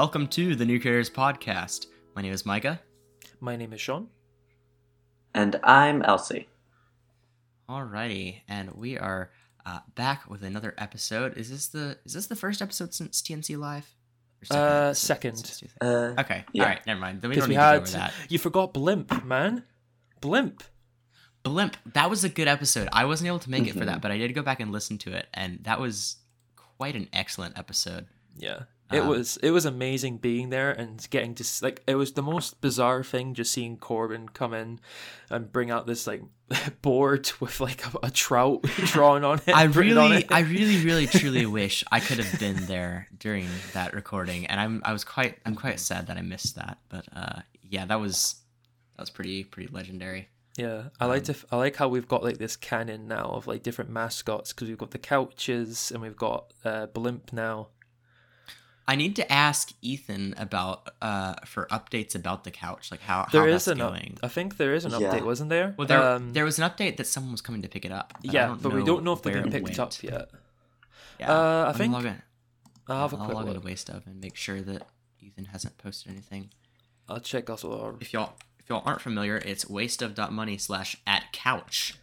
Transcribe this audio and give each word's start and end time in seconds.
Welcome 0.00 0.28
to 0.28 0.56
the 0.56 0.64
New 0.64 0.80
Creators 0.80 1.10
Podcast. 1.10 1.84
My 2.16 2.22
name 2.22 2.32
is 2.32 2.46
Micah. 2.46 2.80
My 3.38 3.54
name 3.54 3.74
is 3.74 3.82
Sean. 3.82 4.08
And 5.34 5.60
I'm 5.62 6.00
Elsie. 6.00 6.48
Alrighty, 7.68 8.40
and 8.48 8.70
we 8.72 8.96
are 8.96 9.30
uh, 9.66 9.80
back 9.96 10.26
with 10.30 10.42
another 10.42 10.72
episode. 10.78 11.36
Is 11.36 11.50
this 11.50 11.66
the 11.68 11.98
is 12.06 12.14
this 12.14 12.28
the 12.28 12.34
first 12.34 12.62
episode 12.62 12.94
since 12.94 13.20
TNC 13.20 13.58
Live? 13.58 13.94
Or 14.50 14.56
Uh, 14.56 14.94
second. 14.94 15.60
Uh, 15.82 16.14
Okay, 16.18 16.44
yeah. 16.54 16.62
all 16.62 16.68
right, 16.70 16.86
never 16.86 16.98
mind. 16.98 17.20
Then 17.20 17.28
we 17.28 17.36
don't 17.36 17.46
we 17.46 17.56
need 17.56 17.56
to 17.56 17.60
go 17.60 17.66
had 17.66 17.76
over 17.82 17.90
that. 17.90 18.14
you 18.30 18.38
forgot 18.38 18.72
Blimp, 18.72 19.22
man. 19.26 19.64
Blimp. 20.22 20.62
Blimp. 21.42 21.76
That 21.92 22.08
was 22.08 22.24
a 22.24 22.30
good 22.30 22.48
episode. 22.48 22.88
I 22.90 23.04
wasn't 23.04 23.28
able 23.28 23.40
to 23.40 23.50
make 23.50 23.66
it 23.66 23.74
for 23.74 23.80
Mhm. 23.80 23.86
that, 23.86 24.00
but 24.00 24.10
I 24.10 24.16
did 24.16 24.34
go 24.34 24.40
back 24.42 24.60
and 24.60 24.72
listen 24.72 24.96
to 24.96 25.12
it, 25.14 25.26
and 25.34 25.62
that 25.64 25.78
was 25.78 26.16
quite 26.56 26.96
an 26.96 27.10
excellent 27.12 27.58
episode. 27.58 28.06
Yeah. 28.34 28.60
It 28.92 29.00
Um, 29.00 29.08
was 29.08 29.36
it 29.38 29.50
was 29.50 29.64
amazing 29.64 30.18
being 30.18 30.50
there 30.50 30.70
and 30.72 31.06
getting 31.10 31.34
to 31.36 31.44
like 31.62 31.82
it 31.86 31.94
was 31.94 32.12
the 32.12 32.22
most 32.22 32.60
bizarre 32.60 33.04
thing 33.04 33.34
just 33.34 33.52
seeing 33.52 33.76
Corbin 33.76 34.28
come 34.28 34.52
in 34.52 34.80
and 35.28 35.52
bring 35.52 35.70
out 35.70 35.86
this 35.86 36.06
like 36.06 36.22
board 36.82 37.30
with 37.38 37.60
like 37.60 37.86
a, 37.86 37.98
a 38.04 38.10
trout 38.10 38.62
drawn 38.86 39.24
on 39.24 39.40
it. 39.46 39.54
I 39.54 39.62
really, 39.82 40.16
it. 40.18 40.32
I 40.32 40.40
really, 40.40 40.84
really, 40.84 41.06
truly 41.06 41.46
wish 41.46 41.84
I 41.92 42.00
could 42.00 42.18
have 42.18 42.40
been 42.40 42.66
there 42.66 43.06
during 43.18 43.46
that 43.72 43.94
recording, 43.94 44.46
and 44.46 44.58
I'm, 44.60 44.82
I 44.84 44.92
was 44.92 45.04
quite, 45.04 45.38
I'm 45.46 45.54
quite 45.54 45.78
sad 45.78 46.08
that 46.08 46.16
I 46.16 46.22
missed 46.22 46.56
that. 46.56 46.78
But 46.88 47.04
uh, 47.14 47.40
yeah, 47.62 47.84
that 47.86 48.00
was, 48.00 48.34
that 48.96 49.02
was 49.02 49.10
pretty, 49.10 49.44
pretty 49.44 49.72
legendary. 49.72 50.28
Yeah, 50.56 50.88
I 50.98 51.06
like 51.06 51.22
to. 51.24 51.36
I 51.52 51.56
like 51.56 51.76
how 51.76 51.86
we've 51.86 52.08
got 52.08 52.24
like 52.24 52.38
this 52.38 52.56
canon 52.56 53.06
now 53.06 53.30
of 53.30 53.46
like 53.46 53.62
different 53.62 53.90
mascots 53.90 54.52
because 54.52 54.66
we've 54.68 54.76
got 54.76 54.90
the 54.90 54.98
couches 54.98 55.92
and 55.92 56.02
we've 56.02 56.16
got 56.16 56.52
uh, 56.64 56.86
Blimp 56.86 57.32
now. 57.32 57.68
I 58.88 58.96
need 58.96 59.14
to 59.16 59.32
ask 59.32 59.72
Ethan 59.82 60.34
about, 60.36 60.88
uh, 61.00 61.34
for 61.46 61.66
updates 61.70 62.14
about 62.16 62.42
the 62.44 62.50
couch, 62.50 62.90
like 62.90 63.00
how 63.00 63.26
There 63.30 63.42
how 63.42 63.46
is 63.48 63.66
that's 63.66 63.76
an 63.78 63.80
up, 63.80 63.92
going. 63.92 64.18
I 64.22 64.28
think 64.28 64.56
there 64.56 64.74
is 64.74 64.84
an 64.84 64.90
Yeah. 64.92 64.98
update, 65.12 65.24
wasn't 65.24 65.50
there? 65.50 65.74
Well, 65.76 65.86
there, 65.86 66.02
Um, 66.02 66.32
there 66.32 66.44
was 66.44 66.58
an 66.58 66.68
update 66.68 66.96
that 66.96 67.06
someone 67.06 67.30
was 67.32 67.40
coming 67.40 67.62
to 67.62 67.68
pick 67.68 67.84
it 67.84 67.92
up. 67.92 68.14
but 68.22 68.32
yeah, 68.32 68.56
but 68.60 68.72
we 68.72 68.82
don't 68.82 69.04
know 69.04 69.12
if 69.12 69.22
they've 69.22 69.32
where 69.34 69.42
been 69.44 69.52
it 69.52 69.64
picked 69.64 69.78
went. 69.78 69.78
up 69.78 70.02
yet. 70.02 70.30
Yeah, 71.20 71.30
Uh, 71.30 71.34
I 71.34 71.66
let 71.66 71.74
me 71.74 71.78
think- 71.78 71.92
log 71.92 72.04
in. 72.06 72.22
I'll 72.88 73.02
have 73.02 73.12
a 73.12 73.16
I'll 73.16 73.24
quick 73.26 73.34
log 73.36 73.46
into 73.46 73.54
look. 73.60 73.64
waste 73.64 73.88
of 73.90 74.04
and 74.06 74.20
make 74.20 74.34
sure 74.34 74.60
that 74.62 74.88
Ethan 75.20 75.44
hasn't 75.46 75.78
posted 75.78 76.10
anything. 76.10 76.50
I'll 77.08 77.20
check 77.20 77.48
also. 77.48 77.80
Our... 77.80 77.94
If 78.00 78.12
y'all, 78.12 78.34
if 78.58 78.68
y'all 78.68 78.82
aren't 78.84 79.02
familiar, 79.02 79.36
it's 79.36 79.66
wasteof.money 79.66 80.58
slash 80.58 80.96
at 81.06 81.32
couch. 81.32 81.94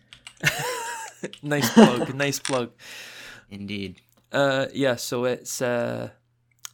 nice 1.42 1.70
plug, 1.74 2.14
nice 2.16 2.40
plug. 2.40 2.72
Indeed. 3.50 4.00
Uh, 4.32 4.68
yeah, 4.74 4.96
so 4.96 5.26
it's 5.26 5.62
uh, 5.62 6.10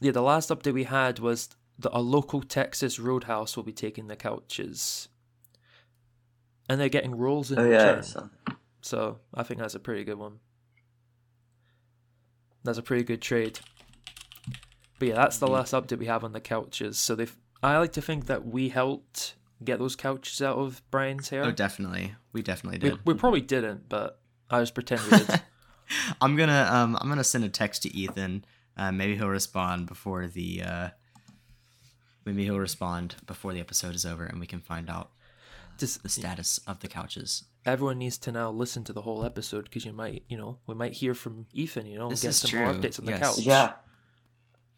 yeah. 0.00 0.12
The 0.12 0.22
last 0.22 0.50
update 0.50 0.74
we 0.74 0.84
had 0.84 1.18
was 1.18 1.48
that 1.78 1.90
a 1.92 2.00
local 2.00 2.42
Texas 2.42 2.98
roadhouse 2.98 3.56
will 3.56 3.64
be 3.64 3.72
taking 3.72 4.06
the 4.08 4.16
couches, 4.16 5.08
and 6.68 6.80
they're 6.80 6.88
getting 6.88 7.16
rolls 7.16 7.50
in 7.50 7.58
oh 7.58 7.68
yeah, 7.68 8.00
so- 8.00 8.30
So 8.80 9.18
I 9.32 9.42
think 9.42 9.60
that's 9.60 9.74
a 9.74 9.80
pretty 9.80 10.04
good 10.04 10.18
one. 10.18 10.40
That's 12.64 12.78
a 12.78 12.82
pretty 12.82 13.04
good 13.04 13.20
trade. 13.20 13.58
But 14.98 15.08
yeah, 15.08 15.14
that's 15.14 15.38
the 15.38 15.46
last 15.48 15.72
update 15.74 15.98
we 15.98 16.06
have 16.06 16.24
on 16.24 16.32
the 16.32 16.40
couches. 16.40 16.98
So 16.98 17.14
they, 17.14 17.26
I 17.62 17.78
like 17.78 17.92
to 17.92 18.02
think 18.02 18.26
that 18.26 18.46
we 18.46 18.68
helped 18.70 19.34
get 19.62 19.78
those 19.78 19.96
couches 19.96 20.40
out 20.40 20.56
of 20.56 20.82
Brian's 20.90 21.28
hair. 21.28 21.44
Oh, 21.44 21.50
definitely. 21.50 22.14
We 22.32 22.42
definitely 22.42 22.78
we, 22.82 22.90
did. 22.90 23.06
we 23.06 23.14
probably 23.14 23.40
didn't, 23.40 23.88
but 23.88 24.20
I 24.50 24.60
just 24.60 24.74
pretend 24.74 25.02
we 25.10 25.18
did. 25.18 25.42
I'm 26.20 26.36
gonna 26.36 26.66
um 26.70 26.96
I'm 27.00 27.08
gonna 27.08 27.24
send 27.24 27.44
a 27.44 27.48
text 27.50 27.82
to 27.82 27.94
Ethan. 27.94 28.44
Uh, 28.76 28.90
maybe 28.92 29.16
he'll 29.16 29.28
respond 29.28 29.86
before 29.86 30.26
the 30.26 30.62
uh 30.62 30.88
maybe 32.24 32.44
he'll 32.44 32.58
respond 32.58 33.14
before 33.26 33.52
the 33.52 33.60
episode 33.60 33.94
is 33.94 34.04
over 34.04 34.24
and 34.24 34.40
we 34.40 34.46
can 34.46 34.60
find 34.60 34.88
out 34.90 35.10
just 35.78 36.02
the 36.02 36.08
status 36.08 36.58
of 36.66 36.80
the 36.80 36.88
couches. 36.88 37.44
everyone 37.66 37.98
needs 37.98 38.16
to 38.18 38.30
now 38.32 38.50
listen 38.50 38.84
to 38.84 38.92
the 38.92 39.02
whole 39.02 39.24
episode 39.24 39.64
because 39.64 39.84
you 39.84 39.92
might, 39.92 40.22
you 40.28 40.36
know, 40.36 40.58
we 40.66 40.74
might 40.74 40.92
hear 40.92 41.14
from 41.14 41.46
Ethan, 41.52 41.86
you 41.86 41.98
know, 41.98 42.08
This 42.08 42.22
get 42.22 42.28
is 42.30 42.36
some 42.36 42.58
more 42.60 42.72
updates 42.72 42.98
on 42.98 43.06
the 43.06 43.12
yes. 43.12 43.20
couch. 43.36 43.38
yeah. 43.44 43.72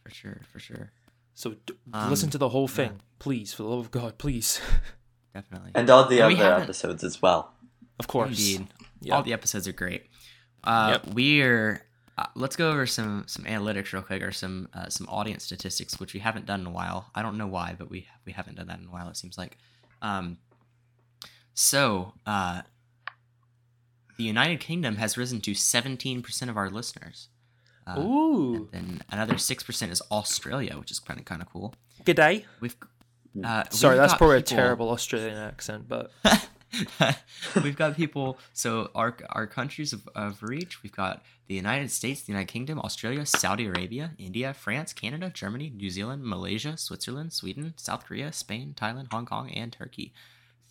For 0.03 0.11
sure, 0.11 0.41
for 0.53 0.59
sure. 0.59 0.93
So 1.35 1.55
d- 1.67 1.75
Um, 1.93 2.09
listen 2.11 2.31
to 2.31 2.39
the 2.39 2.49
whole 2.49 2.69
thing, 2.69 3.01
please, 3.19 3.53
for 3.53 3.63
the 3.65 3.69
love 3.69 3.81
of 3.81 3.91
God, 3.91 4.19
please. 4.19 4.61
Definitely. 5.35 5.73
And 5.75 5.89
all 5.91 6.09
the 6.09 6.21
And 6.25 6.35
other 6.41 6.63
episodes 6.63 7.05
as 7.05 7.21
well. 7.21 7.53
of 7.99 8.07
course. 8.09 8.31
Indeed. 8.31 8.69
Yeah. 9.03 9.17
All 9.17 9.23
the 9.23 9.33
episodes 9.35 9.69
are 9.69 9.73
great. 9.73 10.05
Uh 10.65 10.99
Yep. 11.05 11.15
we're 11.15 11.86
uh, 12.19 12.27
let's 12.35 12.57
go 12.57 12.71
over 12.71 12.87
some 12.87 13.25
some 13.27 13.45
analytics 13.45 13.93
real 13.93 14.03
quick 14.03 14.23
or 14.23 14.33
some 14.33 14.69
uh, 14.75 14.89
some 14.89 15.07
audience 15.09 15.45
statistics 15.45 16.01
which 16.01 16.15
we 16.15 16.21
haven't 16.21 16.47
done 16.47 16.61
in 16.61 16.67
a 16.67 16.71
while. 16.71 17.11
I 17.15 17.23
don't 17.23 17.37
know 17.37 17.47
why, 17.47 17.75
but 17.79 17.91
we 17.91 18.07
we 18.25 18.33
haven't 18.33 18.57
done 18.57 18.67
that 18.69 18.79
in 18.81 18.87
a 18.87 18.91
while 18.91 19.09
it 19.09 19.17
seems 19.17 19.37
like. 19.39 19.59
Um 20.03 20.39
so, 21.55 22.15
uh 22.27 22.63
the 24.19 24.25
United 24.25 24.61
Kingdom 24.61 24.97
has 24.97 25.19
risen 25.19 25.43
to 25.43 25.51
17% 25.51 26.49
of 26.49 26.57
our 26.57 26.71
listeners. 26.71 27.29
Uh, 27.87 28.01
Ooh, 28.01 28.69
and 28.73 28.87
then 28.87 29.03
another 29.11 29.35
6% 29.35 29.91
is 29.91 30.01
Australia, 30.11 30.77
which 30.79 30.91
is 30.91 30.99
kind 30.99 31.21
of 31.21 31.27
kind 31.27 31.43
of 31.43 31.49
cool. 31.53 31.75
good 32.05 32.17
day. 32.17 32.47
We've 32.61 32.75
uh, 33.45 33.65
Sorry, 33.69 33.95
we've 33.97 34.01
that's 34.01 34.15
probably 34.15 34.39
people- 34.43 34.57
a 34.57 34.61
terrible 34.63 34.89
Australian 34.91 35.37
accent, 35.37 35.87
but 35.87 36.11
we've 37.63 37.77
got 37.77 37.97
people. 37.97 38.39
So 38.53 38.91
our 38.95 39.17
our 39.31 39.47
countries 39.47 39.93
of, 39.93 40.09
of 40.15 40.43
reach. 40.43 40.83
We've 40.83 40.93
got 40.93 41.23
the 41.47 41.55
United 41.55 41.91
States, 41.91 42.23
the 42.23 42.33
United 42.33 42.49
Kingdom, 42.53 42.81
Australia, 42.81 43.25
Saudi 43.25 43.67
Arabia, 43.67 44.13
India, 44.19 44.53
France, 44.53 44.93
Canada, 44.93 45.31
Germany, 45.33 45.71
New 45.75 45.91
Zealand, 45.91 46.25
Malaysia, 46.25 46.77
Switzerland, 46.77 47.33
Sweden, 47.33 47.75
South 47.77 48.05
Korea, 48.05 48.33
Spain, 48.33 48.75
Thailand, 48.77 49.13
Hong 49.13 49.27
Kong, 49.27 49.51
and 49.51 49.73
Turkey. 49.73 50.13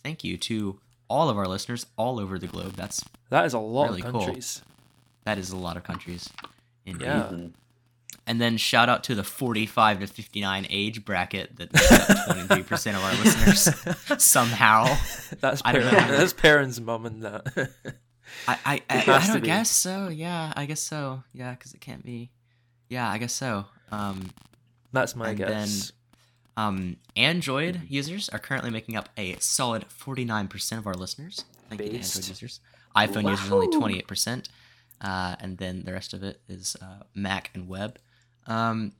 Thank 0.02 0.22
you 0.22 0.36
to 0.38 0.78
all 1.08 1.28
of 1.28 1.38
our 1.38 1.46
listeners 1.48 1.86
all 1.96 2.20
over 2.20 2.38
the 2.38 2.46
globe. 2.46 2.74
That's 2.74 3.02
that 3.30 3.44
is 3.46 3.54
a 3.54 3.58
lot 3.58 3.88
Really 3.90 4.02
of 4.02 4.12
cool. 4.12 4.20
countries. 4.26 4.62
that 5.24 5.38
is 5.38 5.50
a 5.50 5.56
lot 5.56 5.76
of 5.76 5.82
countries. 5.84 6.28
Indeed. 6.84 7.04
Yeah. 7.04 7.32
And 8.28 8.40
then 8.40 8.56
shout 8.56 8.88
out 8.88 9.04
to 9.04 9.14
the 9.14 9.22
45 9.22 10.00
to 10.00 10.06
59 10.08 10.66
age 10.68 11.04
bracket 11.04 11.56
that 11.58 11.72
makes 11.72 11.92
up 12.10 12.36
23% 12.36 12.96
of 12.96 13.04
our 13.04 13.12
listeners 13.24 14.22
somehow. 14.24 14.96
That's 15.40 15.62
I 15.64 15.72
don't 15.72 15.84
know. 15.84 15.90
that's 16.16 16.32
parents' 16.32 16.80
mum 16.80 17.06
and 17.06 17.22
that. 17.22 17.70
I 18.48 18.58
I, 18.64 18.82
I, 18.90 19.04
I 19.06 19.26
don't 19.28 19.44
guess 19.44 19.70
so. 19.70 20.08
Yeah, 20.08 20.52
I 20.56 20.66
guess 20.66 20.80
so. 20.80 21.22
Yeah, 21.32 21.52
because 21.52 21.72
it 21.72 21.80
can't 21.80 22.04
be. 22.04 22.30
Yeah, 22.88 23.08
I 23.08 23.18
guess 23.18 23.32
so. 23.32 23.66
Um, 23.92 24.30
that's 24.92 25.14
my 25.14 25.28
And 25.28 25.38
guess. 25.38 25.92
um, 26.56 26.96
Android 27.14 27.82
users 27.88 28.28
are 28.30 28.38
currently 28.40 28.70
making 28.70 28.96
up 28.96 29.08
a 29.16 29.36
solid 29.38 29.86
49% 29.88 30.78
of 30.78 30.86
our 30.88 30.94
listeners. 30.94 31.44
Thank 31.68 31.80
you 31.80 31.88
to 31.90 31.94
Android 31.94 32.28
users. 32.28 32.60
iPhone 32.96 33.30
users 33.30 33.52
only 33.52 33.68
28%. 33.68 34.48
Uh, 35.00 35.36
and 35.40 35.58
then 35.58 35.82
the 35.84 35.92
rest 35.92 36.12
of 36.14 36.22
it 36.24 36.40
is 36.48 36.76
uh, 36.82 37.04
Mac 37.14 37.50
and 37.54 37.68
web. 37.68 37.98
Um, 38.46 38.92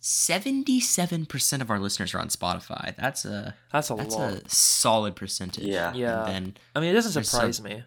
77% 0.00 1.60
of 1.60 1.70
our 1.70 1.78
listeners 1.80 2.14
are 2.14 2.18
on 2.20 2.28
Spotify. 2.28 2.94
That's 2.96 3.24
a 3.24 3.54
That's 3.72 3.90
a 3.90 3.94
that's 3.94 4.14
lot. 4.14 4.32
a 4.32 4.48
solid 4.48 5.16
percentage. 5.16 5.64
Yeah. 5.64 5.92
Yeah. 5.94 6.24
And 6.24 6.28
then 6.46 6.56
I 6.74 6.80
mean, 6.80 6.90
it 6.90 6.94
doesn't 6.94 7.24
surprise 7.24 7.56
some- 7.56 7.64
me. 7.66 7.82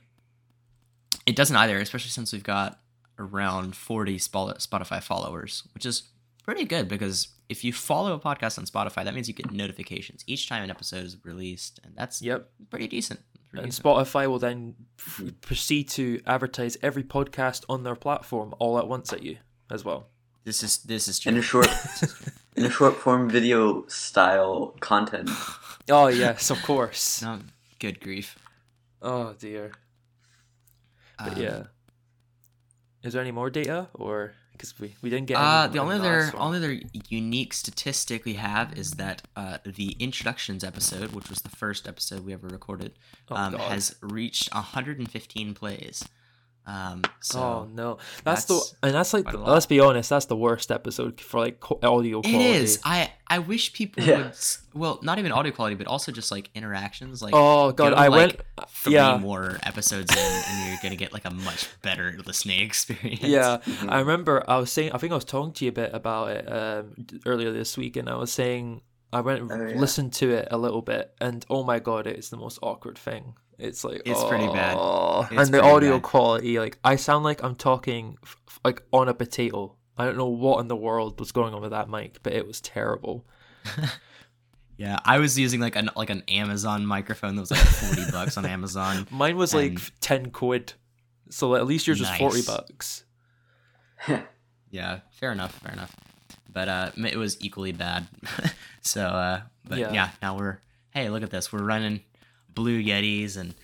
It 1.25 1.35
doesn't 1.35 1.55
either, 1.55 1.77
especially 1.79 2.09
since 2.09 2.33
we've 2.33 2.43
got 2.43 2.79
around 3.19 3.75
40 3.75 4.17
Spotify 4.17 5.01
followers, 5.03 5.63
which 5.73 5.85
is 5.85 6.03
pretty 6.43 6.65
good 6.65 6.87
because 6.87 7.27
if 7.47 7.63
you 7.63 7.71
follow 7.71 8.13
a 8.13 8.19
podcast 8.19 8.57
on 8.57 8.65
Spotify, 8.65 9.03
that 9.03 9.13
means 9.13 9.27
you 9.27 9.33
get 9.33 9.51
notifications 9.51 10.23
each 10.25 10.49
time 10.49 10.63
an 10.63 10.69
episode 10.71 11.03
is 11.05 11.17
released, 11.23 11.79
and 11.83 11.95
that's 11.95 12.21
Yep. 12.21 12.49
pretty 12.69 12.87
decent. 12.87 13.19
Pretty 13.49 13.63
And 13.63 13.71
decent. 13.71 13.85
Spotify 13.85 14.27
will 14.27 14.39
then 14.39 14.75
f- 14.97 15.21
proceed 15.41 15.89
to 15.89 16.21
advertise 16.25 16.77
every 16.81 17.03
podcast 17.03 17.65
on 17.69 17.83
their 17.83 17.95
platform 17.95 18.55
all 18.57 18.79
at 18.79 18.87
once 18.87 19.13
at 19.13 19.21
you 19.21 19.37
as 19.69 19.83
well. 19.85 20.07
This 20.43 20.63
is 20.63 20.77
this 20.79 21.07
is 21.07 21.25
In 21.25 21.37
a 21.37 21.41
short, 21.41 21.67
in 22.55 22.65
a 22.65 22.69
short 22.69 22.95
form 22.97 23.29
video 23.29 23.85
style 23.87 24.75
content. 24.79 25.29
Oh 25.89 26.07
yes, 26.07 26.49
of 26.49 26.61
course. 26.63 27.21
No, 27.25 27.39
good 27.79 27.99
grief. 27.99 28.37
Oh 29.01 29.33
dear. 29.37 29.71
But 31.17 31.33
Um, 31.37 31.41
yeah. 31.41 31.63
Is 33.03 33.13
there 33.13 33.21
any 33.21 33.31
more 33.31 33.49
data, 33.49 33.87
or 33.93 34.33
because 34.53 34.79
we, 34.79 34.95
we 35.01 35.09
didn't 35.09 35.25
get? 35.27 35.37
Uh, 35.37 35.67
the 35.67 35.79
only 35.79 35.95
other 35.95 36.19
last 36.21 36.33
one. 36.33 36.41
only 36.43 36.57
other 36.57 36.79
unique 37.09 37.53
statistic 37.53 38.25
we 38.25 38.35
have 38.35 38.73
is 38.77 38.91
that 38.93 39.23
uh, 39.35 39.57
the 39.65 39.95
introductions 39.99 40.63
episode, 40.63 41.13
which 41.13 41.29
was 41.29 41.39
the 41.41 41.49
first 41.49 41.87
episode 41.87 42.25
we 42.25 42.33
ever 42.33 42.47
recorded, 42.47 42.93
Oh, 43.29 43.35
um, 43.35 43.53
has 43.55 43.95
reached 44.01 44.53
115 44.53 45.53
plays. 45.55 46.03
Um, 46.67 47.01
so 47.21 47.39
oh 47.39 47.67
no, 47.73 47.97
that's, 48.23 48.45
that's 48.45 48.71
the 48.71 48.77
and 48.87 48.93
that's 48.95 49.13
like 49.13 49.29
the- 49.31 49.37
let's 49.39 49.65
be 49.65 49.79
honest, 49.79 50.09
that's 50.11 50.25
the 50.25 50.35
worst 50.35 50.71
episode 50.71 51.19
for 51.19 51.39
like 51.39 51.59
audio 51.83 52.21
quality. 52.21 52.45
is. 52.45 52.79
I 52.85 53.11
I 53.27 53.39
wish 53.39 53.73
people 53.73 54.03
Yeah. 54.03 54.17
would. 54.17 54.33
Well, 54.73 54.99
not 55.01 55.17
even 55.17 55.31
audio 55.31 55.51
quality, 55.51 55.75
but 55.75 55.87
also 55.87 56.11
just 56.11 56.31
like 56.31 56.49
interactions. 56.53 57.21
Like, 57.21 57.33
oh 57.35 57.71
god, 57.71 57.89
go, 57.93 57.95
I 57.95 58.07
like, 58.09 58.43
went. 58.57 58.69
three 58.69 58.93
yeah. 58.93 59.17
more 59.17 59.57
episodes 59.63 60.11
in, 60.15 60.19
and 60.19 60.69
you're 60.69 60.77
gonna 60.83 60.95
get 60.95 61.11
like 61.11 61.25
a 61.25 61.31
much 61.31 61.67
better 61.81 62.15
listening 62.27 62.59
experience. 62.67 63.21
Yeah, 63.21 63.57
Mhm. 63.65 63.89
I 63.91 63.99
remember 63.99 64.43
I 64.47 64.57
was 64.57 64.71
saying 64.71 64.91
I 64.93 64.99
think 64.99 65.11
I 65.11 65.15
was 65.15 65.25
talking 65.25 65.53
to 65.53 65.65
you 65.65 65.69
a 65.69 65.73
bit 65.73 65.89
about 65.93 66.29
it 66.29 66.45
um, 66.51 66.93
earlier 67.25 67.51
this 67.51 67.75
week, 67.75 67.95
and 67.97 68.07
I 68.07 68.15
was 68.15 68.31
saying 68.31 68.81
I 69.11 69.21
went 69.21 69.51
Oh, 69.51 69.55
yeah. 69.67 69.75
listened 69.79 70.13
to 70.13 70.29
it 70.31 70.47
a 70.51 70.57
little 70.59 70.83
bit, 70.83 71.13
and 71.19 71.43
oh 71.49 71.63
my 71.63 71.79
god, 71.79 72.05
it's 72.05 72.29
the 72.29 72.37
most 72.37 72.59
awkward 72.61 72.97
thing. 72.99 73.33
It's 73.61 73.83
like 73.83 74.01
It's 74.05 74.23
pretty 74.25 74.47
bad. 74.47 74.75
"Oh," 74.79 75.27
It's 75.29 75.39
and 75.41 75.53
the 75.53 75.61
audio 75.61 75.93
bad. 75.97 76.03
quality, 76.03 76.59
like 76.59 76.79
I 76.83 76.95
sound 76.95 77.23
like 77.23 77.43
I'm 77.43 77.55
talking 77.55 78.17
f- 78.23 78.37
f- 78.47 78.59
like 78.65 78.81
on 78.91 79.07
a 79.07 79.13
potato. 79.13 79.75
I 79.97 80.05
don't 80.05 80.17
know 80.17 80.27
what 80.29 80.59
in 80.61 80.67
the 80.67 80.75
world 80.75 81.19
was 81.19 81.31
going 81.31 81.53
on 81.53 81.61
with 81.61 81.71
that 81.71 81.89
mic, 81.89 82.19
but 82.23 82.33
it 82.33 82.47
was 82.47 82.59
terrible. 82.61 83.25
yeah. 84.77 84.97
I 85.05 85.19
was 85.19 85.37
using 85.37 85.59
like 85.59 85.75
an 85.75 85.89
like 85.95 86.09
an 86.09 86.23
Amazon 86.27 86.85
microphone 86.85 87.35
that 87.35 87.41
was 87.41 87.51
like 87.51 87.59
forty 87.59 88.03
bucks 88.11 88.37
on 88.37 88.45
Amazon. 88.45 89.07
Mine 89.11 89.37
was 89.37 89.53
like 89.53 89.79
ten 89.99 90.31
quid, 90.31 90.73
so 91.29 91.55
at 91.55 91.67
least 91.67 91.85
yours 91.87 91.99
was 91.99 92.09
forty 92.17 92.41
bucks. 92.41 93.03
Yeah, 94.71 95.01
fair 95.11 95.33
enough, 95.33 95.53
fair 95.59 95.73
enough. 95.73 95.93
But 96.51 96.69
uh, 96.69 96.91
it 96.95 97.17
was 97.17 97.35
equally 97.41 97.73
bad. 97.73 98.07
so, 98.79 99.05
uh, 99.05 99.41
but 99.67 99.79
Yeah. 99.79 99.91
yeah. 99.91 100.09
now 100.21 100.37
we're 100.37 100.59
hey, 100.91 101.09
look 101.09 101.23
at 101.23 101.29
this. 101.29 101.51
We're 101.51 101.61
running 101.63 101.99
Blue 102.53 102.81
Yetis 102.81 103.37
and 103.37 103.55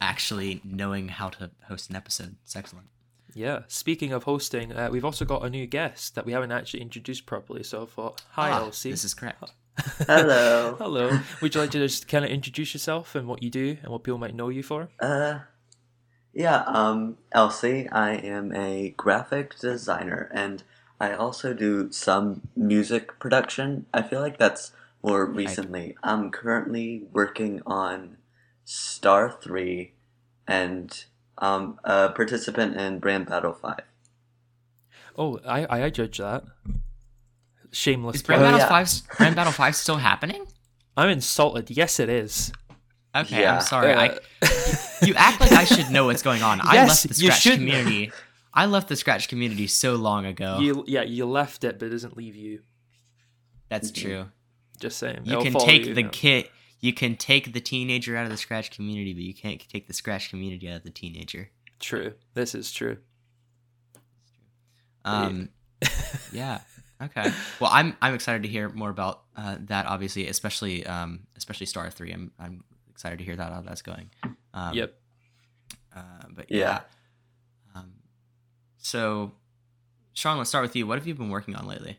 actually 0.00 0.60
knowing 0.64 1.08
how 1.08 1.28
to 1.30 1.50
host 1.68 1.90
an 1.90 1.96
episode. 1.96 2.36
It's 2.44 2.56
excellent. 2.56 2.88
Yeah. 3.34 3.60
Speaking 3.68 4.12
of 4.12 4.24
hosting, 4.24 4.72
uh, 4.72 4.88
we've 4.90 5.04
also 5.04 5.24
got 5.24 5.44
a 5.44 5.50
new 5.50 5.66
guest 5.66 6.14
that 6.14 6.24
we 6.24 6.32
haven't 6.32 6.52
actually 6.52 6.80
introduced 6.80 7.26
properly. 7.26 7.62
So 7.62 7.82
I 7.82 7.86
thought, 7.86 8.22
hi, 8.30 8.50
Ah, 8.50 8.58
Elsie. 8.60 8.90
This 8.90 9.04
is 9.04 9.14
correct. 9.14 9.52
Hello. 10.06 10.74
Hello. 10.78 11.18
Would 11.42 11.54
you 11.54 11.60
like 11.60 11.70
to 11.72 11.78
just 11.78 12.08
kind 12.08 12.24
of 12.24 12.30
introduce 12.30 12.72
yourself 12.74 13.14
and 13.14 13.28
what 13.28 13.42
you 13.42 13.50
do 13.50 13.76
and 13.82 13.92
what 13.92 14.04
people 14.04 14.18
might 14.18 14.34
know 14.34 14.48
you 14.48 14.62
for? 14.62 14.88
Uh, 15.00 15.40
yeah, 16.32 16.64
um, 16.66 17.18
Elsie, 17.32 17.88
I 17.90 18.12
am 18.14 18.54
a 18.54 18.94
graphic 18.96 19.58
designer 19.58 20.30
and 20.32 20.62
I 20.98 21.12
also 21.12 21.52
do 21.52 21.92
some 21.92 22.40
music 22.56 23.18
production. 23.18 23.84
I 23.92 24.00
feel 24.02 24.20
like 24.20 24.38
that's 24.38 24.72
more 25.02 25.26
recently. 25.26 25.94
I'm 26.02 26.30
currently 26.30 27.02
working 27.12 27.60
on 27.66 28.16
Star 28.68 29.30
3 29.42 29.92
and 30.48 31.04
um, 31.38 31.78
a 31.84 32.10
participant 32.10 32.76
in 32.76 32.98
Brand 32.98 33.26
Battle 33.26 33.52
5. 33.52 33.80
Oh, 35.16 35.38
I 35.46 35.84
I 35.84 35.90
judge 35.90 36.18
that. 36.18 36.44
Shameless 37.72 38.16
Is 38.16 38.22
Brand 38.22 38.40
plug. 38.42 38.54
Oh, 38.54 38.58
Battle 38.58 38.76
yeah. 38.76 38.84
Five 38.84 39.16
Brand 39.18 39.36
Battle 39.36 39.52
Five 39.52 39.76
still 39.76 39.96
happening? 39.96 40.46
I'm 40.96 41.08
insulted. 41.10 41.70
Yes, 41.70 42.00
it 42.00 42.08
is. 42.08 42.52
Okay, 43.14 43.40
Yeah. 43.42 43.56
I'm 43.56 43.60
sorry. 43.62 43.92
Uh, 43.94 44.00
I 44.00 44.18
you 45.06 45.14
act 45.14 45.40
like 45.40 45.52
I 45.52 45.64
should 45.64 45.90
know 45.90 46.06
what's 46.06 46.22
going 46.22 46.42
on. 46.42 46.58
yes, 46.58 46.66
I 46.68 46.84
left 46.86 47.08
the 47.08 47.14
Scratch 47.14 47.40
should. 47.40 47.54
community. 47.54 48.12
I 48.52 48.66
left 48.66 48.88
the 48.88 48.96
Scratch 48.96 49.28
community 49.28 49.66
so 49.68 49.94
long 49.96 50.26
ago. 50.26 50.58
you 50.60 50.84
yeah 50.86 51.02
you 51.02 51.24
left 51.26 51.64
it, 51.64 51.78
but 51.78 51.86
it 51.86 51.90
doesn't 51.90 52.16
leave 52.16 52.34
you. 52.36 52.60
That's 53.68 53.90
Mhm. 53.90 54.02
true. 54.02 54.26
Just 54.80 54.98
saying. 54.98 55.20
You 55.24 55.38
It'll 55.40 55.44
can 55.44 55.54
take 55.66 55.86
you 55.86 55.94
the 55.94 56.02
now. 56.04 56.08
kid. 56.12 56.48
You 56.80 56.92
can 56.92 57.16
take 57.16 57.52
the 57.52 57.60
teenager 57.60 58.16
out 58.16 58.24
of 58.24 58.30
the 58.30 58.36
Scratch 58.36 58.70
community, 58.70 59.14
but 59.14 59.22
you 59.22 59.34
can't 59.34 59.60
take 59.68 59.86
the 59.86 59.92
Scratch 59.92 60.30
community 60.30 60.68
out 60.68 60.76
of 60.76 60.82
the 60.82 60.90
teenager. 60.90 61.50
True. 61.80 62.14
This 62.34 62.54
is 62.54 62.70
true. 62.72 62.98
Um, 65.04 65.50
yeah. 66.32 66.60
Okay. 67.02 67.30
Well, 67.60 67.70
I'm 67.72 67.96
I'm 68.00 68.14
excited 68.14 68.42
to 68.42 68.48
hear 68.48 68.68
more 68.70 68.90
about 68.90 69.22
uh, 69.36 69.56
that. 69.66 69.86
Obviously, 69.86 70.28
especially 70.28 70.86
um, 70.86 71.20
especially 71.36 71.66
Star 71.66 71.90
Three. 71.90 72.12
I'm 72.12 72.32
I'm 72.38 72.64
excited 72.90 73.18
to 73.18 73.24
hear 73.24 73.36
that 73.36 73.52
how 73.52 73.60
that's 73.60 73.82
going. 73.82 74.10
Um, 74.54 74.74
yep. 74.74 74.94
Uh, 75.94 76.00
but 76.30 76.50
yeah. 76.50 76.58
Yeah. 76.58 76.80
Um, 77.74 77.92
so, 78.78 79.32
Sean, 80.14 80.38
let's 80.38 80.48
start 80.48 80.62
with 80.62 80.74
you. 80.76 80.86
What 80.86 80.98
have 80.98 81.06
you 81.06 81.14
been 81.14 81.30
working 81.30 81.54
on 81.54 81.66
lately? 81.66 81.98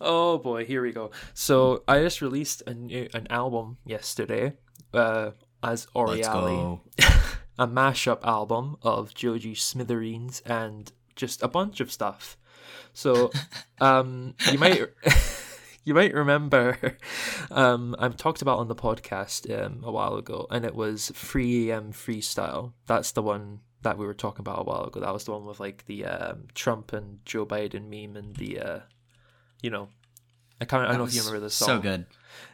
Oh 0.00 0.38
boy, 0.38 0.64
here 0.64 0.82
we 0.82 0.92
go. 0.92 1.10
So 1.34 1.82
I 1.86 2.00
just 2.00 2.20
released 2.20 2.62
a 2.66 2.74
new, 2.74 3.08
an 3.14 3.26
album 3.30 3.78
yesterday, 3.84 4.54
uh, 4.92 5.30
as 5.62 5.86
Oriali, 5.94 6.80
a 7.58 7.66
mashup 7.66 8.20
album 8.24 8.76
of 8.82 9.14
Joji 9.14 9.54
Smithereens 9.54 10.42
and 10.44 10.92
just 11.16 11.42
a 11.42 11.48
bunch 11.48 11.80
of 11.80 11.92
stuff. 11.92 12.36
So, 12.92 13.30
um, 13.80 14.34
you 14.50 14.58
might 14.58 14.82
you 15.84 15.94
might 15.94 16.14
remember, 16.14 16.98
um, 17.50 17.96
I've 17.98 18.16
talked 18.16 18.42
about 18.42 18.58
on 18.58 18.68
the 18.68 18.74
podcast 18.74 19.50
um, 19.50 19.82
a 19.84 19.90
while 19.90 20.16
ago, 20.16 20.46
and 20.50 20.64
it 20.64 20.74
was 20.74 21.10
Free 21.14 21.70
AM 21.70 21.92
Freestyle. 21.92 22.72
That's 22.86 23.12
the 23.12 23.22
one 23.22 23.60
that 23.82 23.98
we 23.98 24.06
were 24.06 24.14
talking 24.14 24.40
about 24.40 24.60
a 24.60 24.64
while 24.64 24.84
ago. 24.84 25.00
That 25.00 25.12
was 25.12 25.24
the 25.24 25.32
one 25.32 25.44
with 25.44 25.58
like 25.58 25.84
the 25.86 26.06
um, 26.06 26.44
Trump 26.54 26.92
and 26.92 27.18
Joe 27.24 27.44
Biden 27.44 27.88
meme 27.88 28.16
and 28.16 28.36
the, 28.36 28.60
uh, 28.60 28.78
you 29.62 29.70
know, 29.70 29.88
I 30.60 30.64
can't. 30.64 30.84
I 30.84 30.88
don't 30.88 30.98
know 30.98 31.04
if 31.04 31.14
you 31.14 31.20
remember 31.20 31.40
this 31.40 31.54
song. 31.54 31.66
So 31.68 31.78
good. 31.80 32.06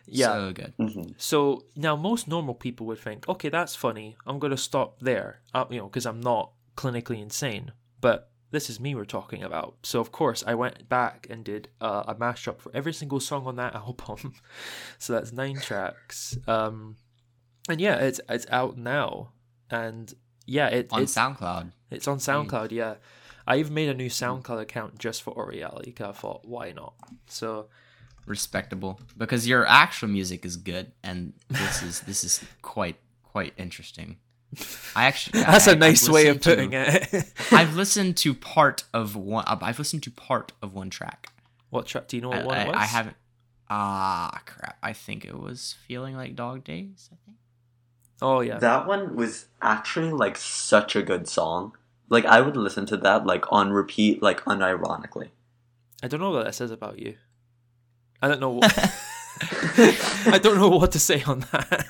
Yeah. 0.06 0.26
So 0.32 0.52
good. 0.52 0.72
hmm 0.78 1.02
So 1.18 1.64
now 1.76 1.96
most 1.96 2.28
normal 2.28 2.54
people 2.54 2.86
would 2.86 2.98
think, 2.98 3.28
okay, 3.28 3.48
that's 3.48 3.74
funny. 3.74 4.16
I'm 4.26 4.38
going 4.38 4.50
to 4.50 4.56
stop 4.56 5.00
there, 5.00 5.40
uh, 5.54 5.64
you 5.70 5.78
know, 5.78 5.86
because 5.86 6.06
I'm 6.06 6.20
not 6.20 6.52
clinically 6.76 7.20
insane. 7.20 7.72
But 8.00 8.30
this 8.50 8.70
is 8.70 8.80
me 8.80 8.94
we're 8.94 9.04
talking 9.04 9.42
about. 9.42 9.76
So 9.82 10.00
of 10.00 10.10
course 10.10 10.42
I 10.46 10.54
went 10.54 10.88
back 10.88 11.26
and 11.28 11.44
did 11.44 11.68
uh, 11.80 12.04
a 12.08 12.14
mashup 12.14 12.60
for 12.60 12.70
every 12.74 12.92
single 12.94 13.20
song 13.20 13.46
on 13.46 13.56
that 13.56 13.74
album. 13.82 14.32
so 14.98 15.12
that's 15.12 15.32
nine 15.32 15.60
tracks. 15.60 16.38
Um, 16.46 16.96
and 17.68 17.80
yeah, 17.80 17.96
it's 17.96 18.20
it's 18.30 18.46
out 18.50 18.78
now, 18.78 19.32
and 19.70 20.14
yeah, 20.46 20.68
it, 20.68 20.88
On 20.90 21.02
it's 21.02 21.14
SoundCloud. 21.14 21.72
it's 21.90 22.08
on 22.08 22.16
SoundCloud. 22.18 22.70
Yeah, 22.70 22.94
I 23.48 23.56
even 23.56 23.72
made 23.72 23.88
a 23.88 23.94
new 23.94 24.10
SoundCloud 24.10 24.60
account 24.60 24.98
just 24.98 25.22
for 25.22 25.34
Oriali. 25.34 25.86
Because 25.86 26.10
I 26.10 26.12
thought, 26.12 26.46
why 26.46 26.72
not? 26.72 26.92
So 27.26 27.68
respectable 28.26 29.00
because 29.16 29.48
your 29.48 29.66
actual 29.66 30.06
music 30.06 30.44
is 30.44 30.58
good 30.58 30.92
and 31.02 31.32
this 31.48 31.82
is 31.82 32.00
this 32.00 32.22
is 32.22 32.44
quite 32.60 32.96
quite 33.22 33.54
interesting 33.56 34.18
i 34.94 35.06
actually 35.06 35.40
that's 35.44 35.66
a 35.66 35.72
a 35.72 35.76
nice 35.76 36.06
way 36.06 36.26
of 36.26 36.38
putting 36.42 36.74
it. 36.74 37.32
i've 37.52 37.74
listened 37.74 38.18
to 38.18 38.34
part 38.34 38.84
of 38.92 39.16
one 39.16 39.44
uh, 39.46 39.56
i've 39.62 39.78
listened 39.78 40.02
to 40.02 40.10
part 40.10 40.52
of 40.60 40.74
one 40.74 40.90
track 40.90 41.28
What 41.70 41.86
track? 41.86 42.06
Do 42.08 42.18
you 42.18 42.20
know 42.20 42.28
what 42.28 42.40
I, 42.40 42.44
one 42.44 42.58
I, 42.58 42.62
it 42.64 42.66
was? 42.66 42.76
I 42.76 42.84
haven't 42.84 43.16
ah 43.70 44.42
crap 44.44 44.76
i 44.82 44.92
think 44.92 45.24
it 45.24 45.38
was 45.38 45.76
feeling 45.86 46.14
like 46.14 46.36
dog 46.36 46.64
days 46.64 47.08
i 47.10 47.16
think 47.24 47.38
Oh 48.20 48.40
yeah. 48.40 48.58
That 48.58 48.86
one 48.86 49.14
was 49.14 49.46
actually 49.62 50.10
like 50.10 50.36
such 50.36 50.96
a 50.96 51.02
good 51.02 51.28
song. 51.28 51.76
Like 52.08 52.24
I 52.24 52.40
would 52.40 52.56
listen 52.56 52.86
to 52.86 52.96
that 52.98 53.26
like 53.26 53.50
on 53.52 53.72
repeat, 53.72 54.22
like 54.22 54.40
unironically. 54.44 55.30
I 56.02 56.08
don't 56.08 56.20
know 56.20 56.30
what 56.30 56.44
that 56.44 56.54
says 56.54 56.70
about 56.70 56.98
you. 56.98 57.16
I 58.22 58.28
don't 58.28 58.40
know. 58.40 58.60
What, 59.38 59.54
I 60.34 60.40
don't 60.42 60.58
know 60.58 60.68
what 60.70 60.90
to 60.92 60.98
say 60.98 61.22
on 61.22 61.40
that. 61.52 61.86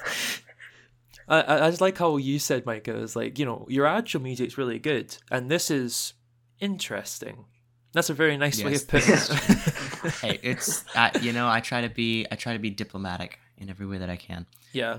I, 1.28 1.40
I 1.40 1.66
I 1.66 1.70
just 1.70 1.80
like 1.80 1.96
how 1.96 2.18
you 2.18 2.38
said, 2.38 2.66
Micah. 2.66 2.94
It 2.94 3.00
was 3.00 3.16
like 3.16 3.38
you 3.38 3.46
know 3.46 3.64
your 3.70 3.86
actual 3.86 4.20
music's 4.20 4.58
really 4.58 4.78
good, 4.78 5.16
and 5.30 5.50
this 5.50 5.70
is 5.70 6.12
interesting. 6.60 7.46
That's 7.94 8.10
a 8.10 8.14
very 8.14 8.36
nice 8.36 8.62
way 8.62 8.74
of 8.74 8.86
putting 8.86 9.14
it. 9.14 10.12
hey 10.20 10.38
it's 10.42 10.84
uh, 10.94 11.10
you 11.22 11.32
know 11.32 11.48
i 11.48 11.58
try 11.58 11.80
to 11.80 11.88
be 11.88 12.26
i 12.30 12.36
try 12.36 12.52
to 12.52 12.58
be 12.58 12.68
diplomatic 12.68 13.38
in 13.56 13.70
every 13.70 13.86
way 13.86 13.96
that 13.98 14.10
i 14.10 14.16
can 14.16 14.46
yeah, 14.72 14.98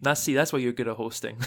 that's 0.00 0.22
see, 0.22 0.34
that's 0.34 0.52
why 0.52 0.58
you're 0.58 0.72
good 0.72 0.88
at 0.88 0.96
hosting. 0.96 1.38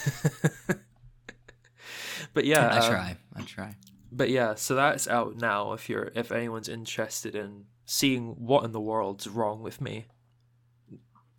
But 2.33 2.45
yeah, 2.45 2.67
i 2.69 2.77
um, 2.77 2.89
try 2.89 3.17
i 3.35 3.41
try 3.43 3.75
but 4.13 4.29
yeah, 4.29 4.55
so 4.55 4.75
that's 4.75 5.07
out 5.07 5.37
now. 5.37 5.71
If 5.71 5.89
you're 5.89 6.11
if 6.15 6.33
anyone's 6.33 6.67
interested 6.67 7.33
in 7.33 7.65
seeing 7.85 8.35
what 8.45 8.65
in 8.65 8.73
the 8.73 8.81
world's 8.81 9.25
wrong 9.27 9.63
with 9.63 9.79
me, 9.79 10.07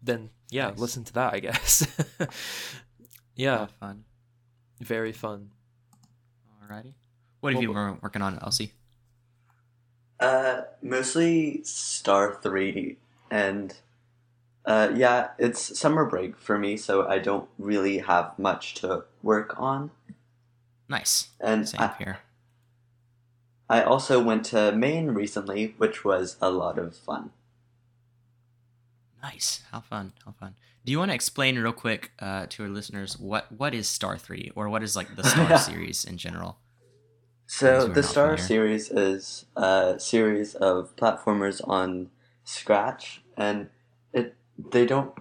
then 0.03 0.31
yeah, 0.51 0.69
Nice. 0.69 0.79
listen 0.79 1.05
to 1.05 1.13
that. 1.13 1.35
I 1.35 1.41
guess. 1.41 1.87
yeah, 3.37 3.59
Have 3.59 3.71
fun 3.73 4.05
very 4.81 5.13
fun. 5.13 5.51
alrighty 6.65 6.95
what 7.41 7.53
have 7.53 7.57
Well, 7.57 7.63
you 7.63 7.73
been 7.73 7.99
working 8.03 8.23
on 8.23 8.39
elsie 8.43 8.73
Uh, 10.21 10.63
mostly 10.83 11.63
Star 11.65 12.39
Three, 12.43 12.97
and 13.31 13.75
uh, 14.65 14.91
yeah, 14.95 15.31
it's 15.39 15.77
summer 15.79 16.05
break 16.05 16.37
for 16.39 16.59
me, 16.59 16.77
so 16.77 17.07
I 17.09 17.19
don't 17.19 17.49
really 17.59 17.99
have 17.99 18.39
much 18.39 18.75
to 18.75 19.05
work 19.23 19.59
on. 19.59 19.91
Nice 20.93 21.31
And 21.41 21.69
same 21.69 21.81
I, 21.81 21.95
here 21.99 22.19
I 23.73 23.83
also 23.83 24.23
went 24.23 24.45
to 24.47 24.71
Maine 24.73 25.13
recently, 25.13 25.75
which 25.79 26.05
was 26.05 26.37
a 26.43 26.51
lot 26.51 26.79
of 26.79 26.95
fun. 26.95 27.31
Nice. 29.23 29.63
How 29.73 29.81
fun. 29.81 30.13
How 30.27 30.33
fun. 30.33 30.57
Do 30.85 30.93
you 30.93 30.99
want 30.99 31.11
to 31.11 31.15
explain 31.15 31.59
real 31.59 31.73
quick 31.73 32.11
uh, 32.19 32.45
to 32.51 32.65
our 32.65 32.69
listeners 32.69 33.19
what 33.19 33.51
what 33.51 33.73
is 33.73 33.89
Star 33.89 34.19
3 34.19 34.53
or 34.55 34.69
what 34.69 34.83
is 34.83 34.95
like 34.95 35.17
the 35.17 35.23
Star 35.23 35.57
series 35.71 36.05
in 36.05 36.19
general? 36.19 36.59
So 37.47 37.87
the 37.87 38.03
Star 38.03 38.37
familiar. 38.37 38.47
series 38.47 38.91
is 38.91 39.47
a 39.57 39.95
series 39.99 40.55
of 40.55 40.95
platformers 40.97 41.67
on 41.67 42.11
Scratch, 42.45 43.23
and 43.39 43.71
it 44.13 44.35
they 44.71 44.85
don't. 44.85 45.15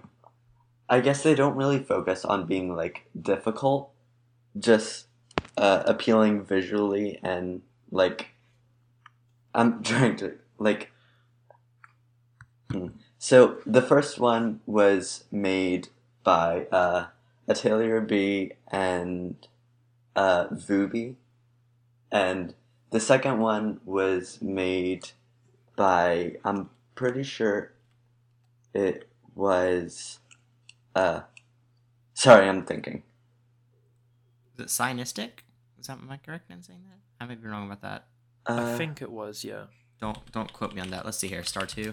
I 0.90 1.00
guess 1.00 1.22
they 1.22 1.34
don't 1.34 1.56
really 1.56 1.78
focus 1.78 2.24
on 2.24 2.44
being 2.44 2.76
like 2.76 3.06
difficult, 3.18 3.92
just 4.58 5.06
uh, 5.56 5.82
appealing 5.86 6.44
visually 6.44 7.18
and 7.22 7.62
like. 7.90 8.28
I'm 9.54 9.82
trying 9.90 10.16
to 10.16 10.34
like. 10.58 10.90
Hmm. 12.70 12.88
So 13.18 13.58
the 13.66 13.82
first 13.82 14.18
one 14.18 14.60
was 14.66 15.24
made 15.30 15.88
by 16.24 16.66
uh, 16.72 17.06
Atelier 17.48 18.00
B 18.00 18.52
and 18.68 19.36
uh, 20.16 20.46
Vubi, 20.46 21.16
and 22.10 22.54
the 22.90 23.00
second 23.00 23.38
one 23.38 23.80
was 23.84 24.40
made 24.42 25.10
by 25.76 26.36
I'm 26.44 26.70
pretty 26.94 27.22
sure 27.22 27.72
it 28.74 29.08
was 29.34 30.18
uh 30.94 31.20
sorry 32.14 32.48
I'm 32.48 32.64
thinking 32.64 33.02
Is 34.62 34.78
it 34.78 34.82
Cynistic? 34.82 35.30
Is 35.80 35.86
that 35.88 35.98
am 35.98 36.08
I 36.10 36.16
correct 36.18 36.50
in 36.50 36.62
saying 36.62 36.84
that? 36.88 37.24
I 37.24 37.26
may 37.28 37.34
be 37.34 37.48
wrong 37.48 37.66
about 37.66 37.82
that. 37.82 38.06
uh, 38.46 38.72
I 38.74 38.78
think 38.78 39.02
it 39.02 39.10
was, 39.10 39.44
yeah. 39.44 39.64
Don't 40.00 40.18
don't 40.32 40.52
quote 40.52 40.74
me 40.74 40.80
on 40.80 40.90
that. 40.90 41.04
Let's 41.04 41.18
see 41.18 41.28
here. 41.28 41.44
Star 41.44 41.66
two. 41.66 41.92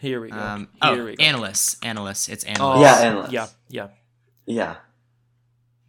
Here 0.00 0.20
we 0.20 0.30
go. 0.30 0.38
Um, 0.38 0.68
Here 0.82 0.92
oh, 1.02 1.04
we 1.04 1.16
go. 1.16 1.24
analysts, 1.24 1.76
analysts. 1.82 2.28
It's 2.28 2.44
Oh, 2.44 2.74
analysts. 2.74 2.80
Yeah, 2.82 3.06
Endless. 3.08 3.32
Yeah, 3.32 3.46
yeah. 3.68 3.88
yeah 4.46 4.76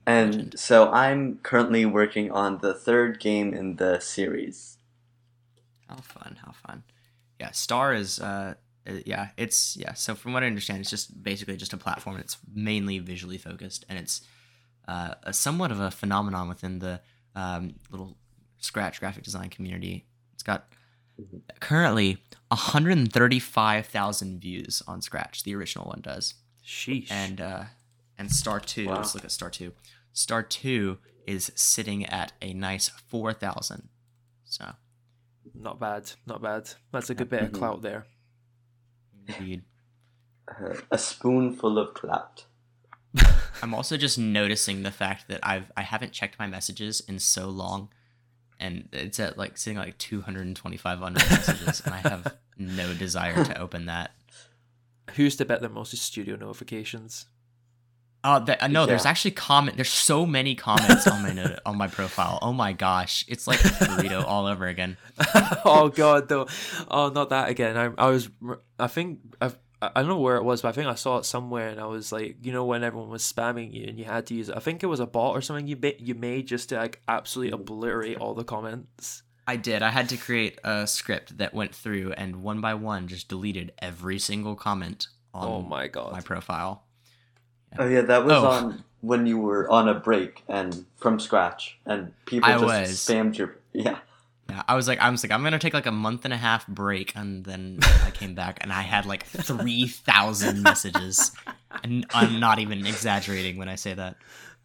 and 0.08 0.34
Legend. 0.34 0.60
so 0.60 0.90
I'm 0.92 1.38
currently 1.44 1.86
working 1.86 2.32
on 2.32 2.58
the 2.60 2.74
third 2.74 3.20
game 3.20 3.54
in 3.54 3.76
the 3.76 4.00
series 4.00 4.78
How 5.88 5.98
fun! 5.98 6.38
How 6.44 6.52
fun! 6.54 6.84
Yeah, 7.40 7.52
Star 7.52 7.94
is. 7.94 8.20
Uh, 8.20 8.56
uh, 8.88 8.94
yeah, 9.06 9.30
it's 9.38 9.78
yeah. 9.78 9.94
So 9.94 10.16
from 10.16 10.34
what 10.34 10.44
I 10.44 10.48
understand, 10.48 10.80
it's 10.82 10.90
just 10.90 11.22
basically 11.24 11.58
just 11.58 11.74
a 11.74 11.78
platform. 11.78 12.18
It's 12.18 12.38
mainly 12.54 13.00
visually 13.00 13.38
focused, 13.38 13.86
and 13.90 13.98
it's 14.00 14.22
uh, 14.90 15.14
a 15.24 15.34
somewhat 15.34 15.72
of 15.72 15.80
a 15.80 15.92
phenomenon 15.92 16.48
within 16.50 16.80
the 16.80 17.00
um, 17.36 17.76
little 17.92 18.16
Scratch 18.58 19.00
graphic 19.00 19.24
design 19.24 19.50
community. 19.50 20.06
It's 20.34 20.44
got 20.44 20.68
currently 21.60 22.18
135,000 22.48 24.40
views 24.42 24.82
on 24.88 25.02
Scratch. 25.02 25.44
The 25.44 25.56
original 25.56 25.88
one 25.88 26.02
does, 26.02 26.34
Sheesh. 26.66 27.10
and 27.12 27.40
uh, 27.42 27.64
and 28.18 28.32
Star 28.32 28.60
Two. 28.60 28.88
Wow. 28.88 28.96
Let's 28.98 29.16
look 29.16 29.24
at 29.26 29.32
Star 29.32 29.50
Two. 29.50 29.74
Star 30.14 30.44
Two 30.44 30.98
is 31.26 31.52
sitting 31.56 32.06
at 32.06 32.34
a 32.42 32.54
nice 32.54 32.90
4,000. 32.90 33.90
So 34.46 34.72
not 35.54 35.80
bad, 35.80 36.12
not 36.26 36.42
bad. 36.42 36.70
That's 36.92 37.10
a 37.10 37.16
good 37.16 37.30
bit 37.30 37.44
of 37.44 37.50
Mhm. 37.52 37.54
clout 37.54 37.82
there. 37.82 38.06
indeed. 39.28 39.64
uh, 40.48 40.74
a 40.92 40.98
spoonful 40.98 41.78
of 41.78 41.94
clout 41.94 42.46
I'm 43.62 43.74
also 43.74 43.98
just 43.98 44.18
noticing 44.18 44.84
the 44.84 44.92
fact 44.92 45.28
that 45.28 45.40
I've 45.44 45.72
I 45.76 45.82
haven't 45.82 46.12
checked 46.12 46.40
my 46.40 46.48
messages 46.48 47.02
in 47.02 47.20
so 47.20 47.50
long, 47.50 47.90
and 48.60 48.90
it's 48.92 49.20
at 49.20 49.38
like 49.38 49.58
sitting 49.58 49.78
at 49.78 49.86
like 49.86 49.98
225 49.98 51.02
unread 51.02 51.16
messages, 51.30 51.82
and 51.86 51.94
I 51.94 51.98
have 51.98 52.38
no 52.58 52.94
desire 52.94 53.44
to 53.44 53.60
open 53.60 53.86
that. 53.88 54.12
Who's 55.16 55.36
to 55.38 55.46
bet 55.46 55.62
the 55.62 55.70
most 55.70 55.94
is 55.94 56.02
studio 56.02 56.36
notifications? 56.36 57.26
Oh, 58.22 58.44
th- 58.44 58.58
uh, 58.60 58.68
no, 58.68 58.86
there's 58.86 59.06
actually 59.06 59.32
comment. 59.32 59.78
There's 59.78 59.90
so 59.90 60.26
many 60.26 60.54
comments 60.54 61.08
on 61.08 61.24
my 61.24 61.32
note 61.32 61.60
on 61.66 61.78
my 61.78 61.88
profile. 61.88 62.38
Oh 62.42 62.52
my 62.52 62.74
gosh, 62.74 63.24
it's 63.30 63.48
like 63.48 63.64
a 63.64 63.70
burrito 63.70 64.24
all 64.28 64.46
over 64.46 64.68
again. 64.68 64.98
oh 65.64 65.88
god, 65.88 66.28
though. 66.28 66.48
Oh, 66.90 67.10
not 67.10 67.30
that 67.30 67.48
again. 67.48 67.78
I, 67.78 67.92
I 67.98 68.10
was. 68.10 68.30
I 68.78 68.88
think 68.88 69.20
I've. 69.40 69.58
I 69.82 70.02
don't 70.02 70.08
know 70.10 70.20
where 70.20 70.36
it 70.36 70.44
was, 70.44 70.62
but 70.62 70.70
I 70.70 70.72
think 70.74 70.88
I 70.88 70.96
saw 70.96 71.18
it 71.20 71.26
somewhere, 71.26 71.70
and 71.70 71.80
I 71.80 71.86
was 71.86 72.12
like, 72.12 72.38
you 72.42 72.52
know, 72.52 72.66
when 72.66 72.84
everyone 72.84 73.10
was 73.10 73.24
spamming 73.24 73.74
you, 73.74 73.86
and 73.88 73.98
you 73.98 74.04
had 74.06 74.26
to 74.28 74.34
use 74.34 74.50
it. 74.50 74.58
I 74.58 74.60
think 74.60 74.84
it 74.84 74.88
was 74.88 75.00
a 75.00 75.06
bot 75.06 75.32
or 75.38 75.42
something 75.42 75.68
you 75.68 75.78
ba- 75.78 76.02
you 76.02 76.16
made 76.16 76.48
just 76.48 76.70
to 76.70 76.76
like 76.78 77.02
absolutely 77.08 77.54
obliterate 77.54 78.18
all 78.18 78.34
the 78.34 78.44
comments. 78.44 79.24
I 79.48 79.56
did. 79.56 79.82
I 79.82 79.90
had 79.90 80.10
to 80.10 80.18
create 80.18 80.60
a 80.64 80.86
script 80.86 81.38
that 81.38 81.54
went 81.54 81.74
through 81.74 82.12
and 82.14 82.44
one 82.44 82.60
by 82.62 82.74
one 82.76 83.08
just 83.08 83.30
deleted 83.30 83.72
every 83.80 84.20
single 84.20 84.56
comment 84.56 85.08
on 85.34 85.48
oh 85.48 85.62
my 85.62 85.88
god! 85.88 86.12
my 86.12 86.22
profile. 86.22 86.84
oh 87.80 87.88
yeah 87.88 88.02
that 88.02 88.26
was 88.26 88.34
Oh. 88.34 88.48
on 88.48 88.84
when 89.02 89.26
you 89.26 89.38
were 89.40 89.70
on 89.72 89.88
a 89.88 89.94
break 89.94 90.44
and 90.50 90.86
from 90.98 91.20
scratch 91.20 91.80
and 91.86 92.12
people 92.26 92.50
I 92.50 92.54
just 92.54 92.66
was. 92.66 92.90
spammed 92.92 93.38
your 93.38 93.56
yeah 93.74 94.00
Yeah, 94.50 94.64
I 94.68 94.76
was 94.76 94.88
like, 94.88 95.00
I 95.00 95.10
was 95.10 95.24
like, 95.24 95.32
I'm 95.32 95.44
gonna 95.44 95.60
take 95.60 95.74
like 95.74 95.86
a 95.86 95.92
month 95.92 96.26
and 96.26 96.34
a 96.34 96.38
half 96.38 96.66
break, 96.68 97.16
and 97.16 97.44
then 97.46 97.80
I 98.06 98.12
came 98.12 98.34
back 98.36 98.58
and 98.62 98.74
I 98.74 98.82
had 98.82 99.06
like 99.06 99.24
three 99.26 99.88
thousand 99.88 100.64
messages, 100.64 101.32
and 101.84 102.06
I'm 102.14 102.40
not 102.40 102.60
even 102.60 102.86
exaggerating 102.86 103.58
when 103.58 103.70
I 103.70 103.76
say 103.76 103.94
that. 103.94 104.16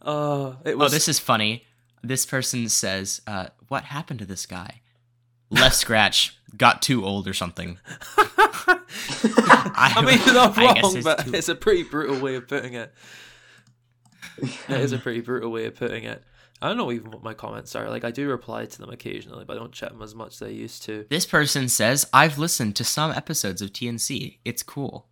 Uh, 0.01 0.55
it 0.65 0.75
Oh, 0.77 0.89
this 0.89 1.09
is 1.09 1.19
funny. 1.19 1.65
This 2.03 2.25
person 2.27 2.69
says, 2.69 3.21
uh, 3.27 3.49
"What 3.69 3.85
happened 3.85 4.21
to 4.21 4.27
this 4.27 4.47
guy? 4.47 4.81
Left 5.51 5.77
scratch, 5.77 6.37
got 6.57 6.81
too 6.83 7.05
old 7.05 7.29
or 7.29 7.35
something." 7.35 7.79
I, 9.77 10.03
mean, 10.07 10.19
you're 10.25 10.35
not 10.35 10.57
wrong, 10.57 10.77
it's 10.79 11.05
but 11.05 11.25
too- 11.27 11.35
it's 11.35 11.49
a 11.49 11.55
pretty 11.55 11.83
brutal 11.83 12.19
way 12.21 12.37
of 12.37 12.49
putting 12.49 12.75
it. 12.75 12.93
It 14.39 14.81
is 14.81 14.93
a 14.93 14.99
pretty 14.99 15.21
brutal 15.21 15.51
way 15.51 15.67
of 15.67 15.77
putting 15.77 16.05
it. 16.05 16.23
I 16.65 16.69
don't 16.69 16.79
know 16.79 16.91
even 16.91 17.11
what 17.11 17.23
my 17.23 17.35
comments 17.35 17.75
are. 17.77 17.91
Like, 17.91 18.05
I 18.05 18.11
do 18.11 18.27
reply 18.29 18.65
to 18.65 18.79
them 18.79 18.89
occasionally, 18.91 19.45
but 19.45 19.57
I 19.57 19.61
don't 19.61 19.73
check 19.73 19.91
them 19.91 20.01
as 20.03 20.15
much 20.15 20.35
as 20.41 20.43
I 20.43 20.49
used 20.51 20.83
to. 20.85 21.05
This 21.11 21.27
person 21.27 21.69
says, 21.69 22.07
"I've 22.13 22.39
listened 22.39 22.75
to 22.77 22.85
some 22.85 23.11
episodes 23.11 23.61
of 23.61 23.73
TNC. 23.73 24.39
It's 24.45 24.63
cool. 24.63 25.07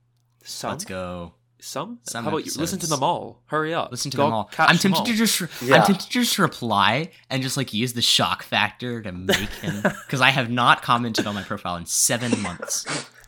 Some, 0.45 0.71
Let's 0.71 0.85
go. 0.87 1.35
some. 1.61 1.99
Some 2.05 2.25
How 2.25 2.31
about 2.31 2.47
you 2.47 2.53
listen 2.57 2.79
to 2.79 2.87
them 2.87 3.03
all? 3.03 3.43
Hurry 3.47 3.75
up! 3.75 3.91
Listen 3.91 4.11
to 4.13 4.17
Go 4.17 4.25
them 4.25 4.33
all." 4.33 4.51
I'm 4.59 4.77
them 4.77 4.93
tempted 4.95 5.05
to 5.05 5.11
all. 5.13 5.17
just, 5.17 5.41
Yeah. 5.63 5.77
I'm 5.77 5.83
tempted 5.87 6.05
to 6.05 6.11
just 6.11 6.39
reply 6.39 7.11
and 7.29 7.43
just 7.43 7.57
like 7.59 7.75
use 7.75 7.93
the 7.93 8.03
shock 8.03 8.43
factor 8.43 9.03
to 9.03 9.13
make 9.13 9.51
him, 9.61 9.83
because 10.07 10.21
I 10.23 10.31
have 10.31 10.51
not 10.51 10.81
commented 10.83 11.27
on 11.27 11.35
my 11.35 11.43
profile 11.43 11.77
in 11.77 11.85
seven 11.87 12.41
months. 12.43 12.87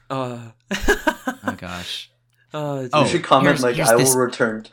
Uh, 0.09 0.51
Oh 1.47 1.55
gosh. 1.59 2.11
oh, 2.55 2.89
Oh, 2.93 3.03
you 3.03 3.09
should 3.09 3.23
comment 3.23 3.49
here's- 3.59 3.63
like 3.63 3.77
here's 3.77 3.91
I 3.91 3.97
will 3.97 4.17
return 4.17 4.67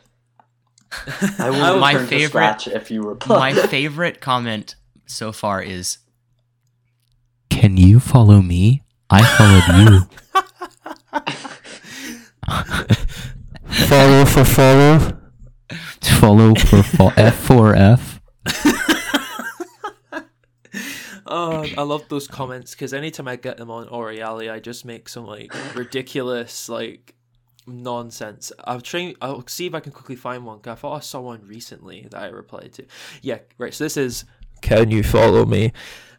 I 1.38 1.50
will 1.50 1.78
My 1.80 1.92
return 1.92 2.06
to 2.08 2.08
favorite- 2.10 2.28
scratch 2.28 2.66
if 2.68 2.90
you 2.90 3.02
reply 3.02 3.52
My 3.54 3.66
favorite 3.66 4.20
comment 4.20 4.74
so 5.06 5.32
far 5.32 5.60
is 5.62 5.98
Can 7.50 7.76
you 7.76 7.98
follow 8.00 8.40
me? 8.42 8.82
I 9.10 9.22
followed 9.36 9.66
you. 9.78 10.08
Follow 13.88 14.24
for 14.26 14.44
follow. 14.44 15.18
follow 16.02 16.54
for 16.54 16.82
fo- 16.82 17.12
F 17.16 17.34
for 17.36 17.74
F. 17.74 18.20
Oh, 21.34 21.64
I 21.78 21.82
love 21.82 22.04
those 22.08 22.26
comments 22.26 22.72
because 22.72 22.92
anytime 22.92 23.26
I 23.28 23.36
get 23.36 23.56
them 23.56 23.70
on 23.70 23.86
Oriali, 23.88 24.50
I 24.52 24.60
just 24.60 24.84
make 24.84 25.08
some 25.08 25.24
like 25.24 25.52
ridiculous 25.74 26.68
like 26.68 27.14
nonsense. 27.66 28.52
I'll 28.64 28.80
try. 28.80 29.14
I'll 29.20 29.46
see 29.46 29.66
if 29.66 29.74
I 29.74 29.80
can 29.80 29.92
quickly 29.92 30.16
find 30.16 30.44
one. 30.44 30.60
I 30.66 30.74
thought 30.74 30.96
I 30.96 31.00
saw 31.00 31.20
one 31.20 31.46
recently 31.46 32.06
that 32.10 32.20
I 32.20 32.26
replied 32.26 32.72
to. 32.74 32.86
Yeah, 33.20 33.38
right. 33.58 33.74
So 33.74 33.84
this 33.84 33.96
is. 33.96 34.24
Can 34.60 34.90
you 34.90 35.02
follow 35.02 35.44
me? 35.44 35.72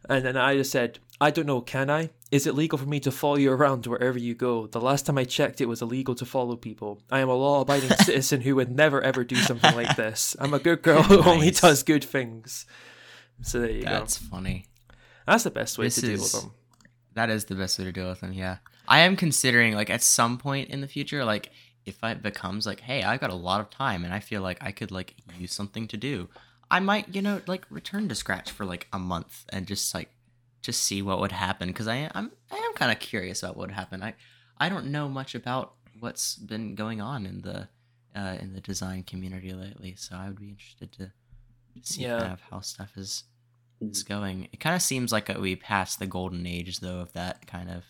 And 0.09 0.25
then 0.25 0.35
I 0.35 0.55
just 0.55 0.71
said, 0.71 0.99
I 1.21 1.31
don't 1.31 1.45
know. 1.45 1.61
Can 1.61 1.89
I? 1.89 2.09
Is 2.29 2.45
it 2.45 2.55
legal 2.55 2.77
for 2.77 2.85
me 2.85 2.99
to 3.01 3.11
follow 3.11 3.37
you 3.37 3.51
around 3.51 3.85
wherever 3.85 4.19
you 4.19 4.35
go? 4.35 4.67
The 4.67 4.81
last 4.81 5.05
time 5.05 5.17
I 5.17 5.23
checked, 5.23 5.61
it 5.61 5.67
was 5.67 5.81
illegal 5.81 6.15
to 6.15 6.25
follow 6.25 6.57
people. 6.57 7.01
I 7.09 7.19
am 7.19 7.29
a 7.29 7.35
law-abiding 7.35 7.89
citizen 8.01 8.41
who 8.41 8.55
would 8.57 8.69
never 8.69 9.01
ever 9.01 9.23
do 9.23 9.37
something 9.37 9.73
like 9.75 9.95
this. 9.95 10.35
I'm 10.39 10.53
a 10.53 10.59
good 10.59 10.81
girl 10.81 11.03
who 11.03 11.23
only 11.23 11.51
does 11.51 11.83
good 11.83 12.03
things. 12.03 12.65
So 13.41 13.59
there 13.61 13.71
you 13.71 13.83
go. 13.83 13.91
That's 13.91 14.17
funny. 14.17 14.65
That's 15.25 15.43
the 15.45 15.51
best 15.51 15.77
way 15.77 15.85
This 15.85 15.95
to 15.95 16.01
deal 16.01 16.19
with 16.19 16.31
them. 16.33 16.51
That 17.13 17.29
is 17.29 17.45
the 17.45 17.55
best 17.55 17.79
way 17.79 17.85
to 17.85 17.91
deal 17.91 18.09
with 18.09 18.19
them, 18.19 18.33
yeah. 18.33 18.57
I 18.87 18.99
am 18.99 19.15
considering 19.15 19.73
like 19.75 19.89
at 19.89 20.01
some 20.03 20.37
point 20.37 20.69
in 20.69 20.81
the 20.81 20.87
future, 20.87 21.23
like 21.25 21.51
if 21.85 21.97
it 22.03 22.21
becomes 22.21 22.65
like, 22.65 22.79
hey, 22.81 23.03
I've 23.03 23.19
got 23.19 23.29
a 23.29 23.35
lot 23.35 23.59
of 23.61 23.69
time 23.69 24.03
and 24.03 24.13
I 24.13 24.19
feel 24.19 24.41
like 24.41 24.57
I 24.61 24.71
could 24.71 24.91
like 24.91 25.15
use 25.37 25.53
something 25.53 25.87
to 25.89 25.97
do, 25.97 26.29
I 26.71 26.79
might, 26.79 27.13
you 27.15 27.21
know, 27.21 27.41
like 27.47 27.65
return 27.69 28.07
to 28.09 28.15
scratch 28.15 28.51
for 28.51 28.65
like 28.65 28.87
a 28.93 28.99
month 28.99 29.45
and 29.49 29.67
just 29.67 29.93
like 29.93 30.09
just 30.61 30.81
see 30.83 31.01
what 31.01 31.19
would 31.19 31.31
happen 31.33 31.67
because 31.67 31.87
I 31.87 32.09
am 32.13 32.31
I 32.51 32.55
am 32.55 32.73
kind 32.73 32.91
of 32.91 32.99
curious 32.99 33.43
about 33.43 33.57
what 33.57 33.67
would 33.67 33.75
happen. 33.75 34.01
I 34.01 34.13
I 34.57 34.69
don't 34.69 34.91
know 34.91 35.09
much 35.09 35.35
about 35.35 35.73
what's 35.99 36.35
been 36.35 36.75
going 36.75 37.01
on 37.01 37.25
in 37.25 37.41
the 37.41 37.67
uh, 38.15 38.37
in 38.39 38.53
the 38.53 38.61
design 38.61 39.03
community 39.03 39.53
lately, 39.53 39.95
so 39.95 40.15
I 40.15 40.27
would 40.27 40.39
be 40.39 40.49
interested 40.49 40.91
to 40.93 41.11
see 41.81 42.03
Yeah. 42.03 42.19
kind 42.19 42.33
of 42.33 42.41
how 42.49 42.59
stuff 42.61 42.91
is 42.97 43.23
is 43.81 44.03
going. 44.03 44.47
It 44.53 44.59
kind 44.59 44.75
of 44.75 44.81
seems 44.81 45.11
like 45.11 45.27
we 45.37 45.55
passed 45.55 45.99
the 45.99 46.07
golden 46.07 46.45
age 46.45 46.79
though 46.79 46.99
of 46.99 47.11
that 47.13 47.45
kind 47.47 47.69
of 47.69 47.83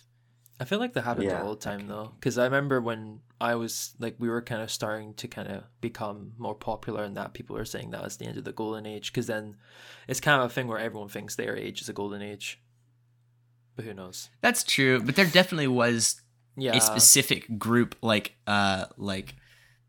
I 0.63 0.65
feel 0.65 0.79
like 0.79 0.93
that 0.93 1.01
happens 1.03 1.27
Yeah. 1.27 1.43
all 1.43 1.55
the 1.55 1.59
time 1.59 1.87
though, 1.87 2.13
because 2.17 2.37
I 2.37 2.45
remember 2.45 2.79
when 2.79 3.19
I 3.41 3.55
was 3.55 3.95
like, 3.99 4.15
we 4.17 4.29
were 4.29 4.41
kind 4.41 4.61
of 4.61 4.71
starting 4.71 5.13
to 5.15 5.27
kind 5.27 5.49
of 5.49 5.63
become 5.81 6.31
more 6.37 6.55
popular, 6.55 7.03
and 7.03 7.17
that 7.17 7.33
people 7.33 7.57
were 7.57 7.65
saying 7.65 7.91
that 7.91 8.01
was 8.01 8.15
the 8.15 8.25
end 8.27 8.37
of 8.37 8.45
the 8.45 8.53
golden 8.53 8.85
age. 8.85 9.11
Because 9.11 9.27
then 9.27 9.57
it's 10.07 10.21
kind 10.21 10.39
of 10.41 10.49
a 10.49 10.53
thing 10.53 10.69
where 10.69 10.79
everyone 10.79 11.09
thinks 11.09 11.35
their 11.35 11.57
age 11.57 11.81
is 11.81 11.89
a 11.89 11.93
golden 11.93 12.21
age, 12.21 12.61
but 13.75 13.83
who 13.83 13.93
knows? 13.93 14.29
That's 14.39 14.63
true, 14.63 15.01
but 15.03 15.17
there 15.17 15.25
definitely 15.25 15.67
was 15.67 16.21
Yeah. 16.55 16.77
a 16.77 16.79
specific 16.79 17.59
group 17.59 17.95
like 18.01 18.35
uh 18.47 18.85
like 18.95 19.35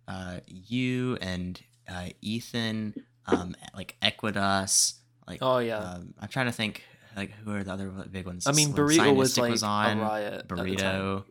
uh 0.08 0.40
you 0.48 1.16
and 1.20 1.62
uh 1.88 2.08
Ethan 2.20 2.94
um 3.26 3.54
like 3.76 3.96
Equidas 4.02 4.94
like 5.28 5.38
Oh 5.40 5.58
yeah. 5.58 5.78
um, 5.78 6.14
I'm 6.20 6.28
trying 6.28 6.46
to 6.46 6.52
think 6.52 6.82
like 7.16 7.30
who 7.32 7.54
are 7.54 7.64
the 7.64 7.72
other 7.72 7.90
big 8.10 8.26
ones 8.26 8.46
I 8.46 8.52
mean, 8.52 8.72
When 8.72 8.86
burrito 8.88 9.14
was 9.14 9.34
Cyanistic 9.34 9.40
like 9.40 9.50
was 9.50 9.62
on 9.62 9.98
a 9.98 10.02
riot. 10.02 10.32
at 10.34 10.48
the 10.48 10.54
burrito 10.54 11.24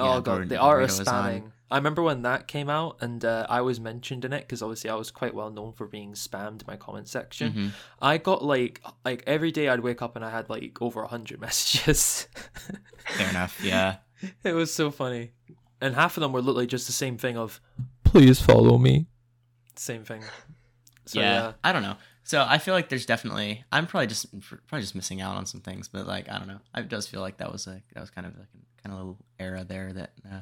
Oh 0.00 0.04
Yeah, 0.14 0.20
god, 0.20 0.24
Bur- 0.24 0.46
the 0.46 0.58
art 0.58 0.82
of 0.84 0.90
Burrito 0.90 0.98
was 1.00 1.08
on. 1.08 1.24
spamming. 1.30 1.52
I 1.70 1.76
remember 1.76 2.02
when 2.02 2.22
that 2.22 2.46
came 2.46 2.70
out, 2.70 2.96
and 3.02 3.22
uh, 3.24 3.46
I 3.50 3.60
was 3.60 3.78
mentioned 3.78 4.24
in 4.24 4.32
it 4.32 4.40
because 4.40 4.62
obviously 4.62 4.88
I 4.88 4.94
was 4.94 5.10
quite 5.10 5.34
well 5.34 5.50
known 5.50 5.72
for 5.74 5.86
being 5.86 6.12
spammed 6.14 6.62
in 6.62 6.66
my 6.66 6.76
comment 6.76 7.08
section. 7.08 7.52
Mhm. 7.52 7.70
I 8.00 8.16
got 8.18 8.42
like 8.44 8.80
like 9.04 9.22
every 9.26 9.50
day 9.52 9.68
I'd 9.68 9.80
wake 9.80 10.00
up 10.00 10.16
and 10.16 10.24
I 10.24 10.30
had 10.30 10.48
like 10.48 10.80
over 10.80 11.02
a 11.02 11.08
hundred 11.08 11.40
messages. 11.46 12.26
fair 13.06 13.28
enough 13.30 13.58
yeah 13.62 13.96
it 14.44 14.52
was 14.52 14.72
so 14.72 14.90
funny, 14.90 15.32
and 15.80 15.94
half 15.94 16.16
of 16.16 16.20
them 16.22 16.32
were 16.32 16.40
literally 16.40 16.66
just 16.66 16.86
the 16.86 16.92
same 16.92 17.18
thing 17.18 17.36
of 17.36 17.60
"Please 18.04 18.40
follow 18.40 18.78
me." 18.78 19.06
Same 19.76 20.04
thing. 20.04 20.22
So, 21.06 21.20
yeah, 21.20 21.32
yeah. 21.32 21.52
I 21.62 21.72
don't 21.72 21.82
know. 21.82 21.96
So 22.28 22.44
I 22.46 22.58
feel 22.58 22.74
like 22.74 22.90
there's 22.90 23.06
definitely 23.06 23.64
I'm 23.72 23.86
probably 23.86 24.06
just 24.06 24.26
probably 24.68 24.82
just 24.82 24.94
missing 24.94 25.22
out 25.22 25.36
on 25.38 25.46
some 25.46 25.62
things, 25.62 25.88
but 25.88 26.06
like 26.06 26.30
I 26.30 26.36
don't 26.38 26.46
know. 26.46 26.58
I 26.74 26.82
does 26.82 27.06
feel 27.06 27.22
like 27.22 27.38
that 27.38 27.50
was 27.50 27.66
a 27.66 27.80
that 27.94 28.00
was 28.02 28.10
kind 28.10 28.26
of 28.26 28.36
like 28.36 28.48
a 28.54 28.82
kind 28.82 28.92
of 28.92 28.98
little 28.98 29.18
era 29.40 29.64
there 29.64 29.94
that 29.94 30.12
uh, 30.30 30.40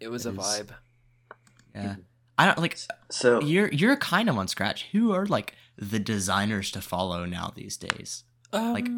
it 0.00 0.08
was 0.08 0.26
a 0.26 0.30
is- 0.30 0.36
vibe. 0.36 0.70
yeah. 1.72 1.94
I 2.36 2.46
don't 2.46 2.58
like 2.58 2.76
So 3.12 3.40
you're 3.40 3.68
you're 3.68 3.96
kind 3.96 4.28
of 4.28 4.36
on 4.36 4.48
scratch. 4.48 4.86
Who 4.90 5.12
are 5.12 5.24
like 5.24 5.54
the 5.78 6.00
designers 6.00 6.72
to 6.72 6.80
follow 6.80 7.24
now 7.26 7.52
these 7.54 7.76
days? 7.76 8.24
Um, 8.52 8.72
Like- 8.72 8.88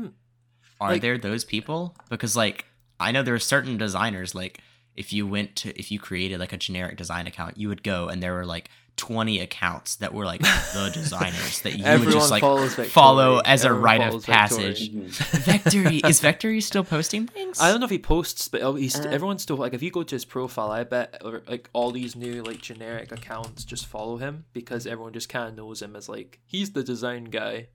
Are 0.80 0.92
Like- 0.92 1.02
there 1.02 1.18
those 1.18 1.44
people? 1.44 1.94
Because 2.08 2.34
like 2.34 2.64
I 2.98 3.12
know 3.12 3.22
there 3.24 3.34
are 3.34 3.38
certain 3.38 3.76
designers 3.76 4.34
like 4.34 4.60
if 4.94 5.12
you 5.12 5.26
went 5.26 5.54
to 5.56 5.78
if 5.78 5.92
you 5.92 5.98
created 5.98 6.40
like 6.40 6.54
a 6.54 6.56
generic 6.56 6.96
design 6.96 7.26
account, 7.26 7.58
you 7.58 7.68
would 7.68 7.82
go 7.82 8.08
and 8.08 8.22
there 8.22 8.32
were 8.32 8.46
like 8.46 8.70
20 8.96 9.40
accounts 9.40 9.96
that 9.96 10.14
were 10.14 10.24
like 10.24 10.40
the 10.40 10.90
designers 10.94 11.60
that 11.62 11.76
you 11.78 11.84
would 11.84 12.10
just 12.12 12.30
like 12.30 12.40
follows 12.40 12.74
Victory. 12.74 12.88
follow 12.90 13.40
as 13.44 13.64
a 13.64 13.72
rite 13.72 14.00
of 14.00 14.24
passage. 14.24 14.90
Victory. 14.90 15.02
passage. 15.42 16.02
Mhm. 16.02 16.06
Is 16.08 16.20
Victory 16.20 16.60
still 16.60 16.84
posting 16.84 17.26
things? 17.26 17.60
I 17.60 17.70
don't 17.70 17.80
know 17.80 17.84
if 17.84 17.90
he 17.90 17.98
posts, 17.98 18.48
but 18.48 18.62
he's 18.76 18.98
Uh. 18.98 19.08
everyone's 19.10 19.42
still 19.42 19.56
like 19.56 19.74
if 19.74 19.82
you 19.82 19.90
go 19.90 20.02
to 20.02 20.14
his 20.14 20.24
profile, 20.24 20.70
I 20.70 20.84
bet 20.84 21.20
or, 21.24 21.42
like 21.46 21.68
all 21.72 21.90
these 21.90 22.16
new 22.16 22.42
like 22.42 22.60
generic 22.62 23.12
accounts 23.12 23.64
just 23.64 23.86
follow 23.86 24.16
him 24.16 24.44
because 24.52 24.86
everyone 24.86 25.12
just 25.12 25.28
kind 25.28 25.48
of 25.48 25.54
knows 25.56 25.82
him 25.82 25.94
as 25.94 26.08
like 26.08 26.40
he's 26.46 26.72
the 26.72 26.82
design 26.82 27.24
guy. 27.24 27.68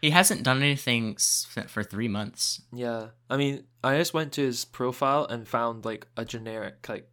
He 0.00 0.10
hasn't 0.10 0.42
done 0.42 0.62
anything 0.62 1.14
s- 1.14 1.46
for 1.68 1.84
three 1.84 2.08
months. 2.08 2.62
Yeah, 2.72 3.08
I 3.30 3.36
mean, 3.36 3.64
I 3.84 3.98
just 3.98 4.12
went 4.12 4.32
to 4.32 4.42
his 4.42 4.64
profile 4.64 5.24
and 5.26 5.46
found 5.46 5.84
like 5.84 6.08
a 6.16 6.24
generic 6.24 6.88
like 6.88 7.08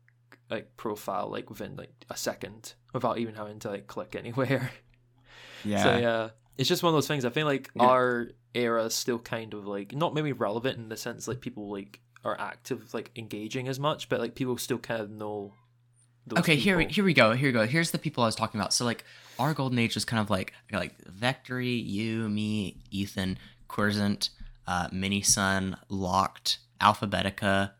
like 0.49 0.75
profile 0.77 1.29
like 1.29 1.49
within 1.49 1.75
like 1.75 1.93
a 2.09 2.17
second 2.17 2.73
without 2.93 3.17
even 3.19 3.35
having 3.35 3.59
to 3.59 3.69
like 3.69 3.87
click 3.87 4.15
anywhere. 4.15 4.71
Yeah. 5.65 5.83
So 5.83 5.97
yeah, 5.97 6.29
it's 6.57 6.69
just 6.69 6.83
one 6.83 6.91
of 6.91 6.95
those 6.95 7.07
things. 7.07 7.25
I 7.25 7.31
feel 7.31 7.45
like 7.45 7.69
Yeah. 7.75 7.83
our 7.83 8.29
era 8.53 8.85
is 8.85 8.95
still 8.95 9.19
kind 9.19 9.53
of 9.53 9.67
like 9.67 9.93
not 9.93 10.13
maybe 10.13 10.31
relevant 10.31 10.77
in 10.77 10.87
the 10.87 10.95
sense 10.95 11.27
like 11.27 11.41
people 11.41 11.69
like 11.69 11.99
are 12.23 12.39
active 12.39 12.93
like 12.93 13.11
engaging 13.17 13.67
as 13.67 13.77
much, 13.77 14.07
but 14.07 14.21
like 14.21 14.35
people 14.35 14.57
still 14.57 14.77
kind 14.77 15.01
of 15.01 15.09
know. 15.09 15.53
Okay, 16.37 16.55
here 16.55 16.77
we 16.77 16.83
people. 16.85 16.93
here 16.95 17.03
we 17.03 17.13
go. 17.13 17.33
Here 17.33 17.49
we 17.49 17.51
go. 17.51 17.65
Here's 17.65 17.91
the 17.91 17.97
people 17.97 18.23
I 18.23 18.27
was 18.27 18.35
talking 18.35 18.57
about. 18.59 18.71
So 18.73 18.85
like 18.85 19.03
our 19.37 19.53
golden 19.53 19.77
age 19.79 19.95
was 19.95 20.05
kind 20.05 20.21
of 20.21 20.29
like 20.29 20.53
like 20.71 20.95
Vectory, 21.03 21.85
you, 21.85 22.29
me, 22.29 22.77
Ethan, 22.89 23.37
Querzant, 23.67 24.29
uh, 24.65 24.87
Mini 24.93 25.21
Sun, 25.21 25.75
Locked, 25.89 26.59
Alphabetica, 26.79 27.71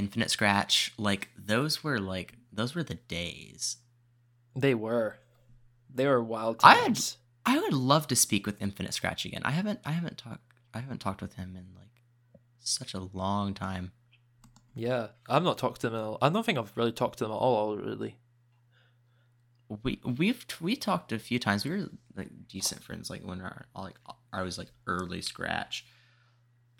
Infinite 0.00 0.30
Scratch. 0.30 0.92
Like 0.98 1.28
those 1.36 1.84
were 1.84 1.98
like 2.00 2.34
those 2.52 2.74
were 2.74 2.82
the 2.82 2.94
days. 2.94 3.76
They 4.56 4.74
were, 4.74 5.16
they 5.94 6.06
were 6.06 6.22
wild 6.22 6.56
I 6.64 6.74
had- 6.74 6.84
times. 6.86 7.16
I 7.46 7.58
would 7.58 7.72
love 7.72 8.06
to 8.08 8.16
speak 8.16 8.46
with 8.46 8.60
Infinite 8.60 8.92
Scratch 8.94 9.24
again. 9.24 9.42
I 9.44 9.50
haven't 9.52 9.80
I 9.84 9.92
haven't 9.92 10.18
talked 10.18 10.42
I 10.74 10.78
haven't 10.80 11.00
talked 11.00 11.22
with 11.22 11.34
him 11.34 11.54
in 11.56 11.66
like 11.78 11.94
such 12.60 12.94
a 12.94 13.00
long 13.12 13.54
time. 13.54 13.92
Yeah, 14.74 15.08
I've 15.28 15.42
not 15.42 15.58
talked 15.58 15.80
to 15.82 15.88
him 15.88 15.94
At 15.94 16.00
all. 16.00 16.18
I 16.22 16.28
don't 16.28 16.44
think 16.46 16.58
I've 16.58 16.76
really 16.76 16.92
talked 16.92 17.18
to 17.18 17.24
them 17.24 17.32
at 17.32 17.36
all. 17.36 17.76
Really. 17.76 18.16
we 19.84 20.00
we've 20.04 20.44
we 20.60 20.76
talked 20.76 21.12
a 21.12 21.18
few 21.18 21.38
times. 21.38 21.64
We 21.64 21.70
were 21.72 21.88
like 22.16 22.30
decent 22.48 22.82
friends, 22.82 23.08
like 23.10 23.22
when 23.22 23.40
our 23.40 23.66
like 23.76 23.96
I 24.32 24.42
was 24.42 24.58
like 24.58 24.68
early 24.86 25.22
scratch. 25.22 25.84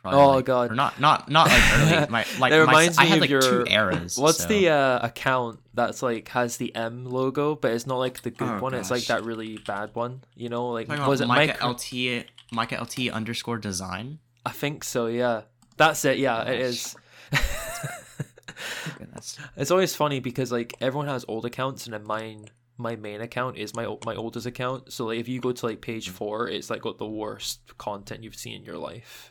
Oh, 0.05 0.31
like- 0.37 0.45
God. 0.47 0.73
or 0.73 0.75
not 0.75 0.99
not 1.01 1.31
not 1.31 1.49
like 1.49 1.63
early. 1.75 2.07
My 2.11 2.25
like 2.39 2.51
That 2.53 2.67
my, 2.67 2.73
reminds 2.73 2.99
I 2.99 3.03
me 3.05 3.09
had 3.11 3.17
of 3.19 3.21
like 3.23 3.31
your- 3.31 3.43
two 3.43 3.65
eras. 3.69 4.17
What's 4.17 4.43
so- 4.43 4.49
the 4.49 4.71
uh, 4.71 5.07
account 5.07 5.61
that's 5.75 6.03
like 6.03 6.29
has 6.29 6.57
the 6.57 6.75
M 6.75 7.05
logo, 7.05 7.55
but 7.55 7.73
it's 7.73 7.87
not 7.87 7.99
like 7.99 8.23
the 8.23 8.31
good 8.31 8.49
Oh, 8.49 8.61
one. 8.61 8.75
It's 8.75 8.91
like 8.91 9.05
that 9.07 9.25
really 9.25 9.59
bad 9.59 9.95
one. 9.95 10.23
You 10.35 10.49
know, 10.49 10.69
like 10.69 10.87
Talking 10.89 11.07
was 11.07 11.21
it 11.21 11.27
Micah 11.27 11.53
Micro- 11.61 11.71
LT 11.71 12.25
Micah 12.53 12.81
LT 12.83 13.11
underscore 13.11 13.59
design? 13.59 14.19
I 14.47 14.51
think 14.53 14.85
so. 14.85 15.07
Yeah, 15.07 15.43
that's 15.77 16.05
it. 16.05 16.19
Yeah, 16.19 16.43
it 16.45 16.59
Gosh. 16.59 16.95
is. 17.43 19.39
It's 19.57 19.71
always 19.71 19.95
funny 19.95 20.21
because 20.21 20.51
like 20.53 20.75
everyone 20.81 21.09
has 21.09 21.25
old 21.29 21.45
accounts, 21.45 21.85
and 21.87 21.95
then 21.95 22.05
mine, 22.05 22.47
my 22.79 22.97
main 22.97 23.21
account 23.21 23.57
is 23.59 23.75
my 23.75 23.85
my 24.05 24.15
oldest 24.15 24.47
account. 24.47 24.93
So 24.93 25.07
like 25.07 25.19
if 25.19 25.29
you 25.29 25.41
go 25.41 25.53
to 25.53 25.67
like 25.67 25.81
page 25.81 26.09
four, 26.09 26.49
it's 26.49 26.71
like 26.71 26.83
got 26.83 26.99
the 26.99 27.07
worst 27.07 27.61
content 27.79 28.23
you've 28.25 28.35
seen 28.35 28.57
in 28.57 28.65
your 28.65 28.79
life. 28.79 29.30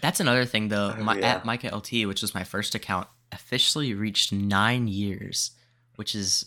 That's 0.00 0.20
another 0.20 0.44
thing 0.44 0.68
though. 0.68 0.94
Oh, 0.98 1.02
my 1.02 1.18
yeah. 1.18 1.34
at 1.36 1.44
Micah 1.44 1.74
LT, 1.74 2.06
which 2.06 2.22
was 2.22 2.34
my 2.34 2.44
first 2.44 2.74
account, 2.74 3.08
officially 3.32 3.94
reached 3.94 4.32
nine 4.32 4.88
years, 4.88 5.52
which 5.96 6.14
is 6.14 6.46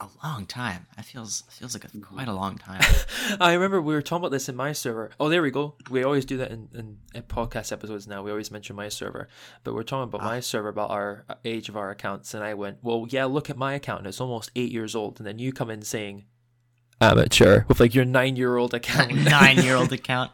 a- 0.00 0.04
a 0.04 0.08
long 0.24 0.44
time. 0.46 0.86
That 0.96 1.04
feels 1.04 1.42
feels 1.50 1.72
like 1.74 1.84
a, 1.84 1.98
quite 1.98 2.28
a 2.28 2.32
long 2.32 2.58
time. 2.58 2.82
I 3.40 3.52
remember 3.52 3.80
we 3.80 3.94
were 3.94 4.02
talking 4.02 4.22
about 4.22 4.32
this 4.32 4.48
in 4.48 4.56
my 4.56 4.72
server. 4.72 5.10
Oh, 5.20 5.28
there 5.28 5.40
we 5.42 5.50
go. 5.52 5.74
We 5.88 6.02
always 6.02 6.24
do 6.24 6.36
that 6.38 6.50
in, 6.50 6.68
in, 6.74 6.98
in 7.14 7.22
podcast 7.22 7.70
episodes 7.72 8.06
now. 8.08 8.22
We 8.22 8.30
always 8.30 8.50
mention 8.50 8.74
my 8.76 8.88
server. 8.88 9.28
But 9.64 9.74
we're 9.74 9.84
talking 9.84 10.04
about 10.08 10.22
Ah. 10.22 10.26
my 10.34 10.40
server, 10.40 10.68
about 10.68 10.90
our 10.90 11.24
uh, 11.28 11.34
age 11.44 11.68
of 11.68 11.76
our 11.76 11.90
accounts. 11.90 12.34
And 12.34 12.42
I 12.42 12.54
went, 12.54 12.78
well, 12.82 13.06
yeah, 13.08 13.24
look 13.26 13.48
at 13.50 13.56
my 13.56 13.74
account. 13.74 14.00
And 14.00 14.08
it's 14.08 14.20
almost 14.20 14.50
eight 14.56 14.72
years 14.72 14.94
old. 14.96 15.18
And 15.20 15.26
then 15.26 15.38
you 15.38 15.52
come 15.52 15.70
in 15.70 15.82
saying, 15.82 16.24
amateur, 17.00 17.64
with 17.68 17.80
like 17.80 17.94
your 17.94 18.04
nine 18.04 18.36
year 18.36 18.56
old 18.56 18.74
account. 18.74 19.14
nine 19.24 19.58
year 19.58 19.76
old 19.76 19.92
account 19.92 20.32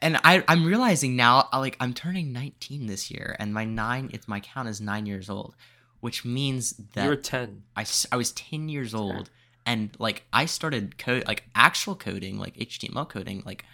and 0.00 0.18
I, 0.22 0.44
i'm 0.48 0.64
realizing 0.64 1.16
now 1.16 1.48
like 1.52 1.76
i'm 1.80 1.92
turning 1.94 2.32
19 2.32 2.86
this 2.86 3.10
year 3.10 3.36
and 3.38 3.52
my 3.52 3.64
nine 3.64 4.10
it's 4.12 4.28
my 4.28 4.38
account 4.38 4.68
is 4.68 4.80
nine 4.80 5.06
years 5.06 5.28
old 5.28 5.56
which 6.00 6.24
means 6.24 6.74
that 6.92 7.04
you 7.04 7.10
were 7.10 7.16
10. 7.16 7.62
I, 7.76 7.86
I 8.12 8.16
was 8.16 8.32
10 8.32 8.68
years 8.68 8.94
old 8.94 9.30
and 9.66 9.90
like 9.98 10.24
i 10.32 10.44
started 10.44 10.98
code 10.98 11.24
like 11.26 11.44
actual 11.54 11.96
coding 11.96 12.38
like 12.38 12.54
html 12.56 13.08
coding 13.08 13.42
like 13.44 13.64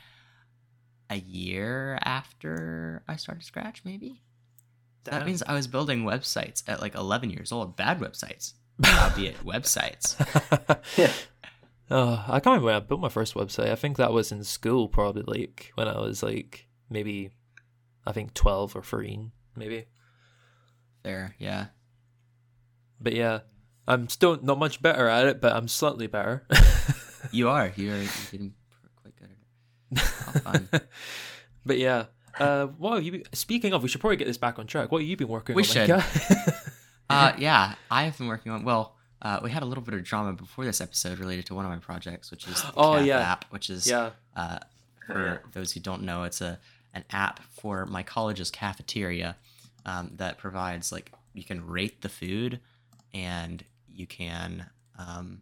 a 1.11 1.17
year 1.17 1.99
after 2.05 3.03
i 3.09 3.17
started 3.17 3.45
scratch 3.45 3.83
maybe? 3.85 4.23
That 5.05 5.27
means 5.27 5.43
i 5.43 5.55
was 5.55 5.67
building 5.67 6.05
websites 6.05 6.63
at 6.69 6.81
like 6.81 6.95
11 6.95 7.31
years 7.31 7.51
old. 7.53 7.75
Bad 7.75 7.99
websites. 8.01 8.53
Albeit 8.85 9.45
websites. 9.45 10.15
Yeah. 10.97 11.13
Oh, 11.91 12.25
I 12.29 12.39
can't 12.39 12.47
remember 12.47 12.67
when 12.67 12.75
I 12.77 12.81
built 12.81 13.01
my 13.01 13.09
first 13.09 13.35
website. 13.35 13.71
I 13.71 13.75
think 13.75 13.97
that 13.97 14.13
was 14.13 14.31
in 14.31 14.45
school, 14.45 14.89
probably 14.89 15.23
like 15.27 15.73
when 15.75 15.89
I 15.89 15.99
was 15.99 16.23
like 16.23 16.69
maybe, 16.89 17.31
I 18.07 18.13
think 18.13 18.33
12 18.35 18.77
or 18.77 18.83
13, 18.83 19.33
maybe. 19.57 19.87
there 21.03 21.35
yeah 21.39 21.67
But 23.01 23.15
yeah, 23.15 23.41
I'm 23.89 24.09
still 24.09 24.39
not 24.43 24.59
much 24.59 24.81
better 24.83 25.09
at 25.09 25.27
it, 25.27 25.41
but 25.41 25.55
I'm 25.57 25.67
slightly 25.69 26.07
better. 26.07 26.47
you 27.33 27.49
are 27.49 27.73
you're, 27.77 27.97
you're 27.97 28.09
getting 28.31 28.55
quite 29.03 29.17
good 29.17 29.31
at 29.97 30.73
it 30.73 30.83
but 31.67 31.79
yeah, 31.79 32.05
uh, 32.39 32.67
what 32.67 32.95
have 32.95 33.03
you? 33.05 33.13
Been, 33.13 33.25
speaking 33.33 33.73
of, 33.73 33.83
we 33.83 33.89
should 33.89 34.01
probably 34.01 34.17
get 34.17 34.27
this 34.29 34.39
back 34.39 34.59
on 34.61 34.67
track. 34.69 34.93
What 34.93 35.01
have 35.03 35.09
you 35.09 35.17
been 35.17 35.29
working 35.29 35.57
We 35.57 35.63
on? 35.63 35.67
should. 35.67 35.91
Uh, 37.11 37.33
yeah, 37.39 37.75
I 37.91 38.05
have 38.05 38.17
been 38.19 38.29
working 38.29 38.53
on. 38.53 38.63
Well, 38.63 38.95
uh, 39.23 39.41
we 39.43 39.51
had 39.51 39.63
a 39.63 39.67
little 39.67 39.85
bit 39.85 39.95
of 39.95 40.03
drama 40.05 40.33
before 40.33 40.65
this 40.65 40.81
episode 40.81 41.19
related 41.19 41.47
to 41.47 41.55
one 41.55 41.65
of 41.65 41.71
my 41.71 41.79
projects, 41.79 42.31
which 42.31 42.47
is 42.49 42.63
the 42.63 42.73
Oh, 42.77 42.97
Caf 42.97 43.07
yeah. 43.07 43.19
app, 43.21 43.45
which 43.51 43.69
is 43.71 43.87
yeah, 43.87 44.11
uh, 44.37 44.59
for 45.07 45.43
those 45.53 45.73
who 45.73 45.81
don't 45.81 46.03
know, 46.03 46.25
it's 46.25 46.41
a 46.41 46.59
an 46.93 47.05
app 47.11 47.41
for 47.45 47.87
my 47.87 48.03
college's 48.03 48.51
cafeteria 48.51 49.37
um, 49.87 50.11
that 50.17 50.39
provides 50.39 50.91
like 50.91 51.13
you 51.35 51.45
can 51.45 51.65
rate 51.67 52.03
the 52.03 52.09
food 52.09 52.59
and 53.15 53.63
you 53.93 54.07
can 54.07 54.67
um, 54.99 55.41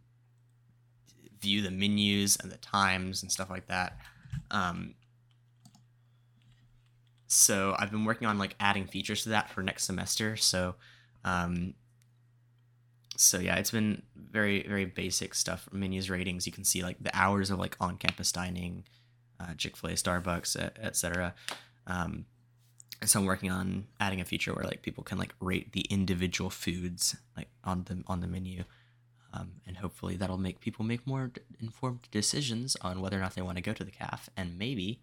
view 1.41 1.63
the 1.63 1.71
menus 1.71 2.37
and 2.37 2.53
the 2.53 2.57
times 2.59 3.23
and 3.23 3.33
stuff 3.33 3.49
like 3.49 3.67
that. 3.69 3.99
Um, 4.51 4.95
so 7.27 7.75
I've 7.79 7.91
been 7.91 8.05
working 8.05 8.27
on 8.27 8.39
like 8.39 8.55
adding 8.59 8.87
features 8.87 9.23
to 9.25 9.31
that 9.31 9.51
for 9.51 9.63
next 9.63 9.85
semester. 9.85 10.37
So, 10.37 10.75
um, 11.25 11.75
so 13.21 13.41
yeah, 13.41 13.57
it's 13.57 13.73
been 13.73 14.03
very 14.15 14.63
very 14.63 14.85
basic 14.85 15.35
stuff. 15.35 15.69
Menus 15.73 16.09
ratings. 16.09 16.47
You 16.47 16.53
can 16.53 16.65
see 16.65 16.85
like 16.85 16.97
the 17.01 17.11
hours 17.13 17.51
of 17.51 17.59
like 17.59 17.77
on 17.81 17.97
campus 17.97 18.31
dining, 18.31 18.85
uh, 19.41 19.55
Chick 19.57 19.77
Fil 19.77 19.91
A, 19.91 19.93
Starbucks, 19.95 20.57
etc. 20.81 21.35
Um, 21.89 22.27
so 23.05 23.19
I'm 23.19 23.27
working 23.27 23.51
on 23.51 23.87
adding 23.99 24.21
a 24.21 24.25
feature 24.25 24.55
where 24.55 24.65
like 24.65 24.83
people 24.83 25.03
can 25.03 25.19
like 25.19 25.35
rate 25.41 25.73
the 25.73 25.81
individual 25.91 26.49
foods 26.49 27.17
like 27.37 27.49
on 27.65 27.85
the 27.85 28.05
on 28.07 28.21
the 28.21 28.29
menu, 28.29 28.63
um, 29.33 29.51
and 29.67 29.77
hopefully 29.77 30.15
that'll 30.17 30.39
make 30.39 30.61
people 30.61 30.85
make 30.85 31.05
more 31.05 31.27
d- 31.27 31.41
informed 31.61 32.09
decisions 32.13 32.77
on 32.83 33.01
whether 33.01 33.17
or 33.17 33.21
not 33.21 33.35
they 33.35 33.43
want 33.43 33.57
to 33.57 33.63
go 33.63 33.73
to 33.73 33.83
the 33.83 33.91
caf, 33.91 34.31
and 34.37 34.57
maybe 34.57 35.01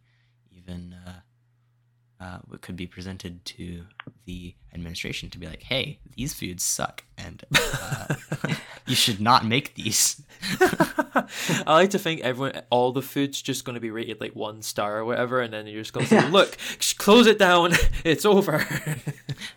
even 0.52 0.96
uh, 1.06 2.24
uh, 2.24 2.40
what 2.48 2.62
could 2.62 2.78
be 2.78 2.88
presented 2.88 3.44
to 3.44 3.84
the 4.26 4.56
administration 4.74 5.30
to 5.30 5.38
be 5.38 5.48
like, 5.48 5.64
hey, 5.64 6.00
these 6.16 6.34
foods 6.34 6.64
suck, 6.64 7.04
and 7.26 7.44
uh, 7.58 8.16
you 8.88 8.96
should 8.96 9.20
not 9.20 9.46
make 9.46 9.76
these. 9.76 10.22
I 10.62 11.26
like 11.68 11.90
to 11.92 12.00
think 12.00 12.22
everyone, 12.22 12.62
all 12.70 12.92
the 12.92 13.02
food's 13.02 13.42
just 13.42 13.66
going 13.66 13.74
to 13.74 13.80
be 13.80 13.90
rated 13.92 14.22
like 14.22 14.36
one 14.36 14.62
star 14.62 15.00
or 15.00 15.06
whatever, 15.06 15.42
and 15.42 15.52
then 15.54 15.66
you're 15.68 15.82
just 15.82 15.94
going 15.94 16.06
to 16.06 16.22
say, 16.22 16.30
"Look, 16.30 16.58
close 16.98 17.28
it 17.28 17.40
down. 17.40 17.74
It's 18.04 18.26
over." 18.26 18.66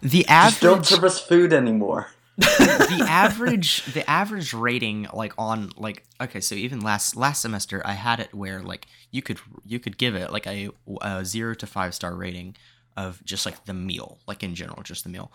The 0.00 0.24
Just 0.28 0.60
don't 0.60 0.72
average 0.78 0.86
serve 0.86 1.04
us 1.04 1.20
food 1.20 1.52
anymore. 1.52 2.08
the 2.38 3.04
average 3.08 3.84
the 3.92 4.08
average 4.08 4.54
rating 4.54 5.08
like 5.12 5.32
on 5.36 5.70
like 5.76 6.04
okay 6.20 6.40
so 6.40 6.54
even 6.54 6.78
last 6.80 7.16
last 7.16 7.42
semester 7.42 7.82
i 7.84 7.94
had 7.94 8.20
it 8.20 8.32
where 8.32 8.62
like 8.62 8.86
you 9.10 9.20
could 9.22 9.40
you 9.66 9.80
could 9.80 9.98
give 9.98 10.14
it 10.14 10.30
like 10.32 10.46
a, 10.46 10.70
a 11.02 11.24
zero 11.24 11.52
to 11.52 11.66
five 11.66 11.96
star 11.96 12.14
rating 12.14 12.54
of 12.96 13.24
just 13.24 13.44
like 13.44 13.64
the 13.64 13.74
meal 13.74 14.18
like 14.28 14.44
in 14.44 14.54
general 14.54 14.80
just 14.84 15.02
the 15.02 15.10
meal 15.10 15.32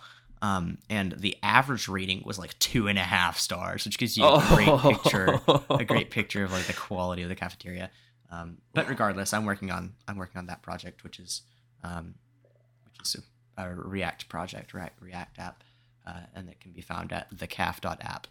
um 0.48 0.78
and 0.90 1.12
the 1.18 1.36
average 1.42 1.86
rating 1.88 2.20
was 2.24 2.38
like 2.38 2.52
two 2.58 2.86
and 2.90 2.98
a 2.98 3.02
half 3.16 3.38
stars 3.38 3.84
which 3.84 3.98
gives 3.98 4.16
you 4.18 4.24
a 4.24 4.44
great 4.54 4.68
Oh. 4.68 4.78
picture 4.78 5.40
a 5.80 5.84
great 5.92 6.10
picture 6.10 6.42
of 6.44 6.52
like 6.52 6.66
the 6.66 6.72
quality 6.86 7.22
of 7.22 7.28
the 7.28 7.34
cafeteria 7.44 7.86
um 8.30 8.48
but 8.76 8.88
regardless 8.88 9.32
i'm 9.32 9.44
working 9.44 9.70
on 9.70 9.94
i'm 10.08 10.16
working 10.16 10.38
on 10.38 10.46
that 10.46 10.60
project 10.62 11.04
which 11.04 11.18
is 11.18 11.42
um 11.82 12.14
which 12.84 12.98
is 13.06 13.16
a, 13.58 13.62
a 13.64 13.74
react 13.74 14.28
project 14.28 14.74
react, 14.74 15.00
react 15.00 15.38
app 15.38 15.62
uh, 16.06 16.20
and 16.34 16.48
it 16.50 16.60
can 16.60 16.70
be 16.72 16.82
found 16.82 17.12
at 17.12 17.34
thecaf.app. 17.34 18.26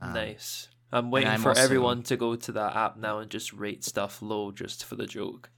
Um, 0.00 0.14
nice. 0.14 0.68
I'm 0.90 1.10
waiting 1.10 1.28
I'm 1.32 1.42
for 1.42 1.50
also- 1.50 1.60
everyone 1.60 2.02
to 2.04 2.16
go 2.16 2.34
to 2.34 2.52
that 2.52 2.74
app 2.74 2.96
now 2.96 3.18
and 3.18 3.30
just 3.30 3.52
rate 3.52 3.84
stuff 3.84 4.22
low 4.22 4.50
just 4.52 4.84
for 4.86 4.94
the 4.96 5.06
joke. 5.06 5.50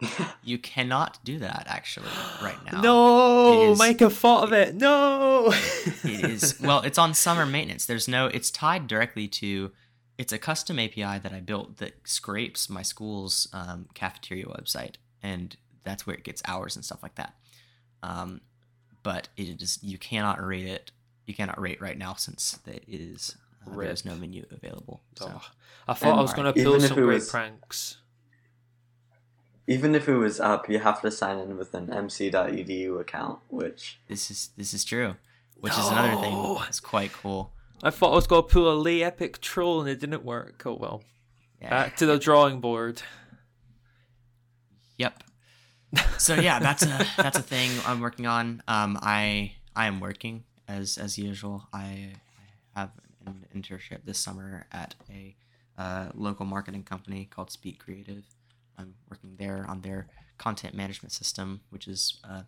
You 0.42 0.58
cannot 0.58 1.18
do 1.24 1.38
that 1.40 1.66
actually 1.68 2.08
right 2.42 2.56
now. 2.72 2.80
No, 2.82 3.52
It 3.62 3.70
is- 3.72 3.78
Micah 3.78 4.10
thought 4.10 4.44
of 4.44 4.52
it. 4.52 4.74
No. 4.74 5.52
it 6.04 6.24
is 6.24 6.60
well, 6.60 6.80
it's 6.80 6.98
on 6.98 7.14
summer 7.14 7.46
maintenance. 7.46 7.86
There's 7.86 8.08
no 8.08 8.26
it's 8.26 8.50
tied 8.50 8.86
directly 8.86 9.28
to 9.28 9.70
it's 10.18 10.32
a 10.32 10.38
custom 10.38 10.78
API 10.78 11.18
that 11.18 11.32
I 11.32 11.40
built 11.40 11.78
that 11.78 11.92
scrapes 12.06 12.68
my 12.68 12.82
school's 12.82 13.48
um, 13.54 13.86
cafeteria 13.94 14.44
website, 14.44 14.96
and 15.22 15.56
that's 15.82 16.06
where 16.06 16.14
it 16.14 16.24
gets 16.24 16.42
hours 16.46 16.76
and 16.76 16.84
stuff 16.84 17.02
like 17.02 17.14
that. 17.14 17.34
Um, 18.02 18.40
but 19.02 19.28
it 19.38 19.62
is 19.62 19.78
you 19.82 19.96
cannot 19.98 20.44
rate 20.44 20.66
it. 20.66 20.90
You 21.26 21.34
cannot 21.34 21.60
rate 21.60 21.80
right 21.80 21.96
now 21.96 22.14
since 22.14 22.58
it 22.66 22.84
is 22.88 23.36
uh, 23.66 23.74
there 23.76 23.90
is 23.90 24.04
no 24.04 24.14
menu 24.14 24.44
available. 24.50 25.00
So 25.16 25.30
Oh, 25.34 25.42
I 25.88 25.94
thought 25.94 26.18
I 26.18 26.20
was 26.20 26.32
Alright. 26.32 26.54
going 26.54 26.64
to 26.64 26.70
pull 26.70 26.80
some 26.80 26.96
great 26.96 27.06
was- 27.14 27.30
pranks. 27.30 27.96
Even 29.70 29.94
if 29.94 30.08
it 30.08 30.16
was 30.16 30.40
up, 30.40 30.68
you 30.68 30.80
have 30.80 31.00
to 31.02 31.10
sign 31.12 31.38
in 31.38 31.56
with 31.56 31.72
an 31.74 31.86
mc.edu 31.90 33.00
account, 33.00 33.38
which 33.48 34.00
this 34.08 34.30
is 34.30 34.50
this 34.56 34.74
is 34.74 34.82
true, 34.84 35.14
which 35.62 35.72
is 35.78 35.86
another 35.88 36.20
thing 36.20 36.34
No. 36.34 36.58
that's 36.58 36.80
quite 36.80 37.12
cool. 37.12 37.52
I 37.82 37.90
thought 37.90 38.12
I 38.12 38.16
was 38.16 38.26
going 38.26 38.42
to 38.42 38.48
pull 38.48 38.70
a 38.70 38.74
lay 38.74 39.02
epic 39.02 39.40
troll 39.40 39.80
and 39.80 39.88
it 39.88 40.00
didn't 40.00 40.24
work. 40.24 40.60
Oh 40.66 40.74
well. 40.74 41.04
Yeah. 41.62 41.70
Back 41.70 41.96
to 41.98 42.06
the 42.06 42.18
drawing 42.18 42.60
board. 42.60 43.02
Yep. 44.98 45.22
So 46.18 46.34
yeah, 46.34 46.58
that's 46.58 46.84
a 46.84 47.06
that's 47.16 47.38
a 47.38 47.42
thing 47.42 47.70
I'm 47.86 48.00
working 48.00 48.26
on. 48.26 48.62
Um, 48.68 48.98
I 49.02 49.52
I 49.74 49.86
am 49.86 50.00
working 50.00 50.44
as 50.68 50.98
as 50.98 51.16
usual. 51.18 51.68
I, 51.72 52.12
I 52.76 52.80
have 52.80 52.90
an 53.26 53.46
internship 53.54 54.04
this 54.04 54.18
summer 54.18 54.66
at 54.72 54.94
a 55.10 55.36
uh, 55.78 56.10
local 56.14 56.44
marketing 56.46 56.82
company 56.84 57.24
called 57.30 57.50
Speak 57.50 57.78
Creative. 57.78 58.24
I'm 58.78 58.94
working 59.10 59.36
there 59.38 59.64
on 59.68 59.82
their 59.82 60.08
content 60.38 60.74
management 60.74 61.12
system, 61.12 61.60
which 61.70 61.86
is 61.86 62.18
a 62.24 62.44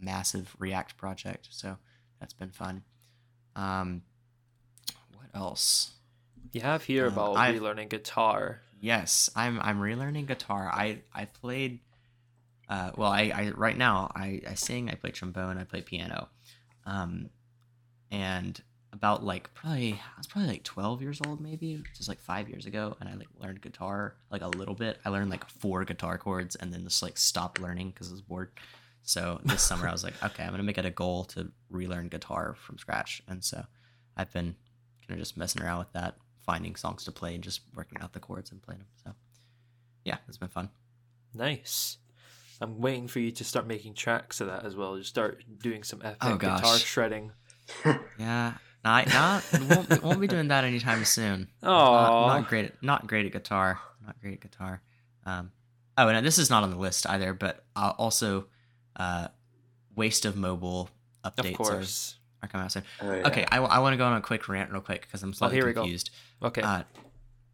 massive 0.00 0.54
React 0.58 0.96
project. 0.96 1.48
So 1.50 1.76
that's 2.20 2.32
been 2.34 2.50
fun. 2.50 2.82
Um, 3.56 4.02
what 5.14 5.26
else? 5.34 5.92
You 6.52 6.60
have 6.60 6.84
here 6.84 7.06
Uh, 7.06 7.08
about 7.08 7.36
I've- 7.36 7.58
relearning 7.58 7.88
guitar. 7.88 8.60
Yes, 8.80 9.30
I'm 9.36 9.60
I'm 9.60 9.78
relearning 9.80 10.26
guitar. 10.26 10.68
I 10.72 11.02
I 11.14 11.26
played 11.26 11.78
uh 12.68 12.90
well 12.96 13.12
I, 13.12 13.30
I 13.34 13.50
right 13.50 13.76
now 13.76 14.10
I, 14.14 14.40
I 14.48 14.54
sing, 14.54 14.90
I 14.90 14.94
play 14.96 15.10
trombone, 15.12 15.56
I 15.58 15.64
play 15.64 15.82
piano. 15.82 16.28
Um 16.84 17.30
and 18.10 18.60
about 18.92 19.24
like 19.24 19.52
probably 19.54 19.94
I 19.94 20.18
was 20.18 20.26
probably 20.26 20.50
like 20.50 20.64
12 20.64 21.00
years 21.02 21.20
old 21.26 21.40
maybe, 21.40 21.82
just 21.96 22.08
like 22.08 22.20
5 22.20 22.48
years 22.48 22.66
ago 22.66 22.96
and 23.00 23.08
I 23.08 23.14
like 23.14 23.28
learned 23.38 23.60
guitar 23.62 24.16
like 24.30 24.42
a 24.42 24.48
little 24.48 24.74
bit. 24.74 24.98
I 25.04 25.08
learned 25.08 25.30
like 25.30 25.48
four 25.48 25.84
guitar 25.84 26.18
chords 26.18 26.56
and 26.56 26.72
then 26.72 26.84
just 26.84 27.02
like 27.02 27.16
stopped 27.16 27.60
learning 27.60 27.92
cuz 27.92 28.08
I 28.08 28.12
was 28.12 28.20
bored. 28.22 28.50
So 29.02 29.40
this 29.44 29.62
summer 29.62 29.88
I 29.88 29.92
was 29.92 30.04
like, 30.04 30.14
okay, 30.22 30.42
I'm 30.44 30.50
going 30.50 30.58
to 30.58 30.64
make 30.64 30.78
it 30.78 30.84
a 30.84 30.90
goal 30.90 31.24
to 31.26 31.50
relearn 31.70 32.08
guitar 32.08 32.54
from 32.54 32.78
scratch. 32.78 33.22
And 33.26 33.42
so 33.42 33.64
I've 34.16 34.32
been 34.32 34.54
kind 35.06 35.12
of 35.12 35.18
just 35.18 35.36
messing 35.36 35.62
around 35.62 35.80
with 35.80 35.92
that, 35.94 36.16
finding 36.44 36.76
songs 36.76 37.04
to 37.04 37.12
play 37.12 37.34
and 37.34 37.42
just 37.42 37.62
working 37.74 37.98
out 38.00 38.12
the 38.12 38.20
chords 38.20 38.52
and 38.52 38.62
playing 38.62 38.80
them. 38.80 38.88
So, 39.04 39.14
yeah, 40.04 40.18
it's 40.28 40.38
been 40.38 40.48
fun. 40.50 40.70
Nice. 41.34 41.98
I'm 42.60 42.80
waiting 42.80 43.08
for 43.08 43.18
you 43.18 43.32
to 43.32 43.42
start 43.44 43.66
making 43.66 43.94
tracks 43.94 44.40
of 44.40 44.46
that 44.46 44.64
as 44.64 44.76
well. 44.76 44.96
Just 44.96 45.08
start 45.10 45.42
doing 45.60 45.82
some 45.82 46.00
epic 46.04 46.18
Oh, 46.22 46.36
guitar 46.36 46.78
shredding. 46.78 47.32
Yeah, 48.18 48.54
not 48.84 49.06
not 49.12 49.44
won't, 49.68 50.02
won't 50.02 50.20
be 50.20 50.26
doing 50.26 50.48
that 50.48 50.64
anytime 50.64 51.04
soon. 51.04 51.48
Oh, 51.62 51.68
Not, 51.68 52.26
not 52.26 52.48
great. 52.48 52.64
At, 52.66 52.82
not 52.82 53.06
great 53.06 53.26
at 53.26 53.32
guitar. 53.32 53.80
Not 54.04 54.20
great 54.20 54.34
at 54.34 54.40
guitar. 54.40 54.82
Um, 55.24 55.52
oh, 55.96 56.08
and 56.08 56.26
this 56.26 56.38
is 56.38 56.50
not 56.50 56.62
on 56.62 56.70
the 56.70 56.76
list 56.76 57.08
either. 57.08 57.32
But 57.32 57.64
uh, 57.76 57.92
also, 57.96 58.46
uh, 58.96 59.28
waste 59.94 60.24
of 60.24 60.36
mobile 60.36 60.90
updates 61.24 61.54
are, 61.54 61.56
course. 61.56 62.16
are 62.42 62.48
coming 62.48 62.64
out 62.64 62.72
soon. 62.72 62.82
oh, 63.00 63.12
yeah. 63.12 63.26
Okay, 63.28 63.46
I, 63.50 63.58
I 63.58 63.78
want 63.78 63.92
to 63.92 63.96
go 63.96 64.06
on 64.06 64.14
a 64.14 64.20
quick 64.20 64.48
rant 64.48 64.72
real 64.72 64.80
quick 64.80 65.02
because 65.02 65.22
I'm 65.22 65.32
slightly 65.32 65.56
here 65.56 65.66
we 65.66 65.72
go. 65.72 65.82
confused. 65.82 66.10
Okay. 66.42 66.62
Uh, 66.62 66.82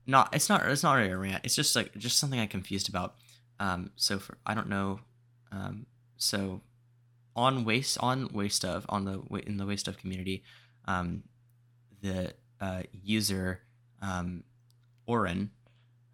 not 0.07 0.35
it's 0.35 0.49
not 0.49 0.67
it's 0.67 0.83
not 0.83 0.95
really 0.95 1.11
a 1.11 1.17
rant. 1.17 1.45
It's 1.45 1.55
just 1.55 1.77
like 1.77 1.95
just 1.97 2.19
something 2.19 2.41
I'm 2.41 2.49
confused 2.49 2.88
about. 2.88 3.14
Um, 3.61 3.91
so 3.97 4.19
for 4.19 4.38
I 4.47 4.55
don't 4.55 4.69
know. 4.69 5.01
Um, 5.53 5.87
so 6.17 6.62
on 7.37 7.64
waste 7.64 7.99
on 8.01 8.29
waste 8.33 8.64
of 8.64 8.87
on 8.88 9.05
the 9.05 9.21
in 9.47 9.59
the 9.59 9.67
waste 9.67 9.87
of 9.87 9.99
community, 9.99 10.43
um, 10.88 11.22
the 12.03 12.33
uh, 12.61 12.83
user 12.92 13.61
um, 14.03 14.42
Oren 15.07 15.51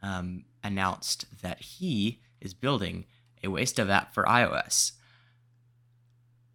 um, 0.03 0.45
announced 0.63 1.27
that 1.41 1.63
he 1.63 2.21
is 2.41 2.53
building 2.53 3.07
a 3.43 3.49
waste 3.49 3.79
of 3.79 3.89
app 3.89 4.13
for 4.13 4.25
iOS. 4.25 4.93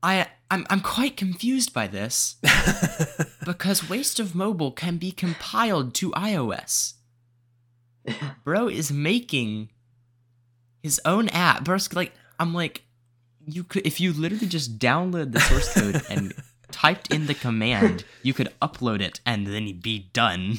I 0.03 0.27
I'm 0.51 0.65
I'm 0.69 0.81
quite 0.81 1.17
confused 1.17 1.73
by 1.73 1.87
this 1.87 2.35
because 3.45 3.89
Waste 3.89 4.19
of 4.19 4.35
Mobile 4.35 4.71
can 4.71 4.97
be 4.97 5.11
compiled 5.11 5.93
to 5.95 6.11
iOS. 6.11 6.93
Bro 8.43 8.69
is 8.69 8.91
making 8.91 9.69
his 10.81 11.01
own 11.03 11.27
app. 11.29 11.65
Bro's 11.65 11.93
like, 11.93 12.13
I'm 12.39 12.53
like, 12.53 12.83
you 13.45 13.63
could 13.63 13.85
if 13.85 13.99
you 13.99 14.13
literally 14.13 14.47
just 14.47 14.79
download 14.79 15.33
the 15.33 15.39
source 15.41 15.73
code 15.73 16.01
and 16.09 16.33
typed 16.71 17.13
in 17.13 17.27
the 17.27 17.33
command, 17.33 18.03
you 18.23 18.33
could 18.33 18.49
upload 18.61 19.01
it 19.01 19.19
and 19.25 19.47
then 19.47 19.79
be 19.79 20.09
done. 20.13 20.57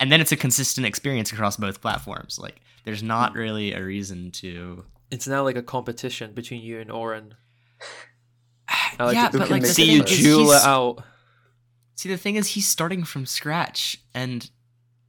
and 0.00 0.12
then 0.12 0.20
it's 0.20 0.32
a 0.32 0.36
consistent 0.36 0.86
experience 0.86 1.32
across 1.32 1.56
both 1.56 1.80
platforms. 1.80 2.38
Like, 2.38 2.60
there's 2.84 3.02
not 3.02 3.32
hmm. 3.32 3.38
really 3.38 3.72
a 3.72 3.82
reason 3.82 4.30
to. 4.32 4.84
it's 5.10 5.26
now 5.26 5.42
like 5.42 5.56
a 5.56 5.62
competition 5.62 6.32
between 6.32 6.62
you 6.62 6.80
and 6.80 6.90
Oren. 6.90 7.34
I 8.68 9.04
like 9.04 9.14
yeah. 9.14 9.30
But 9.30 9.50
like 9.50 9.66
See 9.66 9.92
you 9.92 10.04
jewel 10.04 10.52
it 10.52 10.62
out. 10.62 11.02
See, 11.96 12.08
the 12.08 12.16
thing 12.16 12.36
is, 12.36 12.48
he's 12.48 12.66
starting 12.66 13.04
from 13.04 13.24
scratch, 13.24 13.98
and 14.14 14.48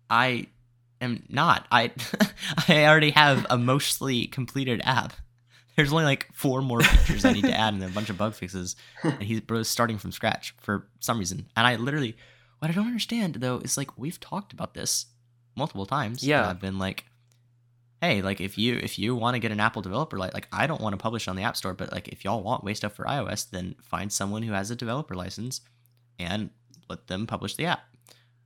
I 0.09 0.47
am 1.01 1.23
not. 1.29 1.67
I 1.71 1.91
I 2.67 2.85
already 2.85 3.11
have 3.11 3.45
a 3.49 3.57
mostly 3.57 4.27
completed 4.27 4.81
app. 4.83 5.13
There's 5.75 5.91
only 5.91 6.05
like 6.05 6.27
four 6.33 6.61
more 6.61 6.81
features 6.81 7.25
I 7.25 7.33
need 7.33 7.43
to 7.43 7.57
add 7.57 7.73
and 7.73 7.83
a 7.83 7.89
bunch 7.89 8.09
of 8.09 8.17
bug 8.17 8.33
fixes, 8.33 8.75
and 9.03 9.21
he's 9.21 9.41
bro's 9.41 9.67
starting 9.67 9.97
from 9.97 10.11
scratch 10.11 10.55
for 10.61 10.87
some 10.99 11.19
reason. 11.19 11.47
And 11.55 11.67
I 11.67 11.75
literally, 11.75 12.15
what 12.59 12.71
I 12.71 12.73
don't 12.73 12.87
understand 12.87 13.35
though 13.35 13.57
is 13.57 13.77
like 13.77 13.97
we've 13.97 14.19
talked 14.19 14.53
about 14.53 14.73
this 14.73 15.07
multiple 15.55 15.85
times. 15.85 16.21
and 16.23 16.29
Yeah. 16.29 16.49
I've 16.49 16.61
been 16.61 16.77
like, 16.79 17.05
hey, 18.01 18.21
like 18.21 18.39
if 18.39 18.57
you 18.57 18.77
if 18.77 18.97
you 18.99 19.15
want 19.15 19.35
to 19.35 19.39
get 19.39 19.51
an 19.51 19.59
Apple 19.59 19.81
developer, 19.81 20.17
like 20.17 20.33
like 20.33 20.47
I 20.51 20.65
don't 20.67 20.81
want 20.81 20.93
to 20.93 20.97
publish 20.97 21.27
on 21.27 21.35
the 21.35 21.43
App 21.43 21.57
Store, 21.57 21.73
but 21.73 21.91
like 21.91 22.07
if 22.07 22.23
y'all 22.23 22.41
want 22.43 22.63
way 22.63 22.73
stuff 22.73 22.93
for 22.93 23.05
iOS, 23.05 23.49
then 23.49 23.75
find 23.81 24.11
someone 24.13 24.43
who 24.43 24.53
has 24.53 24.71
a 24.71 24.75
developer 24.75 25.13
license 25.15 25.61
and 26.19 26.49
let 26.89 27.07
them 27.07 27.27
publish 27.27 27.55
the 27.55 27.65
app. 27.65 27.83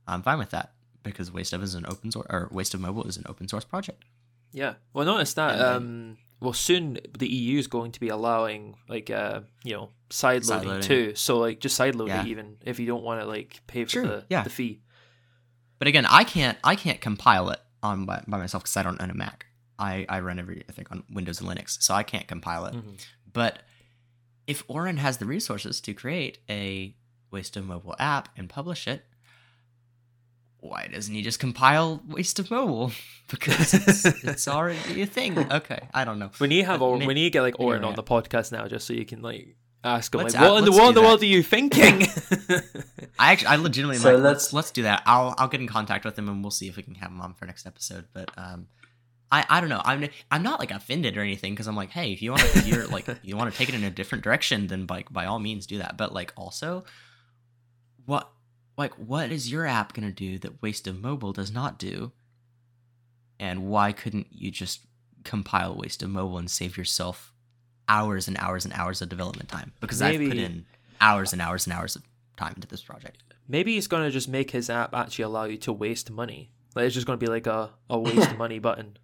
I'm 0.06 0.22
fine 0.22 0.38
with 0.38 0.50
that 0.50 0.72
because 1.04 1.30
Waste 1.30 1.52
of 1.52 1.62
is 1.62 1.74
an 1.74 1.84
open 1.86 2.10
source 2.10 2.26
or 2.28 2.48
Waste 2.50 2.74
of 2.74 2.80
Mobile 2.80 3.04
is 3.04 3.16
an 3.16 3.24
open 3.28 3.46
source 3.46 3.64
project. 3.64 4.04
Yeah. 4.52 4.74
Well, 4.92 5.06
notice 5.06 5.34
that 5.34 5.58
then- 5.58 5.76
um, 5.76 6.18
well, 6.40 6.52
soon 6.52 6.98
the 7.18 7.28
EU 7.28 7.58
is 7.58 7.66
going 7.66 7.92
to 7.92 8.00
be 8.00 8.08
allowing 8.08 8.76
like 8.88 9.10
uh 9.10 9.40
you 9.64 9.74
know 9.74 9.90
side 10.10 10.44
loading 10.46 10.70
Sideloading. 10.70 10.82
too. 10.82 11.14
So 11.14 11.38
like 11.38 11.60
just 11.60 11.76
side 11.76 11.94
load 11.94 12.08
Yeah. 12.08 12.22
it 12.22 12.28
even 12.28 12.56
if 12.64 12.78
you 12.80 12.86
don't 12.86 13.02
want 13.04 13.20
to 13.20 13.26
like 13.26 13.60
pay 13.66 13.84
for 13.84 13.90
True, 13.90 14.06
the 14.06 14.24
yeah. 14.28 14.42
the 14.42 14.50
fee. 14.50 14.80
But 15.78 15.88
again, 15.88 16.06
I 16.06 16.24
can't 16.24 16.58
I 16.64 16.76
can't 16.76 17.00
compile 17.00 17.50
it 17.50 17.60
on 17.82 18.04
by, 18.06 18.22
by 18.26 18.38
myself 18.38 18.62
because 18.64 18.76
I 18.76 18.82
don't 18.82 19.00
own 19.00 19.10
a 19.10 19.14
Mac. 19.14 19.46
I, 19.78 20.04
I 20.10 20.20
run 20.20 20.38
everything 20.38 20.86
on 20.90 21.04
Windows 21.10 21.40
and 21.40 21.48
Linux, 21.48 21.80
so 21.82 21.94
I 21.94 22.02
can't 22.02 22.26
compile 22.28 22.66
it. 22.66 22.74
Mhm. 22.74 23.02
But 23.32 23.60
if 24.46 24.62
Oren 24.68 24.98
has 24.98 25.16
the 25.16 25.24
resources 25.24 25.80
to 25.82 25.94
create 25.94 26.38
a 26.50 26.94
Waste 27.30 27.56
of 27.56 27.64
Mobile 27.64 27.94
app 27.98 28.28
and 28.36 28.48
publish 28.50 28.86
it, 28.86 29.06
why 30.60 30.88
doesn't 30.92 31.14
he 31.14 31.22
just 31.22 31.38
compile 31.40 32.02
Waste 32.08 32.38
of 32.38 32.50
Mobile? 32.50 32.92
Because 33.30 33.74
it's, 33.74 34.04
it's 34.24 34.48
already 34.48 35.02
a 35.02 35.06
thing. 35.06 35.38
Okay, 35.52 35.78
I 35.94 36.04
don't 36.04 36.18
know. 36.18 36.30
We 36.40 36.48
need 36.48 36.62
to 36.62 36.66
have 36.66 36.82
or, 36.82 36.98
may- 36.98 37.06
we 37.06 37.14
need 37.14 37.24
to 37.24 37.30
get 37.30 37.42
like 37.42 37.60
Oren 37.60 37.82
yeah. 37.82 37.88
on 37.88 37.94
the 37.94 38.02
podcast 38.02 38.50
now 38.50 38.66
just 38.66 38.88
so 38.88 38.92
you 38.92 39.04
can 39.04 39.22
like 39.22 39.54
ask 39.84 40.12
him 40.12 40.22
like 40.22 40.34
what 40.34 40.58
in 40.58 40.64
the 40.64 40.72
let's 40.72 40.88
in 40.88 40.94
the 40.94 41.00
world 41.00 41.22
are 41.22 41.26
you 41.26 41.40
thinking? 41.44 42.02
I 43.20 43.30
actually, 43.30 43.46
I 43.46 43.56
legitimately 43.56 43.98
So 43.98 44.12
might. 44.14 44.18
Let's 44.18 44.24
let's- 44.24 44.52
let's 44.52 44.70
do 44.72 44.82
that. 44.82 45.04
I'll 45.06 45.36
I'll 45.38 45.46
get 45.46 45.60
in 45.60 45.68
contact 45.68 46.04
with 46.04 46.18
him 46.18 46.28
and 46.28 46.42
we'll 46.42 46.50
see 46.50 46.66
if 46.66 46.76
we 46.76 46.82
can 46.82 46.96
have 46.96 47.10
him 47.12 47.20
on 47.20 47.34
for 47.34 47.46
next 47.46 47.66
episode. 47.66 48.06
But 48.12 48.30
um, 48.36 48.66
I 49.30 49.46
I 49.48 49.60
don't 49.60 49.70
know. 49.70 49.82
I'm 49.84 50.08
I'm 50.32 50.42
not 50.42 50.58
like 50.58 50.72
offended 50.72 51.16
or 51.16 51.20
anything 51.20 51.52
because 51.52 51.68
I'm 51.68 51.76
like, 51.76 51.90
hey, 51.90 52.12
if 52.12 52.22
you 52.22 52.32
want 52.32 52.42
to, 52.42 52.58
if 52.58 52.66
you're 52.66 52.86
like 52.88 53.06
you 53.22 53.36
want 53.36 53.52
to 53.52 53.56
take 53.56 53.68
it 53.68 53.76
in 53.76 53.84
a 53.84 53.90
different 53.90 54.24
direction, 54.24 54.66
then 54.66 54.86
by 54.86 55.04
by 55.08 55.26
all 55.26 55.38
means 55.38 55.66
do 55.66 55.78
that. 55.78 55.96
But 55.96 56.12
like 56.12 56.32
also, 56.36 56.84
what 58.06 58.28
like 58.76 58.94
what 58.94 59.30
is 59.30 59.50
your 59.50 59.66
app 59.66 59.92
gonna 59.92 60.12
do 60.12 60.38
that 60.38 60.62
Waste 60.62 60.86
of 60.86 61.00
Mobile 61.00 61.32
does 61.32 61.52
not 61.52 61.78
do? 61.78 62.12
And 63.38 63.68
why 63.68 63.92
couldn't 63.92 64.28
you 64.30 64.50
just 64.50 64.80
compile 65.24 65.74
Waste 65.74 66.02
of 66.02 66.10
Mobile 66.10 66.38
and 66.38 66.50
save 66.50 66.76
yourself 66.76 67.32
hours 67.88 68.28
and 68.28 68.36
hours 68.38 68.64
and 68.64 68.74
hours 68.74 69.00
of 69.02 69.08
development 69.08 69.48
time? 69.48 69.72
Because 69.80 70.02
I've 70.02 70.20
put 70.20 70.36
in 70.36 70.66
hours 71.00 71.32
and 71.32 71.40
hours 71.40 71.66
and 71.66 71.74
hours 71.74 71.96
of 71.96 72.02
time 72.36 72.52
into 72.54 72.68
this 72.68 72.82
project. 72.82 73.22
Maybe 73.48 73.74
he's 73.74 73.86
gonna 73.86 74.10
just 74.10 74.28
make 74.28 74.50
his 74.50 74.70
app 74.70 74.94
actually 74.94 75.24
allow 75.24 75.44
you 75.44 75.56
to 75.58 75.72
waste 75.72 76.10
money. 76.10 76.52
Like 76.74 76.86
it's 76.86 76.94
just 76.94 77.06
gonna 77.06 77.16
be 77.16 77.26
like 77.26 77.46
a, 77.46 77.70
a 77.88 77.98
waste 77.98 78.36
money 78.38 78.58
button. 78.58 78.96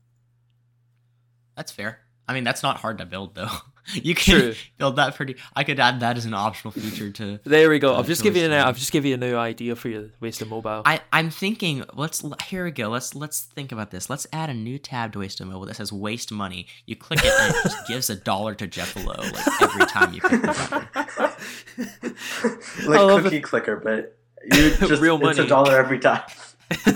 That's 1.56 1.72
fair. 1.72 2.00
I 2.28 2.34
mean, 2.34 2.44
that's 2.44 2.62
not 2.62 2.78
hard 2.78 2.98
to 2.98 3.06
build 3.06 3.34
though. 3.34 3.48
You 3.94 4.16
can 4.16 4.40
True. 4.40 4.54
build 4.78 4.96
that 4.96 5.14
pretty. 5.14 5.36
I 5.54 5.62
could 5.62 5.78
add 5.78 6.00
that 6.00 6.16
as 6.16 6.24
an 6.26 6.34
optional 6.34 6.72
feature 6.72 7.10
to. 7.12 7.38
There 7.44 7.70
we 7.70 7.78
go. 7.78 7.94
Uh, 7.94 8.00
I've 8.00 8.06
just 8.08 8.22
to 8.22 8.24
given 8.24 8.40
you 8.40 8.46
an, 8.46 8.52
waste. 8.52 8.66
I've 8.66 8.78
just 8.78 8.90
given 8.90 9.08
you 9.10 9.14
a 9.14 9.18
new 9.18 9.36
idea 9.36 9.76
for 9.76 9.88
your 9.88 10.06
waste 10.18 10.42
of 10.42 10.48
mobile. 10.48 10.82
I 10.84 11.00
I'm 11.12 11.30
thinking. 11.30 11.84
Let's 11.94 12.24
here 12.46 12.64
we 12.64 12.72
go. 12.72 12.88
Let's 12.88 13.14
let's 13.14 13.42
think 13.42 13.70
about 13.70 13.92
this. 13.92 14.10
Let's 14.10 14.26
add 14.32 14.50
a 14.50 14.54
new 14.54 14.78
tab 14.80 15.12
to 15.12 15.20
Waste 15.20 15.40
Mobile 15.44 15.66
that 15.66 15.76
says 15.76 15.92
Waste 15.92 16.32
Money. 16.32 16.66
You 16.86 16.96
click 16.96 17.20
it 17.22 17.32
and 17.32 17.54
it 17.54 17.62
just 17.62 17.86
gives 17.88 18.10
a 18.10 18.16
dollar 18.16 18.56
to 18.56 18.66
Jeffalo 18.66 19.18
like 19.32 19.62
every 19.62 19.86
time 19.86 20.12
you 20.12 20.20
click 20.20 20.42
the 20.42 20.86
button. 20.98 22.86
Like 22.86 23.00
love 23.00 23.22
cookie 23.22 23.40
clicker, 23.40 23.76
but 23.76 24.16
you 24.42 24.70
just 24.76 25.00
Real 25.02 25.16
it's 25.16 25.24
money. 25.24 25.40
a 25.40 25.46
dollar 25.46 25.76
every 25.78 25.98
time. 25.98 26.22
yeah, 26.70 26.88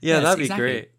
Yes, 0.00 0.22
that'd 0.22 0.38
be 0.38 0.44
exactly. 0.44 0.56
great. 0.56 0.90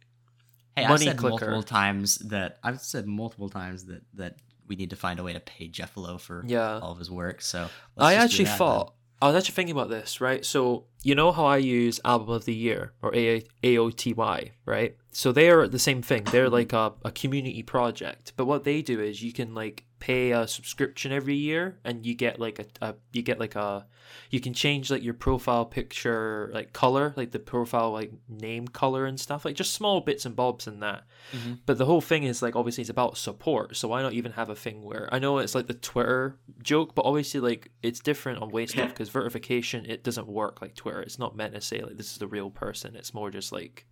Hey, 0.76 0.84
Money 0.88 0.93
I've 0.93 1.00
said 1.02 1.17
clicker. 1.17 1.30
multiple 1.30 1.63
times 1.63 2.15
that 2.30 2.58
I've 2.63 2.82
said 2.82 3.08
multiple 3.08 3.50
times 3.50 3.86
that 3.86 4.02
that 4.15 4.36
we 4.67 4.76
need 4.76 4.89
to 4.91 4.95
find 4.95 5.19
a 5.19 5.23
way 5.23 5.34
to 5.34 5.39
pay 5.39 5.67
Jeffalo 5.69 6.19
for 6.19 6.43
Yeah. 6.47 6.80
all 6.80 6.91
of 6.91 6.99
his 6.99 7.12
work. 7.12 7.41
So 7.41 7.69
I 7.97 8.15
actually 8.15 8.45
that 8.45 8.52
then. 8.52 8.58
thought 8.58 8.93
I 9.21 9.28
was 9.28 9.36
actually 9.36 9.56
thinking 9.56 9.76
about 9.76 9.89
this, 9.89 10.19
right? 10.19 10.45
So 10.45 10.86
you 11.04 11.15
know 11.15 11.32
how 11.32 11.45
I 11.45 11.58
use 11.58 11.99
album 12.04 12.30
of 12.30 12.43
the 12.45 12.54
year 12.54 12.93
or 13.02 13.15
A- 13.15 13.43
AOTY, 13.63 14.52
right? 14.65 14.97
So 15.13 15.32
they're 15.32 15.67
the 15.67 15.80
same 15.80 16.02
thing. 16.02 16.23
They're 16.26 16.49
like 16.49 16.73
a, 16.73 16.93
a 17.06 17.12
community 17.12 17.62
project, 17.63 18.34
but 18.36 18.45
what 18.45 18.63
they 18.63 18.82
do 18.82 18.99
is 18.99 19.21
you 19.21 19.32
can 19.32 19.54
like 19.54 19.86
pay 19.99 20.32
a 20.32 20.45
subscription 20.47 21.12
every 21.13 21.36
year, 21.36 21.80
and 21.86 22.06
you 22.06 22.13
get 22.15 22.39
like 22.39 22.60
a, 22.60 22.65
a 22.86 22.95
you 23.12 23.21
get 23.21 23.39
like 23.39 23.56
a 23.56 23.86
you 24.32 24.39
can 24.39 24.54
change 24.54 24.89
like 24.91 25.04
your 25.04 25.13
profile 25.13 25.65
picture 25.65 26.49
like 26.54 26.73
color, 26.73 27.13
like 27.15 27.32
the 27.32 27.39
profile 27.39 27.91
like 27.91 28.12
name 28.28 28.67
color 28.67 29.06
and 29.06 29.19
stuff, 29.19 29.45
like 29.45 29.56
just 29.56 29.73
small 29.73 30.02
bits 30.02 30.26
and 30.26 30.36
bobs 30.36 30.65
in 30.67 30.80
that. 30.80 31.04
Mhm. 31.32 31.60
But 31.65 31.78
the 31.78 31.86
whole 31.86 32.02
thing 32.02 32.23
is 32.23 32.41
like 32.41 32.56
obviously 32.56 32.82
it's 32.82 32.89
about 32.89 33.15
support, 33.17 33.76
so 33.78 33.88
why 33.88 34.02
not 34.02 34.13
even 34.13 34.32
have 34.34 34.49
a 34.49 34.56
thing 34.56 34.82
where 34.84 35.08
I 35.12 35.19
know 35.19 35.38
it's 35.38 35.56
like 35.56 35.67
the 35.67 35.73
Twitter 35.76 36.38
joke, 36.63 36.95
but 36.95 37.06
obviously 37.06 37.39
like 37.39 37.69
it's 37.84 37.99
different 37.99 38.41
on 38.41 38.49
Waste 38.49 38.76
Yeah. 38.76 38.88
because 38.88 39.10
verification 39.10 39.86
it 39.88 40.04
doesn't 40.04 40.28
work 40.28 40.60
like 40.60 40.73
Twitter. 40.76 41.02
It's 41.02 41.19
not 41.19 41.36
meant 41.36 41.54
to 41.54 41.62
say 41.62 41.82
like 41.82 41.97
this 41.97 42.12
is 42.12 42.17
the 42.17 42.28
real 42.28 42.49
person. 42.49 42.95
It's 42.95 43.13
more 43.13 43.30
just 43.30 43.52
like 43.52 43.86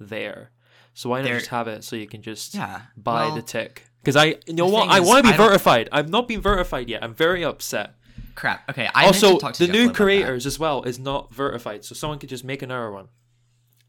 there. 0.00 0.50
So 0.94 1.08
why 1.10 1.22
not 1.22 1.28
just 1.28 1.46
have 1.48 1.68
it 1.68 1.84
so 1.84 1.94
you 1.96 2.06
can 2.08 2.22
just 2.22 2.54
Yeah. 2.54 2.82
buy 2.96 3.26
well, 3.26 3.36
the 3.36 3.42
tick? 3.42 3.84
Because 4.02 4.16
I 4.16 4.36
you 4.46 4.54
know 4.54 4.66
what 4.66 4.88
I 4.88 5.00
want 5.00 5.24
to 5.24 5.30
be 5.30 5.34
I 5.34 5.36
verified. 5.36 5.88
I've 5.92 6.08
not 6.08 6.26
been 6.26 6.40
verified 6.40 6.88
yet. 6.88 7.04
I'm 7.04 7.14
very 7.14 7.44
upset. 7.44 7.94
crap. 8.34 8.68
Okay. 8.70 8.88
I 8.94 9.06
also, 9.06 9.34
to 9.34 9.38
talk 9.38 9.54
to 9.54 9.66
the 9.66 9.72
Jeffalo 9.72 9.76
new 9.86 9.92
creators 9.92 10.46
as 10.46 10.58
well 10.58 10.82
is 10.84 10.98
not 10.98 11.32
verified, 11.34 11.84
so 11.84 11.94
someone 11.94 12.18
could 12.18 12.30
just 12.30 12.42
make 12.44 12.62
another 12.62 12.90
one, 12.90 13.08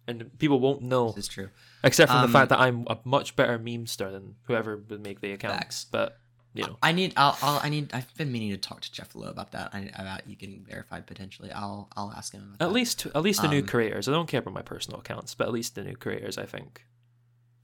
and 0.07 0.37
people 0.39 0.59
won't 0.59 0.81
know. 0.81 1.11
This 1.11 1.25
is 1.25 1.29
true. 1.29 1.49
Except 1.83 2.11
for 2.11 2.17
Um, 2.17 2.23
the 2.23 2.33
fact 2.33 2.49
that 2.49 2.59
I'm 2.59 2.85
a 2.87 2.97
much 3.05 3.35
better 3.37 3.57
memester 3.57 4.11
than 4.11 4.35
whoever 4.47 4.77
would 4.89 5.01
make 5.01 5.21
the 5.21 5.31
account. 5.31 5.53
Facts. 5.55 5.85
But 5.89 6.17
you 6.53 6.63
know, 6.63 6.77
I 6.83 6.91
need. 6.91 7.13
I'll, 7.17 7.37
I'll. 7.41 7.59
I 7.63 7.69
need. 7.69 7.93
I've 7.93 8.13
been 8.15 8.31
meaning 8.31 8.51
to 8.51 8.57
talk 8.57 8.81
to 8.81 8.89
Jeffalo 8.91 9.29
about 9.29 9.51
that. 9.53 9.69
I, 9.73 9.89
about 9.95 10.27
you 10.27 10.35
getting 10.35 10.63
verified 10.67 11.07
potentially. 11.07 11.51
I'll. 11.51 11.89
I'll 11.95 12.11
ask 12.11 12.33
him. 12.33 12.41
About 12.55 12.65
at 12.65 12.69
that. 12.69 12.73
least 12.73 13.05
at 13.05 13.21
least 13.21 13.41
the 13.41 13.47
new 13.47 13.59
Um, 13.59 13.67
creators. 13.67 14.07
I 14.07 14.11
don't 14.11 14.27
care 14.27 14.39
about 14.39 14.53
my 14.53 14.61
personal 14.61 14.99
accounts, 14.99 15.33
but 15.35 15.47
at 15.47 15.53
least 15.53 15.75
the 15.75 15.83
new 15.83 15.95
creators, 15.95 16.37
I 16.37 16.45
think. 16.45 16.83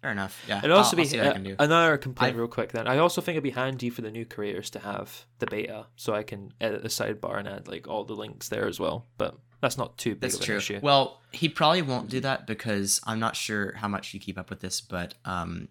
Fair 0.01 0.11
enough. 0.11 0.43
Yeah. 0.47 0.61
And 0.63 0.71
also 0.71 0.95
I'll, 0.95 0.99
I'll 1.01 1.03
be 1.05 1.09
see 1.09 1.17
what 1.17 1.25
I 1.25 1.29
uh, 1.29 1.33
can 1.33 1.43
do. 1.43 1.55
another 1.59 1.97
complaint 1.97 2.35
I- 2.35 2.37
real 2.39 2.47
quick. 2.47 2.71
Then 2.71 2.87
I 2.87 2.99
also 2.99 3.19
think 3.19 3.33
it'd 3.33 3.43
be 3.43 3.49
handy 3.49 3.89
for 3.89 4.01
the 4.01 4.11
new 4.11 4.25
creators 4.25 4.69
to 4.71 4.79
have 4.79 5.25
the 5.39 5.47
beta, 5.47 5.87
so 5.95 6.13
I 6.13 6.21
can 6.23 6.53
edit 6.61 6.83
the 6.83 6.89
sidebar 6.89 7.39
and 7.39 7.47
add 7.47 7.67
like 7.67 7.87
all 7.87 8.03
the 8.03 8.13
links 8.15 8.47
there 8.47 8.67
as 8.67 8.79
well. 8.79 9.07
But 9.17 9.35
that's 9.59 9.75
not 9.77 9.97
too 9.97 10.11
big 10.11 10.21
That's 10.21 10.35
of 10.35 10.41
an 10.41 10.45
true. 10.45 10.57
issue. 10.57 10.79
Well, 10.83 11.19
he 11.31 11.49
probably 11.49 11.81
won't 11.81 12.09
do 12.09 12.19
that 12.19 12.45
because 12.45 13.01
I'm 13.05 13.19
not 13.19 13.35
sure 13.35 13.73
how 13.75 13.87
much 13.87 14.13
you 14.13 14.19
keep 14.19 14.37
up 14.37 14.51
with 14.51 14.59
this, 14.59 14.81
but 14.81 15.15
um, 15.25 15.67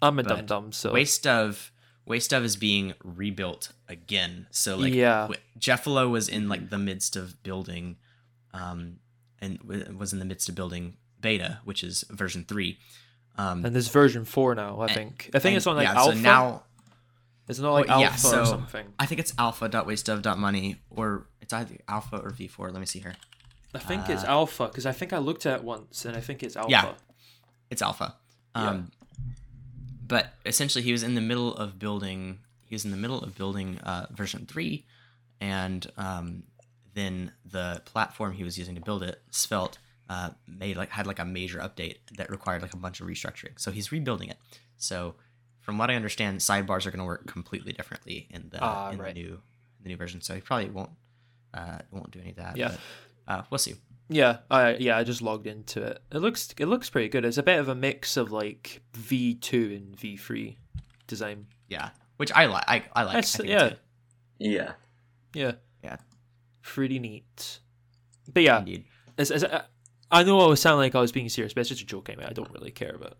I'm 0.00 0.18
a 0.18 0.22
dum 0.22 0.46
dum, 0.46 0.72
so 0.72 0.92
Waste 0.94 1.26
of 1.26 1.70
Waste 2.08 2.32
of 2.32 2.44
is 2.44 2.56
being 2.56 2.94
rebuilt 3.04 3.72
again. 3.88 4.46
So 4.50 4.76
like, 4.76 4.92
Yeah. 4.94 5.28
Jeffalo 5.58 6.10
was 6.10 6.28
in 6.28 6.48
like 6.48 6.70
the 6.70 6.78
midst 6.78 7.16
of 7.16 7.42
building, 7.42 7.96
um, 8.54 8.98
and 9.40 9.58
w- 9.60 9.96
was 9.96 10.12
in 10.12 10.18
the 10.18 10.24
midst 10.24 10.48
of 10.48 10.54
building 10.54 10.96
beta, 11.20 11.60
which 11.64 11.84
is 11.84 12.04
version 12.10 12.44
three. 12.44 12.78
Um, 13.36 13.64
and 13.64 13.74
there's 13.74 13.88
version 13.88 14.24
four 14.24 14.54
now. 14.54 14.80
I 14.80 14.92
think. 14.92 15.30
I 15.34 15.38
think 15.38 15.52
and- 15.52 15.56
it's 15.58 15.66
on 15.66 15.76
like 15.76 15.86
yeah, 15.86 15.94
alpha. 15.98 16.16
So 16.16 16.22
now 16.22 16.62
It's 17.46 17.58
not 17.58 17.72
like 17.72 17.86
Well, 17.88 18.02
alpha 18.02 18.10
yeah, 18.10 18.16
so- 18.16 18.40
or 18.42 18.46
something. 18.46 18.86
I 18.98 19.06
think 19.06 19.20
it's 19.20 19.32
alpha.wasteof.money 19.38 20.76
or 20.90 21.26
it's 21.40 21.52
either 21.52 21.76
alpha 21.88 22.16
or 22.18 22.30
v4. 22.30 22.70
Let 22.72 22.80
me 22.80 22.86
see 22.86 22.98
here. 23.00 23.14
I 23.74 23.78
think 23.78 24.08
it's 24.08 24.24
uh, 24.24 24.28
alpha 24.28 24.66
because 24.66 24.86
I 24.86 24.92
think 24.92 25.12
I 25.12 25.18
looked 25.18 25.46
at 25.46 25.58
it 25.60 25.64
once 25.64 26.04
and 26.04 26.16
I 26.16 26.20
think 26.20 26.42
it's 26.42 26.56
alpha. 26.56 26.70
Yeah. 26.70 26.92
It's 27.70 27.80
alpha. 27.82 28.16
Um, 28.54 28.90
but 30.08 30.32
essentially, 30.44 30.82
he 30.82 30.92
was 30.92 31.02
in 31.02 31.14
the 31.14 31.20
middle 31.20 31.54
of 31.54 31.78
building. 31.78 32.40
He 32.66 32.74
was 32.74 32.84
in 32.84 32.90
the 32.90 32.96
middle 32.96 33.22
of 33.22 33.36
building 33.36 33.78
uh, 33.78 34.06
version 34.10 34.46
three, 34.46 34.84
and 35.40 35.86
um, 35.96 36.42
then 36.94 37.32
the 37.44 37.82
platform 37.84 38.32
he 38.32 38.44
was 38.44 38.58
using 38.58 38.74
to 38.74 38.80
build 38.80 39.02
it, 39.02 39.20
Svelte, 39.30 39.78
uh, 40.08 40.30
made 40.46 40.76
like 40.76 40.90
had 40.90 41.06
like 41.06 41.18
a 41.18 41.24
major 41.24 41.58
update 41.60 41.98
that 42.16 42.30
required 42.30 42.62
like 42.62 42.74
a 42.74 42.78
bunch 42.78 43.00
of 43.00 43.06
restructuring. 43.06 43.58
So 43.58 43.70
he's 43.70 43.92
rebuilding 43.92 44.28
it. 44.30 44.38
So 44.76 45.14
from 45.60 45.78
what 45.78 45.90
I 45.90 45.94
understand, 45.94 46.40
sidebars 46.40 46.86
are 46.86 46.90
going 46.90 46.98
to 47.00 47.04
work 47.04 47.26
completely 47.26 47.72
differently 47.72 48.26
in 48.30 48.48
the 48.50 48.58
Ah, 48.62 48.90
in 48.90 48.98
right. 48.98 49.14
the 49.14 49.20
new 49.20 49.40
the 49.82 49.88
new 49.90 49.96
version. 49.96 50.20
So 50.20 50.34
he 50.34 50.40
probably 50.40 50.70
won't 50.70 50.90
uh, 51.54 51.78
won't 51.90 52.10
do 52.10 52.20
any 52.20 52.30
of 52.30 52.36
that. 52.36 52.56
Yeah. 52.56 52.72
But, 53.26 53.32
uh, 53.32 53.42
we'll 53.50 53.58
see. 53.58 53.74
Yeah, 54.08 54.38
I 54.50 54.76
yeah, 54.76 54.96
I 54.96 55.04
just 55.04 55.20
logged 55.22 55.46
into 55.46 55.82
it. 55.82 56.02
It 56.10 56.18
looks 56.18 56.54
it 56.58 56.66
looks 56.66 56.88
pretty 56.88 57.08
good. 57.08 57.24
It's 57.24 57.36
a 57.38 57.42
bit 57.42 57.58
of 57.58 57.68
a 57.68 57.74
mix 57.74 58.16
of 58.16 58.32
like 58.32 58.80
V 58.94 59.34
two 59.34 59.72
and 59.76 59.98
V 59.98 60.16
three 60.16 60.56
design. 61.06 61.46
Yeah, 61.68 61.90
which 62.16 62.32
I 62.32 62.46
like. 62.46 62.64
I, 62.66 62.84
I 62.94 63.02
like. 63.04 63.16
I 63.16 63.20
think 63.22 63.24
it's 63.24 63.40
yeah. 63.44 63.58
good. 63.68 63.78
Yeah. 64.38 64.72
Yeah, 65.34 65.52
Yeah. 65.84 65.96
pretty 66.62 66.98
neat. 66.98 67.58
But 68.32 68.42
yeah, 68.42 68.60
Indeed. 68.60 68.84
it's, 69.18 69.30
it's, 69.30 69.44
I- 69.44 69.64
I 70.10 70.22
know 70.22 70.40
I 70.40 70.46
was 70.46 70.58
sounding 70.60 70.78
like 70.78 70.94
I 70.94 71.00
was 71.02 71.12
being 71.12 71.28
serious, 71.28 71.52
but 71.52 71.60
it's 71.60 71.68
just 71.68 71.82
a 71.82 71.86
joke 71.86 72.08
anyway. 72.08 72.26
I 72.30 72.32
don't 72.32 72.50
really 72.52 72.70
care 72.70 72.94
about 72.94 73.18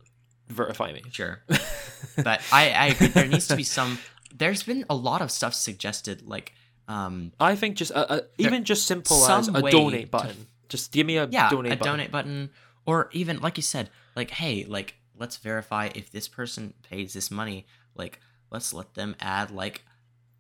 verify 0.48 0.90
me. 0.92 1.03
Sure. 1.12 1.42
but 2.16 2.40
I, 2.51 2.70
I 2.70 2.87
agree. 2.87 3.09
There 3.09 3.27
needs 3.27 3.46
to 3.48 3.57
be 3.57 3.62
some. 3.62 3.98
There's 4.35 4.62
been 4.62 4.87
a 4.88 4.94
lot 4.94 5.20
of 5.20 5.31
stuff 5.31 5.53
suggested, 5.53 6.22
like, 6.27 6.55
um, 6.88 7.33
I 7.38 7.57
think 7.57 7.77
just 7.77 7.92
uh, 7.92 8.07
uh, 8.09 8.20
even 8.38 8.64
just 8.64 8.87
simple 8.87 9.22
as 9.27 9.48
a 9.48 9.53
way 9.61 9.70
donate 9.70 10.05
to- 10.07 10.11
button. 10.11 10.46
Just 10.68 10.92
give 10.92 11.07
me 11.07 11.16
a 11.16 11.26
yeah, 11.31 11.48
donate 11.50 11.72
a 11.72 11.76
button. 11.76 11.92
donate 11.92 12.11
button, 12.11 12.50
or 12.87 13.09
even 13.12 13.40
like 13.40 13.57
you 13.57 13.62
said, 13.62 13.90
like, 14.16 14.31
hey, 14.31 14.64
like, 14.64 14.96
let's 15.16 15.37
verify 15.38 15.90
if 15.94 16.11
this 16.11 16.28
person 16.28 16.74
pays 16.83 17.12
this 17.14 17.31
money. 17.31 17.66
Like, 17.94 18.20
let's 18.50 18.72
let 18.72 18.94
them 18.94 19.16
add 19.20 19.50
like, 19.50 19.85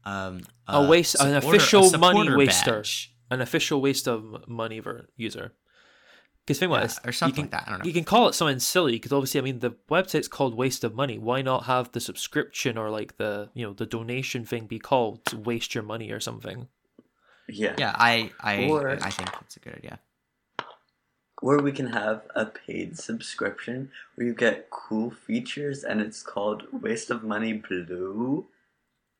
um, 0.04 0.40
A 0.66 0.86
waste- 0.86 1.14
an 1.16 1.32
supporter- 1.40 1.46
a 1.46 1.56
official 1.56 1.98
money 1.98 2.30
waster. 2.36 2.76
badge. 2.76 3.14
An 3.30 3.40
official 3.40 3.80
waste 3.80 4.06
of 4.08 4.48
money 4.48 4.80
for 4.80 5.08
user. 5.16 5.52
Because 6.46 6.58
think 6.60 6.70
about 6.70 6.80
Yeah, 6.80 6.86
this, 6.86 7.00
or 7.04 7.12
something 7.12 7.44
you 7.44 7.48
can, 7.50 7.58
like 7.58 7.64
that. 7.66 7.68
I 7.68 7.70
don't 7.72 7.78
know. 7.80 7.84
You 7.84 7.92
can 7.92 8.04
call 8.04 8.28
it 8.28 8.32
something 8.34 8.58
silly 8.58 8.92
because 8.92 9.12
obviously, 9.12 9.38
I 9.38 9.42
mean, 9.42 9.58
the 9.58 9.72
website's 9.90 10.28
called 10.28 10.54
waste 10.54 10.82
of 10.82 10.94
money. 10.94 11.18
Why 11.18 11.42
not 11.42 11.64
have 11.64 11.92
the 11.92 12.00
subscription 12.00 12.78
or 12.78 12.88
like 12.88 13.18
the 13.18 13.50
you 13.52 13.66
know 13.66 13.74
the 13.74 13.84
donation 13.84 14.46
thing 14.46 14.66
be 14.66 14.78
called 14.78 15.20
waste 15.44 15.74
your 15.74 15.84
money 15.84 16.10
or 16.10 16.20
something? 16.20 16.68
Yeah. 17.50 17.74
Yeah, 17.78 17.92
I 17.98 18.30
I 18.40 18.64
Or- 18.68 18.92
I 18.92 19.10
think 19.10 19.30
that's 19.32 19.56
a 19.58 19.60
good 19.60 19.74
idea. 19.74 20.00
Or 21.40 21.58
we 21.62 21.72
can 21.72 21.88
have 21.88 22.22
a 22.34 22.46
paid 22.46 22.98
subscription 22.98 23.90
where 24.14 24.26
you 24.26 24.34
get 24.34 24.70
cool 24.70 25.10
features 25.10 25.84
and 25.84 26.00
it's 26.00 26.22
called 26.22 26.64
Waste 26.72 27.10
of 27.10 27.22
Money 27.22 27.52
Blue. 27.52 28.46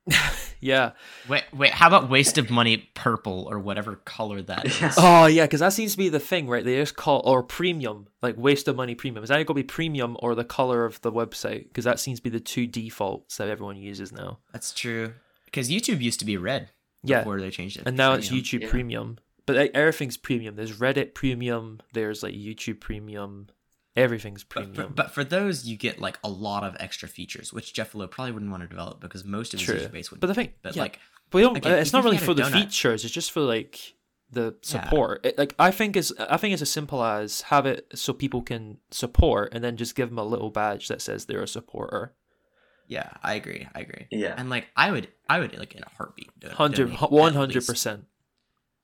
Yeah. 0.61 0.93
Wait, 1.29 1.45
wait. 1.53 1.71
How 1.71 1.87
about 1.87 2.11
waste 2.11 2.37
of 2.37 2.51
money 2.51 2.89
purple 2.95 3.47
or 3.49 3.61
whatever 3.61 3.95
color 3.95 4.43
that 4.43 4.65
is? 4.67 4.81
Yeah. 4.81 4.93
Oh 4.99 5.27
yeah, 5.27 5.45
because 5.45 5.61
that 5.61 5.73
seems 5.73 5.93
to 5.93 5.99
be 5.99 6.09
the 6.09 6.19
thing, 6.19 6.49
right? 6.49 6.65
They 6.65 6.75
just 6.75 6.97
call 6.97 7.23
or 7.25 7.45
premium, 7.45 8.09
like 8.23 8.37
waste 8.37 8.67
of 8.67 8.75
money 8.75 8.97
premium. 8.97 9.23
Is 9.23 9.29
that 9.29 9.37
going 9.37 9.47
to 9.47 9.55
be 9.55 9.63
premium 9.63 10.17
or 10.19 10.35
the 10.35 10.43
color 10.45 10.85
of 10.85 11.01
the 11.03 11.13
website? 11.13 11.69
Because 11.69 11.85
that 11.85 12.01
seems 12.01 12.19
to 12.19 12.25
be 12.25 12.31
the 12.31 12.41
two 12.41 12.67
defaults 12.67 13.37
that 13.37 13.49
everyone 13.49 13.77
uses 13.77 14.11
now. 14.11 14.41
That's 14.53 14.73
true. 14.75 15.13
Because 15.45 15.71
YouTube 15.71 16.01
used 16.01 16.19
to 16.19 16.27
be 16.27 16.37
red 16.37 16.71
Yeah, 17.05 17.21
before 17.21 17.41
they 17.41 17.51
changed 17.51 17.77
it. 17.77 17.85
and 17.87 17.97
to 17.97 18.03
now 18.03 18.15
it's. 18.15 18.29
YouTube 18.29 18.63
Yeah. 18.63 18.71
Premium. 18.71 19.19
But 19.49 19.57
like, 19.57 19.71
everything's 19.75 20.17
premium. 20.17 20.55
There's 20.55 20.79
Reddit 20.79 21.15
Premium. 21.15 21.81
There's 21.93 22.23
like 22.23 22.35
YouTube 22.35 22.79
Premium. 22.81 23.49
Everything's 23.97 24.45
But 24.45 24.53
for, 24.67 24.71
premium. 24.71 24.93
but 24.95 25.11
for 25.11 25.25
those, 25.25 25.67
you 25.67 25.77
get 25.77 25.99
like 26.01 26.19
a 26.23 26.29
lot 26.29 26.63
of 26.63 26.77
extra 26.79 27.09
features, 27.09 27.53
which 27.53 27.75
Jeffalo 27.75 28.09
probably 28.09 28.31
wouldn't 28.33 28.51
want 28.53 28.63
to 28.63 28.69
develop 28.69 29.01
because 29.01 29.25
most 29.25 29.53
of 29.55 29.59
his 29.61 29.67
True. 29.67 29.75
user 29.77 29.89
base 29.89 30.11
would. 30.13 30.21
But 30.21 30.29
the 30.29 30.35
thing, 30.35 30.53
but 30.63 30.77
yeah, 30.77 30.83
like, 30.83 31.01
but 31.31 31.39
we 31.39 31.43
don't, 31.43 31.57
again, 31.57 31.79
it's 31.79 31.93
not 31.93 32.05
really 32.05 32.17
for 32.19 32.33
the 32.35 32.43
donut- 32.45 32.53
features. 32.53 33.05
It's 33.05 33.13
just 33.13 33.33
for 33.33 33.41
like 33.41 33.95
the 34.31 34.53
Yeah. 34.53 34.85
support. 34.85 35.27
It, 35.27 35.37
like 35.39 35.55
I 35.59 35.73
think 35.73 35.97
is 35.97 36.15
I 36.21 36.37
think 36.37 36.53
it's 36.53 36.63
as 36.63 36.71
simple 36.71 37.03
as 37.03 37.41
have 37.43 37.67
it 37.67 37.87
so 37.95 38.13
people 38.13 38.43
can 38.43 38.79
support, 38.93 39.53
and 39.53 39.65
then 39.65 39.77
just 39.77 39.97
give 39.97 40.11
them 40.11 40.19
a 40.19 40.23
little 40.25 40.51
badge 40.51 40.87
that 40.89 41.03
says 41.03 41.25
they're 41.25 41.43
a 41.43 41.49
supporter. 41.49 42.15
yeah, 42.87 43.11
I 43.23 43.35
agree. 43.35 43.67
I 43.75 43.81
agree. 43.81 44.07
Yeah. 44.11 44.35
And 44.37 44.49
like, 44.49 44.69
I 44.77 44.91
would, 44.93 45.09
I 45.29 45.41
would 45.41 45.59
like 45.59 45.75
in 45.75 45.83
a 45.83 45.89
heartbeat. 45.97 46.31
do- 46.39 46.49
Hundred, 46.51 46.91
one 47.11 47.35
hundred 47.35 47.57
least- 47.57 47.69
percent. 47.69 48.05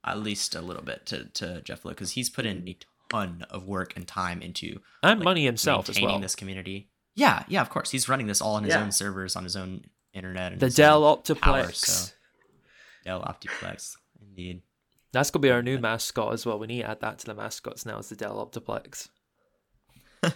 At 0.07 0.19
least 0.21 0.55
a 0.55 0.61
little 0.61 0.83
bit 0.83 1.07
to 1.07 1.25
to 1.31 1.63
Jeffalo 1.65 1.91
because 1.91 2.13
he's 2.13 2.29
put 2.31 2.45
in 2.47 2.69
a 2.69 2.77
ton 3.11 3.45
of 3.51 3.67
work 3.67 3.95
and 3.97 4.07
time 4.07 4.43
into 4.43 4.81
And 5.03 5.21
like, 5.21 5.25
money 5.25 5.45
himself 5.45 5.89
as 5.89 5.97
maintaining 5.97 6.15
well. 6.17 6.21
this 6.21 6.37
community. 6.37 6.91
Yeah, 7.15 7.45
yeah, 7.49 7.61
of 7.63 7.71
course. 7.71 7.91
He's 7.91 8.09
running 8.09 8.27
this 8.27 8.41
all 8.41 8.55
on 8.57 8.65
his 8.65 8.75
Yeah. 8.75 8.83
own 8.83 8.93
servers, 8.93 9.37
on 9.37 9.45
his 9.45 9.57
own 9.57 9.85
internet. 10.13 10.53
And 10.53 10.61
The 10.61 10.69
Dell 10.71 11.05
own 11.05 11.19
Optiplex. 11.19 11.41
power, 11.41 11.73
so 11.73 12.13
Dell 13.05 13.23
Optiplex, 13.23 13.97
indeed. 14.21 14.63
That's 15.13 15.31
gonna 15.31 15.43
be 15.43 15.51
our 15.51 15.63
new 15.63 15.79
mascot 15.79 16.33
as 16.33 16.45
well. 16.45 16.59
We 16.59 16.67
need 16.67 16.83
to 16.83 16.91
add 16.91 17.01
that 17.01 17.21
to 17.21 17.27
the 17.27 17.35
mascots 17.35 17.87
now. 17.87 17.99
Is 17.99 18.09
the 18.09 18.17
Dell 18.17 18.37
Optiplex? 18.45 19.09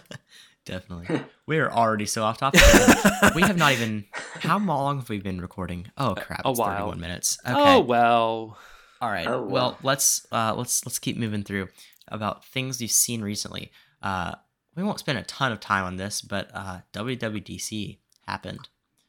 Definitely. 0.65 1.21
We're 1.47 1.69
already 1.69 2.05
so 2.05 2.23
off 2.23 2.37
topic. 2.37 2.61
we 3.35 3.41
have 3.41 3.57
not 3.57 3.71
even. 3.73 4.05
How 4.39 4.59
long 4.59 4.99
have 4.99 5.09
we 5.09 5.19
been 5.19 5.41
recording? 5.41 5.87
Oh 5.97 6.13
crap! 6.15 6.45
a 6.45 6.49
it's 6.49 6.59
while. 6.59 6.77
Thirty-one 6.77 6.99
minutes. 6.99 7.37
Okay. 7.45 7.55
Oh 7.57 7.79
well. 7.79 8.57
All 9.01 9.09
right. 9.09 9.27
Oh, 9.27 9.41
well, 9.43 9.71
wow. 9.71 9.77
let's 9.83 10.25
uh, 10.31 10.53
let's 10.57 10.85
let's 10.85 10.99
keep 10.99 11.17
moving 11.17 11.43
through 11.43 11.69
about 12.09 12.43
things 12.45 12.81
you've 12.81 12.91
seen 12.91 13.21
recently. 13.21 13.71
Uh, 14.01 14.35
we 14.75 14.83
won't 14.83 14.99
spend 14.99 15.17
a 15.17 15.23
ton 15.23 15.51
of 15.51 15.59
time 15.59 15.85
on 15.85 15.97
this, 15.97 16.21
but 16.21 16.49
uh, 16.53 16.79
WWDC 16.93 17.97
happened, 18.27 18.59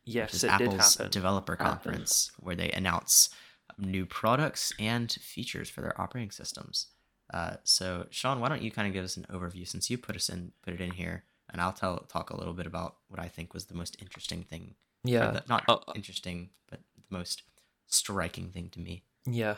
which 0.05 0.15
Yes, 0.15 0.35
is 0.35 0.45
it 0.45 0.49
did 0.59 0.69
Apple's 0.69 0.97
happen. 0.97 1.11
developer 1.11 1.53
Happened. 1.57 1.69
conference, 1.85 2.31
where 2.39 2.57
they 2.57 2.71
announce 2.71 3.31
new 3.79 4.05
products 4.07 4.73
and 4.79 5.11
features 5.13 5.71
for 5.71 5.81
their 5.81 5.99
operating 6.01 6.31
systems. 6.31 6.89
Uh, 7.33 7.55
so, 7.65 8.07
Sean, 8.11 8.41
why 8.41 8.49
don't 8.49 8.63
you 8.63 8.71
kind 8.71 8.89
of 8.89 8.93
give 8.95 9.05
us 9.05 9.17
an 9.17 9.27
overview 9.33 9.67
since 9.67 9.89
you 9.91 9.97
put 9.99 10.17
us 10.17 10.29
in 10.29 10.53
put 10.63 10.75
it 10.75 10.81
in 10.81 10.91
here, 10.93 11.25
and 11.51 11.61
I'll 11.61 11.73
tell 11.73 11.99
talk 12.09 12.31
a 12.31 12.37
little 12.37 12.55
bit 12.55 12.67
about 12.67 12.97
what 13.09 13.21
I 13.21 13.29
think 13.29 13.55
was 13.55 13.67
the 13.67 13.75
most 13.75 13.97
interesting 14.01 14.43
thing. 14.43 14.75
yeah. 15.05 15.31
the- 15.31 15.45
not 15.49 15.65
Uh, 15.69 15.75
uh, 15.87 15.93
interesting, 15.95 16.51
but 16.69 16.81
the 16.97 17.03
most 17.17 17.43
striking 17.87 18.51
thing 18.51 18.69
to 18.71 18.81
me. 18.81 19.05
Yeah, 19.27 19.57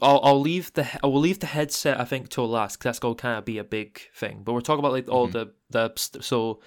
I'll 0.00 0.20
I'll 0.22 0.40
leave 0.40 0.72
the 0.72 0.88
I 1.02 1.06
will 1.06 1.20
leave 1.20 1.40
the 1.40 1.46
headset 1.46 2.00
I 2.00 2.04
think 2.04 2.28
till 2.30 2.48
last 2.48 2.76
because 2.78 2.84
that's 2.84 2.98
going 2.98 3.16
to 3.16 3.22
kind 3.22 3.38
of 3.38 3.44
be 3.44 3.58
a 3.58 3.64
big 3.64 4.00
thing. 4.14 4.42
But 4.44 4.52
we're 4.54 4.60
talking 4.62 4.78
about 4.80 4.92
like 4.92 5.08
all 5.08 5.28
Mhm. 5.28 5.32
the 5.32 5.52
the 5.70 5.92
so, 6.22 6.60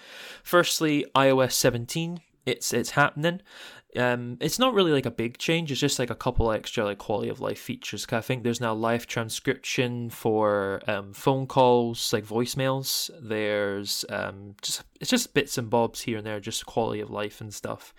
firstly 0.44 1.06
iOS 1.16 1.54
17 1.54 2.22
it's 2.46 2.72
it's 2.74 2.92
happening. 2.92 3.42
Um, 3.98 4.38
it's 4.42 4.60
not 4.60 4.74
really 4.74 4.92
like 4.92 5.06
a 5.06 5.12
big 5.12 5.38
change. 5.38 5.72
It's 5.72 5.82
just 5.82 5.98
like 5.98 6.10
a 6.10 6.16
couple 6.16 6.52
extra 6.52 6.86
like 6.86 6.98
quality 7.00 7.30
of 7.30 7.42
life 7.42 7.60
features. 7.60 8.06
Cause 8.06 8.18
I 8.18 8.22
think 8.22 8.44
there's 8.44 8.62
now 8.62 8.74
live 8.74 9.08
transcription 9.08 10.10
for 10.10 10.82
um 10.88 11.14
phone 11.14 11.48
calls, 11.48 12.14
like 12.14 12.26
voicemails. 12.26 13.10
There's 13.22 14.06
um 14.10 14.56
just 14.62 14.84
it's 15.02 15.10
just 15.10 15.34
bits 15.34 15.58
and 15.58 15.70
bobs 15.70 16.02
here 16.02 16.18
and 16.20 16.26
there, 16.28 16.40
just 16.40 16.66
quality 16.66 17.02
of 17.02 17.10
life 17.10 17.42
and 17.42 17.54
stuff. 17.54 17.94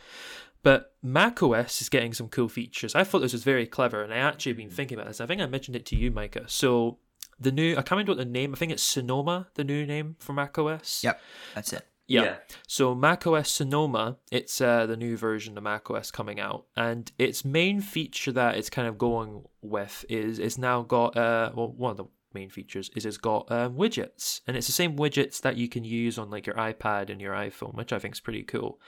But 0.69 0.93
macOS 1.03 1.81
is 1.81 1.89
getting 1.89 2.13
some 2.13 2.29
cool 2.29 2.51
features. 2.51 2.95
I 2.95 3.03
thought 3.03 3.21
this 3.21 3.33
was 3.33 3.43
very 3.43 3.67
clever, 3.67 4.03
and 4.03 4.13
I 4.13 4.19
actually 4.19 4.53
been 4.53 4.69
thinking 4.69 4.99
about 4.99 5.09
this. 5.09 5.19
I 5.19 5.25
think 5.25 5.41
I 5.41 5.47
mentioned 5.47 5.77
it 5.77 5.87
to 5.87 5.97
you, 5.97 6.11
Micah. 6.11 6.45
So 6.47 6.99
the 7.41 7.51
new, 7.51 7.73
I 7.73 7.77
can't 7.77 7.93
remember 7.93 8.11
what 8.11 8.19
the 8.19 8.27
name. 8.27 8.53
I 8.53 8.59
think 8.59 8.73
it's 8.73 8.83
Sonoma, 8.83 9.47
the 9.55 9.65
new 9.65 9.87
name 9.87 10.17
for 10.19 10.35
macOS. 10.35 11.03
Yep, 11.03 11.23
that's 11.55 11.73
it. 11.73 11.87
Yeah. 12.07 12.37
So 12.67 12.95
macOS 12.95 13.51
Sonoma, 13.51 14.19
it's 14.31 14.61
uh, 14.61 14.85
the 14.85 14.99
new 14.99 15.17
version 15.17 15.57
of 15.57 15.65
macOS 15.65 16.11
coming 16.11 16.39
out, 16.39 16.67
and 16.77 17.11
its 17.19 17.47
main 17.47 17.81
feature 17.81 18.33
that 18.33 18.59
it's 18.59 18.69
kind 18.69 18.87
of 18.87 18.99
going 18.99 19.45
with 19.63 20.05
is 20.11 20.39
it's 20.39 20.59
now 20.59 20.83
got 20.83 21.17
uh 21.17 21.51
well 21.55 21.73
one 21.73 21.93
of 21.93 21.97
the 21.97 22.05
main 22.35 22.51
features 22.51 22.91
is 22.95 23.07
it's 23.07 23.17
got 23.17 23.51
um, 23.51 23.75
widgets, 23.75 24.43
and 24.47 24.55
it's 24.55 24.67
the 24.67 24.75
same 24.75 24.99
widgets 24.99 25.41
that 25.41 25.57
you 25.57 25.67
can 25.67 25.85
use 25.85 26.19
on 26.19 26.29
like 26.29 26.47
your 26.47 26.57
iPad 26.57 27.09
and 27.09 27.23
your 27.23 27.33
iPhone, 27.33 27.75
which 27.75 27.91
I 27.91 27.99
think 27.99 28.17
is 28.17 28.21
pretty 28.21 28.43
cool. 28.43 28.79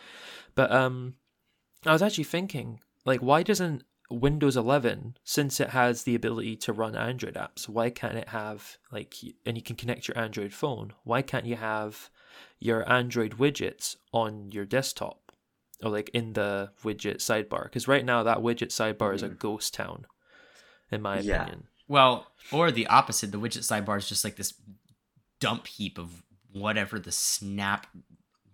But 0.55 0.71
um, 0.71 1.15
I 1.87 1.93
was 1.93 2.03
actually 2.03 2.25
thinking 2.25 2.81
like 3.05 3.21
why 3.21 3.43
doesn't 3.43 3.85
Windows 4.11 4.57
11, 4.57 5.17
since 5.23 5.61
it 5.61 5.71
has 5.71 6.03
the 6.03 6.17
ability 6.17 6.57
to 6.57 6.73
run 6.73 6.97
Android 6.97 7.35
apps, 7.35 7.69
why 7.69 7.91
can't 7.91 8.17
it 8.17 8.31
have 8.31 8.77
like, 8.91 9.15
and 9.47 9.57
you 9.57 9.63
can 9.63 9.77
connect 9.77 10.09
your 10.09 10.19
Android 10.19 10.53
phone? 10.53 10.93
Why 11.05 11.23
can't 11.23 11.47
you 11.47 11.55
have 11.57 12.11
your 12.59 12.91
Android 12.91 13.39
widgets 13.39 13.97
on 14.13 14.51
your 14.51 14.65
desktop 14.65 15.33
or 15.81 15.91
like 15.91 16.09
in 16.09 16.33
the 16.33 16.73
widget 16.83 17.19
sidebar? 17.19 17.65
Because 17.65 17.87
right 17.87 18.05
now 18.05 18.25
that 18.25 18.39
widget 18.39 18.69
sidebar 18.69 19.15
is 19.15 19.23
a 19.23 19.29
mm-hmm. 19.29 19.37
ghost 19.37 19.75
town, 19.75 20.07
in 20.91 21.01
my 21.01 21.21
Yeah. 21.21 21.43
opinion. 21.43 21.69
Well, 21.87 22.27
or 22.51 22.73
the 22.73 22.89
opposite. 22.89 23.31
The 23.31 23.39
widget 23.39 23.59
sidebar 23.59 23.99
is 23.99 24.09
just 24.09 24.25
like 24.25 24.37
this 24.37 24.55
dump 25.39 25.69
heap 25.69 25.99
of 25.99 26.25
whatever 26.53 26.99
the 26.99 27.13
snap 27.13 27.87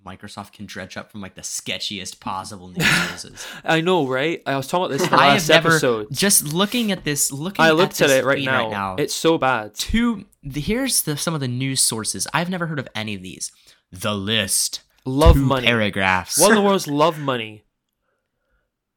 Microsoft 0.07 0.53
can 0.53 0.67
dredge 0.67 0.97
up 0.97 1.11
from 1.11 1.21
like 1.21 1.35
the 1.35 1.43
sketchiest 1.43 2.21
possible 2.21 2.69
news 2.69 2.87
sources. 2.87 3.47
I 3.65 3.81
know, 3.81 4.07
right? 4.07 4.41
I 4.47 4.57
was 4.57 4.69
talking 4.69 4.87
about 4.87 4.93
this 4.93 5.05
in 5.05 5.11
the 5.11 5.17
I 5.17 5.29
last 5.29 5.49
have 5.49 5.65
never 5.65 5.75
episode. 5.75 6.07
just 6.13 6.53
looking 6.53 6.93
at 6.93 7.05
this. 7.05 7.33
Looking, 7.33 7.65
I 7.65 7.73
looked 7.73 8.01
at, 8.01 8.09
this 8.09 8.23
it 8.23 8.25
right 8.25 8.39
feed 8.39 8.47
now. 8.47 8.97
It's 8.97 9.15
so 9.15 9.39
bad. 9.39 9.75
two. 9.75 10.27
The, 10.43 10.61
here's 10.61 11.03
the, 11.03 11.17
some 11.17 11.35
of 11.35 11.41
the 11.41 11.49
news 11.49 11.81
sources. 11.81 12.27
I've 12.33 12.49
never 12.49 12.67
heard 12.67 12.79
of 12.79 12.89
any 12.95 13.15
of 13.15 13.23
these. 13.23 13.51
The 13.91 14.15
list. 14.15 14.83
Love 15.05 15.37
money. 15.37 15.67
Paragraphs. 15.67 16.39
What 16.39 16.51
in 16.51 16.57
the 16.57 16.63
world's 16.63 16.87
love 16.87 17.19
money? 17.19 17.65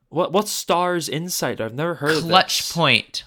What 0.09 0.31
what's 0.31 0.51
Stars 0.51 1.07
Insider? 1.07 1.65
I've 1.65 1.73
never 1.73 1.95
heard 1.95 2.17
of 2.17 2.23
Clutch 2.23 2.71
point. 2.71 3.23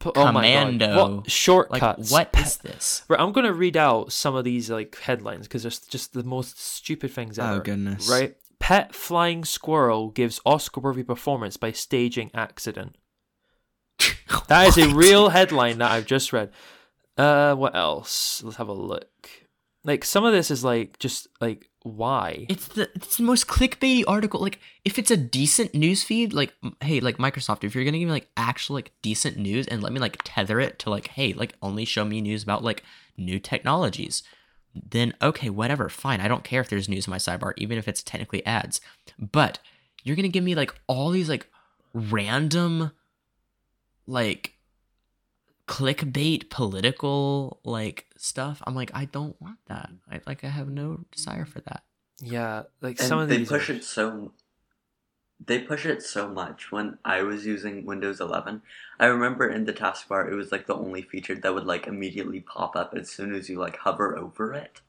P- 0.00 0.10
oh! 0.14 0.26
Commando. 0.26 0.96
What 0.96 1.12
Like 1.16 1.28
shortcuts? 1.30 2.10
what 2.10 2.30
is 2.38 2.56
this? 2.58 3.02
Right, 3.08 3.18
I'm 3.20 3.32
gonna 3.32 3.52
read 3.52 3.76
out 3.76 4.12
some 4.12 4.34
of 4.36 4.44
these 4.44 4.70
like 4.70 4.96
headlines 5.00 5.48
because 5.48 5.62
they're 5.62 5.72
just 5.88 6.12
the 6.12 6.22
most 6.22 6.60
stupid 6.60 7.10
things 7.10 7.38
ever. 7.38 7.54
Oh, 7.54 7.60
goodness. 7.60 8.08
Right? 8.08 8.36
Pet 8.60 8.94
flying 8.94 9.44
squirrel 9.44 10.10
gives 10.10 10.40
Oscar-worthy 10.44 11.04
performance 11.04 11.56
by 11.56 11.72
staging 11.72 12.30
accident. 12.34 12.96
That 14.48 14.68
is 14.68 14.78
a 14.78 14.94
real 14.94 15.28
headline 15.30 15.78
that 15.78 15.90
I've 15.90 16.06
just 16.06 16.32
read. 16.32 16.50
Uh, 17.18 17.54
what 17.54 17.74
else? 17.74 18.42
Let's 18.42 18.56
have 18.56 18.68
a 18.68 18.72
look. 18.72 19.28
Like 19.84 20.04
some 20.04 20.24
of 20.24 20.32
this 20.32 20.50
is 20.50 20.64
like 20.64 20.98
just 20.98 21.28
like 21.40 21.68
why? 21.96 22.46
It's 22.48 22.68
the 22.68 22.90
it's 22.94 23.16
the 23.16 23.22
most 23.22 23.46
clickbaity 23.46 24.04
article. 24.06 24.40
Like 24.40 24.60
if 24.84 24.98
it's 24.98 25.10
a 25.10 25.16
decent 25.16 25.74
news 25.74 26.02
feed, 26.02 26.32
like 26.32 26.52
hey, 26.80 27.00
like 27.00 27.18
Microsoft, 27.18 27.64
if 27.64 27.74
you're 27.74 27.84
gonna 27.84 27.98
give 27.98 28.08
me 28.08 28.12
like 28.12 28.28
actual 28.36 28.74
like 28.74 28.92
decent 29.02 29.36
news 29.36 29.66
and 29.66 29.82
let 29.82 29.92
me 29.92 30.00
like 30.00 30.18
tether 30.24 30.60
it 30.60 30.78
to 30.80 30.90
like 30.90 31.08
hey, 31.08 31.32
like 31.32 31.54
only 31.62 31.84
show 31.84 32.04
me 32.04 32.20
news 32.20 32.42
about 32.42 32.62
like 32.62 32.82
new 33.16 33.38
technologies, 33.38 34.22
then 34.74 35.14
okay, 35.22 35.50
whatever, 35.50 35.88
fine. 35.88 36.20
I 36.20 36.28
don't 36.28 36.44
care 36.44 36.60
if 36.60 36.68
there's 36.68 36.88
news 36.88 37.06
in 37.06 37.10
my 37.10 37.18
sidebar, 37.18 37.52
even 37.56 37.78
if 37.78 37.88
it's 37.88 38.02
technically 38.02 38.44
ads. 38.46 38.80
But 39.18 39.58
you're 40.04 40.16
gonna 40.16 40.28
give 40.28 40.44
me 40.44 40.54
like 40.54 40.74
all 40.86 41.10
these 41.10 41.28
like 41.28 41.46
random 41.94 42.92
like 44.06 44.54
clickbait 45.68 46.50
political 46.50 47.60
like 47.64 48.06
stuff. 48.16 48.62
I'm 48.66 48.74
like, 48.74 48.90
I 48.94 49.04
don't 49.04 49.40
want 49.40 49.58
that. 49.66 49.90
I 50.10 50.20
like 50.26 50.42
I 50.44 50.48
have 50.48 50.68
no 50.68 51.04
desire 51.12 51.44
for 51.44 51.60
that. 51.60 51.82
Yeah, 52.20 52.64
like 52.80 52.98
And 52.98 53.08
some 53.08 53.18
of 53.20 53.28
they 53.28 53.38
these. 53.38 53.48
push 53.48 53.70
are- 53.70 53.74
it 53.74 53.84
so 53.84 54.32
they 55.44 55.60
push 55.60 55.86
it 55.86 56.02
so 56.02 56.28
much. 56.28 56.72
When 56.72 56.98
I 57.04 57.22
was 57.22 57.46
using 57.46 57.86
Windows 57.86 58.20
11, 58.20 58.60
I 58.98 59.06
remember 59.06 59.48
in 59.48 59.66
the 59.66 59.72
taskbar 59.72 60.28
it 60.30 60.34
was 60.34 60.50
like 60.50 60.66
the 60.66 60.74
only 60.74 61.02
feature 61.02 61.36
that 61.36 61.54
would 61.54 61.64
like 61.66 61.86
immediately 61.86 62.40
pop 62.40 62.74
up 62.74 62.94
as 62.96 63.08
soon 63.08 63.32
as 63.34 63.48
you 63.48 63.58
like 63.60 63.76
hover 63.76 64.18
over 64.18 64.52
it. 64.54 64.80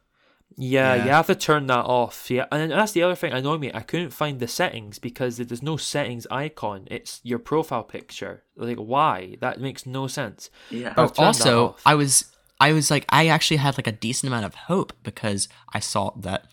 Yeah, 0.58 0.96
Yeah. 0.96 1.04
you 1.06 1.10
have 1.12 1.28
to 1.28 1.36
turn 1.36 1.68
that 1.68 1.86
off. 1.86 2.30
Yeah, 2.30 2.46
and 2.52 2.72
that's 2.72 2.92
the 2.92 3.04
other 3.04 3.16
thing 3.16 3.32
annoying 3.32 3.62
me. 3.62 3.72
I 3.74 3.82
couldn't 3.82 4.10
find 4.12 4.40
the 4.40 4.48
settings 4.48 5.00
because 5.00 5.38
there's 5.38 5.64
no 5.64 5.78
settings 5.78 6.28
icon. 6.32 6.88
It's 6.92 7.22
your 7.24 7.40
profile 7.40 7.84
picture. 7.84 8.44
Like, 8.58 8.78
why? 8.78 9.38
That 9.40 9.62
makes 9.62 9.86
no 9.86 10.08
sense. 10.08 10.50
Yeah. 10.70 10.94
Oh, 10.98 11.04
I've 11.04 11.14
turned 11.14 11.36
that 11.36 11.48
also. 11.48 11.76
I 11.86 11.96
was 11.96 12.26
I 12.60 12.74
was 12.74 12.92
like 12.92 13.06
I 13.10 13.28
actually 13.28 13.58
had 13.58 13.78
like 13.78 13.88
a 13.88 13.92
decent 13.94 14.28
amount 14.28 14.46
of 14.46 14.56
hope 14.56 14.92
because 15.04 15.48
I 15.74 15.80
saw 15.80 16.12
that 16.18 16.46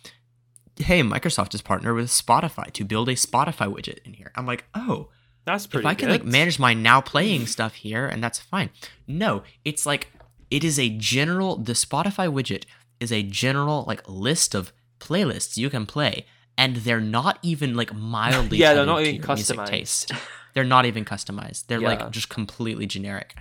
hey, 0.78 1.02
Microsoft 1.02 1.54
is 1.54 1.62
partnered 1.62 1.96
with 1.96 2.08
Spotify 2.08 2.70
to 2.72 2.84
build 2.84 3.08
a 3.08 3.14
Spotify 3.14 3.66
widget 3.74 3.98
in 4.04 4.12
here. 4.12 4.30
I'm 4.34 4.44
like, 4.46 4.66
oh, 4.74 5.08
That's 5.46 5.66
pretty 5.66 5.86
if 5.86 5.90
I 5.90 5.94
can 5.94 6.10
like 6.10 6.22
manage 6.24 6.58
my 6.58 6.74
now 6.74 7.00
playing 7.00 7.46
stuff 7.46 7.74
here 7.76 8.06
and 8.06 8.22
that's 8.22 8.38
fine. 8.38 8.68
No, 9.08 9.42
it's 9.64 9.86
like 9.86 10.12
it 10.50 10.62
is 10.62 10.78
a 10.78 10.90
general 10.90 11.56
the 11.56 11.72
Spotify 11.72 12.30
widget 12.32 12.64
is 13.00 13.12
a 13.12 13.22
general 13.22 13.84
like 13.86 14.02
list 14.08 14.54
of 14.54 14.72
playlists 15.00 15.56
you 15.56 15.68
can 15.70 15.84
play 15.86 16.26
and 16.58 16.76
they're 16.76 17.00
not 17.00 17.38
even 17.42 17.74
like 17.74 17.94
mildly 17.94 18.58
Yeah, 18.62 18.74
they're 18.74 18.86
not 18.86 19.02
even 19.02 19.20
customized. 19.20 19.66
taste. 19.66 20.12
They're 20.54 20.64
not 20.64 20.86
even 20.86 21.04
customized. 21.04 21.66
They're 21.66 21.80
Yeah. 21.82 21.88
like 21.88 22.10
just 22.10 22.28
completely 22.30 22.86
generic. 22.86 23.34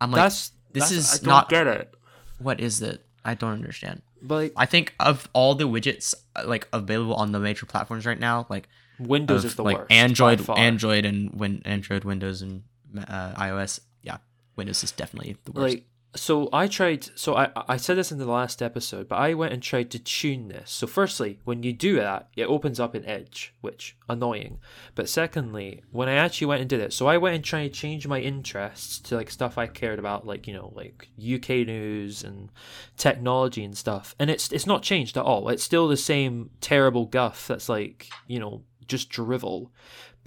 I'm 0.00 0.10
like 0.10 0.22
that's 0.22 0.52
this 0.72 0.90
that's- 0.90 0.92
is 0.92 1.14
I 1.14 1.16
don't 1.18 1.26
not 1.28 1.48
get 1.48 1.66
it. 1.66 1.94
what 2.38 2.60
is 2.60 2.82
it? 2.82 3.04
I 3.24 3.34
don't 3.34 3.52
understand. 3.52 4.02
But 4.20 4.34
like, 4.34 4.52
I 4.56 4.66
think 4.66 4.94
of 5.00 5.28
all 5.32 5.54
the 5.54 5.68
widgets 5.68 6.14
like 6.44 6.66
available 6.72 7.14
on 7.14 7.32
the 7.32 7.38
major 7.38 7.66
platforms 7.66 8.04
right 8.04 8.18
now, 8.18 8.46
like 8.50 8.68
Windows 8.98 9.44
of, 9.44 9.50
is 9.52 9.54
the 9.56 9.62
like 9.62 9.78
worst. 9.78 9.92
Android. 9.92 10.48
Android, 10.50 11.04
and 11.04 11.32
Win- 11.32 11.62
Android, 11.64 12.02
Windows, 12.04 12.42
and 12.42 12.64
uh, 12.98 13.32
iOS. 13.34 13.78
Yeah, 14.02 14.16
Windows 14.56 14.82
is 14.82 14.90
definitely 14.92 15.36
the 15.44 15.52
worst. 15.52 15.74
like 15.76 15.84
so 16.14 16.48
i 16.52 16.66
tried 16.66 17.04
so 17.18 17.36
i 17.36 17.50
i 17.68 17.76
said 17.76 17.96
this 17.96 18.10
in 18.10 18.18
the 18.18 18.26
last 18.26 18.62
episode 18.62 19.06
but 19.08 19.16
i 19.16 19.34
went 19.34 19.52
and 19.52 19.62
tried 19.62 19.90
to 19.90 19.98
tune 19.98 20.48
this. 20.48 20.70
So 20.70 20.86
firstly 20.86 21.38
when 21.44 21.62
you 21.62 21.72
do 21.72 21.96
that 21.96 22.28
it 22.34 22.46
opens 22.46 22.80
up 22.80 22.94
an 22.94 23.04
edge 23.04 23.54
which 23.60 23.96
annoying. 24.08 24.58
But 24.94 25.08
secondly 25.08 25.82
when 25.90 26.08
i 26.08 26.14
actually 26.14 26.46
went 26.46 26.60
and 26.62 26.70
did 26.70 26.80
it 26.80 26.92
so 26.92 27.06
i 27.06 27.18
went 27.18 27.36
and 27.36 27.44
tried 27.44 27.68
to 27.68 27.80
change 27.80 28.06
my 28.06 28.20
interests 28.20 28.98
to 29.00 29.16
like 29.16 29.30
stuff 29.30 29.58
i 29.58 29.66
cared 29.66 29.98
about 29.98 30.26
like 30.26 30.46
you 30.46 30.54
know 30.54 30.72
like 30.74 31.08
uk 31.18 31.48
news 31.48 32.24
and 32.24 32.50
technology 32.96 33.64
and 33.64 33.76
stuff. 33.76 34.14
And 34.18 34.30
it's 34.30 34.52
it's 34.52 34.66
not 34.66 34.82
changed 34.82 35.16
at 35.16 35.24
all. 35.24 35.48
It's 35.48 35.62
still 35.62 35.88
the 35.88 35.96
same 35.96 36.50
terrible 36.60 37.06
guff 37.06 37.46
that's 37.46 37.68
like 37.68 38.08
you 38.26 38.38
know 38.38 38.62
just 38.86 39.10
drivel 39.10 39.70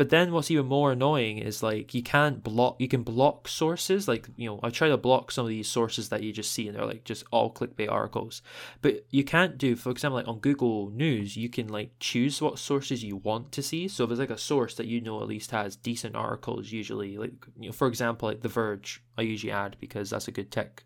but 0.01 0.09
then 0.09 0.31
what's 0.31 0.49
even 0.49 0.65
more 0.65 0.93
annoying 0.93 1.37
is 1.37 1.61
like 1.61 1.93
you 1.93 2.01
can't 2.01 2.43
block 2.43 2.75
you 2.79 2.87
can 2.87 3.03
block 3.03 3.47
sources 3.47 4.07
like 4.07 4.27
you 4.35 4.49
know 4.49 4.59
I 4.63 4.71
try 4.71 4.89
to 4.89 4.97
block 4.97 5.31
some 5.31 5.45
of 5.45 5.49
these 5.49 5.67
sources 5.67 6.09
that 6.09 6.23
you 6.23 6.33
just 6.33 6.51
see 6.51 6.67
and 6.67 6.75
they're 6.75 6.87
like 6.87 7.03
just 7.03 7.23
all 7.29 7.53
clickbait 7.53 7.91
articles. 7.91 8.41
But 8.81 9.05
you 9.11 9.23
can't 9.23 9.59
do 9.59 9.75
for 9.75 9.91
example 9.91 10.15
like 10.15 10.27
on 10.27 10.39
Google 10.39 10.89
News 10.89 11.37
you 11.37 11.49
can 11.49 11.67
like 11.67 11.91
choose 11.99 12.41
what 12.41 12.57
sources 12.57 13.03
you 13.03 13.17
want 13.17 13.51
to 13.51 13.61
see. 13.61 13.87
So 13.87 14.03
if 14.03 14.09
it's 14.09 14.19
like 14.19 14.31
a 14.31 14.39
source 14.39 14.73
that 14.73 14.87
you 14.87 15.01
know 15.01 15.21
at 15.21 15.27
least 15.27 15.51
has 15.51 15.75
decent 15.75 16.15
articles 16.15 16.71
usually 16.71 17.19
like 17.19 17.33
you 17.59 17.67
know 17.67 17.71
for 17.71 17.87
example 17.87 18.27
like 18.27 18.41
The 18.41 18.49
Verge 18.49 19.03
I 19.19 19.21
usually 19.21 19.51
add 19.51 19.75
because 19.79 20.09
that's 20.09 20.27
a 20.27 20.31
good 20.31 20.49
tech 20.49 20.83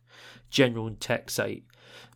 general 0.49 0.93
tech 0.99 1.29
site. 1.29 1.63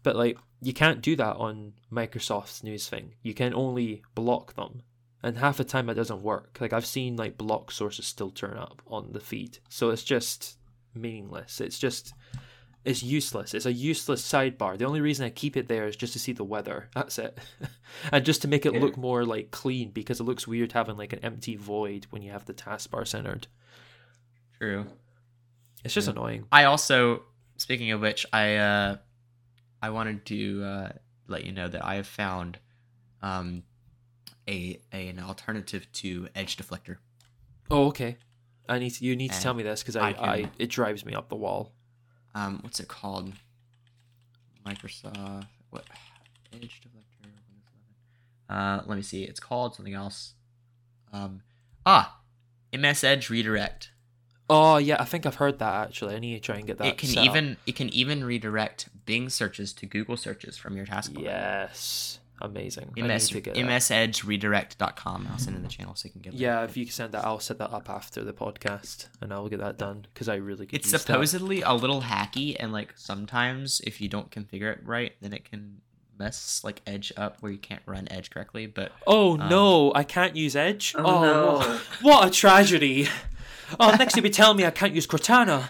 But 0.04 0.18
like 0.18 0.38
you 0.62 0.74
can't 0.74 1.00
do 1.00 1.16
that 1.16 1.38
on 1.38 1.76
Microsoft's 1.90 2.62
news 2.62 2.90
thing. 2.90 3.14
You 3.24 3.34
can 3.34 3.54
only 3.54 4.04
block 4.16 4.56
them 4.56 4.82
and 5.22 5.38
half 5.38 5.58
the 5.58 5.64
time 5.64 5.90
it 5.90 5.96
doesn't 5.96 6.22
work. 6.22 6.58
Like 6.60 6.74
I've 6.74 6.86
seen 6.86 7.18
like 7.18 7.38
block 7.38 7.72
sources 7.72 8.08
still 8.08 8.32
turn 8.32 8.58
up 8.58 8.82
on 8.88 9.12
the 9.12 9.20
feed, 9.20 9.60
so 9.70 9.90
it's 9.90 10.04
just 10.04 10.58
meaningless. 10.94 11.62
It's 11.62 11.80
just 11.80 12.14
it's 12.86 13.04
useless. 13.04 13.54
It's 13.54 13.66
a 13.66 13.74
useless 13.74 14.22
sidebar. 14.22 14.78
The 14.78 14.86
only 14.86 15.02
reason 15.02 15.26
I 15.26 15.30
keep 15.30 15.58
it 15.58 15.68
there 15.68 15.88
is 15.88 15.96
just 15.96 16.14
to 16.14 16.20
see 16.20 16.32
the 16.32 16.44
weather. 16.44 16.90
That's 16.96 17.20
it, 17.20 17.38
and 18.12 18.26
just 18.26 18.42
to 18.44 18.48
make 18.48 18.66
it 18.66 18.74
look 18.74 18.98
more 18.98 19.26
like 19.26 19.52
clean 19.52 19.92
because 19.92 20.20
it 20.20 20.24
looks 20.24 20.48
weird 20.48 20.72
having 20.72 20.98
like 20.98 21.14
an 21.14 21.20
empty 21.20 21.56
void 21.56 22.08
when 22.10 22.22
you 22.22 22.32
have 22.32 22.46
the 22.46 22.54
taskbar 22.54 23.08
centered. 23.08 23.48
True. 24.58 24.86
It's 25.84 25.94
just 25.94 26.10
annoying. 26.10 26.46
I 26.52 26.66
also, 26.66 27.24
speaking 27.56 27.92
of 27.92 28.02
which, 28.02 28.26
I 28.34 28.56
uh, 28.56 28.98
I 29.82 29.90
wanted 29.92 30.26
to 30.28 30.64
uh, 30.64 30.90
let 31.28 31.46
you 31.46 31.52
know 31.52 31.68
that 31.68 31.86
I 31.86 31.96
have 31.96 32.08
found 32.08 32.60
um, 33.22 33.64
a, 34.50 34.80
a 34.92 35.08
an 35.10 35.20
alternative 35.20 35.88
to 35.94 36.28
Edge 36.36 36.58
Deflector. 36.58 36.98
Oh, 37.72 37.88
okay. 37.88 38.18
I 38.68 38.80
need 38.80 38.92
to, 38.92 39.06
you 39.06 39.16
need 39.16 39.32
to 39.32 39.42
tell 39.42 39.54
me 39.54 39.64
this 39.64 39.82
because 39.82 39.96
I, 39.96 40.10
I 40.12 40.32
I, 40.32 40.52
it 40.60 40.70
drives 40.70 41.06
me 41.06 41.14
up 41.14 41.30
the 41.30 41.36
wall. 41.36 41.72
Um, 42.36 42.60
what's 42.62 42.80
it 42.80 42.88
called? 42.88 43.34
Microsoft 44.66 45.48
what? 45.70 45.86
Edge 46.54 46.82
Deflector. 46.82 47.24
Windows 47.24 47.42
11. 48.50 48.62
Uh, 48.62 48.84
let 48.88 48.96
me 48.96 49.02
see. 49.02 49.24
It's 49.24 49.40
called 49.40 49.76
something 49.76 49.94
else. 49.94 50.34
Um, 51.14 51.42
ah, 51.86 52.20
MS 52.74 53.04
Edge 53.04 53.30
Redirect. 53.30 53.92
Oh 54.50 54.78
yeah, 54.78 54.98
I 55.00 55.06
think 55.06 55.26
I've 55.26 55.36
heard 55.36 55.60
that 55.60 55.88
actually. 55.88 56.16
I 56.16 56.20
need 56.20 56.34
to 56.34 56.40
try 56.40 56.56
and 56.58 56.66
get 56.66 56.80
that. 56.80 56.88
it 56.88 56.98
can 56.98 57.10
set 57.10 57.20
up. 57.20 57.26
even 57.26 57.58
it 57.68 57.76
can 57.76 57.90
even 57.94 58.24
redirect 58.24 58.90
Bing 59.06 59.30
searches 59.30 59.74
to 59.74 59.86
Google 59.86 60.18
searches 60.18 60.58
from 60.58 60.76
your 60.76 60.88
taskbar. 60.88 61.24
Yes, 61.24 62.19
amazing. 62.42 62.92
MS, 62.96 63.30
to 63.30 63.42
get 63.42 63.56
that. 63.56 63.66
msedgeredirect.com. 63.66 65.28
I'll 65.32 65.38
send 65.38 65.56
in 65.56 65.64
the 65.64 65.68
channel 65.70 65.96
so 65.96 66.08
you 66.08 66.12
can 66.12 66.22
get 66.22 66.34
that. 66.34 66.40
Yeah, 66.40 66.64
if 66.64 66.78
you 66.78 66.86
can 66.86 66.94
send 66.94 67.12
that, 67.14 67.26
I'll 67.26 67.40
set 67.40 67.58
that 67.60 67.72
up 67.72 67.90
after 67.90 68.24
the 68.24 68.34
podcast, 68.34 69.08
and 69.22 69.34
I'll 69.34 69.50
get 69.50 69.60
that 69.60 69.78
done 69.78 70.06
because 70.14 70.30
I 70.30 70.36
really 70.36 70.66
could 70.66 70.76
It's 70.80 70.88
use 70.88 70.92
that. 70.94 71.00
supposedly 71.02 71.62
a 71.62 71.74
little 71.74 72.02
hacky, 72.02 72.56
and 72.60 72.72
like 72.72 72.94
sometimes 72.96 73.82
if 73.86 74.00
you 74.02 74.08
don't 74.08 74.30
configure 74.32 74.72
it 74.72 74.80
right, 74.86 75.14
then 75.22 75.34
it 75.34 75.46
can 75.46 75.82
mess 76.18 76.62
like 76.64 76.82
Edge 76.86 77.14
up 77.16 77.38
where 77.42 77.52
you 77.52 77.58
can't 77.58 77.82
run 77.86 78.08
Edge 78.12 78.30
correctly. 78.30 78.66
But 78.68 78.92
Oh 79.08 79.40
Um, 79.40 79.50
no, 79.50 79.94
I 79.96 80.04
can't 80.04 80.36
use 80.36 80.56
Edge. 80.56 80.94
Oh, 80.98 81.04
Oh, 81.06 81.22
no. 81.22 81.54
what, 81.58 81.80
what 82.02 82.28
a 82.28 82.32
tragedy! 82.32 83.08
Oh, 83.80 83.96
next 83.98 84.16
you'll 84.16 84.24
be 84.24 84.30
telling 84.32 84.58
me 84.58 84.66
I 84.66 84.72
can't 84.72 84.94
use 84.96 85.06
Cortana. 85.08 85.70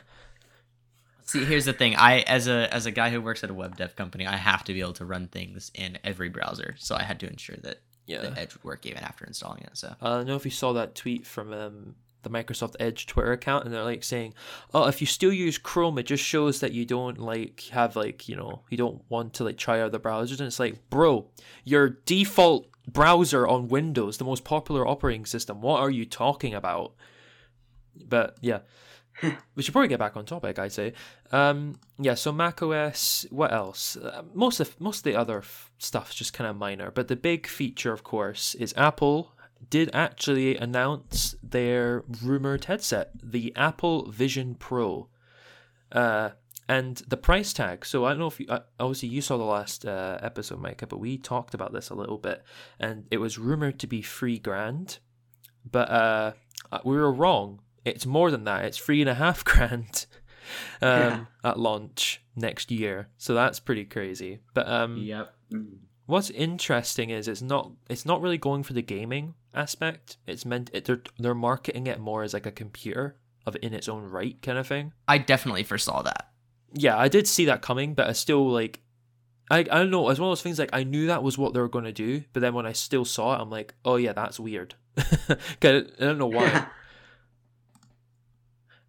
See, 1.31 1.45
here's 1.45 1.65
the 1.65 1.73
thing: 1.73 1.95
I, 1.95 2.19
as 2.21 2.47
a 2.47 2.73
as 2.73 2.85
a 2.85 2.91
guy 2.91 3.09
who 3.09 3.21
works 3.21 3.43
at 3.43 3.49
a 3.49 3.53
web 3.53 3.77
dev 3.77 3.95
company, 3.95 4.25
I 4.25 4.35
have 4.37 4.63
to 4.65 4.73
be 4.73 4.81
able 4.81 4.93
to 4.93 5.05
run 5.05 5.27
things 5.27 5.71
in 5.73 5.97
every 6.03 6.29
browser. 6.29 6.75
So 6.77 6.95
I 6.95 7.03
had 7.03 7.19
to 7.21 7.27
ensure 7.27 7.57
that 7.63 7.77
Yeah. 8.05 8.21
the 8.21 8.37
Edge 8.39 8.53
would 8.55 8.63
work 8.63 8.85
even 8.85 9.03
after 9.03 9.25
installing 9.25 9.63
it. 9.63 9.77
So 9.77 9.95
I 10.01 10.09
don't 10.17 10.27
know 10.27 10.35
if 10.35 10.45
you 10.45 10.51
saw 10.51 10.73
that 10.73 10.95
tweet 10.95 11.25
from 11.27 11.53
um, 11.53 11.95
the 12.23 12.29
Microsoft 12.29 12.75
Edge 12.79 13.05
Twitter 13.05 13.31
account, 13.31 13.65
and 13.65 13.73
they're 13.73 13.83
like 13.83 14.03
saying, 14.03 14.33
"Oh, 14.73 14.87
if 14.87 14.99
you 15.01 15.07
still 15.07 15.31
use 15.33 15.57
Chrome, 15.57 15.97
it 15.99 16.05
just 16.07 16.23
shows 16.23 16.59
that 16.59 16.73
you 16.73 16.85
don't 16.85 17.17
like 17.19 17.61
have 17.71 17.95
like 17.95 18.27
you 18.27 18.35
know 18.35 18.61
you 18.69 18.77
don't 18.77 19.01
want 19.09 19.33
to 19.35 19.43
like 19.43 19.57
try 19.57 19.79
other 19.79 19.99
browsers." 19.99 20.39
And 20.39 20.47
it's 20.47 20.59
like, 20.59 20.89
bro, 20.89 21.29
your 21.63 21.89
default 22.05 22.67
browser 22.87 23.47
on 23.47 23.67
Windows, 23.67 24.17
the 24.17 24.25
most 24.25 24.43
popular 24.43 24.87
operating 24.87 25.25
system. 25.25 25.61
What 25.61 25.79
are 25.79 25.91
you 25.91 26.05
talking 26.05 26.53
about? 26.55 26.95
But 27.95 28.37
yeah. 28.41 28.59
we 29.55 29.63
should 29.63 29.73
probably 29.73 29.87
get 29.87 29.99
back 29.99 30.15
on 30.17 30.25
topic. 30.25 30.59
I'd 30.59 30.71
say, 30.71 30.93
um, 31.31 31.79
yeah. 31.97 32.13
So 32.13 32.31
Mac 32.31 32.61
OS. 32.61 33.25
What 33.29 33.51
else? 33.53 33.97
Uh, 33.97 34.23
most 34.33 34.59
of 34.59 34.79
most 34.79 34.99
of 34.99 35.03
the 35.03 35.15
other 35.15 35.39
f- 35.39 35.71
stuff's 35.77 36.15
just 36.15 36.33
kind 36.33 36.49
of 36.49 36.55
minor. 36.55 36.91
But 36.91 37.07
the 37.07 37.15
big 37.15 37.47
feature, 37.47 37.93
of 37.93 38.03
course, 38.03 38.55
is 38.55 38.73
Apple 38.77 39.33
did 39.69 39.89
actually 39.93 40.55
announce 40.57 41.35
their 41.43 42.03
rumored 42.23 42.65
headset, 42.65 43.11
the 43.21 43.53
Apple 43.55 44.09
Vision 44.09 44.55
Pro, 44.55 45.09
uh, 45.91 46.29
and 46.67 46.97
the 47.07 47.17
price 47.17 47.51
tag. 47.51 47.85
So 47.85 48.05
I 48.05 48.09
don't 48.09 48.19
know 48.19 48.27
if 48.27 48.39
you, 48.39 48.45
uh, 48.47 48.61
obviously 48.79 49.09
you 49.09 49.21
saw 49.21 49.37
the 49.37 49.43
last 49.43 49.85
uh, 49.85 50.19
episode, 50.21 50.61
Micah, 50.61 50.87
but 50.87 50.99
we 50.99 51.17
talked 51.17 51.53
about 51.53 51.73
this 51.73 51.89
a 51.89 51.95
little 51.95 52.17
bit, 52.17 52.43
and 52.79 53.05
it 53.11 53.17
was 53.17 53.37
rumored 53.37 53.79
to 53.79 53.87
be 53.87 54.01
three 54.01 54.37
grand, 54.37 54.99
but 55.69 55.89
uh, 55.89 56.33
uh, 56.71 56.79
we 56.85 56.95
were 56.95 57.11
wrong. 57.11 57.59
It's 57.95 58.05
more 58.05 58.31
than 58.31 58.43
that. 58.45 58.65
It's 58.65 58.77
three 58.77 59.01
and 59.01 59.09
a 59.09 59.15
half 59.15 59.43
grand 59.51 60.05
um, 60.81 60.89
Yeah. 60.89 61.25
at 61.43 61.59
launch 61.59 62.21
next 62.35 62.71
year. 62.71 63.09
So 63.17 63.33
that's 63.33 63.59
pretty 63.59 63.85
crazy. 63.85 64.39
But 64.53 64.67
um, 64.67 64.97
yep. 64.97 65.33
What's 66.05 66.31
interesting 66.31 67.11
is 67.11 67.27
it's 67.27 67.41
not 67.41 67.71
it's 67.89 68.05
not 68.05 68.21
really 68.21 68.37
going 68.39 68.63
for 68.63 68.73
the 68.73 68.81
gaming 68.81 69.35
aspect. 69.53 70.17
It's 70.25 70.43
meant 70.45 70.71
it, 70.73 70.85
they're 70.85 71.03
they're 71.19 71.35
marketing 71.35 71.85
it 71.87 71.99
more 71.99 72.23
as 72.23 72.33
like 72.33 72.47
a 72.47 72.51
computer 72.51 73.17
of 73.45 73.55
in 73.61 73.73
its 73.75 73.87
own 73.87 74.05
right 74.05 74.41
kind 74.41 74.57
of 74.57 74.65
thing. 74.67 74.93
I 75.07 75.19
definitely 75.19 75.63
foresaw 75.63 76.01
that. 76.03 76.29
Yeah, 76.73 76.97
I 76.97 77.09
did 77.09 77.27
see 77.27 77.45
that 77.45 77.61
coming, 77.61 77.93
but 77.93 78.07
I 78.07 78.13
still 78.13 78.49
like 78.49 78.81
I 79.51 79.59
I 79.59 79.63
don't 79.63 79.91
know. 79.91 80.09
It's 80.09 80.19
one 80.19 80.29
of 80.29 80.31
those 80.31 80.41
things 80.41 80.57
like 80.57 80.71
I 80.73 80.83
knew 80.83 81.07
that 81.07 81.21
was 81.21 81.37
what 81.37 81.53
they 81.53 81.59
were 81.59 81.69
going 81.69 81.85
to 81.85 81.91
do, 81.91 82.23
but 82.33 82.39
then 82.39 82.55
when 82.55 82.65
I 82.65 82.71
still 82.73 83.05
saw 83.05 83.35
it, 83.35 83.41
I'm 83.41 83.51
like, 83.51 83.75
oh 83.85 83.97
yeah, 83.97 84.13
that's 84.13 84.39
weird. 84.39 84.73
I 84.97 85.81
don't 85.99 86.17
know 86.17 86.25
why. 86.27 86.65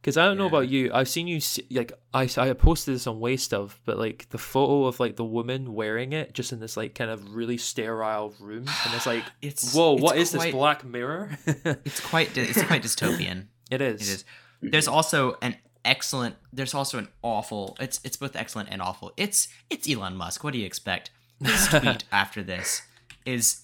Because 0.00 0.16
I 0.16 0.24
don't 0.24 0.38
know 0.38 0.46
about 0.46 0.68
you, 0.68 0.90
I've 0.94 1.08
seen 1.10 1.26
you 1.26 1.40
like 1.72 1.92
I 2.14 2.22
I 2.38 2.52
posted 2.54 2.94
this 2.94 3.06
on 3.06 3.20
Waste 3.20 3.52
of, 3.52 3.78
but 3.84 3.98
like 3.98 4.28
the 4.30 4.38
photo 4.38 4.86
of 4.86 4.98
like 4.98 5.16
the 5.16 5.24
woman 5.24 5.74
wearing 5.74 6.14
it 6.14 6.32
just 6.32 6.52
in 6.52 6.60
this 6.60 6.76
like 6.76 6.94
kind 6.94 7.10
of 7.10 7.34
really 7.34 7.58
sterile 7.58 8.32
room, 8.40 8.64
and 8.84 8.94
it's 8.94 9.06
like, 9.06 9.24
It's 9.42 9.74
whoa, 9.74 9.94
it's 9.94 10.02
what 10.02 10.16
is 10.16 10.30
quite- 10.30 10.44
this 10.46 10.54
Black 10.54 10.84
Mirror? 10.84 11.38
It's 11.84 12.00
quite 12.00 12.36
it's 12.38 12.62
quite 12.62 12.82
dystopian. 12.82 13.46
it 13.70 13.82
is. 13.82 14.00
It 14.00 14.14
is. 14.14 14.24
There's 14.62 14.88
also 14.88 15.36
an 15.42 15.56
excellent. 15.84 16.36
There's 16.52 16.72
also 16.74 16.96
an 16.98 17.08
awful. 17.22 17.76
It's 17.78 18.00
it's 18.02 18.16
both 18.16 18.36
excellent 18.36 18.70
and 18.70 18.80
awful. 18.80 19.12
It's 19.18 19.48
it's 19.68 19.88
Elon 19.88 20.16
Musk. 20.16 20.42
What 20.42 20.54
do 20.54 20.58
you 20.58 20.66
expect? 20.66 21.10
His 21.44 21.68
tweet 21.70 22.04
after 22.10 22.42
this 22.42 22.82
is 23.26 23.62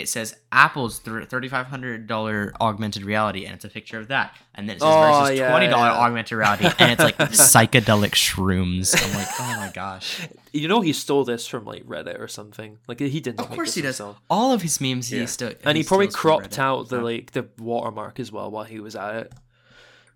it 0.00 0.08
says 0.08 0.36
Apple's 0.52 0.98
thirty 1.00 1.48
five 1.48 1.66
hundred 1.66 2.06
dollar 2.06 2.52
augmented 2.60 3.02
reality, 3.04 3.44
and 3.44 3.54
it's 3.54 3.64
a 3.64 3.68
picture 3.68 3.98
of 3.98 4.08
that, 4.08 4.34
and 4.54 4.68
then 4.68 4.76
it 4.76 4.80
says 4.80 4.88
Oh, 4.92 5.20
versus 5.24 5.38
yeah, 5.38 5.50
twenty 5.50 5.66
dollar 5.68 5.88
yeah. 5.88 5.98
augmented 5.98 6.38
reality, 6.38 6.68
and 6.78 6.92
it's 6.92 7.02
like 7.02 7.16
psychedelic 7.18 8.12
shrooms. 8.12 8.94
I'm 9.02 9.14
like, 9.14 9.28
oh 9.40 9.56
my 9.66 9.70
gosh. 9.74 10.28
You 10.52 10.68
know, 10.68 10.80
he 10.80 10.92
stole 10.92 11.24
this 11.24 11.46
from 11.46 11.64
like 11.64 11.84
Reddit 11.84 12.18
or 12.20 12.28
something. 12.28 12.78
Like 12.88 13.00
he 13.00 13.20
didn't. 13.20 13.40
Of 13.40 13.50
course 13.50 13.74
he 13.74 13.82
does. 13.82 13.98
himself. 13.98 14.20
All 14.30 14.52
of 14.52 14.62
his 14.62 14.80
memes, 14.80 15.12
Yeah. 15.12 15.20
he 15.20 15.26
still 15.26 15.52
and 15.64 15.76
he 15.76 15.84
probably 15.84 16.08
cropped 16.08 16.58
out 16.58 16.88
the 16.88 17.00
like 17.00 17.32
the 17.32 17.48
watermark 17.58 18.18
as 18.20 18.30
well 18.32 18.50
while 18.50 18.64
he 18.64 18.80
was 18.80 18.96
at 18.96 19.16
it. 19.16 19.32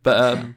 But 0.02 0.20
um, 0.38 0.56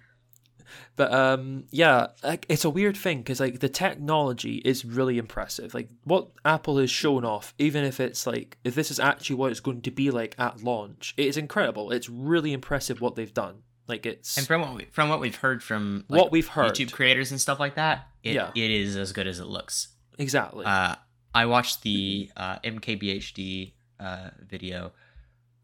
but 0.95 1.11
um, 1.13 1.65
yeah, 1.71 2.07
like 2.23 2.45
it's 2.49 2.65
a 2.65 2.69
weird 2.69 2.95
thing 2.97 3.19
because 3.19 3.39
like 3.39 3.59
the 3.59 3.69
technology 3.69 4.57
is 4.57 4.85
really 4.85 5.17
impressive. 5.17 5.73
Like 5.73 5.89
what 6.03 6.27
Apple 6.45 6.77
has 6.77 6.91
shown 6.91 7.25
off, 7.25 7.53
even 7.57 7.83
if 7.83 7.99
it's 7.99 8.27
like 8.27 8.57
if 8.63 8.75
this 8.75 8.91
is 8.91 8.99
actually 8.99 9.37
what 9.37 9.51
it's 9.51 9.59
going 9.59 9.81
to 9.81 9.91
be 9.91 10.11
like 10.11 10.35
at 10.37 10.63
launch, 10.63 11.13
it 11.17 11.25
is 11.27 11.37
incredible. 11.37 11.91
It's 11.91 12.09
really 12.09 12.53
impressive 12.53 13.01
what 13.01 13.15
they've 13.15 13.33
done. 13.33 13.63
Like 13.87 14.05
it's 14.05 14.37
And 14.37 14.47
from 14.47 14.61
what 14.61 14.75
we, 14.75 14.85
from 14.91 15.09
what 15.09 15.19
we've 15.19 15.35
heard 15.35 15.61
from 15.63 16.05
like, 16.07 16.21
what 16.21 16.31
we've 16.31 16.47
heard. 16.47 16.73
YouTube 16.73 16.91
creators 16.91 17.31
and 17.31 17.41
stuff 17.41 17.59
like 17.59 17.75
that, 17.75 18.07
it, 18.23 18.33
Yeah. 18.35 18.51
it 18.55 18.71
is 18.71 18.95
as 18.95 19.11
good 19.11 19.27
as 19.27 19.39
it 19.39 19.47
looks. 19.47 19.89
exactly. 20.17 20.65
Uh, 20.65 20.95
I 21.35 21.47
watched 21.47 21.81
the 21.81 22.29
uh, 22.37 22.59
MKBHD 22.59 23.73
uh, 23.99 24.29
video 24.47 24.91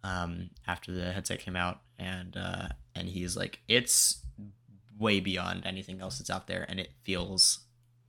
um, 0.04 0.50
after 0.68 0.92
the 0.92 1.12
headset 1.12 1.40
came 1.40 1.56
out, 1.56 1.82
and 1.98 2.36
uh, 2.36 2.70
and 2.96 3.08
he's 3.08 3.38
like, 3.38 3.60
it's 3.68 4.24
way 5.00 5.20
beyond 5.20 5.66
anything 5.66 6.02
else 6.02 6.20
that's 6.20 6.30
out 6.30 6.46
there, 6.48 6.66
and 6.70 6.80
it 6.80 6.92
feels 7.04 7.62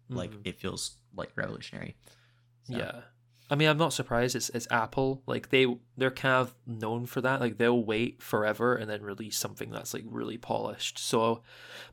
like 0.08 0.32
Mhm. 0.32 0.40
it 0.44 0.60
feels 0.60 0.96
like 1.14 1.30
revolutionary. 1.36 1.96
So, 2.64 2.76
Yeah. 2.76 3.02
I 3.52 3.56
mean, 3.56 3.68
I'm 3.68 3.78
not 3.78 3.92
surprised. 3.92 4.36
It's 4.36 4.48
it's 4.50 4.68
Apple. 4.70 5.22
Like 5.26 5.50
they 5.50 5.66
they're 5.96 6.10
kind 6.12 6.34
of 6.36 6.54
known 6.66 7.06
for 7.06 7.20
that. 7.20 7.40
Like 7.40 7.58
they'll 7.58 7.82
wait 7.84 8.22
forever 8.22 8.76
and 8.76 8.88
then 8.88 9.02
release 9.02 9.36
something 9.36 9.70
that's 9.70 9.92
like 9.92 10.04
really 10.06 10.38
polished. 10.38 10.98
So, 11.00 11.42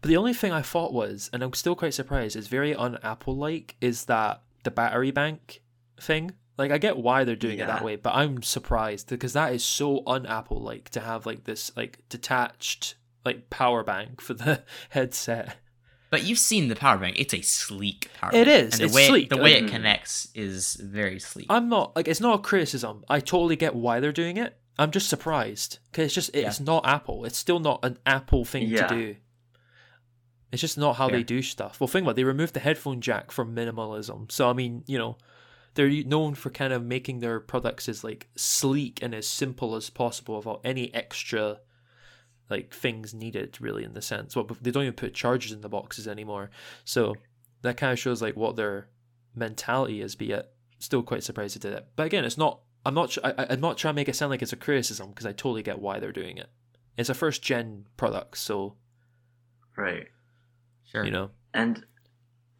but 0.01 0.07
the 0.09 0.17
only 0.17 0.33
thing 0.35 0.51
I 0.51 0.61
thought 0.61 0.93
was, 0.93 1.29
and 1.33 1.41
I'm 1.41 1.53
still 1.53 1.75
quite 1.75 1.95
surprised, 1.95 2.35
is 2.35 2.47
very 2.47 2.75
un-Apple 2.75 3.35
like, 3.35 3.75
is 3.81 4.05
that 4.05 4.43
the 4.63 4.69
battery 4.71 5.09
bank 5.11 5.61
thing. 5.99 6.33
Like 6.59 6.71
I 6.71 6.77
get 6.77 6.97
why 6.97 7.23
they're 7.23 7.35
doing 7.35 7.57
it 7.59 7.65
that 7.67 7.83
way, 7.83 7.95
but 7.95 8.13
I'm 8.15 8.43
surprised 8.43 9.09
because 9.09 9.33
that 9.33 9.51
is 9.53 9.63
so 9.65 10.03
un-Apple 10.05 10.59
like 10.61 10.89
to 10.91 10.99
have 10.99 11.25
like 11.25 11.45
this 11.45 11.75
like 11.75 11.99
detached 12.09 12.95
like 13.27 13.49
power 13.49 13.83
bank 13.83 14.21
for 14.21 14.33
the 14.33 14.63
headset. 14.89 15.57
But 16.09 16.23
you've 16.23 16.39
seen 16.39 16.69
the 16.69 16.75
power 16.75 16.97
bank; 16.97 17.17
it's 17.19 17.33
a 17.33 17.41
sleek 17.41 18.09
power 18.19 18.31
It 18.33 18.45
bank. 18.45 18.67
is, 18.67 18.73
and 18.73 18.81
the 18.81 18.85
it's 18.85 18.95
way 18.95 19.07
sleek, 19.07 19.29
the 19.29 19.37
way 19.37 19.53
it 19.53 19.65
mm. 19.65 19.69
connects 19.69 20.29
is 20.33 20.75
very 20.75 21.19
sleek. 21.19 21.47
I'm 21.49 21.67
not 21.67 21.95
like 21.95 22.07
it's 22.07 22.21
not 22.21 22.39
a 22.39 22.41
criticism. 22.41 23.03
I 23.09 23.19
totally 23.19 23.55
get 23.55 23.75
why 23.75 23.99
they're 23.99 24.11
doing 24.11 24.37
it. 24.37 24.57
I'm 24.79 24.91
just 24.91 25.09
surprised 25.09 25.79
because 25.91 26.05
it's 26.05 26.15
just 26.15 26.35
it's 26.35 26.59
not 26.59 26.85
Apple. 26.87 27.25
It's 27.25 27.37
still 27.37 27.59
not 27.59 27.79
an 27.83 27.97
Apple 28.05 28.45
thing 28.45 28.69
Yeah. 28.69 28.87
to 28.87 28.95
do. 28.95 29.15
It's 30.51 30.61
just 30.61 30.77
not 30.77 30.95
how 30.95 31.09
Fair. 31.09 31.17
they 31.17 31.23
do 31.23 31.41
stuff. 31.41 31.81
Well, 31.81 31.89
think 31.89 32.03
about 32.03 32.11
it, 32.11 32.15
they 32.15 32.23
removed 32.23 32.53
the 32.53 32.61
headphone 32.61 33.01
jack 33.01 33.31
from 33.31 33.53
minimalism. 33.53 34.31
So 34.31 34.49
I 34.49 34.53
mean, 34.53 34.83
you 34.87 34.97
know, 34.97 35.17
they're 35.73 35.89
known 35.89 36.35
for 36.35 36.49
kind 36.49 36.71
of 36.71 36.83
making 36.83 37.19
their 37.19 37.39
products 37.39 37.89
as 37.89 38.03
like 38.03 38.29
sleek 38.35 38.99
and 39.01 39.13
as 39.13 39.27
simple 39.27 39.75
as 39.75 39.89
possible 39.89 40.37
without 40.37 40.61
any 40.63 40.93
extra 40.93 41.59
like 42.49 42.73
things 42.73 43.13
needed 43.13 43.57
really 43.59 43.83
in 43.83 43.93
the 43.93 44.01
sense. 44.01 44.35
Well, 44.35 44.47
they 44.61 44.71
don't 44.71 44.83
even 44.83 44.93
put 44.93 45.13
chargers 45.13 45.51
in 45.51 45.61
the 45.61 45.69
boxes 45.69 46.07
anymore. 46.07 46.49
So 46.85 47.15
that 47.61 47.77
kind 47.77 47.91
of 47.91 47.99
shows 47.99 48.21
like 48.21 48.35
what 48.35 48.55
their 48.55 48.87
mentality 49.35 50.01
is. 50.01 50.15
Be 50.15 50.31
it 50.31 50.49
still 50.79 51.03
quite 51.03 51.23
surprised 51.23 51.55
they 51.55 51.69
did 51.69 51.77
it. 51.77 51.87
But 51.95 52.05
again, 52.05 52.25
it's 52.25 52.37
not. 52.37 52.61
I'm 52.85 52.93
not. 52.93 53.17
I, 53.23 53.47
I'm 53.49 53.59
not 53.59 53.77
trying 53.77 53.93
to 53.93 53.95
make 53.95 54.09
it 54.09 54.15
sound 54.15 54.29
like 54.29 54.41
it's 54.41 54.53
a 54.53 54.57
criticism 54.57 55.09
because 55.09 55.25
I 55.25 55.31
totally 55.31 55.63
get 55.63 55.79
why 55.79 55.99
they're 55.99 56.11
doing 56.11 56.37
it. 56.37 56.49
It's 56.97 57.09
a 57.09 57.13
first 57.13 57.41
gen 57.43 57.85
product, 57.97 58.37
so 58.37 58.75
Right. 59.75 60.07
sure. 60.85 61.03
you 61.03 61.11
know. 61.11 61.31
And 61.53 61.85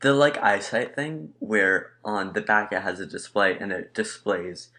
the 0.02 0.14
like 0.14 0.38
eyesight 0.38 0.96
thing 0.96 1.34
where 1.40 1.94
on 2.04 2.34
the 2.34 2.42
back 2.42 2.72
it 2.72 2.82
has 2.82 3.00
a 3.00 3.06
display 3.06 3.58
and 3.58 3.72
it 3.72 3.94
displays 3.94 4.70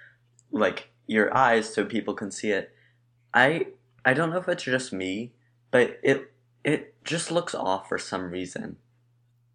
like 0.52 0.90
your 1.06 1.36
eyes 1.36 1.72
so 1.72 1.84
people 1.84 2.14
can 2.14 2.30
see 2.30 2.50
it. 2.50 2.72
I 3.34 3.68
I 4.04 4.14
don't 4.14 4.30
know 4.30 4.38
if 4.38 4.48
it's 4.48 4.62
just 4.64 4.92
me, 4.92 5.32
but 5.70 5.98
it 6.02 6.32
it 6.64 6.94
just 7.04 7.30
looks 7.30 7.54
off 7.54 7.88
for 7.88 7.98
some 7.98 8.30
reason. 8.30 8.76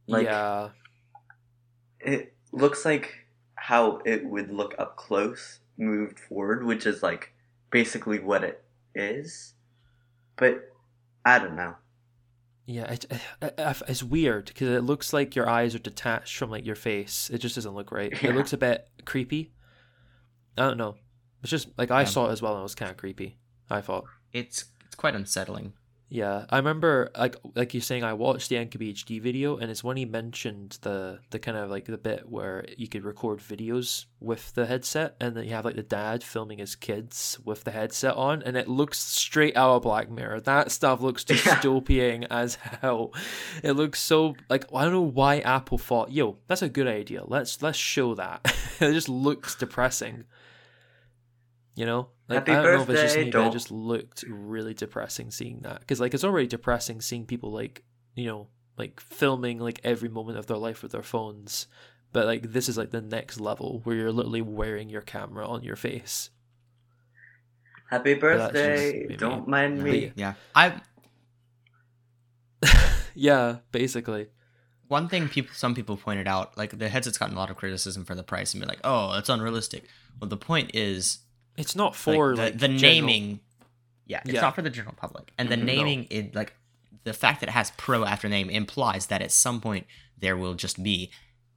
Like 0.07 0.25
yeah, 0.25 0.69
it 1.99 2.33
looks 2.51 2.85
like 2.85 3.25
how 3.55 3.99
it 4.05 4.25
would 4.25 4.51
look 4.51 4.75
up 4.77 4.95
close 4.97 5.59
moved 5.77 6.19
forward, 6.19 6.65
which 6.65 6.85
is 6.85 7.01
like 7.01 7.33
basically 7.71 8.19
what 8.19 8.43
it 8.43 8.63
is. 8.93 9.53
But 10.35 10.71
I 11.25 11.39
don't 11.39 11.55
know. 11.55 11.75
yeah. 12.65 12.91
It, 12.91 13.05
it, 13.09 13.21
it- 13.57 13.81
it's 13.87 14.03
weird 14.03 14.45
because 14.47 14.67
it 14.69 14.83
looks 14.83 15.13
like 15.13 15.35
your 15.35 15.47
eyes 15.47 15.73
are 15.75 15.79
detached 15.79 16.35
from 16.37 16.49
like 16.51 16.65
your 16.65 16.75
face. 16.75 17.29
It 17.31 17.37
just 17.39 17.55
doesn't 17.55 17.73
look 17.73 17.91
right. 17.91 18.11
Yeah. 18.21 18.31
It 18.31 18.35
looks 18.35 18.53
a 18.53 18.57
bit 18.57 18.87
creepy. 19.05 19.51
I 20.57 20.63
don't 20.67 20.77
know. 20.77 20.95
It's 21.41 21.49
just 21.51 21.69
like 21.77 21.91
I 21.91 22.01
Yeah. 22.01 22.07
saw 22.07 22.29
it 22.29 22.31
as 22.33 22.41
well, 22.41 22.53
and 22.53 22.59
it 22.59 22.63
was 22.63 22.75
kind 22.75 22.91
of 22.91 22.97
creepy. 22.97 23.37
I 23.69 23.81
thought. 23.81 24.05
It's 24.33 24.65
it's 24.85 24.95
quite 24.95 25.15
unsettling. 25.15 25.73
Yeah, 26.13 26.45
I 26.51 26.57
remember 26.57 27.09
like 27.17 27.37
like 27.55 27.73
you're 27.73 27.81
saying 27.81 28.03
I 28.03 28.13
watched 28.13 28.49
the 28.49 28.57
MKBHD 28.57 29.19
video 29.19 29.57
and 29.57 29.71
it's 29.71 29.83
when 29.83 29.97
he 29.97 30.05
mentioned 30.05 30.77
the 30.81 31.17
the 31.31 31.39
kind 31.39 31.57
of 31.57 31.71
like 31.71 31.85
the 31.85 31.97
bit 31.97 32.29
where 32.29 32.65
you 32.77 32.87
could 32.87 33.03
record 33.03 33.39
videos 33.39 34.05
with 34.19 34.53
the 34.53 34.67
headset 34.67 35.15
and 35.19 35.35
then 35.35 35.45
you 35.45 35.55
have 35.55 35.65
like 35.65 35.75
the 35.75 35.81
dad 35.81 36.23
filming 36.23 36.59
his 36.59 36.75
kids 36.75 37.39
with 37.43 37.63
the 37.63 37.71
headset 37.71 38.13
on 38.13 38.43
and 38.43 38.55
it 38.55 38.67
looks 38.67 38.99
straight 38.99 39.57
out 39.57 39.71
of 39.71 39.81
Black 39.81 40.11
Mirror. 40.11 40.41
That 40.41 40.71
stuff 40.71 41.01
looks 41.01 41.23
dystopian 41.25 42.27
as 42.29 42.55
hell. 42.55 43.11
It 43.63 43.71
looks 43.71 43.99
so 43.99 44.35
like 44.51 44.65
I 44.71 44.83
don't 44.83 44.93
know 44.93 45.01
why 45.01 45.39
Apple 45.39 45.79
thought, 45.79 46.11
yo, 46.11 46.37
that's 46.47 46.61
a 46.61 46.69
good 46.69 46.87
idea. 46.87 47.23
Let's 47.25 47.63
let's 47.63 47.79
show 47.79 48.13
that. 48.13 48.55
it 48.79 48.93
just 48.93 49.09
looks 49.09 49.55
depressing. 49.55 50.25
You 51.75 51.85
know, 51.87 52.09
like 52.29 52.39
Happy 52.39 52.51
I 52.51 52.61
don't 52.61 52.75
know 52.75 52.81
if 52.83 52.89
it's 52.89 53.01
just 53.01 53.15
birthday, 53.15 53.25
me, 53.25 53.31
but 53.31 53.47
it 53.47 53.51
just 53.51 53.71
looked 53.71 54.23
really 54.27 54.75
depressing 54.75 55.31
seeing 55.31 55.61
that. 55.61 55.79
Because 55.79 55.99
like 55.99 56.13
it's 56.13 56.23
already 56.23 56.47
depressing 56.47 57.01
seeing 57.01 57.25
people 57.25 57.51
like 57.51 57.83
you 58.15 58.25
know 58.25 58.47
like 58.77 58.99
filming 58.99 59.59
like 59.59 59.81
every 59.83 60.09
moment 60.09 60.37
of 60.37 60.45
their 60.45 60.57
life 60.57 60.83
with 60.83 60.91
their 60.91 61.01
phones, 61.03 61.67
but 62.11 62.25
like 62.27 62.51
this 62.51 62.69
is 62.69 62.77
like 62.77 62.91
the 62.91 63.01
next 63.01 63.39
level 63.39 63.81
where 63.83 63.95
you're 63.95 64.11
literally 64.11 64.41
wearing 64.41 64.89
your 64.89 65.01
camera 65.01 65.47
on 65.47 65.63
your 65.63 65.75
face. 65.75 66.29
Happy 67.89 68.13
that's 68.13 68.53
just 68.53 68.53
birthday! 68.53 69.15
Don't 69.15 69.47
mind 69.47 69.83
me. 69.83 70.11
Yeah, 70.15 70.33
I 70.55 70.79
yeah, 73.15 73.57
basically. 73.71 74.27
one 74.87 75.07
thing 75.07 75.27
people 75.27 75.53
some 75.55 75.73
people 75.73 75.97
pointed 75.97 76.27
out 76.27 76.55
like 76.57 76.77
the 76.77 76.89
headset's 76.89 77.17
gotten 77.17 77.35
a 77.35 77.39
lot 77.39 77.49
of 77.49 77.57
criticism 77.57 78.05
for 78.05 78.15
the 78.15 78.23
price 78.23 78.53
and 78.53 78.61
be 78.61 78.67
like 78.67 78.79
oh 78.83 79.13
it's 79.17 79.29
unrealistic 79.29 79.85
well 80.19 80.29
the 80.29 80.37
point 80.37 80.71
is 80.73 81.19
It's 81.57 81.75
not 81.75 81.87
like, 81.91 81.95
for 81.95 82.35
the, 82.35 82.41
like, 82.43 82.53
the 82.59 82.67
general- 82.67 82.81
naming 83.07 83.39
yeah 84.05 84.21
it's 84.25 84.33
Yeah. 84.33 84.41
not 84.41 84.55
for 84.55 84.61
the 84.61 84.69
general 84.69 84.95
public 84.95 85.31
and 85.37 85.49
the 85.49 85.55
Mhm. 85.55 85.59
No. 85.59 85.65
naming 85.73 86.07
it 86.09 86.35
like 86.35 86.53
the 87.05 87.13
fact 87.13 87.39
that 87.41 87.49
it 87.49 87.53
has 87.53 87.71
pro 87.77 88.03
after 88.05 88.27
name 88.29 88.49
implies 88.49 89.05
that 89.07 89.21
at 89.21 89.31
some 89.31 89.61
point 89.61 89.85
there 90.17 90.35
will 90.37 90.55
just 90.55 90.81
be 90.83 91.09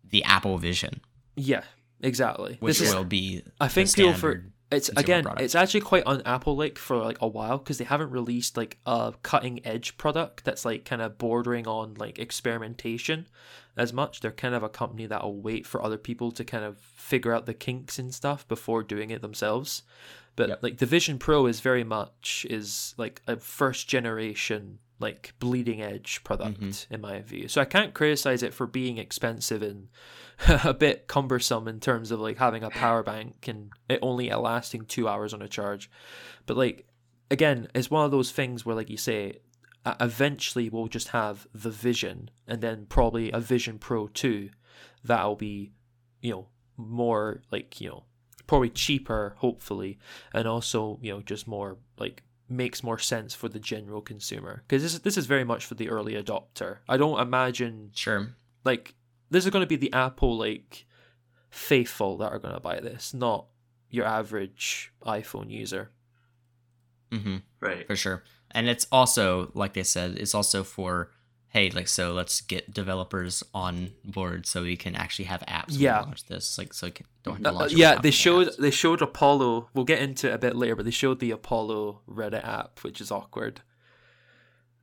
the 0.05 0.23
apple 0.25 0.57
vision 0.59 1.01
Yeah, 1.37 1.65
exactly. 2.01 2.57
which 2.61 2.79
this 2.79 2.89
is 2.91 2.95
will 2.95 3.05
be 3.05 3.43
I 3.61 3.67
the 3.67 3.75
think 3.75 3.95
people 3.95 4.15
for 4.15 4.45
it's 4.71 4.89
again 4.91 5.23
product. 5.25 5.43
it's 5.43 5.55
actually 5.55 5.81
quite 5.81 6.03
un 6.07 6.23
Apple 6.27 6.57
like 6.57 6.77
for 6.79 6.97
like 6.97 7.19
a 7.21 7.29
while 7.29 7.59
because 7.59 7.79
they 7.79 7.85
haven't 7.85 8.11
released 8.11 8.57
like 8.57 8.79
a 8.87 9.15
cutting 9.23 9.65
edge 9.65 9.97
product 9.97 10.45
that's 10.45 10.65
like 10.65 10.85
kind 10.85 11.01
of 11.03 11.19
bordering 11.19 11.67
on 11.69 11.95
like 11.95 12.19
experimentation 12.19 13.29
as 13.77 13.93
much. 13.93 14.21
They're 14.21 14.33
kind 14.33 14.55
of 14.55 14.63
a 14.63 14.69
company 14.69 15.07
that'll 15.07 15.41
wait 15.41 15.67
for 15.67 15.83
other 15.83 15.99
people 15.99 16.33
to 16.33 16.45
kind 16.45 16.65
of 16.65 16.79
figure 16.79 17.33
out 17.33 17.47
the 17.47 17.55
kinks 17.55 17.99
and 17.99 18.13
stuff 18.13 18.47
before 18.49 18.83
doing 18.83 19.11
it 19.11 19.23
themselves. 19.23 19.83
But 20.35 20.49
Yep. 20.49 20.63
like 20.63 20.79
the 20.79 20.87
Vision 20.87 21.19
Pro 21.19 21.47
is 21.47 21.61
very 21.61 21.85
much 21.85 22.47
is 22.51 22.95
like 22.99 23.23
a 23.27 23.37
first 23.37 23.89
generation 23.89 24.79
like 24.99 25.35
bleeding 25.39 25.83
edge 25.83 26.23
product 26.25 26.61
Mhm. 26.61 26.87
in 26.91 27.01
my 27.01 27.21
view. 27.21 27.49
So 27.49 27.61
I 27.61 27.65
can't 27.67 27.93
criticize 27.95 28.43
it 28.43 28.55
for 28.55 28.67
being 28.67 28.97
expensive 28.99 29.63
and 29.63 29.89
a 30.65 30.73
bit 30.75 31.07
cumbersome 31.07 31.69
in 31.69 31.81
terms 31.81 32.11
of 32.11 32.21
like 32.21 32.39
having 32.39 32.63
a 32.63 32.71
power 32.71 33.03
bank 33.03 33.47
and 33.49 33.71
it 33.89 33.99
only 34.03 34.31
lasting 34.31 34.85
two 34.87 35.07
hours 35.09 35.33
on 35.35 35.43
a 35.43 35.49
charge. 35.49 35.91
But 36.47 36.57
like 36.57 36.87
again, 37.31 37.69
it's 37.75 37.91
one 37.91 38.05
of 38.05 38.11
those 38.11 38.31
things 38.33 38.65
where 38.65 38.77
like 38.77 38.89
you 38.91 38.97
say, 38.97 39.41
eventually 40.01 40.69
we'll 40.69 40.89
just 40.89 41.09
have 41.09 41.47
the 41.55 41.71
Vision 41.71 42.31
and 42.47 42.61
then 42.61 42.87
probably 42.87 43.31
a 43.33 43.41
Vision 43.41 43.79
Pro 43.79 44.09
2 44.09 44.51
that'll 45.05 45.37
be, 45.37 45.73
you 46.21 46.31
know, 46.33 46.49
more 46.77 47.43
like, 47.51 47.81
you 47.81 47.89
know, 47.89 48.05
probably 48.47 48.71
cheaper, 48.71 49.35
hopefully, 49.39 49.99
and 50.33 50.47
also, 50.49 50.99
you 51.03 51.13
know, 51.13 51.21
just 51.21 51.47
more 51.47 51.79
like 51.99 52.23
makes 52.49 52.83
more 52.83 52.99
sense 52.99 53.35
for 53.35 53.49
the 53.49 53.59
general 53.59 54.01
consumer 54.01 54.63
because 54.67 54.83
this 54.83 54.95
is, 54.95 55.01
this 55.01 55.17
is 55.17 55.27
very 55.27 55.45
much 55.45 55.65
for 55.67 55.75
the 55.75 55.89
early 55.89 56.15
adopter. 56.15 56.79
I 56.89 56.97
don't 56.97 57.21
imagine 57.21 57.91
Sure. 57.95 58.35
like 58.65 58.95
this 59.31 59.45
is 59.45 59.51
going 59.51 59.63
to 59.63 59.67
be 59.67 59.77
the 59.77 59.93
Apple 59.93 60.37
like 60.39 60.87
faithful 61.51 62.17
that 62.19 62.31
are 62.33 62.39
going 62.39 62.55
to 62.55 62.61
buy 62.61 62.81
this, 62.81 63.13
not 63.13 63.47
your 63.91 64.05
average 64.07 64.93
iPhone 65.05 65.51
user. 65.51 65.91
Mm-hmm. 67.11 67.37
Right. 67.61 67.87
For 67.87 67.97
sure. 67.97 68.23
And 68.53 68.69
it's 68.69 68.87
also, 68.93 69.51
like 69.55 69.75
they 69.75 69.83
said, 69.83 70.17
it's 70.19 70.35
also 70.35 70.63
for, 70.63 71.11
hey, 71.57 71.71
like, 71.71 71.89
so 71.89 72.13
let's 72.13 72.43
get 72.43 72.63
developers 72.75 73.43
on 73.55 73.93
board 74.05 74.45
so 74.47 74.63
we 74.63 74.77
can 74.77 74.95
actually 74.95 75.25
have 75.25 75.41
apps 75.49 75.71
when 75.71 75.79
we 75.79 75.85
Yeah. 75.85 76.01
launch 76.01 76.25
this. 76.27 76.59
Like, 76.59 76.75
so 76.75 76.87
we 76.89 76.91
can, 76.91 77.07
don't 77.23 77.35
have 77.37 77.43
to 77.45 77.49
Uh, 77.51 77.53
launch 77.53 77.73
it 77.73 77.79
yeah, 77.79 77.95
they 78.07 78.11
showed 78.11 78.49
apps. 78.49 78.57
they 78.59 78.71
showed 78.71 79.01
Apollo. 79.01 79.71
We'll 79.75 79.85
get 79.95 80.01
into 80.01 80.29
it 80.31 80.35
a 80.35 80.39
bit 80.39 80.55
later, 80.55 80.77
but 80.77 80.85
they 80.85 80.91
showed 80.91 81.19
the 81.19 81.31
Apollo 81.31 82.03
Reddit 82.09 82.45
app, 82.47 82.81
which 82.85 83.01
is 83.01 83.11
awkward. 83.11 83.63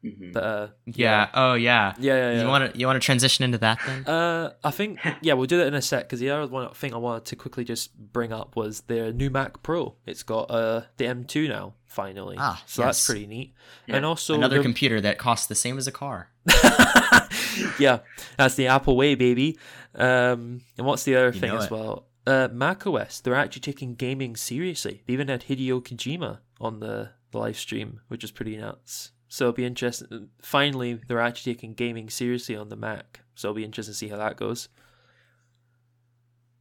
hmm 0.02 0.32
But 0.34 0.44
uh, 0.44 0.68
Yeah. 0.86 1.30
Oh, 1.34 1.54
yeah. 1.54 1.94
yeah, 2.00 2.16
yeah, 2.16 2.32
yeah. 2.34 2.42
You 2.42 2.48
want 2.48 2.74
to 2.74 2.80
you 2.80 2.86
want 2.88 3.00
to 3.02 3.06
transition 3.06 3.46
into 3.46 3.58
that 3.60 3.78
then? 3.86 4.00
Uh, 4.06 4.54
I 4.64 4.72
think 4.72 5.00
yeah, 5.22 5.34
we'll 5.34 5.46
do 5.48 5.58
that 5.60 5.68
in 5.68 5.76
a 5.76 5.82
sec 5.82 6.02
because 6.06 6.20
the 6.20 6.30
other 6.30 6.48
one 6.52 6.74
thing 6.74 6.94
I 6.94 6.98
wanted 6.98 7.26
to 7.26 7.36
quickly 7.36 7.64
just 7.64 7.96
bring 7.98 8.34
up 8.34 8.56
was 8.56 8.82
their 8.92 9.14
new 9.14 9.30
Mac 9.30 9.64
Pro. 9.64 9.96
It's 10.06 10.24
got 10.24 10.50
uh 10.52 10.82
the 10.98 11.06
M2 11.06 11.48
now 11.48 11.76
finally, 11.88 12.36
Ah, 12.40 12.62
so 12.66 12.82
that's 12.82 13.06
pretty 13.06 13.28
neat. 13.28 13.54
Yeah. 13.88 13.96
And 13.98 14.06
also 14.06 14.34
Another 14.34 14.62
computer 14.62 15.00
that 15.02 15.18
costs 15.20 15.46
the 15.48 15.56
same 15.56 15.78
as 15.78 15.88
a 15.88 15.92
car. 15.92 16.30
yeah, 17.80 18.00
that's 18.38 18.56
the 18.56 18.68
Apple 18.68 18.96
way, 18.98 19.16
baby. 19.16 19.58
Um, 19.96 20.62
and 20.78 20.86
what's 20.88 21.04
the 21.04 21.16
other 21.16 21.32
You 21.32 21.40
thing 21.40 21.52
as 21.52 21.66
it. 21.66 21.72
well? 21.72 22.06
Uh, 22.26 22.48
Mac 22.52 22.86
OS. 22.88 23.20
They're 23.20 23.36
actually 23.36 23.62
taking 23.62 23.96
gaming 23.96 24.36
seriously. 24.36 25.04
They 25.06 25.14
even 25.14 25.28
had 25.28 25.44
Hideo 25.44 25.82
Kojima 25.84 26.40
on 26.60 26.80
the, 26.80 27.10
live 27.34 27.58
stream, 27.58 28.00
which 28.10 28.24
is 28.24 28.30
pretty 28.32 28.56
nuts. 28.58 29.12
So 29.28 29.46
it'll 29.46 29.54
be 29.56 29.66
interesting. 29.66 30.30
Finally, 30.42 31.00
they're 31.08 31.20
actually 31.20 31.56
taking 31.56 31.74
gaming 31.74 32.10
seriously 32.10 32.56
on 32.56 32.70
the 32.70 32.76
Mac. 32.76 33.22
So 33.36 33.48
it'll 33.48 33.56
be 33.56 33.64
interesting 33.66 33.94
to 33.94 33.98
see 33.98 34.08
how 34.10 34.18
that 34.18 34.38
goes. 34.38 34.70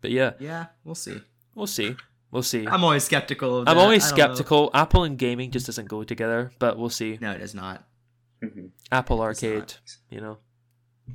But 0.01 0.11
yeah, 0.11 0.33
Yeah, 0.41 0.67
we'll 0.85 0.95
see. 0.95 1.21
we'll 1.55 1.67
see. 1.67 1.95
We'll 2.31 2.43
see. 2.43 2.67
I'm 2.67 2.83
always 2.83 3.05
skeptical. 3.05 3.59
Of 3.59 3.69
I'm 3.69 3.77
always 3.77 4.03
don't 4.09 4.17
know. 4.19 4.25
skeptical. 4.25 4.71
Apple 4.73 5.05
and 5.05 5.19
gaming 5.19 5.51
just 5.51 5.67
doesn't 5.67 5.89
go 5.89 6.03
together, 6.03 6.51
but 6.59 6.79
we'll 6.79 6.89
see. 6.89 7.19
No, 7.21 7.33
it 7.33 7.39
does 7.39 7.55
not. 7.55 7.85
Hmm 8.43 8.67
Apple 8.91 9.21
Arcade, 9.21 9.75
you 10.11 10.21
know. 10.21 10.39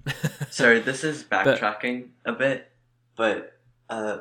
Sorry, 0.50 0.80
this 0.80 1.04
is 1.04 1.24
backtracking 1.24 2.10
a 2.26 2.34
bit, 2.34 2.72
but 3.16 3.58
uh, 3.90 4.20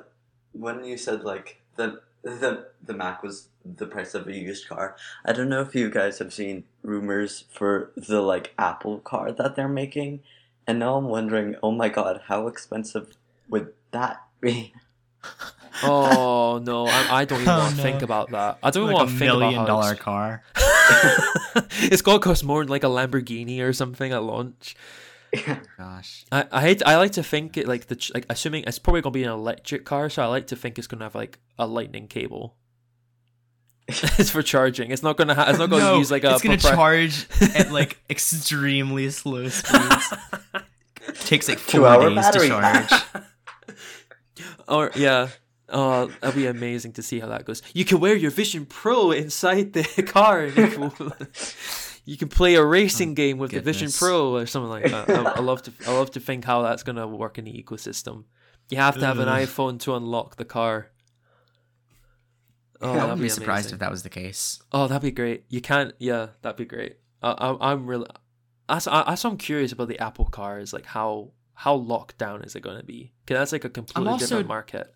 when 0.52 0.84
you 0.84 0.96
said 0.96 1.24
like 1.24 1.60
the 1.76 2.00
the 2.22 2.66
the 2.84 2.92
Mac 2.94 3.22
was 3.22 3.48
the 3.64 3.86
price 3.86 4.14
of 4.14 4.26
a 4.26 4.34
used 4.34 4.68
car, 4.68 4.96
I 5.24 5.32
don't 5.32 5.48
know 5.48 5.60
if 5.60 5.74
you 5.74 5.90
guys 5.90 6.18
have 6.18 6.32
seen 6.34 6.64
rumors 6.82 7.44
for 7.50 7.92
the 7.96 8.20
like 8.20 8.52
Apple 8.58 8.98
car 8.98 9.32
that 9.32 9.56
they're 9.56 9.68
making, 9.68 10.20
and 10.66 10.78
now 10.78 10.96
I'm 10.96 11.08
wondering, 11.08 11.56
oh 11.62 11.72
my 11.72 11.88
god, 11.88 12.22
how 12.26 12.46
expensive 12.46 13.16
would 13.48 13.72
that 13.92 14.22
be? 14.40 14.74
Oh 15.82 16.60
no, 16.64 16.86
I, 16.86 17.20
I 17.20 17.24
don't 17.24 17.40
even 17.42 17.52
Oh, 17.54 17.58
want 17.58 17.70
to 17.72 17.76
no. 17.76 17.82
think 17.82 18.02
about 18.02 18.30
that. 18.30 18.58
I 18.62 18.70
don't 18.70 18.84
even 18.84 18.94
Like 18.94 19.00
want 19.06 19.10
a 19.10 19.12
to 19.12 19.18
think 19.18 19.30
about 19.30 19.38
million 19.40 19.60
how 19.60 19.66
dollar 19.66 19.92
it's- 19.92 20.02
car. 20.02 20.42
it's 21.90 22.02
gonna 22.02 22.18
cost 22.18 22.44
more 22.44 22.62
than 22.64 22.70
like 22.70 22.84
a 22.84 22.88
Lamborghini 22.88 23.60
or 23.60 23.72
something 23.72 24.12
at 24.12 24.22
launch. 24.22 24.74
Gosh. 25.76 26.24
I 26.32 26.46
I 26.50 26.60
hate 26.62 26.82
I 26.86 26.96
like 26.96 27.12
to 27.12 27.22
think 27.22 27.56
it 27.56 27.66
like 27.68 27.86
the 27.88 28.10
like 28.14 28.24
assuming 28.30 28.64
it's 28.66 28.78
probably 28.78 29.02
gonna 29.02 29.12
be 29.12 29.24
an 29.24 29.30
electric 29.30 29.84
car, 29.84 30.08
so 30.08 30.22
I 30.22 30.26
like 30.26 30.46
to 30.48 30.56
think 30.56 30.78
it's 30.78 30.86
gonna 30.86 31.04
have 31.04 31.14
like 31.14 31.38
a 31.58 31.66
lightning 31.66 32.06
cable. 32.08 32.56
it's 33.88 34.30
for 34.30 34.42
charging. 34.42 34.90
It's 34.90 35.02
not 35.02 35.16
gonna 35.16 35.34
ha- 35.34 35.46
it's 35.48 35.58
not 35.58 35.68
gonna 35.68 35.82
no, 35.84 35.98
use 35.98 36.10
like 36.10 36.24
a 36.24 36.32
it's 36.34 36.42
gonna 36.42 36.56
propri- 36.56 36.74
charge 36.74 37.26
at 37.54 37.70
like 37.70 37.98
extremely 38.08 39.10
slow 39.10 39.48
speeds. 39.48 40.14
Takes 41.26 41.48
like 41.48 41.58
four 41.58 41.80
Two-hour 41.80 42.10
days 42.10 42.30
to 42.30 42.48
charge. 42.48 42.92
or 44.68 44.90
yeah. 44.96 45.28
Oh, 45.68 46.06
that'd 46.20 46.36
be 46.36 46.46
amazing 46.46 46.92
to 46.92 47.02
see 47.02 47.18
how 47.18 47.28
that 47.28 47.44
goes. 47.44 47.60
You 47.74 47.84
can 47.84 47.98
wear 47.98 48.14
your 48.14 48.30
Vision 48.30 48.66
Pro 48.66 49.10
inside 49.10 49.72
the 49.72 49.82
car, 50.06 50.46
you 50.46 50.52
can, 50.52 50.92
you 52.04 52.16
can 52.16 52.28
play 52.28 52.54
a 52.54 52.64
racing 52.64 53.10
oh, 53.10 53.14
game 53.14 53.38
with 53.38 53.50
the 53.50 53.60
Vision. 53.60 53.90
Pro 53.90 54.36
or 54.36 54.46
something 54.46 54.70
like 54.70 54.84
that. 54.84 55.10
I, 55.10 55.32
I 55.32 55.40
love 55.40 55.62
to, 55.62 55.72
I 55.86 55.92
love 55.92 56.12
to 56.12 56.20
think 56.20 56.44
how 56.44 56.62
that's 56.62 56.82
gonna 56.82 57.06
work 57.06 57.38
in 57.38 57.44
the 57.44 57.52
ecosystem. 57.52 58.24
You 58.68 58.78
have 58.78 58.98
to 58.98 59.06
have 59.06 59.18
an 59.18 59.28
iPhone 59.28 59.78
to 59.80 59.94
unlock 59.94 60.36
the 60.36 60.44
car. 60.44 60.90
Oh, 62.80 62.92
I 62.92 63.02
wouldn't 63.02 63.18
be 63.18 63.24
be 63.24 63.28
surprised 63.28 63.72
if 63.72 63.78
that 63.78 63.90
was 63.90 64.02
the 64.02 64.10
case. 64.10 64.60
Oh, 64.72 64.86
that'd 64.86 65.02
be 65.02 65.10
great. 65.10 65.44
You 65.48 65.60
can't. 65.60 65.94
Yeah, 65.98 66.28
that'd 66.42 66.56
be 66.56 66.64
great. 66.64 66.98
I, 67.22 67.30
I, 67.30 67.72
I'm 67.72 67.86
really. 67.86 68.06
That's, 68.68 68.86
I, 68.86 69.04
that's 69.06 69.24
I'm 69.24 69.38
curious 69.38 69.72
about 69.72 69.88
the 69.88 69.98
Apple 69.98 70.26
cars. 70.26 70.72
Like 70.72 70.86
how 70.86 71.32
how 71.54 71.74
locked 71.74 72.18
down 72.18 72.42
is 72.42 72.54
it 72.54 72.60
going 72.60 72.78
to 72.78 72.84
be? 72.84 73.12
Because 73.24 73.40
that's 73.40 73.52
like 73.52 73.64
a 73.64 73.70
completely 73.70 74.12
also- 74.12 74.26
different 74.26 74.48
market. 74.48 74.92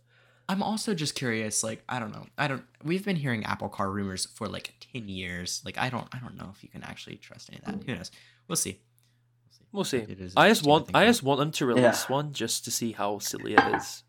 I'm 0.51 0.63
also 0.63 0.95
just 0.95 1.15
curious. 1.15 1.63
Like, 1.63 1.83
I 1.89 1.99
don't 2.01 2.13
know. 2.13 2.27
I 2.37 2.49
don't. 2.49 2.65
We've 2.83 3.05
been 3.05 3.17
hearing 3.17 3.45
Apple 3.45 3.69
Car 3.69 3.91
rumors 3.91 4.27
for 4.27 4.47
like 4.49 4.75
ten 4.93 5.09
years. 5.09 5.63
Like, 5.65 5.79
I 5.79 5.89
don't. 5.91 6.09
I 6.13 6.19
don't 6.19 6.37
know 6.37 6.51
if 6.55 6.63
you 6.63 6.69
can 6.69 6.83
actually 6.83 7.17
trust 7.17 7.51
any 7.51 7.59
of 7.61 7.65
that. 7.67 7.85
Who 7.87 7.95
knows? 7.97 8.11
We'll 8.49 8.57
see. 8.57 8.81
We'll 9.73 9.85
see. 9.85 9.99
It 9.99 10.21
is 10.21 10.35
I 10.37 10.49
just 10.49 10.65
want 10.67 10.87
think 10.87 10.97
I 10.97 11.03
about. 11.03 11.11
just 11.11 11.23
want 11.23 11.39
them 11.39 11.53
to 11.53 11.67
release 11.67 12.09
one 12.09 12.33
just 12.33 12.65
to 12.65 12.71
see 12.73 12.93
how 12.93 13.19
silly 13.21 13.55
it 13.55 13.75
is 13.77 14.03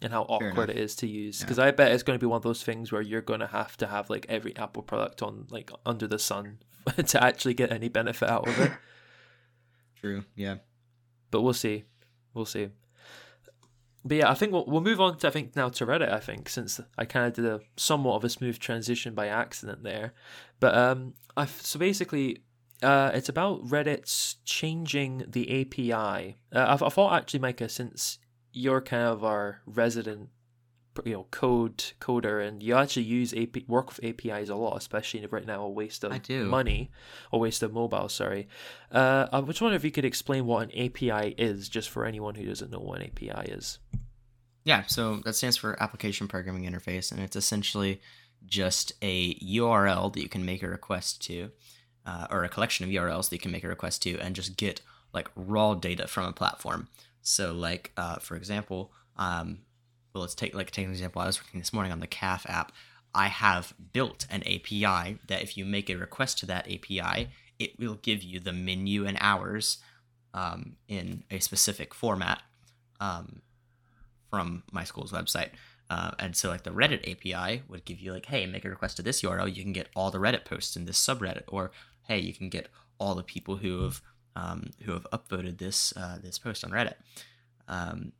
and 0.00 0.12
how 0.12 0.22
awkward 0.22 0.70
it 0.70 0.76
is 0.78 0.94
to 0.96 1.08
use. 1.08 1.40
Yeah. 1.40 1.46
Because 1.46 1.58
I 1.58 1.70
bet 1.72 1.90
it's 1.90 2.04
going 2.04 2.16
to 2.16 2.22
be 2.24 2.28
one 2.28 2.36
of 2.36 2.42
those 2.44 2.62
things 2.62 2.92
where 2.92 3.02
you're 3.02 3.20
going 3.20 3.40
to 3.40 3.48
have 3.48 3.76
to 3.78 3.88
have 3.88 4.08
like 4.10 4.26
every 4.28 4.56
Apple 4.56 4.82
product 4.82 5.22
on 5.22 5.46
like 5.50 5.72
under 5.84 6.06
the 6.06 6.18
sun 6.20 6.58
to 7.06 7.24
actually 7.24 7.54
get 7.54 7.72
any 7.72 7.88
benefit 7.88 8.28
out 8.28 8.46
of 8.46 8.60
it. 8.60 8.72
True. 10.00 10.24
Yeah. 10.36 10.56
but 11.32 11.40
we'll 11.42 11.54
see. 11.54 11.84
We'll 12.34 12.44
see. 12.46 12.68
But 14.04 14.18
yeah, 14.18 14.30
I 14.30 14.34
think 14.34 14.52
we'll, 14.52 14.66
we'll 14.66 14.82
move 14.82 15.00
on 15.00 15.16
to 15.18 15.28
I 15.28 15.30
think 15.30 15.56
now 15.56 15.70
to 15.70 15.86
Reddit. 15.86 16.12
I 16.12 16.20
think 16.20 16.48
since 16.48 16.80
I 16.98 17.04
kind 17.04 17.26
of 17.26 17.32
did 17.32 17.44
a 17.46 17.60
somewhat 17.76 18.16
of 18.16 18.24
a 18.24 18.28
smooth 18.28 18.58
transition 18.58 19.14
by 19.14 19.28
accident 19.28 19.82
there, 19.82 20.12
but 20.60 20.76
um, 20.76 21.14
I 21.36 21.46
so 21.46 21.78
basically, 21.78 22.42
uh, 22.82 23.10
it's 23.14 23.28
about 23.28 23.66
Reddit's 23.66 24.36
changing 24.44 25.24
the 25.28 25.62
API. 25.62 26.36
Uh, 26.54 26.58
I, 26.58 26.74
I 26.74 26.88
thought 26.90 27.14
actually, 27.14 27.40
Micah, 27.40 27.68
since 27.68 28.18
you're 28.52 28.82
kind 28.82 29.04
of 29.04 29.24
our 29.24 29.60
resident, 29.66 30.28
you 31.04 31.12
know, 31.12 31.26
code 31.30 31.78
coder, 32.00 32.46
and 32.46 32.62
you 32.62 32.74
actually 32.74 33.04
use 33.04 33.34
AP, 33.34 33.66
work 33.66 33.88
with 33.88 34.04
APIs 34.04 34.48
a 34.48 34.54
lot, 34.54 34.76
especially 34.76 35.24
right 35.26 35.46
now, 35.46 35.62
a 35.62 35.68
waste 35.68 36.04
of 36.04 36.12
I 36.12 36.18
do. 36.18 36.44
money, 36.46 36.90
a 37.32 37.38
waste 37.38 37.62
of 37.62 37.72
mobile. 37.72 38.08
Sorry. 38.08 38.48
Uh, 38.90 39.26
I 39.32 39.40
was 39.40 39.60
wondering 39.60 39.76
if 39.76 39.84
you 39.84 39.90
could 39.90 40.04
explain 40.04 40.46
what 40.46 40.70
an 40.70 40.78
API 40.78 41.34
is, 41.36 41.68
just 41.68 41.90
for 41.90 42.04
anyone 42.04 42.34
who 42.34 42.46
doesn't 42.46 42.70
know 42.70 42.78
what 42.78 43.00
an 43.00 43.06
API 43.06 43.50
is. 43.52 43.78
Yeah, 44.64 44.84
so 44.86 45.16
that 45.24 45.34
stands 45.34 45.56
for 45.56 45.80
Application 45.82 46.26
Programming 46.26 46.64
Interface, 46.70 47.12
and 47.12 47.20
it's 47.20 47.36
essentially 47.36 48.00
just 48.46 48.92
a 49.02 49.34
URL 49.36 50.12
that 50.12 50.20
you 50.20 50.28
can 50.28 50.44
make 50.44 50.62
a 50.62 50.68
request 50.68 51.22
to, 51.26 51.50
uh, 52.06 52.26
or 52.30 52.44
a 52.44 52.48
collection 52.48 52.84
of 52.84 52.90
URLs 52.90 53.28
that 53.28 53.36
you 53.36 53.40
can 53.40 53.52
make 53.52 53.64
a 53.64 53.68
request 53.68 54.02
to, 54.02 54.18
and 54.18 54.34
just 54.34 54.56
get 54.56 54.80
like 55.12 55.30
raw 55.36 55.74
data 55.74 56.06
from 56.06 56.26
a 56.26 56.32
platform. 56.32 56.88
So, 57.22 57.52
like 57.52 57.92
uh, 57.96 58.16
for 58.16 58.36
example, 58.36 58.92
um, 59.16 59.58
well, 60.14 60.22
let's 60.22 60.34
take 60.34 60.54
like 60.54 60.70
take 60.70 60.86
an 60.86 60.92
example. 60.92 61.20
I 61.20 61.26
was 61.26 61.40
working 61.40 61.60
this 61.60 61.72
morning 61.72 61.92
on 61.92 62.00
the 62.00 62.06
CAF 62.06 62.48
app. 62.48 62.72
I 63.14 63.28
have 63.28 63.74
built 63.92 64.26
an 64.30 64.42
API 64.42 65.18
that 65.28 65.42
if 65.42 65.56
you 65.56 65.64
make 65.64 65.88
a 65.88 65.96
request 65.96 66.38
to 66.38 66.46
that 66.46 66.66
API, 66.66 67.28
it 67.58 67.78
will 67.78 67.94
give 67.94 68.22
you 68.22 68.40
the 68.40 68.52
menu 68.52 69.06
and 69.06 69.16
hours 69.20 69.78
um, 70.32 70.76
in 70.88 71.24
a 71.30 71.38
specific 71.38 71.94
format. 71.94 72.42
Um, 73.00 73.42
from 74.34 74.64
my 74.72 74.82
school's 74.82 75.12
website. 75.12 75.50
Uh, 75.88 76.10
and 76.18 76.36
so, 76.36 76.48
like 76.48 76.64
the 76.64 76.70
Reddit 76.70 77.08
API 77.08 77.62
would 77.68 77.84
give 77.84 78.00
you 78.00 78.12
like, 78.12 78.26
hey, 78.26 78.46
make 78.46 78.64
a 78.64 78.68
request 78.68 78.96
to 78.96 79.02
this 79.02 79.22
URL. 79.22 79.54
You 79.54 79.62
can 79.62 79.72
get 79.72 79.88
all 79.94 80.10
the 80.10 80.18
Reddit 80.18 80.44
posts 80.44 80.74
in 80.74 80.86
this 80.86 80.98
subreddit, 80.98 81.44
or 81.46 81.70
hey, 82.08 82.18
you 82.18 82.34
can 82.34 82.48
get 82.48 82.66
all 82.98 83.14
the 83.14 83.22
people 83.22 83.58
who 83.58 83.84
have 83.84 84.02
um, 84.34 84.70
who 84.82 84.92
have 84.92 85.06
upvoted 85.12 85.58
this 85.58 85.92
uh, 85.96 86.18
this 86.20 86.36
post 86.40 86.64
on 86.64 86.72
Reddit. 86.72 86.94
Um, 87.68 88.10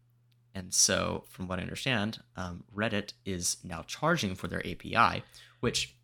and 0.54 0.72
so, 0.72 1.24
from 1.28 1.48
what 1.48 1.58
I 1.58 1.62
understand, 1.62 2.20
um, 2.36 2.64
Reddit 2.74 3.12
is 3.24 3.56
now 3.64 3.82
charging 3.86 4.34
for 4.34 4.46
their 4.48 4.60
API, 4.66 5.22
which 5.60 5.94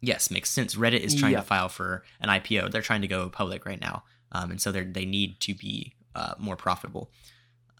yes 0.00 0.30
makes 0.30 0.50
sense. 0.50 0.74
Reddit 0.74 1.00
is 1.00 1.14
trying 1.14 1.32
Yeah. 1.32 1.40
to 1.40 1.46
file 1.46 1.68
for 1.68 2.04
an 2.20 2.28
IPO. 2.28 2.70
They're 2.70 2.82
trying 2.82 3.00
to 3.02 3.08
go 3.08 3.28
public 3.30 3.64
right 3.64 3.80
now, 3.80 4.04
um, 4.32 4.50
and 4.50 4.60
so 4.60 4.70
they 4.72 4.84
they 4.84 5.04
need 5.06 5.40
to 5.40 5.54
be 5.54 5.94
uh, 6.14 6.34
more 6.38 6.56
profitable 6.56 7.10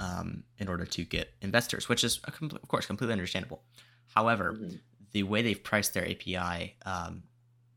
um, 0.00 0.42
in 0.58 0.68
order 0.68 0.84
to 0.84 1.04
get 1.04 1.32
investors, 1.40 1.88
which 1.88 2.02
is, 2.02 2.18
of 2.24 2.68
course, 2.68 2.84
completely 2.86 3.12
understandable. 3.12 3.62
However, 4.08 4.54
Mhm. 4.54 4.80
the 5.12 5.22
way 5.22 5.40
they've 5.42 5.62
priced 5.62 5.94
their 5.94 6.04
API, 6.08 6.76
um, 6.84 7.22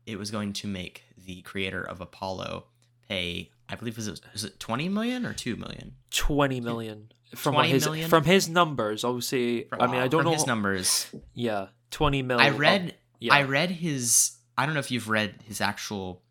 it 0.06 0.18
was 0.18 0.30
going 0.32 0.52
to 0.54 0.66
make 0.66 1.04
the 1.16 1.42
creator 1.42 1.82
of 1.82 2.00
Apollo 2.00 2.66
pay. 3.08 3.52
I 3.68 3.74
believe 3.76 3.98
is 3.98 4.08
it 4.08 4.20
is 4.34 4.42
it 4.44 4.58
twenty 4.58 4.88
million 4.88 5.24
or 5.26 5.34
two 5.34 5.54
million? 5.56 5.94
20 6.10 6.60
million 6.60 7.12
from 7.34 7.54
what 7.54 7.66
his 7.66 7.84
million? 7.84 8.08
from 8.08 8.24
his 8.24 8.48
numbers 8.48 9.04
obviously 9.04 9.66
i 9.72 9.86
mean 9.86 9.96
i 10.00 10.08
don't 10.08 10.20
From 10.22 10.26
know 10.30 10.32
his 10.32 10.46
numbers. 10.46 11.06
yeah 11.34 11.66
20 11.90 12.22
million 12.22 12.54
I 12.54 12.56
read. 12.56 12.94
yeah. 13.18 13.34
I 13.34 13.42
read 13.44 13.70
his. 13.70 14.32
I 14.58 14.66
don't 14.66 14.74
know 14.74 14.80
if 14.80 14.90
you've 14.90 15.08
read 15.08 15.36
his 15.46 15.60
actual. 15.62 16.22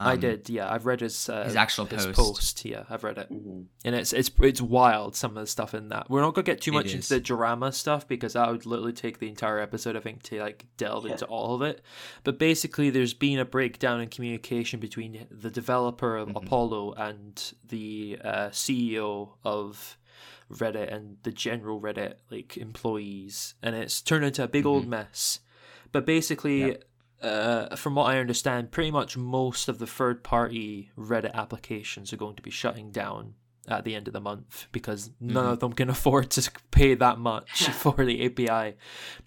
I 0.00 0.12
um, 0.12 0.20
did 0.20 0.48
yeah 0.48 0.70
i've 0.72 0.86
read 0.86 1.00
his 1.00 1.28
uh, 1.28 1.42
his 1.44 1.56
actual 1.56 1.86
his 1.86 2.06
post. 2.06 2.16
post 2.16 2.64
yeah 2.64 2.84
i've 2.88 3.02
read 3.02 3.18
it 3.18 3.26
hmm 3.26 3.62
and 3.84 3.96
it's 3.96 4.12
it's 4.12 4.30
it's 4.40 4.60
wild 4.60 5.16
some 5.16 5.32
of 5.36 5.42
the 5.42 5.46
stuff 5.48 5.74
in 5.74 5.88
that 5.88 6.08
we're 6.08 6.20
not 6.20 6.34
gonna 6.34 6.44
get 6.44 6.60
too 6.60 6.70
much 6.70 6.94
into 6.94 7.08
the 7.08 7.18
drama 7.18 7.72
stuff 7.72 8.06
because 8.06 8.34
that 8.34 8.48
would 8.48 8.64
literally 8.64 8.92
take 8.92 9.18
the 9.18 9.28
entire 9.28 9.58
episode 9.58 9.96
i 9.96 10.00
think 10.00 10.22
to 10.22 10.38
like 10.40 10.66
delve 10.76 11.04
Yeah. 11.06 11.12
into 11.12 11.24
all 11.26 11.56
of 11.56 11.62
it 11.62 11.82
but 12.22 12.38
basically 12.38 12.90
there's 12.90 13.12
been 13.12 13.40
a 13.40 13.44
breakdown 13.44 14.00
in 14.00 14.08
communication 14.08 14.78
between 14.78 15.26
the 15.32 15.50
developer 15.50 16.16
of 16.16 16.28
Mhm. 16.28 16.44
apollo 16.44 16.92
and 16.92 17.52
the 17.68 18.18
uh, 18.22 18.48
ceo 18.50 19.30
of 19.42 19.98
reddit 20.52 20.92
and 20.94 21.16
the 21.24 21.32
general 21.32 21.80
reddit 21.80 22.14
like 22.30 22.56
employees 22.56 23.54
and 23.62 23.74
it's 23.74 24.00
turned 24.00 24.24
into 24.24 24.42
a 24.42 24.48
big 24.48 24.64
old 24.66 24.86
mess 24.86 25.40
but 25.92 26.06
basically 26.06 26.76
uh, 27.20 27.74
from 27.74 27.96
what 27.96 28.04
I 28.04 28.18
understand, 28.20 28.70
pretty 28.70 28.92
much 28.92 29.16
most 29.16 29.68
of 29.68 29.80
the 29.80 29.88
third 29.88 30.22
party 30.22 30.92
Reddit 30.96 31.34
applications 31.34 32.12
are 32.12 32.16
going 32.16 32.36
to 32.36 32.42
be 32.42 32.50
shutting 32.50 32.92
down 32.92 33.34
at 33.66 33.84
the 33.84 33.96
end 33.96 34.06
of 34.06 34.12
the 34.12 34.20
month 34.20 34.68
because 34.70 35.10
none 35.18 35.44
Mhm. 35.46 35.52
of 35.52 35.58
them 35.58 35.72
can 35.72 35.90
afford 35.96 36.30
to 36.30 36.48
pay 36.70 36.94
that 36.94 37.18
much 37.18 37.64
for 37.70 38.04
the 38.04 38.24
API. 38.24 38.76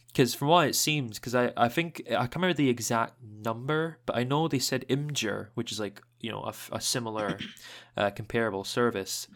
Because 0.07 0.33
from 0.33 0.47
what 0.47 0.69
it 0.69 0.75
seems, 0.75 1.19
because 1.19 1.35
I, 1.35 1.51
I 1.57 1.67
think 1.67 2.01
I 2.07 2.11
can't 2.27 2.35
remember 2.37 2.53
the 2.53 2.69
exact 2.69 3.15
number, 3.21 3.97
but 4.05 4.15
I 4.15 4.23
know 4.23 4.47
they 4.47 4.59
said 4.59 4.85
Imgur, 4.87 5.47
which 5.55 5.73
is 5.73 5.79
like 5.79 6.01
you 6.21 6.31
know 6.31 6.43
a, 6.43 6.53
a 6.75 6.79
similar 6.79 7.37
uh, 7.97 8.11
comparable 8.11 8.63
service. 8.63 9.27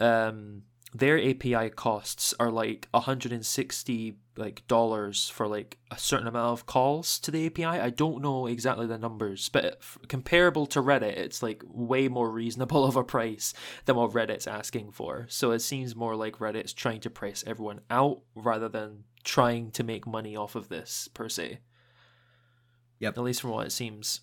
Um, 0.00 0.62
their 0.98 1.18
API 1.18 1.70
costs 1.70 2.34
are 2.40 2.50
like 2.50 2.88
160 2.90 4.16
like 4.36 4.66
dollars 4.68 5.28
for 5.28 5.48
like 5.48 5.78
a 5.90 5.98
certain 5.98 6.26
amount 6.26 6.52
of 6.52 6.66
calls 6.66 7.18
to 7.20 7.30
the 7.30 7.46
API. 7.46 7.64
I 7.64 7.90
don't 7.90 8.22
know 8.22 8.46
exactly 8.46 8.86
the 8.86 8.98
numbers, 8.98 9.48
but 9.48 9.64
f- 9.64 9.98
comparable 10.08 10.66
to 10.66 10.82
Reddit, 10.82 11.16
it's 11.16 11.42
like 11.42 11.62
way 11.66 12.08
more 12.08 12.30
reasonable 12.30 12.84
of 12.84 12.96
a 12.96 13.04
price 13.04 13.54
than 13.84 13.96
what 13.96 14.12
Reddit's 14.12 14.46
asking 14.46 14.92
for. 14.92 15.26
So 15.28 15.50
it 15.52 15.60
seems 15.60 15.96
more 15.96 16.16
like 16.16 16.38
Reddit's 16.38 16.72
trying 16.72 17.00
to 17.00 17.10
price 17.10 17.44
everyone 17.46 17.80
out 17.90 18.22
rather 18.34 18.68
than 18.68 19.04
trying 19.24 19.70
to 19.72 19.84
make 19.84 20.06
money 20.06 20.36
off 20.36 20.54
of 20.54 20.68
this 20.68 21.08
per 21.14 21.28
se. 21.28 21.58
Yep. 23.00 23.18
At 23.18 23.24
least 23.24 23.40
from 23.40 23.50
what 23.50 23.66
it 23.66 23.72
seems. 23.72 24.20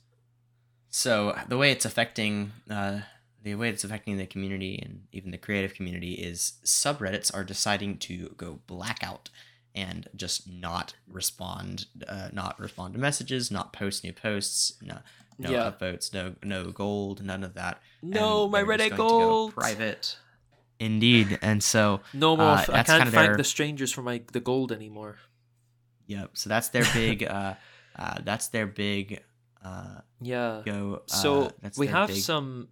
So 0.89 1.37
the 1.47 1.57
way 1.57 1.71
it's 1.71 1.85
affecting 1.85 2.51
uh, 2.69 2.99
the 3.45 3.55
way 3.55 3.69
it's 3.69 3.83
affecting 3.83 4.17
the 4.17 4.25
community 4.25 4.77
and 4.83 5.03
even 5.13 5.29
the 5.31 5.37
creative 5.37 5.73
community 5.75 6.13
is 6.13 6.53
subreddits 6.65 7.33
are 7.33 7.43
deciding 7.43 7.97
to 7.99 8.33
go 8.37 8.59
blackout 8.65 9.29
and 9.75 10.07
just 10.15 10.49
not 10.49 10.95
respond, 11.07 11.85
uh, 12.07 12.29
not 12.33 12.59
respond 12.59 12.93
to 12.95 12.99
messages, 12.99 13.51
not 13.51 13.71
post 13.71 14.03
new 14.03 14.11
posts, 14.13 14.73
no, 14.81 14.97
no 15.37 15.51
Yeah. 15.51 15.69
upvotes, 15.71 16.11
no 16.13 16.35
no 16.43 16.71
gold, 16.71 17.23
none 17.23 17.43
of 17.43 17.53
that. 17.53 17.81
No, 18.01 18.43
And 18.43 18.51
my 18.51 18.63
Reddit 18.63 18.89
to 18.89 18.95
go 18.97 19.07
gold. 19.09 19.53
private. 19.53 20.17
Indeed, 20.79 21.37
and 21.41 21.63
so 21.63 22.01
No 22.13 22.35
more. 22.35 22.47
Uh, 22.47 22.65
I 22.69 22.83
can't 22.83 22.87
thank 22.87 23.11
their- 23.11 23.37
the 23.37 23.43
strangers 23.45 23.91
for 23.91 24.01
my 24.01 24.21
the 24.33 24.39
gold 24.41 24.71
anymore. 24.71 25.19
yep. 26.07 26.31
So 26.33 26.49
that's 26.49 26.69
their 26.69 26.85
big. 26.93 27.23
uh, 27.29 27.53
uh, 27.95 28.17
that's 28.23 28.47
their 28.47 28.65
big. 28.67 29.23
Uh, 29.63 30.01
Yeah. 30.21 30.61
go. 30.65 30.95
Uh, 30.95 31.13
So 31.13 31.51
that's 31.61 31.77
we 31.77 31.87
have 31.87 32.07
big- 32.09 32.21
some 32.23 32.69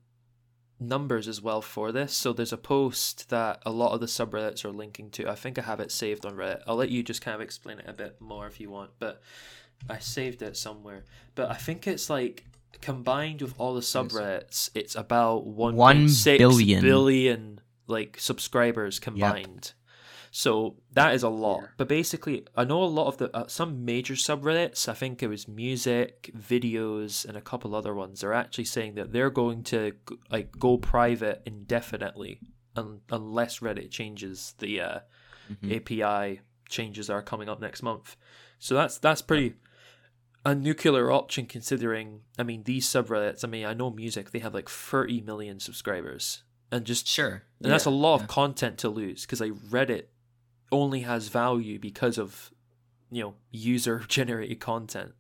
numbers 0.80 1.28
as 1.28 1.42
well 1.42 1.62
for 1.62 1.92
this. 1.92 2.14
So 2.14 2.34
there's 2.34 2.54
a 2.54 2.58
post 2.58 3.30
that 3.30 3.62
a 3.66 3.72
lot 3.72 3.94
of 3.94 4.00
the 4.00 4.06
subreddits 4.06 4.66
are 4.66 4.72
linking 4.72 5.10
to. 5.12 5.30
I 5.30 5.36
think 5.36 5.58
I 5.58 5.62
have 5.62 5.80
it 5.80 5.92
saved 5.92 6.26
on 6.26 6.36
Reddit. 6.36 6.62
I'll 6.68 6.76
let 6.76 6.90
you 6.90 7.04
just 7.04 7.22
kind 7.22 7.36
of 7.36 7.42
explain 7.42 7.80
it 7.80 7.86
a 7.88 7.94
bit 7.94 8.20
more 8.20 8.48
if 8.48 8.60
you 8.60 8.70
want, 8.70 8.92
but 9.00 9.22
I 9.90 10.00
saved 10.00 10.42
it 10.42 10.58
somewhere. 10.58 11.06
But 11.36 11.50
I 11.50 11.56
think 11.56 11.88
it's 11.88 12.10
like 12.10 12.46
combined 12.82 13.42
with 13.42 13.54
all 13.58 13.74
the 13.74 13.82
subreddits, 13.82 14.70
it's 14.76 14.96
about 14.96 15.48
1.6 15.48 16.38
billion. 16.38 16.82
billion 16.82 17.62
like 17.88 18.18
subscribers 18.20 19.00
combined. 19.00 19.74
So 20.36 20.78
that 20.94 21.14
is 21.14 21.22
a 21.22 21.30
lot. 21.30 21.60
Yeah. 21.62 21.68
But 21.78 21.88
basically, 21.88 22.44
I 22.58 22.64
know 22.64 22.84
a 22.84 22.86
lot 22.86 23.06
of 23.06 23.18
the 23.18 23.30
uh, 23.38 23.46
some 23.46 23.86
major 23.86 24.16
subreddits. 24.16 24.90
I 24.90 24.94
think 24.96 25.22
it 25.22 25.28
was 25.28 25.48
music, 25.48 26.32
videos, 26.36 27.24
and 27.24 27.38
a 27.38 27.42
couple 27.42 27.76
other 27.76 27.94
ones 27.94 28.24
are 28.24 28.34
actually 28.34 28.66
saying 28.66 28.96
that 28.96 29.14
they're 29.14 29.30
going 29.30 29.62
to 29.66 29.92
like 30.32 30.58
go 30.58 30.78
private 30.80 31.44
indefinitely 31.46 32.40
un- 32.76 33.02
unless 33.12 33.60
Reddit 33.60 33.92
changes 33.92 34.56
the 34.58 34.82
uh, 34.82 35.00
Mhm. 35.52 35.76
API 35.76 36.42
changes 36.68 37.08
that 37.08 37.14
are 37.14 37.22
coming 37.22 37.48
up 37.50 37.60
next 37.62 37.84
month. 37.84 38.16
So 38.58 38.74
that's 38.74 38.98
that's 38.98 39.22
pretty 39.22 39.54
a 40.44 40.56
nuclear 40.56 41.12
option 41.12 41.46
considering. 41.46 42.22
I 42.40 42.44
mean, 42.44 42.64
these 42.64 42.88
subreddits. 42.88 43.44
I 43.44 43.48
mean, 43.48 43.66
I 43.66 43.76
know 43.76 43.92
music. 43.92 44.32
They 44.32 44.40
have 44.40 44.56
like 44.56 44.68
thirty 44.70 45.22
million 45.22 45.60
subscribers, 45.60 46.42
and 46.72 46.86
just 46.86 47.08
Sure. 47.08 47.44
and 47.62 47.72
that's 47.72 47.86
a 47.86 47.92
lot 47.92 48.16
yeah. 48.18 48.24
of 48.24 48.30
content 48.30 48.80
to 48.80 48.90
lose 48.90 49.22
because 49.28 49.42
like 49.42 49.52
Reddit 49.54 50.06
only 50.74 51.02
has 51.02 51.30
value 51.30 51.80
because 51.80 52.18
of 52.18 52.52
you 53.12 53.24
know 53.24 53.34
user 53.52 54.00
generated 54.08 54.60
content. 54.60 55.14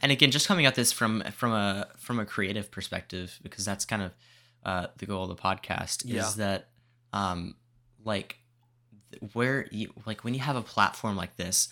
and 0.00 0.12
again 0.12 0.30
just 0.30 0.46
coming 0.48 0.66
at 0.66 0.74
this 0.74 0.92
from 0.92 1.22
from 1.32 1.52
a 1.52 1.88
from 1.98 2.18
a 2.18 2.24
creative 2.26 2.70
perspective 2.70 3.38
because 3.42 3.64
that's 3.64 3.84
kind 3.84 4.02
of 4.02 4.12
uh 4.64 4.86
the 4.98 5.06
goal 5.06 5.24
of 5.24 5.28
the 5.36 5.42
podcast 5.42 6.02
Yeah. 6.04 6.26
is 6.26 6.36
that 6.36 6.68
um 7.12 7.56
like 8.04 8.38
where 9.32 9.66
you 9.70 9.92
like 10.06 10.24
when 10.24 10.34
you 10.34 10.40
have 10.40 10.56
a 10.56 10.62
platform 10.62 11.16
like 11.16 11.36
this 11.36 11.68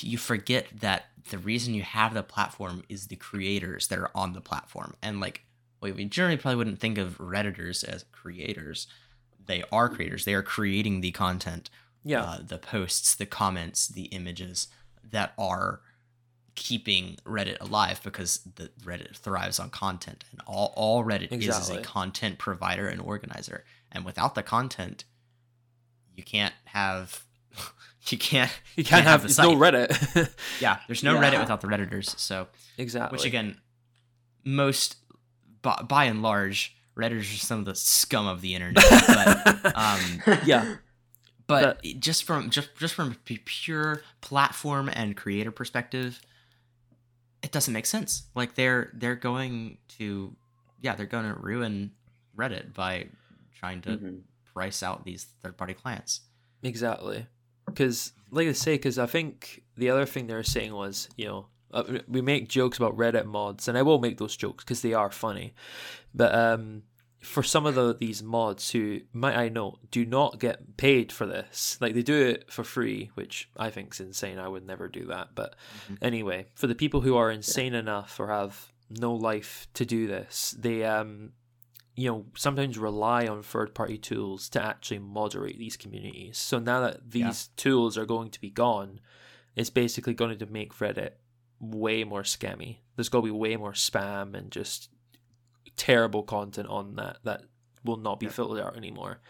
you 0.00 0.16
forget 0.18 0.66
that 0.80 1.04
the 1.30 1.38
reason 1.38 1.74
you 1.74 1.82
have 1.82 2.14
the 2.14 2.22
platform 2.22 2.82
is 2.88 3.06
the 3.08 3.16
creators 3.16 3.88
that 3.88 3.98
are 3.98 4.10
on 4.14 4.32
the 4.32 4.40
platform 4.40 4.94
and 5.02 5.20
like 5.20 5.42
well, 5.80 5.92
we 5.92 6.04
generally 6.04 6.36
probably 6.36 6.56
wouldn't 6.56 6.78
think 6.78 6.96
of 6.96 7.18
redditors 7.18 7.82
as 7.84 8.04
creators 8.12 8.86
they 9.46 9.62
are 9.72 9.88
creators 9.88 10.24
they 10.24 10.34
are 10.34 10.42
creating 10.42 11.00
the 11.00 11.10
content 11.12 11.70
Yeah, 12.04 12.22
uh, 12.22 12.38
the 12.42 12.58
posts, 12.58 13.14
the 13.14 13.26
comments, 13.26 13.88
the 13.88 14.04
images 14.06 14.68
that 15.10 15.32
are 15.38 15.80
keeping 16.54 17.16
Reddit 17.24 17.60
alive 17.60 18.00
because 18.04 18.40
the 18.56 18.70
Reddit 18.84 19.16
thrives 19.16 19.58
on 19.58 19.70
content, 19.70 20.24
and 20.30 20.40
all 20.46 20.72
all 20.76 21.04
Reddit 21.04 21.32
is 21.32 21.46
is 21.46 21.70
a 21.70 21.80
content 21.80 22.38
provider 22.38 22.88
and 22.88 23.00
organizer. 23.00 23.64
And 23.90 24.04
without 24.04 24.34
the 24.34 24.42
content, 24.42 25.04
you 26.14 26.22
can't 26.22 26.54
have 26.64 27.24
you 28.08 28.18
can't 28.18 28.50
you 28.76 28.84
can't 28.84 29.04
have, 29.04 29.22
the 29.22 29.28
there's 29.28 29.38
no. 29.38 29.54
Reddit. 29.56 30.30
yeah. 30.60 30.78
There's 30.86 31.02
no 31.02 31.14
Yeah. 31.14 31.30
Reddit 31.30 31.40
without 31.40 31.60
the 31.60 31.68
redditors. 31.68 32.18
So 32.18 32.48
exactly. 32.78 33.16
which 33.16 33.24
again, 33.26 33.58
most 34.44 34.96
by, 35.62 35.82
by 35.86 36.04
and 36.04 36.22
large, 36.22 36.76
redditors 36.96 37.20
are 37.34 37.38
some 37.38 37.60
of 37.60 37.64
the 37.64 37.74
scum 37.74 38.26
of 38.26 38.40
the 38.40 38.54
internet. 38.56 38.82
but 39.44 39.76
um, 39.76 40.22
yeah, 40.44 40.76
but 41.46 41.82
just 41.98 42.24
from 42.24 42.50
just 42.50 42.74
just 42.76 42.94
from 42.94 43.12
a 43.30 43.36
pure 43.44 44.02
platform 44.20 44.88
and 44.92 45.16
creator 45.16 45.50
perspective 45.50 46.20
it 47.42 47.50
doesn't 47.50 47.74
make 47.74 47.86
sense 47.86 48.24
like 48.36 48.54
they're 48.54 48.90
they're 48.94 49.16
going 49.16 49.76
to 49.88 50.32
yeah 50.80 50.94
they're 50.94 51.06
going 51.06 51.24
to 51.24 51.34
ruin 51.40 51.90
reddit 52.36 52.72
by 52.72 53.06
trying 53.58 53.80
to 53.82 53.90
Mhm. 53.96 54.20
price 54.54 54.82
out 54.82 55.04
these 55.04 55.26
third 55.42 55.56
party 55.56 55.74
clients 55.74 56.20
exactly. 56.62 57.26
Because 57.66 58.12
like 58.30 58.48
I 58.48 58.52
say, 58.52 58.74
because 58.74 58.98
I 58.98 59.06
think 59.06 59.62
the 59.76 59.90
other 59.90 60.04
thing 60.06 60.26
they 60.26 60.34
were 60.34 60.42
saying 60.42 60.72
was 60.74 61.08
you 61.16 61.26
know. 61.26 61.46
Uh, 61.72 62.00
we 62.08 62.20
make 62.20 62.48
jokes 62.48 62.76
about 62.76 62.96
Reddit 62.96 63.24
mods, 63.24 63.68
and 63.68 63.78
I 63.78 63.82
will 63.82 63.98
make 63.98 64.18
those 64.18 64.36
jokes 64.36 64.64
because 64.64 64.82
they 64.82 64.94
are 64.94 65.10
funny. 65.10 65.54
But 66.14 66.34
um, 66.34 66.82
for 67.20 67.42
some 67.42 67.66
of 67.66 67.74
the 67.74 67.94
these 67.94 68.22
mods 68.22 68.70
who 68.70 69.00
might 69.12 69.36
I 69.36 69.48
know 69.48 69.78
do 69.90 70.04
not 70.04 70.38
get 70.38 70.76
paid 70.76 71.12
for 71.12 71.24
this, 71.26 71.78
like 71.80 71.94
they 71.94 72.02
do 72.02 72.16
it 72.28 72.52
for 72.52 72.64
free, 72.64 73.10
which 73.14 73.48
I 73.56 73.70
think 73.70 73.94
is 73.94 74.00
insane. 74.00 74.38
I 74.38 74.48
would 74.48 74.66
never 74.66 74.88
do 74.88 75.06
that. 75.06 75.34
But 75.34 75.54
Mhm. 75.88 75.98
anyway, 76.02 76.46
for 76.54 76.66
the 76.66 76.74
people 76.74 77.00
who 77.02 77.16
are 77.16 77.30
insane 77.30 77.74
enough 77.74 78.18
or 78.20 78.28
have 78.28 78.72
no 78.90 79.14
life 79.14 79.66
to 79.74 79.86
do 79.86 80.06
this, 80.06 80.54
they 80.58 80.84
um, 80.84 81.32
you 81.94 82.10
know, 82.10 82.24
sometimes 82.36 82.78
rely 82.78 83.26
on 83.26 83.42
third 83.42 83.74
party 83.74 83.98
tools 83.98 84.48
to 84.48 84.62
actually 84.62 84.98
moderate 84.98 85.58
these 85.58 85.76
communities. 85.76 86.38
So 86.38 86.58
now 86.58 86.80
that 86.80 87.10
these 87.10 87.48
tools 87.56 87.98
are 87.98 88.06
going 88.06 88.30
to 88.30 88.40
be 88.40 88.48
gone, 88.50 89.00
it's 89.54 89.68
basically 89.70 90.14
going 90.14 90.38
to 90.38 90.46
make 90.46 90.74
Reddit 90.78 91.12
way 91.62 92.04
more 92.04 92.22
scammy. 92.24 92.78
There's 92.96 93.08
going 93.08 93.24
to 93.24 93.32
be 93.32 93.38
way 93.38 93.56
more 93.56 93.72
spam 93.72 94.34
and 94.34 94.50
just 94.50 94.90
terrible 95.76 96.22
content 96.22 96.68
on 96.68 96.96
that 96.96 97.18
that 97.24 97.44
will 97.84 97.96
not 97.96 98.20
be 98.20 98.26
Yep. 98.26 98.34
filtered 98.34 98.64
out 98.64 98.76
anymore. 98.76 99.20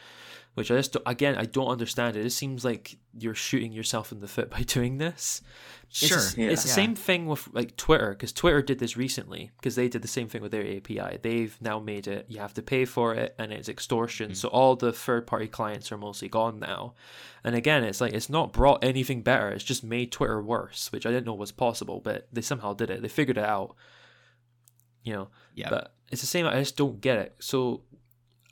Which 0.55 0.71
I 0.71 0.77
just 0.77 0.99
again 1.07 1.37
I 1.37 1.47
don't 1.47 1.69
understand. 1.69 2.15
It 2.15 2.25
just 2.25 2.37
seems 2.37 2.63
like 2.63 2.99
you're 3.19 3.35
shooting 3.35 3.73
yourself 3.73 4.13
in 4.13 4.21
the 4.21 4.29
foot 4.29 4.51
by 4.51 4.61
doing 4.67 4.99
this. 4.99 5.41
It's 5.89 5.99
Sure. 6.07 6.19
the 6.19 6.43
Yeah. 6.43 6.51
it's 6.51 6.63
the 6.65 6.69
Yeah. 6.69 6.75
same 6.75 6.95
thing 6.95 7.25
with 7.27 7.49
like 7.55 7.75
Twitter 7.79 8.11
because 8.11 8.33
Twitter 8.35 8.61
did 8.61 8.79
this 8.79 8.95
recently 8.95 9.51
because 9.57 9.77
they 9.77 9.89
did 9.89 10.03
the 10.03 10.09
same 10.09 10.29
thing 10.29 10.43
with 10.43 10.53
their 10.53 10.67
API. 10.67 11.19
They've 11.23 11.57
now 11.63 11.79
made 11.79 12.07
it 12.07 12.27
you 12.29 12.39
have 12.39 12.53
to 12.55 12.63
pay 12.63 12.85
for 12.85 13.15
it 13.15 13.35
and 13.39 13.51
it's 13.51 13.69
extortion. 13.71 14.33
Mhm. 14.33 14.37
So 14.37 14.49
all 14.49 14.77
the 14.77 14.93
third 14.93 15.27
party 15.27 15.49
clients 15.49 15.91
are 15.91 15.97
mostly 15.99 16.29
gone 16.29 16.59
now. 16.59 16.95
And 17.43 17.55
again, 17.55 17.83
it's 17.83 18.03
like 18.03 18.13
it's 18.13 18.29
not 18.29 18.53
brought 18.53 18.85
anything 18.85 19.23
better. 19.23 19.49
It's 19.49 19.65
just 19.65 19.83
made 19.83 20.13
Twitter 20.13 20.43
worse, 20.43 20.93
which 20.93 21.07
I 21.07 21.11
didn't 21.11 21.25
know 21.27 21.35
was 21.35 21.53
possible, 21.53 22.01
but 22.01 22.29
they 22.31 22.43
somehow 22.43 22.75
did 22.75 22.91
it. 22.91 23.01
They 23.01 23.09
figured 23.09 23.39
it 23.39 23.45
out. 23.45 23.75
You 25.03 25.15
know, 25.15 25.29
Yeah. 25.55 25.71
but 25.71 25.95
it's 26.11 26.21
the 26.21 26.27
same. 26.29 26.47
I 26.47 26.59
just 26.61 26.77
don't 26.77 27.01
get 27.01 27.19
it. 27.19 27.37
So, 27.41 27.83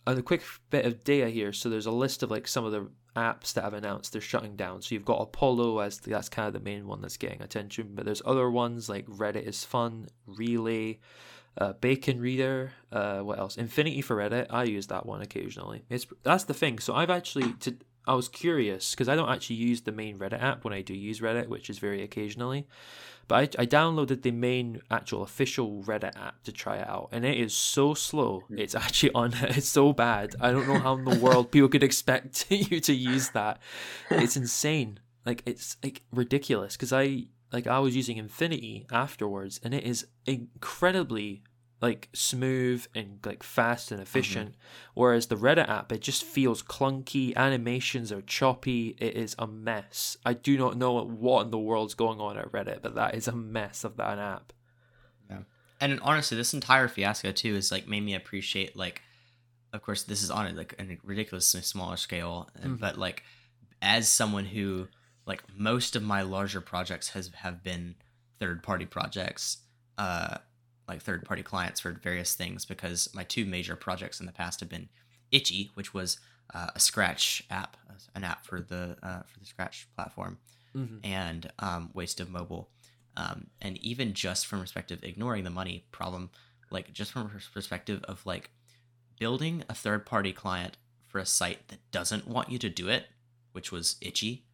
on 0.06 0.18
a 0.18 0.22
quick 0.22 0.42
bit 0.70 0.86
of 0.86 1.04
data 1.04 1.28
here. 1.28 1.52
So 1.52 1.68
there's 1.68 1.86
a 1.86 1.90
list 1.90 2.22
of 2.22 2.30
like 2.30 2.48
some 2.48 2.64
of 2.64 2.72
the 2.72 2.90
apps 3.16 3.52
that 3.54 3.64
have 3.64 3.74
announced 3.74 4.12
they're 4.12 4.20
shutting 4.20 4.56
down. 4.56 4.82
So 4.82 4.94
you've 4.94 5.04
got 5.04 5.20
Apollo 5.20 5.80
as 5.80 5.98
the, 6.00 6.10
that's 6.10 6.28
kind 6.28 6.46
of 6.46 6.54
the 6.54 6.60
main 6.60 6.86
one 6.86 7.00
that's 7.00 7.16
getting 7.16 7.42
attention, 7.42 7.90
but 7.94 8.04
there's 8.04 8.22
other 8.24 8.50
ones 8.50 8.88
like 8.88 9.06
Reddit 9.06 9.46
is 9.46 9.64
fun, 9.64 10.08
Relay, 10.26 11.00
uh, 11.58 11.72
Bacon 11.74 12.20
Reader. 12.20 12.72
Uh, 12.92 13.20
what 13.20 13.38
else? 13.38 13.56
Infinity 13.56 14.00
for 14.00 14.16
Reddit. 14.16 14.46
I 14.50 14.64
use 14.64 14.86
that 14.88 15.06
one 15.06 15.22
occasionally. 15.22 15.84
It's 15.90 16.06
that's 16.22 16.44
the 16.44 16.54
thing. 16.54 16.78
So 16.78 16.94
I've 16.94 17.10
actually 17.10 17.52
to 17.60 17.76
I 18.06 18.14
was 18.14 18.28
curious 18.28 18.90
because 18.90 19.08
I 19.08 19.16
don't 19.16 19.28
actually 19.28 19.56
use 19.56 19.82
the 19.82 19.92
main 19.92 20.18
Reddit 20.18 20.42
app 20.42 20.64
when 20.64 20.72
I 20.72 20.82
do 20.82 20.94
use 20.94 21.20
Reddit, 21.20 21.48
which 21.48 21.70
is 21.70 21.78
very 21.78 22.02
occasionally. 22.02 22.66
But 23.28 23.56
I, 23.56 23.62
I 23.62 23.66
downloaded 23.66 24.22
the 24.22 24.32
main 24.32 24.80
actual 24.90 25.22
official 25.22 25.84
Reddit 25.84 26.16
app 26.16 26.42
to 26.44 26.52
try 26.52 26.78
it 26.78 26.88
out, 26.88 27.10
and 27.12 27.24
it 27.24 27.38
is 27.38 27.54
so 27.54 27.94
slow. 27.94 28.40
Hmm. 28.48 28.58
It's 28.58 28.74
actually 28.74 29.12
on. 29.12 29.34
It's 29.42 29.68
so 29.68 29.92
bad. 29.92 30.34
I 30.40 30.50
don't 30.50 30.66
know 30.66 30.78
how 30.78 30.94
in 30.94 31.04
the 31.04 31.18
world 31.18 31.52
people 31.52 31.68
could 31.68 31.84
expect 31.84 32.46
you 32.50 32.80
to 32.80 32.92
use 32.92 33.30
that. 33.30 33.60
It's 34.10 34.36
insane. 34.36 34.98
Like 35.24 35.42
it's 35.46 35.76
like 35.84 36.02
ridiculous. 36.12 36.76
Because 36.76 36.92
I 36.92 37.26
like 37.52 37.66
I 37.66 37.78
was 37.78 37.94
using 37.94 38.16
Infinity 38.16 38.86
afterwards, 38.90 39.60
and 39.62 39.74
it 39.74 39.84
is 39.84 40.06
incredibly 40.26 41.42
like 41.80 42.08
smooth 42.12 42.86
and 42.94 43.18
like 43.24 43.42
fast 43.42 43.90
and 43.90 44.00
efficient. 44.00 44.54
Whereas 44.94 45.26
the 45.28 45.36
Reddit 45.36 45.68
app, 45.68 45.90
it 45.92 46.00
just 46.02 46.22
feels 46.24 46.62
clunky. 46.62 47.34
Animations 47.36 48.12
are 48.12 48.20
choppy. 48.22 48.96
It 48.98 49.16
is 49.16 49.34
a 49.38 49.46
mess. 49.46 50.16
I 50.26 50.34
do 50.34 50.58
not 50.58 50.76
know 50.76 51.02
what 51.02 51.46
in 51.46 51.50
the 51.50 51.58
world's 51.58 51.94
going 51.94 52.20
on 52.20 52.36
at 52.36 52.52
Reddit, 52.52 52.82
but 52.82 52.94
that 52.96 53.14
is 53.14 53.28
a 53.28 53.32
mess 53.32 53.82
of 53.84 53.96
that 53.96 54.18
app. 54.18 54.52
yeah. 55.30 55.38
and 55.80 55.98
honestly 56.02 56.36
this 56.36 56.52
entire 56.52 56.88
fiasco 56.88 57.32
too 57.32 57.54
is 57.54 57.72
like 57.72 57.88
made 57.88 58.02
me 58.02 58.14
appreciate 58.14 58.76
like 58.76 59.00
of 59.72 59.80
course 59.82 60.02
this 60.02 60.22
is 60.22 60.30
on 60.30 60.46
a, 60.48 60.52
like 60.52 60.74
a 60.78 60.98
ridiculously 61.04 61.62
smaller 61.62 61.96
scale 61.96 62.48
and 62.62 62.76
Mhm. 62.76 62.80
but 62.80 62.98
like 62.98 63.22
as 63.80 64.06
someone 64.08 64.44
who 64.44 64.88
like 65.24 65.42
most 65.56 65.96
of 65.96 66.02
my 66.02 66.20
larger 66.22 66.60
projects 66.60 67.10
has 67.10 67.30
have 67.36 67.62
been 67.62 67.94
third 68.38 68.62
party 68.62 68.84
projects 68.84 69.58
uh 69.96 70.36
like 70.90 71.00
third 71.02 71.24
party 71.24 71.42
clients 71.42 71.80
for 71.80 71.92
various 71.92 72.34
things 72.34 72.64
because 72.66 73.08
my 73.14 73.24
two 73.24 73.44
major 73.46 73.76
projects 73.76 74.20
in 74.20 74.26
the 74.26 74.32
past 74.32 74.60
have 74.60 74.68
been 74.68 74.88
itchy 75.30 75.70
which 75.74 75.94
was 75.94 76.18
uh, 76.54 76.68
a 76.74 76.80
scratch 76.80 77.42
app 77.50 77.76
an 78.14 78.24
app 78.24 78.44
for 78.44 78.60
the 78.60 78.96
uh, 79.02 79.22
for 79.30 79.38
the 79.40 79.46
scratch 79.46 79.88
platform 79.96 80.38
Mm-hmm. 80.76 80.98
and 81.02 81.50
um, 81.58 81.90
waste 81.94 82.20
of 82.20 82.30
mobile. 82.30 82.68
Um, 83.16 83.48
and 83.60 83.76
even 83.78 84.14
just 84.14 84.46
from 84.46 84.60
perspective, 84.60 85.00
ignoring 85.02 85.42
the 85.42 85.50
money 85.50 85.84
problem, 85.90 86.30
like 86.70 86.92
just 86.92 87.10
from 87.10 87.22
a 87.22 87.52
perspective 87.52 88.04
of 88.04 88.24
like 88.24 88.50
building 89.18 89.64
a 89.68 89.74
third 89.74 90.06
party 90.06 90.32
client 90.32 90.76
for 91.08 91.18
a 91.18 91.26
site 91.26 91.66
that 91.68 91.80
doesn't 91.90 92.28
want 92.28 92.50
you 92.50 92.58
to 92.60 92.68
do 92.68 92.88
it, 92.88 93.06
which 93.50 93.72
was 93.72 93.96
itchy. 94.00 94.44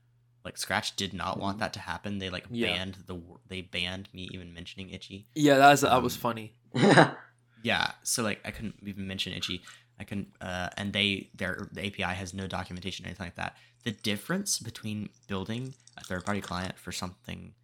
Like 0.46 0.56
Scratch 0.56 0.94
did 0.96 1.12
not 1.12 1.38
want 1.40 1.58
that 1.58 1.72
to 1.74 1.80
happen. 1.80 2.18
They 2.18 2.30
like 2.30 2.46
Yeah. 2.50 2.68
banned 2.68 2.94
the 3.06 3.20
they 3.48 3.60
banned 3.62 4.08
me 4.14 4.28
even 4.32 4.54
mentioning 4.54 4.88
itchy. 4.90 5.26
Yeah, 5.34 5.58
that's 5.58 5.82
that 5.82 6.02
was 6.02 6.14
Um, 6.14 6.20
funny. 6.20 6.52
Yeah, 7.62 7.92
so 8.04 8.22
like 8.22 8.40
I 8.44 8.50
couldn't 8.52 8.76
even 8.86 9.06
mention 9.08 9.32
itchy. 9.32 9.62
I 9.98 10.04
couldn't, 10.04 10.28
uh, 10.40 10.68
and 10.76 10.92
they 10.92 11.30
their 11.34 11.68
the 11.72 11.84
API 11.86 12.14
has 12.14 12.32
no 12.32 12.46
documentation 12.46 13.04
or 13.04 13.08
anything 13.08 13.26
like 13.26 13.34
that. 13.36 13.56
The 13.82 13.90
difference 13.90 14.58
between 14.60 15.08
building 15.26 15.74
a 15.96 16.04
third 16.04 16.24
party 16.24 16.40
client 16.40 16.78
for 16.78 16.92
something 16.92 17.54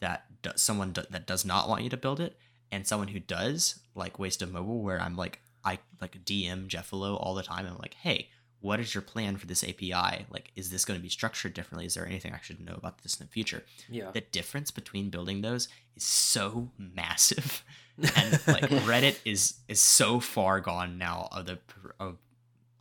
that 0.00 0.24
do, 0.42 0.50
someone 0.56 0.92
do, 0.92 1.02
that 1.10 1.26
does 1.26 1.44
not 1.44 1.68
want 1.68 1.84
you 1.84 1.90
to 1.90 1.96
build 1.96 2.18
it 2.18 2.36
and 2.72 2.86
someone 2.86 3.08
who 3.08 3.20
does, 3.20 3.78
like 3.94 4.18
Waste 4.18 4.42
of 4.42 4.50
Mobile, 4.52 4.82
where 4.82 5.00
I'm 5.00 5.16
like 5.16 5.40
I 5.64 5.78
like 6.00 6.24
DM 6.24 6.66
Jeffalo 6.68 7.16
all 7.20 7.34
the 7.34 7.42
time. 7.44 7.66
And 7.66 7.74
I'm 7.74 7.78
like, 7.80 7.94
hey, 7.94 8.30
what 8.60 8.80
is 8.80 8.94
your 8.94 9.02
plan 9.02 9.36
for 9.36 9.46
this 9.46 9.62
API? 9.62 10.26
Like, 10.30 10.50
is 10.56 10.70
this 10.70 10.84
going 10.84 10.98
to 10.98 11.02
be 11.02 11.08
structured 11.08 11.54
differently? 11.54 11.86
Is 11.86 11.94
there 11.94 12.06
anything 12.06 12.32
I 12.32 12.40
should 12.42 12.60
know 12.60 12.74
about 12.74 13.02
this 13.02 13.18
in 13.20 13.26
the 13.26 13.30
future? 13.32 13.64
Yeah. 13.88 14.10
the 14.10 14.22
difference 14.22 14.70
between 14.70 15.10
building 15.10 15.42
those 15.42 15.68
is 15.94 16.04
so 16.04 16.70
massive 16.78 17.64
and 17.98 18.32
like 18.46 18.64
reddit 18.84 19.18
is 19.24 19.54
is 19.68 19.80
so 19.80 20.20
far 20.20 20.60
gone 20.60 20.98
now 20.98 21.28
of 21.32 21.46
the 21.46 21.58
of, 21.98 22.16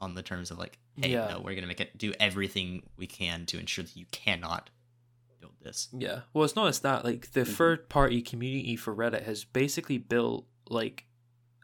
on 0.02 0.14
the 0.16 0.22
terms 0.22 0.52
of 0.52 0.58
like 0.60 0.78
hey 1.02 1.12
Yeah. 1.12 1.28
no 1.30 1.40
we're 1.40 1.56
gonna 1.56 1.68
make 1.68 1.80
it 1.80 1.98
do 1.98 2.14
everything 2.20 2.84
we 2.98 3.08
can 3.08 3.46
to 3.48 3.58
ensure 3.60 3.84
that 3.86 3.96
you 3.96 4.06
cannot 4.12 4.70
build 5.40 5.54
this 5.62 5.88
Yeah. 5.98 6.22
Well, 6.34 6.44
it's 6.44 6.56
not 6.56 6.68
as 6.68 6.80
that. 6.82 7.06
Like 7.06 7.32
the 7.32 7.42
Mhm. 7.42 7.56
third 7.56 7.90
party 7.90 8.22
community 8.22 8.76
for 8.76 8.94
Reddit 8.96 9.24
has 9.24 9.44
basically 9.46 9.98
built 9.98 10.46
like 10.70 11.06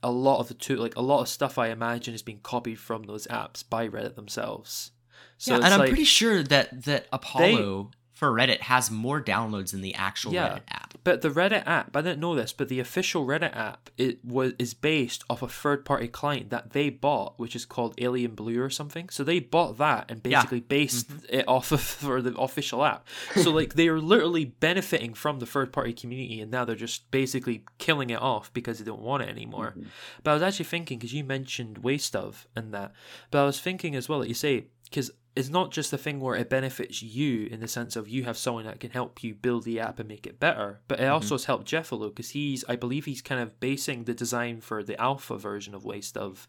a 0.04 0.12
lot 0.12 0.40
of 0.40 0.48
the 0.48 0.54
two, 0.54 0.76
like 0.78 0.96
a 0.96 1.02
lot 1.02 1.22
of 1.22 1.28
stuff 1.30 1.58
I 1.58 1.70
imagine 1.70 2.14
is 2.14 2.22
being 2.22 2.40
copied 2.42 2.80
from 2.80 3.04
those 3.04 3.28
apps 3.28 3.64
by 3.68 3.88
Reddit 3.88 4.16
themselves. 4.16 4.92
So 5.38 5.54
yeah 5.54 5.66
and 5.66 5.74
i'm 5.74 5.80
like, 5.80 5.90
pretty 5.90 6.04
sure 6.04 6.44
that 6.44 6.84
that 6.84 7.08
apollo 7.12 7.90
for 8.22 8.32
reddit 8.32 8.60
has 8.60 8.92
more 8.92 9.20
downloads 9.20 9.72
than 9.72 9.82
the 9.82 9.96
actual 9.96 10.32
Yeah. 10.32 10.50
reddit 10.50 10.62
app 10.70 10.94
But 11.04 11.22
the 11.24 11.30
Reddit 11.30 11.66
app, 11.66 11.98
I 11.98 12.02
didn't 12.04 12.20
know 12.20 12.36
this, 12.36 12.54
but 12.54 12.70
the 12.70 12.80
official 12.80 13.26
Reddit 13.26 13.56
app 13.56 13.90
it 13.98 14.24
was 14.24 14.54
is 14.60 14.76
based 14.76 15.24
off 15.32 15.42
a 15.42 15.48
third 15.48 15.84
party 15.84 16.08
client 16.08 16.52
that 16.52 16.74
they 16.74 16.92
bought, 16.92 17.40
which 17.40 17.56
is 17.56 17.66
called 17.66 17.96
Alien 17.98 18.36
Blue 18.36 18.62
or 18.62 18.70
something. 18.70 19.10
So 19.10 19.24
they 19.24 19.40
bought 19.40 19.80
that 19.80 20.12
and 20.12 20.22
Yeah. 20.24 20.38
basically 20.42 20.60
based 20.60 21.10
it 21.28 21.48
off 21.48 21.72
of 21.72 21.82
for 22.04 22.22
the 22.22 22.36
official 22.38 22.86
app. 22.86 23.08
So 23.36 23.50
like 23.60 23.74
they 23.74 23.88
are 23.88 24.00
literally 24.00 24.46
benefiting 24.46 25.16
from 25.16 25.40
the 25.40 25.48
third 25.48 25.74
party 25.74 25.92
community, 25.94 26.40
and 26.40 26.52
now 26.52 26.66
they're 26.66 26.76
just 26.76 27.10
basically 27.10 27.64
killing 27.80 28.12
it 28.12 28.22
off 28.22 28.54
because 28.54 28.78
they 28.78 28.86
don't 28.86 29.02
want 29.02 29.24
it 29.24 29.30
anymore. 29.30 29.74
Mhm. 29.76 29.88
But 30.22 30.32
I 30.32 30.34
was 30.36 30.44
actually 30.44 30.66
thinking 30.66 31.00
because 31.00 31.14
you 31.16 31.24
mentioned 31.24 31.80
waste 31.80 32.16
of 32.16 32.46
and 32.56 32.72
that, 32.76 32.92
but 33.32 33.40
I 33.42 33.46
was 33.46 33.60
thinking 33.60 33.96
as 33.96 34.08
well 34.08 34.20
that 34.20 34.28
you 34.28 34.36
say 34.36 34.66
because 34.84 35.10
it's 35.36 35.50
not 35.50 35.72
just 35.72 35.94
a 35.94 35.98
thing 35.98 36.20
where 36.20 36.36
it 36.36 36.50
benefits 36.50 37.02
you 37.02 37.46
in 37.48 37.62
the 37.62 37.68
sense 37.68 37.96
of 37.96 38.10
you 38.10 38.24
have 38.26 38.38
someone 38.38 38.66
that 38.66 38.80
can 38.82 38.92
help 38.92 39.24
you 39.24 39.34
build 39.34 39.64
the 39.64 39.80
app 39.80 39.98
and 40.00 40.08
make 40.10 40.28
it 40.28 40.40
better, 40.40 40.82
but 40.88 41.00
it 41.00 41.06
also 41.06 41.36
has 41.36 41.46
helped 41.46 41.66
Jeffalo 41.68 42.10
because 42.10 42.32
he's 42.32 42.66
I 42.68 42.76
believe 42.76 43.06
he's 43.06 43.22
kind 43.22 43.40
of 43.42 43.60
basing 43.60 44.04
the 44.04 44.14
design 44.14 44.60
for 44.62 44.84
the 44.84 45.00
alpha 45.00 45.38
version 45.38 45.74
of 45.74 45.86
waste 45.86 46.18
of 46.18 46.48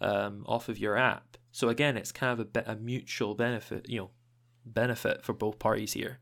um, 0.00 0.44
off 0.46 0.68
of 0.68 0.78
your 0.78 0.96
app. 0.96 1.36
So 1.50 1.68
again, 1.68 1.96
it's 1.98 2.12
kind 2.12 2.32
of 2.32 2.40
a 2.40 2.44
bit 2.46 2.64
a 2.66 2.76
mutual 2.76 3.34
benefit, 3.34 3.88
you 3.88 3.98
know, 3.98 4.10
benefit 4.64 5.22
for 5.22 5.34
both 5.34 5.58
parties 5.58 5.92
here. 5.92 6.18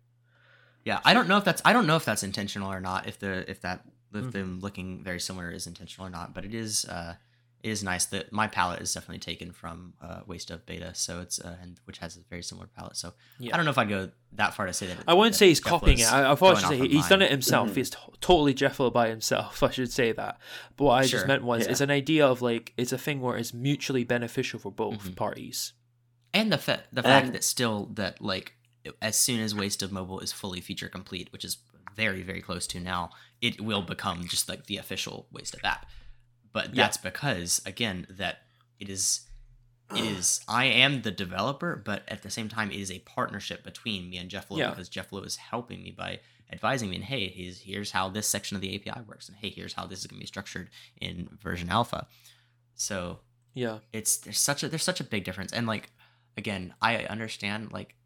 Yeah, 0.84 1.00
I 1.04 1.14
don't 1.14 1.28
know 1.28 1.36
if 1.36 1.44
that's 1.44 1.62
I 1.64 1.72
don't 1.72 1.86
know 1.86 1.96
if 1.96 2.04
that's 2.04 2.22
intentional 2.22 2.72
or 2.72 2.80
not. 2.80 3.06
If 3.06 3.18
the 3.20 3.48
if 3.48 3.60
that 3.60 3.84
if 4.12 4.24
Mhm. 4.24 4.32
them 4.32 4.60
looking 4.60 5.04
very 5.04 5.20
similar 5.20 5.50
is 5.52 5.68
intentional 5.68 6.06
or 6.06 6.10
not, 6.10 6.34
but 6.34 6.44
it 6.44 6.54
is 6.54 6.84
uh 6.86 7.14
it 7.62 7.68
is 7.70 7.82
nice 7.84 8.06
that 8.06 8.32
my 8.32 8.46
palette 8.46 8.80
is 8.80 8.92
definitely 8.94 9.18
taken 9.18 9.52
from 9.52 9.92
uh, 10.02 10.20
Waste 10.26 10.50
of 10.50 10.64
Beta, 10.66 10.94
so 10.94 11.20
it's 11.20 11.38
uh, 11.40 11.56
and 11.60 11.78
which 11.84 11.98
has 11.98 12.16
a 12.16 12.20
very 12.30 12.42
similar 12.42 12.66
palette. 12.66 12.96
So 12.96 13.12
Yeah. 13.38 13.52
I 13.52 13.56
don't 13.56 13.64
know 13.66 13.70
if 13.70 13.78
I'd 13.78 13.88
go 13.88 14.10
that 14.32 14.54
far 14.54 14.66
to 14.66 14.72
say 14.72 14.86
that. 14.86 14.98
I 15.06 15.14
wouldn't 15.14 15.34
that 15.34 15.38
say 15.38 15.48
he's 15.48 15.60
Jeff 15.60 15.68
copying 15.70 15.98
it. 15.98 16.10
I, 16.12 16.32
I 16.32 16.34
thought 16.36 16.56
I 16.56 16.60
should 16.60 16.68
say 16.70 16.80
of 16.80 16.90
he's 16.90 17.08
done 17.08 17.20
it 17.22 17.30
himself. 17.30 17.70
Mhm. 17.70 17.74
He's 17.76 17.90
t- 17.90 17.98
totally 18.20 18.54
Jeffalo 18.54 18.92
by 18.92 19.08
himself. 19.08 19.62
I 19.68 19.70
should 19.70 19.92
say 19.92 20.12
that. 20.12 20.38
But 20.76 20.84
what 20.84 20.92
I 20.94 21.06
just 21.06 21.26
meant 21.26 21.44
was 21.44 21.64
Yeah. 21.66 21.72
it's 21.72 21.80
an 21.80 21.90
idea 21.90 22.26
of 22.26 22.40
like 22.42 22.72
it's 22.76 22.92
a 22.92 22.98
thing 22.98 23.20
where 23.20 23.36
it's 23.36 23.52
mutually 23.52 24.04
beneficial 24.04 24.58
for 24.58 24.72
both 24.72 25.02
Mhm. 25.04 25.16
parties. 25.16 25.72
and 26.32 26.52
the 26.52 26.58
fa- 26.58 26.84
the 26.92 27.02
fact 27.02 27.26
And- 27.26 27.34
that 27.34 27.44
still 27.44 27.86
that 27.94 28.22
like 28.22 28.54
as 29.02 29.18
soon 29.18 29.40
as 29.40 29.54
Waste 29.54 29.82
of 29.82 29.92
Mobile 29.92 30.20
is 30.20 30.32
fully 30.32 30.60
feature 30.62 30.88
complete, 30.88 31.30
which 31.32 31.44
is 31.44 31.58
very 31.94 32.22
very 32.22 32.40
close 32.40 32.66
to 32.68 32.80
now, 32.80 33.10
it 33.42 33.60
will 33.60 33.82
become 33.82 34.26
just 34.28 34.48
like 34.48 34.66
the 34.66 34.76
official 34.78 35.26
Waste 35.32 35.54
of 35.54 35.60
app. 35.64 35.86
But 36.52 36.74
Yeah. 36.74 36.82
that's 36.84 36.96
because 36.96 37.62
again 37.66 38.06
that 38.10 38.42
it 38.78 38.88
is 38.88 39.26
it 39.94 40.04
is 40.04 40.40
I 40.48 40.66
am 40.66 41.02
the 41.02 41.10
developer, 41.10 41.74
but 41.76 42.04
at 42.08 42.22
the 42.22 42.30
same 42.30 42.48
time 42.48 42.70
it 42.70 42.78
is 42.78 42.90
a 42.90 43.00
partnership 43.00 43.64
between 43.64 44.08
me 44.10 44.18
and 44.18 44.30
Jeffalo 44.30 44.58
Yeah. 44.58 44.70
because 44.70 44.88
Jeffalo 44.88 45.24
is 45.26 45.36
helping 45.36 45.82
me 45.82 45.90
by 45.90 46.20
advising 46.52 46.90
me 46.90 46.96
and 46.96 47.04
hey, 47.04 47.28
here's 47.28 47.60
here's 47.60 47.90
how 47.90 48.08
this 48.08 48.28
section 48.28 48.56
of 48.56 48.60
the 48.60 48.74
API 48.74 49.00
works 49.02 49.28
and 49.28 49.36
hey, 49.38 49.50
here's 49.50 49.72
how 49.74 49.86
this 49.86 50.00
is 50.00 50.06
gonna 50.06 50.20
be 50.20 50.26
structured 50.26 50.70
in 51.00 51.28
version 51.42 51.68
alpha. 51.70 52.06
So 52.74 53.20
Yeah. 53.54 53.80
it's 53.92 54.16
there's 54.18 54.38
such 54.38 54.62
a 54.62 54.68
there's 54.68 54.82
such 54.84 55.00
a 55.00 55.04
big 55.04 55.24
difference 55.24 55.52
and 55.52 55.66
like 55.66 55.90
again 56.36 56.72
i 56.80 57.04
understand 57.06 57.72
like 57.72 57.96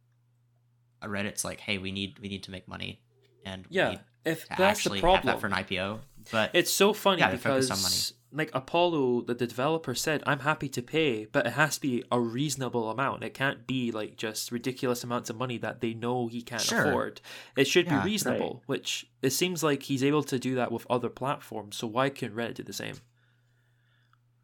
reddit's 1.03 1.45
like 1.45 1.61
hey 1.61 1.77
we 1.79 1.93
need 1.93 2.19
we 2.19 2.29
need 2.29 2.43
to 2.43 2.51
make 2.51 2.67
money 2.67 3.01
and 3.45 3.67
we 3.67 3.77
Yeah. 3.77 3.99
If 4.25 4.49
that's 4.49 4.85
the 4.85 5.01
problem, 5.01 5.15
have 5.17 5.25
that 5.25 5.41
for 5.41 5.47
an 5.47 5.53
IPO. 5.53 6.01
But 6.31 6.51
It's 6.55 6.73
so 6.73 6.93
funny 6.93 7.21
Yeah, 7.21 7.31
because 7.33 8.15
like 8.33 8.51
Apollo, 8.53 9.23
the, 9.23 9.35
the 9.35 9.47
developer 9.47 9.95
said, 9.95 10.23
I'm 10.27 10.41
happy 10.41 10.69
to 10.71 10.83
pay, 10.83 11.27
but 11.27 11.47
it 11.47 11.53
has 11.53 11.77
to 11.77 11.81
be 11.81 12.03
a 12.11 12.19
reasonable 12.19 12.91
amount. 12.91 13.23
It 13.23 13.33
can't 13.35 13.67
be 13.67 13.93
like 13.93 14.17
just 14.17 14.51
ridiculous 14.51 15.05
amounts 15.05 15.31
of 15.31 15.37
money 15.37 15.59
that 15.59 15.81
they 15.81 15.95
know 15.95 16.27
he 16.27 16.43
can't 16.43 16.61
Sure. 16.63 16.89
afford. 16.89 17.21
It 17.57 17.67
should 17.69 17.87
Yeah, 17.87 18.01
be 18.03 18.11
reasonable, 18.11 18.63
which 18.67 19.07
it 19.23 19.31
seems 19.31 19.63
like 19.63 19.85
he's 19.85 20.03
able 20.03 20.25
to 20.25 20.39
do 20.39 20.55
that 20.57 20.73
with 20.73 20.87
other 20.91 21.09
platforms. 21.11 21.77
So 21.77 21.87
why 21.87 22.09
can't 22.09 22.35
Reddit 22.35 22.55
do 22.55 22.63
the 22.65 22.73
same? 22.73 22.97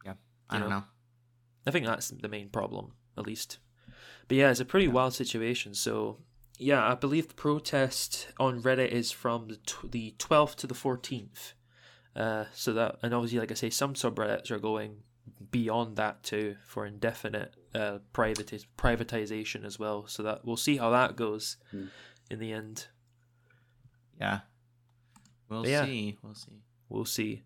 Yeah, 0.04 0.14
I 0.48 0.58
don't 0.58 0.68
know. 0.68 0.76
know. 0.80 0.84
I 1.66 1.70
think 1.70 1.86
that's 1.86 2.08
the 2.10 2.28
main 2.28 2.48
problem, 2.48 2.92
at 3.18 3.26
least. 3.26 3.58
But 4.28 4.36
yeah, 4.36 4.50
it's 4.50 4.60
a 4.60 4.64
pretty 4.64 4.88
wild 4.88 5.14
situation. 5.14 5.74
So 5.74 6.18
yeah, 6.60 6.86
I 6.90 6.94
believe 6.94 7.28
the 7.28 7.34
protest 7.34 8.28
on 8.38 8.62
Reddit 8.62 8.88
is 8.88 9.10
from 9.10 9.48
the 9.48 9.56
tw- 9.56 9.90
the 9.90 10.14
twelfth 10.18 10.56
to 10.56 10.66
the 10.66 10.74
fourteenth. 10.74 11.54
Uh, 12.16 12.44
so 12.52 12.72
that 12.72 12.96
and 13.02 13.14
obviously, 13.14 13.38
like 13.38 13.50
I 13.50 13.54
say, 13.54 13.70
some 13.70 13.94
subreddits 13.94 14.50
are 14.50 14.58
going 14.58 14.98
beyond 15.50 15.96
that 15.96 16.22
too 16.22 16.56
for 16.64 16.84
indefinite 16.86 17.54
uh 17.74 17.98
privati- 18.12 18.66
privatization 18.76 19.64
as 19.64 19.78
well. 19.78 20.06
So 20.06 20.22
that 20.24 20.44
we'll 20.44 20.56
see 20.56 20.76
how 20.76 20.90
that 20.90 21.16
goes 21.16 21.56
Hmm. 21.70 21.86
in 22.30 22.38
the 22.40 22.52
end. 22.52 22.86
Yeah. 24.20 24.40
We'll 25.48 25.62
But 25.62 25.70
yeah. 25.70 25.84
see. 25.84 26.18
We'll 26.22 26.34
see. 26.34 26.62
We'll 26.88 27.04
see. 27.04 27.42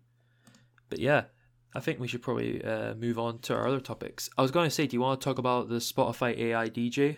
But 0.89 0.99
yeah, 0.99 1.25
I 1.73 1.79
think 1.79 1.99
we 1.99 2.07
should 2.07 2.21
probably 2.21 2.63
uh, 2.63 2.93
move 2.95 3.17
on 3.17 3.39
to 3.39 3.55
our 3.55 3.67
other 3.67 3.79
topics. 3.79 4.29
I 4.37 4.41
was 4.41 4.51
going 4.51 4.67
to 4.67 4.73
say, 4.75 4.85
do 4.87 4.95
you 4.95 5.01
want 5.01 5.19
to 5.19 5.25
talk 5.25 5.37
about 5.39 5.69
the 5.69 5.75
Spotify 5.77 6.37
AI 6.37 6.69
DJ? 6.69 7.17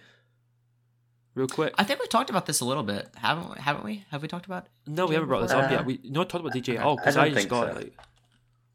Real 1.38 1.47
quick. 1.47 1.71
I 1.77 1.83
think 1.83 1.99
we 1.99 2.07
talked 2.07 2.31
about 2.31 2.47
this 2.47 2.61
a 2.61 2.65
little 2.65 2.81
bit, 2.81 3.09
haven't 3.15 3.47
we? 3.51 3.61
Haven't 3.61 3.85
we? 3.85 4.03
Have 4.09 4.23
we 4.23 4.27
talked 4.27 4.47
about? 4.47 4.65
no, 4.88 5.05
we 5.05 5.13
haven't 5.13 5.29
brought 5.29 5.41
this 5.43 5.51
Uh, 5.51 5.59
up 5.59 5.69
yet. 5.69 5.85
We 5.85 5.99
not 6.03 6.29
talked 6.29 6.43
about 6.43 6.55
DJ 6.55 6.69
okay. 6.69 6.77
at 6.77 6.83
all 6.83 6.95
because 6.95 7.15
I 7.15 7.25
I, 7.25 7.29
just 7.29 7.38
think 7.38 7.49
got 7.51 7.73
so. 7.73 7.79
Like, 7.79 7.93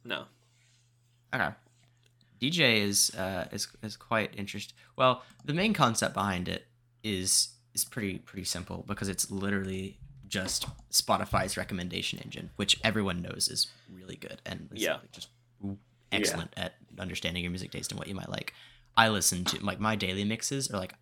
no. 0.05 0.25
Okay. 1.35 1.49
DJ 2.41 2.83
is 2.83 3.11
uh, 3.17 3.49
is 3.51 3.67
is 3.83 3.97
quite 3.97 4.33
interesting. 4.37 4.77
Well, 4.95 5.23
the 5.45 5.53
main 5.55 5.75
concept 5.75 6.15
behind 6.15 6.49
it 6.49 6.67
is 7.03 7.49
is 7.75 7.85
pretty 7.85 8.19
pretty 8.19 8.45
simple 8.45 8.85
because 8.87 9.09
it's 9.09 9.29
literally 9.29 9.99
just 10.29 10.67
Spotify's 10.93 11.57
recommendation 11.57 12.21
engine, 12.21 12.51
which 12.55 12.79
everyone 12.85 13.23
knows 13.23 13.49
is 13.49 13.73
really 13.93 14.15
good 14.15 14.41
and 14.47 14.69
is 14.73 14.83
Yeah. 14.83 14.99
just 15.11 15.31
excellent 16.13 16.53
at 16.57 16.75
understanding 16.97 17.43
your 17.43 17.51
music 17.51 17.73
taste 17.73 17.91
and 17.91 17.99
what 17.99 18.07
you 18.07 18.15
might 18.15 18.29
like. 18.29 18.55
I 18.97 19.09
listen 19.09 19.45
to 19.47 19.65
like 19.65 19.81
my 19.81 19.97
daily 19.97 20.23
mixes 20.23 20.71
are 20.71 20.79
like 20.79 20.95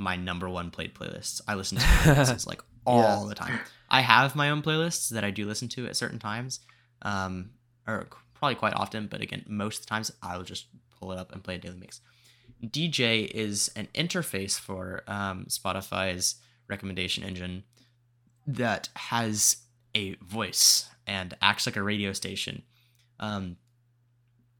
my 0.00 0.16
number 0.16 0.48
one 0.48 0.70
played 0.70 0.94
playlists. 0.94 1.40
I 1.46 1.54
listen 1.54 1.78
to 1.78 2.14
mixes 2.16 2.46
like 2.46 2.62
all 2.86 3.26
the 3.26 3.34
time. 3.34 3.60
I 3.88 4.00
have 4.00 4.34
my 4.34 4.50
own 4.50 4.62
playlists 4.62 5.10
that 5.10 5.24
I 5.24 5.30
do 5.30 5.46
listen 5.46 5.68
to 5.68 5.86
at 5.86 5.96
certain 5.96 6.18
times, 6.18 6.60
um, 7.02 7.50
or 7.86 8.08
probably 8.34 8.54
quite 8.54 8.74
often. 8.74 9.06
But 9.06 9.20
again, 9.20 9.44
most 9.46 9.80
of 9.80 9.86
the 9.86 9.90
times 9.90 10.12
I 10.22 10.36
will 10.36 10.44
just 10.44 10.66
pull 10.98 11.12
it 11.12 11.18
up 11.18 11.32
and 11.32 11.44
play 11.44 11.56
a 11.56 11.58
daily 11.58 11.76
mix. 11.76 12.00
DJ 12.64 13.30
is 13.30 13.70
an 13.76 13.88
interface 13.94 14.58
for 14.58 15.02
um, 15.06 15.46
Spotify's 15.48 16.36
recommendation 16.68 17.24
engine 17.24 17.64
that 18.46 18.88
has 18.96 19.56
a 19.94 20.14
voice 20.16 20.88
and 21.06 21.36
acts 21.42 21.66
like 21.66 21.76
a 21.76 21.82
radio 21.82 22.12
station. 22.12 22.62
Um, 23.18 23.56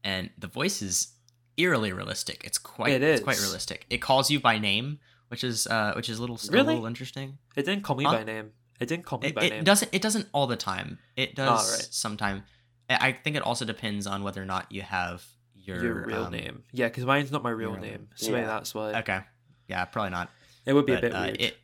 and 0.03 0.29
the 0.37 0.47
voice 0.47 0.81
is 0.81 1.09
eerily 1.57 1.93
realistic. 1.93 2.43
It's 2.43 2.57
quite 2.57 2.91
It 2.91 3.03
it's 3.03 3.21
quite 3.21 3.39
realistic. 3.39 3.85
It 3.89 3.99
calls 4.01 4.29
you 4.31 4.39
by 4.39 4.57
name, 4.57 4.99
which 5.31 5.43
is 5.43 5.65
uh, 5.67 5.93
which 5.95 6.09
is 6.09 6.17
a 6.19 6.21
little 6.21 6.35
a 6.37 6.51
little 6.63 6.85
interesting. 6.85 7.37
It 7.55 7.65
didn't 7.65 7.83
call 7.83 7.95
me 7.95 8.03
Huh? 8.03 8.17
by 8.17 8.23
name. 8.25 8.51
It 8.81 8.87
didn't 8.89 9.05
call 9.05 9.19
me 9.19 9.29
It, 9.29 9.35
by 9.35 9.43
it 9.43 9.49
name. 9.51 9.63
doesn't 9.63 9.89
it 9.93 10.01
doesn't 10.01 10.27
all 10.33 10.45
the 10.47 10.57
time. 10.57 10.99
It 11.15 11.35
does 11.35 11.47
Oh, 11.69 11.73
right. 11.73 11.87
sometime. 11.91 12.43
I 12.89 13.07
I 13.07 13.11
think 13.13 13.35
it 13.37 13.41
also 13.43 13.63
depends 13.65 14.05
on 14.07 14.23
whether 14.23 14.41
or 14.41 14.45
not 14.45 14.71
you 14.71 14.81
have 14.81 15.23
your, 15.55 15.81
your, 15.83 16.05
real 16.05 16.23
um, 16.25 16.31
name. 16.33 16.63
Yeah, 16.73 16.87
because 16.89 17.05
mine's 17.05 17.31
not 17.31 17.43
my 17.43 17.51
real 17.51 17.71
real- 17.71 17.81
name. 17.81 18.09
So 18.15 18.31
maybe 18.31 18.41
Yeah. 18.41 18.47
that's 18.47 18.75
why. 18.75 18.93
Okay. 18.99 19.19
Yeah, 19.67 19.85
probably 19.85 20.09
not. 20.11 20.29
It 20.65 20.73
would 20.73 20.85
be 20.85 20.93
but 20.93 20.99
a 21.05 21.07
bit 21.07 21.13
uh, 21.15 21.21
weird. 21.21 21.41
it 21.41 21.57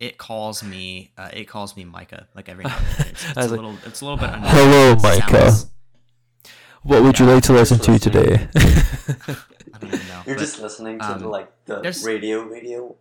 it 0.00 0.16
calls 0.18 0.62
me 0.62 1.12
uh, 1.18 1.28
it 1.32 1.44
calls 1.46 1.76
me 1.76 1.84
Micah 1.84 2.26
like 2.34 2.48
every 2.48 2.64
now 2.70 2.76
and 2.78 2.86
then. 2.98 3.06
It's, 3.08 3.24
it's 3.28 3.36
a 3.36 3.40
like, 3.40 3.50
little 3.50 3.76
it's 3.84 4.00
a 4.00 4.04
little 4.06 4.16
bit. 4.18 4.30
unusual. 4.30 4.50
"Hello, 4.58 4.94
Micah." 5.02 5.50
sounds- 5.50 5.70
what 6.82 7.02
would 7.02 7.18
you 7.18 7.26
like 7.26 7.42
to 7.42 7.52
listen 7.52 7.78
to 7.80 7.98
today? 7.98 8.48
I 9.74 9.78
don't 9.78 9.94
even 9.94 10.08
know. 10.08 10.22
You're 10.26 10.36
but- 10.36 10.40
just 10.40 10.60
listening 10.60 10.98
to 11.00 11.04
um, 11.14 11.22
like 11.24 11.50
the 11.66 11.80
there's- 11.80 12.04
radio 12.04 12.42
radio 12.42 12.96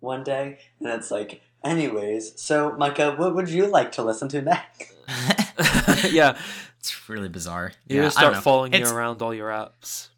one 0.00 0.22
day, 0.24 0.58
and 0.80 0.88
it's 0.90 1.10
like, 1.10 1.40
anyways. 1.64 2.38
So, 2.40 2.76
Micah, 2.76 3.14
what 3.16 3.34
would 3.34 3.48
you 3.48 3.66
like 3.66 3.92
to 3.92 4.02
listen 4.02 4.28
to 4.30 4.42
next? 4.42 4.92
yeah, 6.12 6.36
it's 6.78 7.08
really 7.08 7.28
bizarre. 7.28 7.72
you 7.88 7.96
yeah, 7.96 8.02
just 8.04 8.18
start 8.18 8.36
following 8.36 8.74
It's- 8.74 8.90
you 8.90 8.96
around 8.96 9.22
all 9.22 9.34
your 9.34 9.48
apps. 9.50 10.08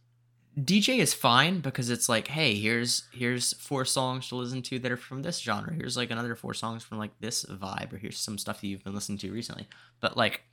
DJ 0.59 1.01
is 1.01 1.13
fine 1.13 1.61
because 1.61 1.91
it's 1.91 2.09
like, 2.09 2.29
hey, 2.29 2.55
here's 2.55 3.05
here's 3.13 3.53
four 3.59 3.85
songs 3.85 4.29
to 4.29 4.37
listen 4.37 4.63
to 4.63 4.79
that 4.79 4.91
are 4.91 4.97
from 4.97 5.21
this 5.23 5.39
genre. 5.39 5.75
Here's 5.75 5.99
like 5.99 6.11
another 6.11 6.35
four 6.35 6.55
songs 6.55 6.83
from 6.83 6.97
like 6.97 7.11
this 7.21 7.45
vibe, 7.45 7.93
or 7.93 7.99
here's 7.99 8.17
some 8.19 8.39
stuff 8.39 8.63
that 8.63 8.67
you've 8.67 8.83
been 8.83 8.95
listening 8.95 9.19
to 9.19 9.31
recently. 9.31 9.69
But 10.01 10.17
like, 10.17 10.45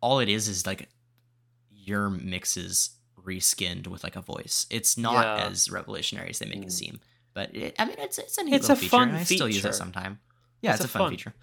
all 0.00 0.20
it 0.20 0.28
is 0.28 0.46
is 0.46 0.64
like 0.64 0.88
your 1.74 2.08
mixes 2.08 2.90
reskinned 3.24 3.86
with 3.86 4.02
like 4.04 4.16
a 4.16 4.20
voice. 4.20 4.66
It's 4.70 4.96
not 4.98 5.24
Yeah. 5.38 5.46
as 5.48 5.70
revolutionary 5.70 6.30
as 6.30 6.38
they 6.38 6.46
make 6.46 6.62
it 6.62 6.66
Mm. 6.68 6.72
seem. 6.72 7.00
But 7.34 7.54
it, 7.54 7.76
I 7.78 7.84
mean, 7.84 7.96
it's 7.98 8.18
it's 8.18 8.36
a 8.38 8.42
neat 8.44 8.54
It's 8.54 8.68
a 8.68 8.76
feature, 8.76 8.90
fun 8.90 9.08
and 9.10 9.18
I 9.18 9.24
still 9.24 9.46
use 9.46 9.56
feature. 9.56 9.68
it 9.68 9.74
sometime. 9.74 10.18
Yeah, 10.62 10.72
It's 10.74 10.80
it's, 10.84 10.84
a 10.84 10.88
a 10.88 10.98
fun, 10.98 11.00
fun- 11.02 11.10
feature. 11.12 11.34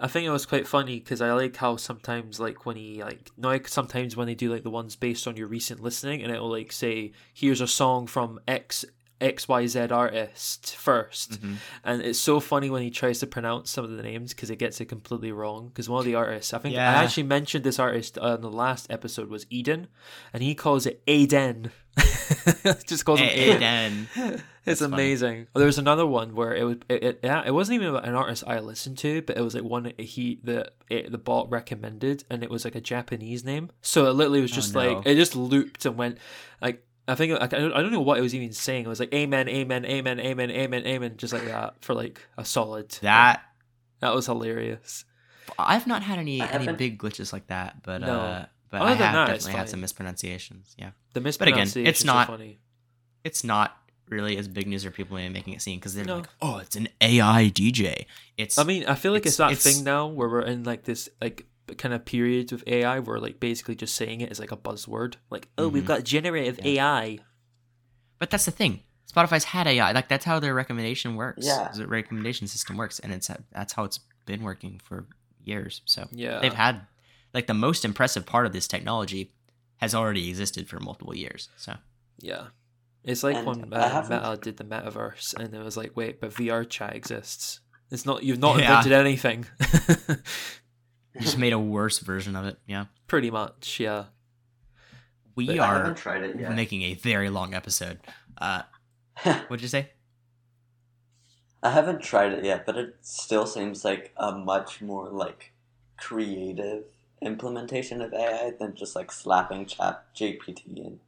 I 0.00 0.08
think 0.08 0.26
it 0.26 0.30
was 0.30 0.46
quite 0.46 0.66
funny 0.66 0.98
because 0.98 1.20
I 1.20 1.32
like 1.32 1.54
how 1.56 1.76
sometimes 1.76 2.40
like 2.40 2.66
when 2.66 2.74
he 2.76 3.04
like 3.04 3.30
no 3.36 3.48
like 3.48 3.68
sometimes 3.68 4.16
when 4.16 4.26
they 4.26 4.34
do 4.34 4.50
like 4.52 4.64
the 4.64 4.70
ones 4.70 4.96
based 4.96 5.28
on 5.28 5.36
your 5.36 5.46
recent 5.46 5.80
listening 5.80 6.22
and 6.22 6.32
it'll 6.32 6.50
like 6.50 6.72
say 6.72 7.12
here's 7.32 7.60
a 7.60 7.68
song 7.68 8.08
from 8.08 8.40
X 8.48 8.84
XYZ 9.20 9.90
artist 9.92 10.76
1st 10.76 11.38
Mhm. 11.40 11.54
and 11.84 12.02
it's 12.02 12.18
so 12.18 12.40
funny 12.40 12.68
when 12.70 12.82
he 12.82 12.90
tries 12.90 13.20
to 13.20 13.26
pronounce 13.26 13.70
some 13.70 13.84
of 13.84 13.90
the 13.92 14.02
names 14.02 14.34
because 14.34 14.50
it 14.50 14.56
gets 14.58 14.80
it 14.80 14.86
completely 14.86 15.32
wrong 15.32 15.68
because 15.68 15.88
one 15.88 16.00
of 16.00 16.04
the 16.04 16.14
artists 16.14 16.52
I 16.52 16.58
think 16.58 16.76
I 16.76 16.80
actually 16.80 17.22
mentioned 17.24 17.64
this 17.64 17.78
artist 17.78 18.18
on 18.18 18.40
the 18.40 18.50
last 18.50 18.86
episode 18.90 19.28
was 19.30 19.46
Eden 19.50 19.86
and 20.32 20.42
he 20.42 20.54
calls 20.54 20.84
it 20.86 21.02
Aden 21.06 21.70
just 22.86 23.04
calls 23.04 23.20
him 23.20 23.28
Hey, 23.28 23.52
Aden 23.56 24.08
it's 24.16 24.42
That's 24.64 24.80
funny. 24.80 24.92
amazing. 24.94 25.46
There 25.54 25.66
was 25.66 25.78
another 25.78 26.06
one 26.06 26.34
where 26.34 26.54
it 26.54 26.64
was 26.64 26.76
it, 26.88 27.02
it, 27.04 27.20
yeah, 27.22 27.42
it 27.46 27.52
wasn't 27.52 27.80
even 27.82 27.94
an 27.96 28.14
artist 28.14 28.44
I 28.46 28.58
listened 28.60 28.98
to, 28.98 29.22
but 29.22 29.36
it 29.36 29.42
was 29.42 29.54
like 29.54 29.62
one 29.64 29.92
he 29.98 30.40
the 30.42 30.72
it, 30.88 31.12
the 31.12 31.18
bot 31.18 31.50
recommended, 31.50 32.24
and 32.30 32.42
it 32.42 32.50
was 32.50 32.64
like 32.64 32.74
a 32.74 32.80
Japanese 32.80 33.44
name. 33.44 33.70
So 33.82 34.06
it 34.06 34.12
literally 34.14 34.40
was 34.40 34.52
Oh, 34.52 34.56
just 34.56 34.74
no. 34.74 34.80
like 34.94 35.06
it 35.06 35.14
just 35.16 35.36
looped 35.36 35.84
and 35.86 35.96
went 35.96 36.18
like 36.60 36.84
I 37.06 37.14
think 37.14 37.32
I, 37.40 37.44
I 37.44 37.46
don't 37.46 37.92
know 37.92 38.00
what 38.00 38.18
it 38.18 38.22
was 38.22 38.34
even 38.34 38.52
saying. 38.52 38.86
It 38.86 38.88
was 38.88 39.00
like 39.00 39.12
amen, 39.14 39.48
amen, 39.48 39.84
amen, 39.84 40.18
amen, 40.20 40.50
amen, 40.50 40.86
amen, 40.86 41.14
just 41.16 41.32
like 41.32 41.44
that 41.46 41.74
for 41.82 41.94
like 41.94 42.20
a 42.38 42.44
solid. 42.44 42.90
that 43.02 43.42
that 44.00 44.14
was 44.14 44.26
hilarious. 44.26 45.04
I've 45.58 45.86
not 45.86 46.02
had 46.02 46.18
any 46.18 46.40
any 46.40 46.72
big 46.72 46.98
glitches 46.98 47.32
like 47.32 47.46
that, 47.48 47.82
but 47.82 48.00
No. 48.00 48.20
uh, 48.20 48.46
but 48.70 48.80
Other 48.80 48.90
I 48.90 48.94
than 48.94 48.98
have 49.06 49.12
that, 49.14 49.26
definitely 49.34 49.52
had 49.58 49.68
some 49.68 49.80
mispronunciations. 49.80 50.74
Yeah, 50.78 50.90
The 51.12 51.20
again, 51.20 51.68
it's 51.86 52.04
not- 52.04 52.26
funny. 52.26 52.58
it's 53.22 53.44
not 53.44 53.76
really 54.08 54.36
as 54.36 54.48
big 54.48 54.66
news 54.66 54.84
or 54.84 54.90
people 54.90 55.16
are 55.16 55.30
making 55.30 55.54
it 55.54 55.62
seem 55.62 55.78
because 55.78 55.94
they're 55.94 56.04
No. 56.04 56.16
like, 56.16 56.28
oh, 56.42 56.58
it's 56.58 56.76
an 56.76 56.88
AI 57.00 57.50
DJ. 57.50 58.06
It's 58.36 58.58
I 58.58 58.64
mean, 58.64 58.84
I 58.86 58.94
feel 58.96 59.12
like 59.12 59.24
it's, 59.26 59.36
It's- 59.38 59.48
that 59.48 59.52
it's- 59.52 59.76
thing 59.76 59.84
now 59.84 60.06
where 60.06 60.28
we're 60.28 60.42
in 60.42 60.64
like 60.64 60.84
this 60.84 61.08
like 61.20 61.46
kind 61.78 61.94
of 61.94 62.04
periods 62.04 62.52
with 62.52 62.62
AI 62.66 62.98
where 63.00 63.18
like 63.18 63.40
basically 63.40 63.74
just 63.74 63.94
saying 63.94 64.20
it 64.20 64.30
is 64.30 64.38
like 64.38 64.52
a 64.52 64.56
buzzword. 64.56 65.14
Like, 65.30 65.48
oh, 65.58 65.68
we've 65.68 65.82
Mhm. 65.84 65.86
got 65.86 66.04
generative 66.04 66.58
AI. 66.64 67.18
but 68.18 68.30
that's 68.30 68.44
the 68.46 68.50
thing. 68.50 68.80
Spotify's 69.12 69.44
had 69.44 69.66
AI. 69.66 69.92
Like 69.92 70.08
that's 70.08 70.24
how 70.24 70.40
their 70.40 70.54
recommendation 70.54 71.14
works. 71.16 71.46
Yeah. 71.46 71.70
the 71.74 71.86
recommendation 71.86 72.46
system 72.46 72.76
works, 72.76 72.98
and 72.98 73.12
it's 73.12 73.30
that's 73.52 73.72
how 73.74 73.84
it's 73.84 74.00
been 74.26 74.42
working 74.42 74.80
for 74.82 75.06
years. 75.44 75.82
So 75.84 76.08
Yeah. 76.12 76.38
they've 76.40 76.52
had 76.54 76.86
like 77.34 77.46
the 77.46 77.54
most 77.54 77.84
impressive 77.84 78.24
part 78.26 78.46
of 78.46 78.52
this 78.52 78.66
technology 78.68 79.32
has 79.78 79.94
already 79.94 80.28
existed 80.30 80.68
for 80.68 80.78
multiple 80.80 81.14
years. 81.16 81.48
So 81.56 81.74
Yeah. 82.20 82.46
It's 83.02 83.22
like 83.22 83.36
And 83.36 83.46
when 83.46 83.74
I 83.74 83.86
uh, 83.90 84.02
Meta 84.02 84.38
did 84.40 84.56
the 84.56 84.64
metaverse 84.64 85.34
and 85.34 85.52
it 85.54 85.62
was 85.62 85.76
like, 85.76 85.94
wait, 85.94 86.20
but 86.20 86.30
VR 86.32 86.64
chat 86.68 86.96
exists. 86.96 87.60
It's 87.90 88.06
not 88.06 88.22
you've 88.24 88.38
not 88.38 88.58
Yeah. 88.60 88.78
invented 88.78 88.92
anything. 88.92 89.46
you 91.14 91.20
just 91.20 91.38
made 91.38 91.52
a 91.52 91.58
worse 91.58 91.98
version 91.98 92.36
of 92.36 92.44
it. 92.46 92.58
Yeah, 92.66 92.86
Pretty 93.06 93.30
much, 93.30 93.78
yeah. 93.80 94.04
we 95.36 95.46
But 95.46 95.58
are 95.60 95.74
haven't 95.78 95.96
tried 95.96 96.22
it 96.22 96.38
yet. 96.38 96.54
making 96.54 96.82
a 96.82 96.94
very 96.94 97.30
long 97.30 97.54
episode. 97.54 98.00
Uh, 98.38 98.62
what'd 99.48 99.62
you 99.62 99.68
say? 99.68 99.90
I 101.62 101.70
haven't 101.70 102.02
tried 102.02 102.32
it 102.32 102.44
yet, 102.44 102.66
but 102.66 102.76
it 102.76 102.96
still 103.00 103.46
seems 103.46 103.84
like 103.84 104.12
a 104.16 104.32
much 104.32 104.82
more 104.82 105.08
like 105.08 105.52
creative 105.96 106.84
implementation 107.22 108.02
of 108.02 108.12
AI 108.12 108.50
than 108.58 108.74
just 108.74 108.94
like 108.94 109.10
slapping 109.10 109.64
Chat 109.66 110.04
GPT 110.14 110.76
in 110.76 111.00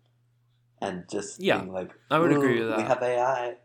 and 0.80 1.08
just 1.10 1.40
Yeah, 1.40 1.58
being 1.58 1.72
like, 1.72 1.92
I 2.10 2.18
would 2.18 2.32
agree 2.32 2.60
with 2.60 2.68
that. 2.70 2.78
We 2.78 2.84
have 2.84 3.02
AI. 3.02 3.56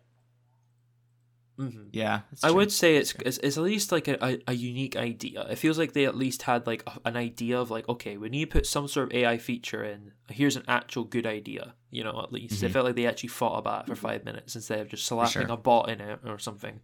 Hmm 1.58 1.84
Yeah, 1.92 2.22
I 2.44 2.52
would 2.52 2.72
say 2.72 2.96
it's, 2.98 3.14
it's 3.26 3.38
it's 3.40 3.58
at 3.58 3.64
least 3.64 3.92
like 3.92 4.08
a, 4.08 4.18
a, 4.26 4.40
a 4.48 4.54
unique 4.54 4.96
idea. 4.96 5.42
It 5.50 5.58
feels 5.58 5.78
like 5.78 5.94
they 5.94 6.06
at 6.06 6.16
least 6.16 6.44
had 6.44 6.66
like 6.68 6.84
a, 6.88 7.00
an 7.06 7.18
idea 7.18 7.60
of 7.60 7.70
like, 7.72 7.88
okay, 7.90 8.18
we 8.18 8.30
need 8.30 8.46
to 8.50 8.52
put 8.58 8.66
some 8.66 8.88
sort 8.88 9.08
of 9.12 9.14
AI 9.18 9.38
feature 9.38 9.84
in. 9.84 10.14
Here's 10.30 10.56
an 10.56 10.64
actual 10.68 11.04
good 11.04 11.28
idea, 11.28 11.74
you 11.90 12.04
know. 12.04 12.20
At 12.22 12.32
least 12.34 12.64
it 12.64 12.70
Mhm. 12.70 12.74
felt 12.74 12.86
like 12.86 12.96
they 12.96 13.06
actually 13.08 13.30
thought 13.30 13.58
about 13.58 13.84
it 13.84 13.88
for 13.88 13.96
five 13.96 14.24
minutes 14.26 14.56
instead 14.56 14.80
of 14.80 14.90
just 14.90 15.06
slapping 15.06 15.32
sure. 15.48 15.52
a 15.52 15.58
bot 15.58 15.90
in 15.90 16.02
it 16.02 16.20
or 16.26 16.40
something. 16.40 16.80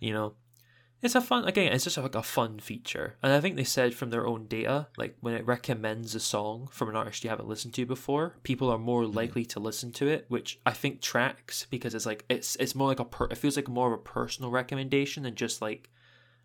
You 0.00 0.12
know, 0.12 0.34
it's 1.02 1.14
a 1.14 1.20
fun 1.20 1.44
again. 1.46 1.72
It's 1.72 1.84
just 1.84 1.98
like 1.98 2.14
a 2.14 2.22
fun 2.22 2.58
feature, 2.58 3.16
and 3.22 3.32
I 3.32 3.40
think 3.40 3.56
they 3.56 3.64
said 3.64 3.94
from 3.94 4.10
their 4.10 4.26
own 4.26 4.46
data, 4.46 4.88
like 4.96 5.16
when 5.20 5.34
it 5.34 5.46
recommends 5.46 6.14
a 6.14 6.20
song 6.20 6.68
from 6.72 6.88
an 6.88 6.96
artist 6.96 7.22
you 7.22 7.30
haven't 7.30 7.48
listened 7.48 7.74
to 7.74 7.86
before, 7.86 8.36
people 8.42 8.70
are 8.70 8.78
more 8.78 9.04
likely 9.06 9.44
to 9.46 9.60
listen 9.60 9.92
to 9.92 10.08
it, 10.08 10.24
which 10.28 10.58
I 10.64 10.72
think 10.72 11.00
tracks 11.00 11.66
because 11.70 11.94
it's 11.94 12.06
like 12.06 12.24
it's 12.28 12.56
it's 12.56 12.74
more 12.74 12.88
like 12.88 13.00
a 13.00 13.04
per, 13.04 13.26
it 13.26 13.38
feels 13.38 13.56
like 13.56 13.68
more 13.68 13.88
of 13.88 13.92
a 13.92 14.02
personal 14.02 14.50
recommendation 14.50 15.22
than 15.24 15.34
just 15.34 15.60
like, 15.62 15.90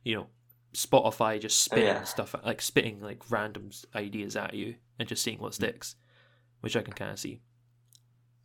you 0.04 0.16
know, 0.16 0.28
Spotify 0.74 1.40
just 1.40 1.64
spitting 1.64 1.86
yeah. 1.86 2.04
stuff 2.04 2.36
like 2.46 2.62
spitting 2.62 3.02
like 3.02 3.30
random 3.32 3.70
ideas 3.96 4.36
at 4.36 4.54
you 4.54 4.76
and 5.00 5.08
just 5.08 5.24
seeing 5.24 5.38
Mm. 5.38 5.42
what 5.42 5.54
sticks, 5.54 5.96
which 6.60 6.76
I 6.76 6.82
can 6.82 6.94
kind 6.94 7.12
of 7.12 7.20
see. 7.20 7.40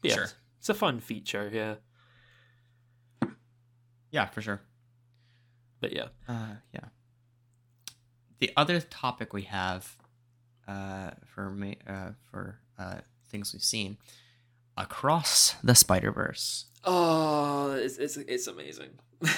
Yeah, 0.03 0.15
Sure. 0.15 0.25
it's, 0.25 0.35
it's 0.61 0.69
a 0.69 0.75
fun 0.75 1.01
feature, 1.01 1.51
yeah. 1.53 1.75
yeah, 4.11 4.27
for 4.27 4.41
sure. 4.41 4.63
But 5.87 5.95
yeah, 5.95 6.09
Uh, 6.29 6.57
yeah. 6.75 6.81
The 8.41 8.51
other 8.57 8.81
topic 8.81 9.33
we 9.33 9.43
have 9.43 9.97
uh, 10.67 11.11
for 11.25 11.49
me 11.51 11.79
uh, 11.87 12.11
for 12.29 12.59
uh, 12.77 12.97
things 13.31 13.53
we've 13.53 13.63
seen 13.63 13.99
across 14.77 15.55
the 15.63 15.77
Spider 15.77 16.11
Verse. 16.11 16.65
oh, 16.85 17.71
it's 17.75 17.99
it's 17.99 18.17
it's 18.17 18.49
amazing. 18.49 18.91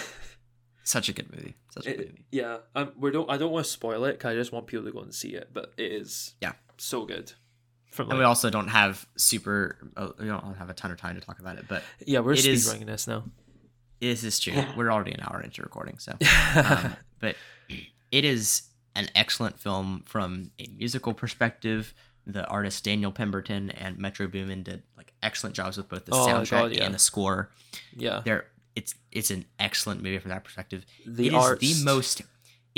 Such 0.85 1.11
a 1.11 1.13
good 1.13 1.31
movie. 1.31 1.55
Such 1.71 1.87
a 1.87 1.91
good 1.91 1.99
movie. 1.99 2.25
yeah, 2.31 2.59
um, 2.75 2.93
we 2.99 3.11
don't. 3.11 3.31
I 3.31 3.37
don't 3.37 3.53
want 3.53 3.67
to 3.67 3.71
spoil 3.71 4.07
it 4.07 4.13
because 4.13 4.33
I 4.33 4.35
just 4.35 4.53
want 4.53 4.67
people 4.67 4.87
to 4.87 4.93
go 4.93 5.01
and 5.01 5.15
see 5.15 5.35
it. 5.35 5.51
But 5.53 5.75
it 5.77 5.93
is, 5.93 6.35
Yeah. 6.41 6.53
so 6.79 7.05
good. 7.05 7.35
From 7.91 8.09
And 8.09 8.19
we 8.19 8.25
also 8.25 8.49
don't 8.49 8.69
have 8.69 9.07
super. 9.19 9.77
Uh, 9.99 10.13
we 10.19 10.27
don't 10.27 10.57
have 10.57 10.71
a 10.71 10.75
ton 10.75 10.91
of 10.93 10.97
time 10.97 11.15
to 11.17 11.21
talk 11.21 11.41
about 11.41 11.59
it, 11.59 11.67
but 11.69 11.83
yeah, 12.07 12.21
we're 12.21 12.33
it 12.33 12.39
speed 12.39 12.87
this 12.87 13.07
now. 13.07 13.25
This 14.01 14.25
is 14.25 14.39
true. 14.39 14.63
We're 14.77 14.91
already 14.93 15.13
an 15.13 15.21
hour 15.23 15.41
into 15.43 15.63
recording, 15.63 15.99
so. 15.99 16.13
um, 16.57 16.97
but 17.19 17.37
it 18.11 18.25
is 18.25 18.63
an 18.95 19.09
excellent 19.15 19.59
film 19.59 20.03
from 20.07 20.51
a 20.59 20.67
musical 20.77 21.15
perspective. 21.15 21.95
The 22.27 22.47
artist 22.47 22.85
Daniel 22.85 23.11
Pemberton 23.13 23.71
and 23.71 23.99
Metro 23.99 24.27
Boomin 24.27 24.63
did 24.63 24.83
like 24.97 25.13
excellent 25.23 25.57
jobs 25.57 25.77
with 25.77 25.89
both 25.89 26.05
the 26.05 26.13
Oh, 26.15 26.27
soundtrack 26.27 26.51
God, 26.51 26.73
yeah. 26.77 26.85
and 26.85 26.95
the 26.95 26.99
score. 26.99 27.51
yeah, 27.97 28.21
There, 28.25 28.47
it's 28.77 28.95
it's 29.11 29.31
an 29.31 29.45
excellent 29.59 30.03
movie 30.03 30.19
from 30.19 30.31
that 30.31 30.45
perspective. 30.45 30.85
the 31.07 31.29
it 31.29 31.35
art, 31.35 31.61
the 31.61 31.75
most. 31.85 32.23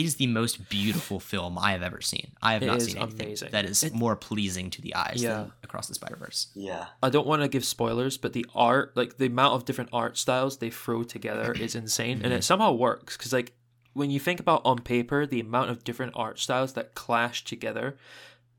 It 0.00 0.06
is 0.06 0.16
the 0.16 0.26
most 0.26 0.68
beautiful 0.70 1.20
film 1.20 1.58
I 1.58 1.72
have 1.72 1.82
ever 1.82 2.00
seen. 2.00 2.32
I 2.42 2.54
have 2.54 2.62
It 2.62 2.66
not 2.66 2.80
seen 2.82 2.96
anything 2.96 3.26
amazing. 3.26 3.50
that 3.52 3.64
is 3.66 3.82
It- 3.82 3.92
more 3.94 4.16
pleasing 4.16 4.70
to 4.70 4.80
the 4.80 4.94
eyes 4.94 5.22
Yeah. 5.22 5.34
than 5.34 5.52
Across 5.62 5.88
the 5.88 5.94
Spider 5.94 6.16
Verse. 6.16 6.48
Yeah. 6.54 6.86
I 7.02 7.10
don't 7.10 7.26
want 7.26 7.42
to 7.42 7.48
give 7.48 7.64
spoilers, 7.64 8.16
but 8.16 8.32
the 8.32 8.46
art, 8.54 8.96
like 8.96 9.18
the 9.18 9.26
amount 9.26 9.54
of 9.56 9.64
different 9.66 9.90
art 9.92 10.16
styles 10.16 10.56
they 10.58 10.70
throw 10.70 11.02
together, 11.02 11.52
is 11.66 11.74
insane, 11.74 12.22
and 12.24 12.32
it 12.32 12.44
somehow 12.44 12.72
works. 12.72 13.16
Because 13.16 13.32
like 13.32 13.52
when 13.92 14.10
you 14.10 14.18
think 14.20 14.40
about 14.40 14.62
on 14.64 14.78
paper, 14.78 15.26
the 15.26 15.40
amount 15.40 15.68
of 15.70 15.84
different 15.84 16.12
art 16.16 16.38
styles 16.38 16.72
that 16.72 16.94
clash 16.94 17.44
together, 17.44 17.98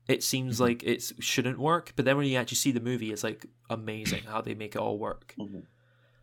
it 0.06 0.22
seems 0.22 0.58
Mhm. 0.58 0.60
like 0.60 0.82
it 0.84 1.12
shouldn't 1.20 1.58
work. 1.58 1.92
But 1.96 2.04
then 2.04 2.16
when 2.16 2.26
you 2.26 2.36
actually 2.38 2.56
see 2.58 2.70
the 2.72 2.80
movie, 2.80 3.10
it's 3.12 3.24
like 3.24 3.46
amazing 3.68 4.22
how 4.24 4.40
they 4.42 4.54
make 4.54 4.74
it 4.76 4.78
all 4.78 4.96
work. 4.98 5.34
Mhm. 5.38 5.64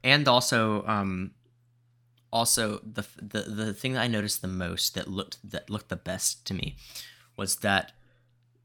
and 0.01 0.29
also 0.29 0.85
um 0.87 1.31
also 2.31 2.79
the 2.79 3.05
the 3.17 3.41
the 3.41 3.73
thing 3.73 3.93
that 3.93 4.01
I 4.01 4.07
noticed 4.07 4.41
the 4.41 4.47
most 4.47 4.95
that 4.95 5.07
looked 5.07 5.37
that 5.49 5.69
looked 5.69 5.89
the 5.89 5.95
best 5.95 6.45
to 6.47 6.53
me 6.53 6.75
was 7.35 7.57
that 7.57 7.93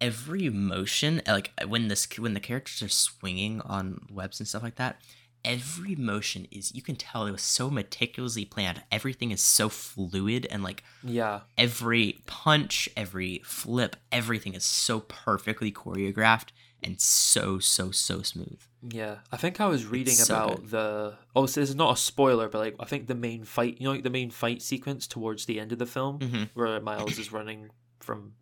every 0.00 0.50
motion 0.50 1.22
like 1.26 1.52
uh, 1.60 1.66
when 1.66 1.88
this 1.88 2.06
when 2.18 2.34
the 2.34 2.40
characters 2.40 2.82
are 2.82 2.88
swinging 2.88 3.60
on 3.62 4.06
webs 4.10 4.40
and 4.40 4.48
stuff 4.48 4.62
like 4.62 4.76
that 4.76 5.00
every 5.44 5.94
motion 5.94 6.46
is 6.50 6.74
you 6.74 6.82
can 6.82 6.96
tell 6.96 7.26
it 7.26 7.32
was 7.32 7.42
so 7.42 7.70
meticulously 7.70 8.44
planned. 8.44 8.82
Everything 8.90 9.30
is 9.30 9.42
so 9.42 9.68
fluid 9.68 10.46
and 10.50 10.62
like 10.62 10.82
Yeah, 11.02 11.40
every 11.58 12.20
punch 12.26 12.88
every 12.96 13.42
flip 13.44 13.96
everything 14.10 14.54
is 14.54 14.64
so 14.64 15.00
perfectly 15.00 15.70
choreographed 15.70 16.48
and 16.82 17.00
so 17.00 17.58
so 17.58 17.90
so 17.90 18.22
smooth 18.22 18.60
yeah. 18.90 19.16
I 19.32 19.36
think 19.36 19.60
I 19.60 19.66
was 19.66 19.86
reading 19.86 20.14
so 20.14 20.34
about 20.34 20.56
good. 20.56 20.70
the. 20.70 21.14
Oh, 21.34 21.46
so 21.46 21.60
this 21.60 21.70
is 21.70 21.76
not 21.76 21.94
a 21.94 21.96
spoiler, 21.96 22.48
but 22.48 22.58
like 22.58 22.76
I 22.80 22.84
think 22.84 23.06
the 23.06 23.14
main 23.14 23.44
fight, 23.44 23.80
you 23.80 23.86
know, 23.86 23.92
like 23.92 24.02
the 24.02 24.10
main 24.10 24.30
fight 24.30 24.62
sequence 24.62 25.06
towards 25.06 25.46
the 25.46 25.58
end 25.60 25.72
of 25.72 25.78
the 25.78 25.86
film, 25.86 26.18
mm-hmm. 26.18 26.42
where 26.54 26.80
Miles 26.80 27.18
is 27.18 27.32
running 27.32 27.70
from, 28.00 28.34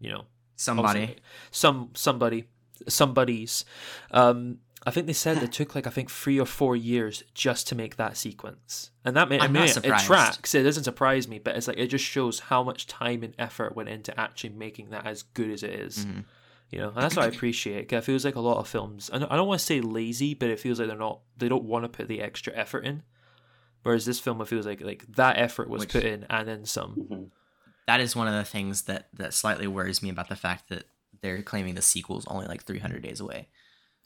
you 0.00 0.10
know, 0.10 0.24
somebody 0.56 1.16
some 1.50 1.90
somebody 1.94 2.44
somebody's 2.88 3.64
um 4.10 4.58
i 4.86 4.90
think 4.90 5.06
they 5.06 5.12
said 5.12 5.42
it 5.42 5.52
took 5.52 5.74
like 5.74 5.86
i 5.86 5.90
think 5.90 6.10
three 6.10 6.38
or 6.38 6.46
four 6.46 6.74
years 6.76 7.22
just 7.34 7.66
to 7.68 7.74
make 7.74 7.96
that 7.96 8.16
sequence 8.16 8.90
and 9.04 9.16
that 9.16 9.28
made, 9.28 9.40
I 9.40 9.48
mean, 9.48 9.62
it, 9.64 9.82
tracks 10.00 10.54
it 10.54 10.62
doesn't 10.62 10.84
surprise 10.84 11.28
me 11.28 11.38
but 11.38 11.56
it's 11.56 11.68
like 11.68 11.78
it 11.78 11.86
just 11.88 12.04
shows 12.04 12.40
how 12.40 12.62
much 12.62 12.86
time 12.86 13.22
and 13.22 13.34
effort 13.38 13.76
went 13.76 13.88
into 13.88 14.18
actually 14.18 14.50
making 14.50 14.90
that 14.90 15.06
as 15.06 15.22
good 15.22 15.50
as 15.50 15.62
it 15.62 15.70
is, 15.70 16.04
Mhm. 16.04 16.24
You 16.70 16.78
know 16.80 16.88
and 16.88 16.96
that's 17.02 17.16
what 17.16 17.24
i 17.24 17.28
appreciate 17.28 17.92
it 17.92 18.00
feels 18.04 18.24
like 18.24 18.34
a 18.34 18.40
lot 18.40 18.58
of 18.58 18.66
films 18.68 19.08
i 19.12 19.18
don't, 19.18 19.30
I 19.30 19.36
don't 19.36 19.46
want 19.48 19.60
to 19.60 19.66
say 19.66 19.80
lazy 19.80 20.34
but 20.34 20.50
it 20.50 20.58
feels 20.60 20.78
like 20.78 20.88
they're 20.88 20.96
not 20.98 21.20
they 21.36 21.48
don't 21.48 21.64
want 21.64 21.84
to 21.84 21.88
put 21.88 22.08
the 22.08 22.20
extra 22.20 22.52
effort 22.54 22.84
in 22.84 23.02
whereas 23.82 24.04
this 24.04 24.18
film 24.18 24.40
it 24.40 24.48
feels 24.48 24.66
like 24.66 24.80
like 24.80 25.06
that 25.16 25.38
effort 25.38 25.68
was 25.68 25.80
Which- 25.80 25.92
put 25.92 26.04
in 26.04 26.26
and 26.28 26.46
then 26.48 26.64
some 26.64 26.94
Mhm. 27.10 27.30
that 27.86 28.00
is 28.00 28.16
one 28.16 28.26
of 28.28 28.34
the 28.34 28.44
things 28.44 28.82
that 28.82 29.08
that 29.14 29.32
slightly 29.34 29.66
worries 29.68 30.02
me 30.02 30.10
about 30.10 30.28
the 30.28 30.36
fact 30.36 30.68
that 30.70 30.84
they're 31.22 31.42
claiming 31.42 31.74
the 31.76 31.82
sequel's 31.82 32.26
only 32.26 32.46
like 32.46 32.64
300 32.64 33.00
days 33.02 33.20
away. 33.20 33.48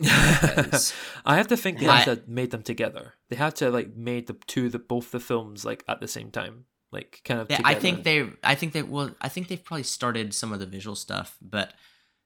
I 0.03 1.37
have 1.37 1.49
to 1.49 1.57
think 1.57 1.79
they 1.79 1.89
I- 1.89 1.97
have 2.01 2.19
to 2.19 2.23
made 2.31 2.51
them 2.51 2.63
together. 2.63 3.15
They 3.29 3.37
had 3.37 3.57
to 3.57 3.71
like 3.71 3.97
made 3.97 4.27
the 4.27 4.37
two 4.47 4.69
the 4.69 4.79
both 4.79 5.11
the 5.11 5.21
films 5.21 5.65
like 5.65 5.85
at 5.89 6.01
the 6.01 6.09
same 6.09 6.31
time, 6.31 6.65
like 6.93 7.21
kind 7.25 7.41
of. 7.41 7.51
Yeah. 7.51 7.61
I 7.65 7.75
think 7.75 8.05
they 8.05 8.29
I 8.43 8.55
think 8.55 8.73
they 8.73 8.83
well 8.83 9.11
I 9.21 9.29
think 9.29 9.49
they've 9.49 9.63
probably 9.63 9.83
started 9.83 10.35
some 10.35 10.53
of 10.53 10.61
the 10.61 10.67
visual 10.67 10.97
stuff, 10.97 11.37
but 11.43 11.73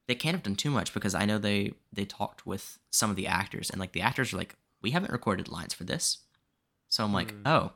they 0.07 0.15
can't 0.15 0.35
have 0.35 0.43
done 0.43 0.57
too 0.57 0.71
much 0.71 0.93
because 0.95 1.15
I 1.15 1.25
know 1.25 1.39
they 1.39 1.73
they 1.93 2.05
talked 2.05 2.47
with 2.47 2.79
some 2.91 3.11
of 3.11 3.17
the 3.17 3.27
actors 3.27 3.71
and 3.71 3.81
like 3.81 3.93
the 3.93 4.03
actors 4.03 4.33
are 4.33 4.37
like 4.37 4.57
we 4.83 4.91
haven't 4.91 5.13
recorded 5.13 5.49
lines 5.49 5.73
for 5.75 5.85
this. 5.85 6.19
So 6.89 7.03
I'm 7.05 7.13
like, 7.13 7.31
Hmm. 7.33 7.43
"Oh. 7.47 7.73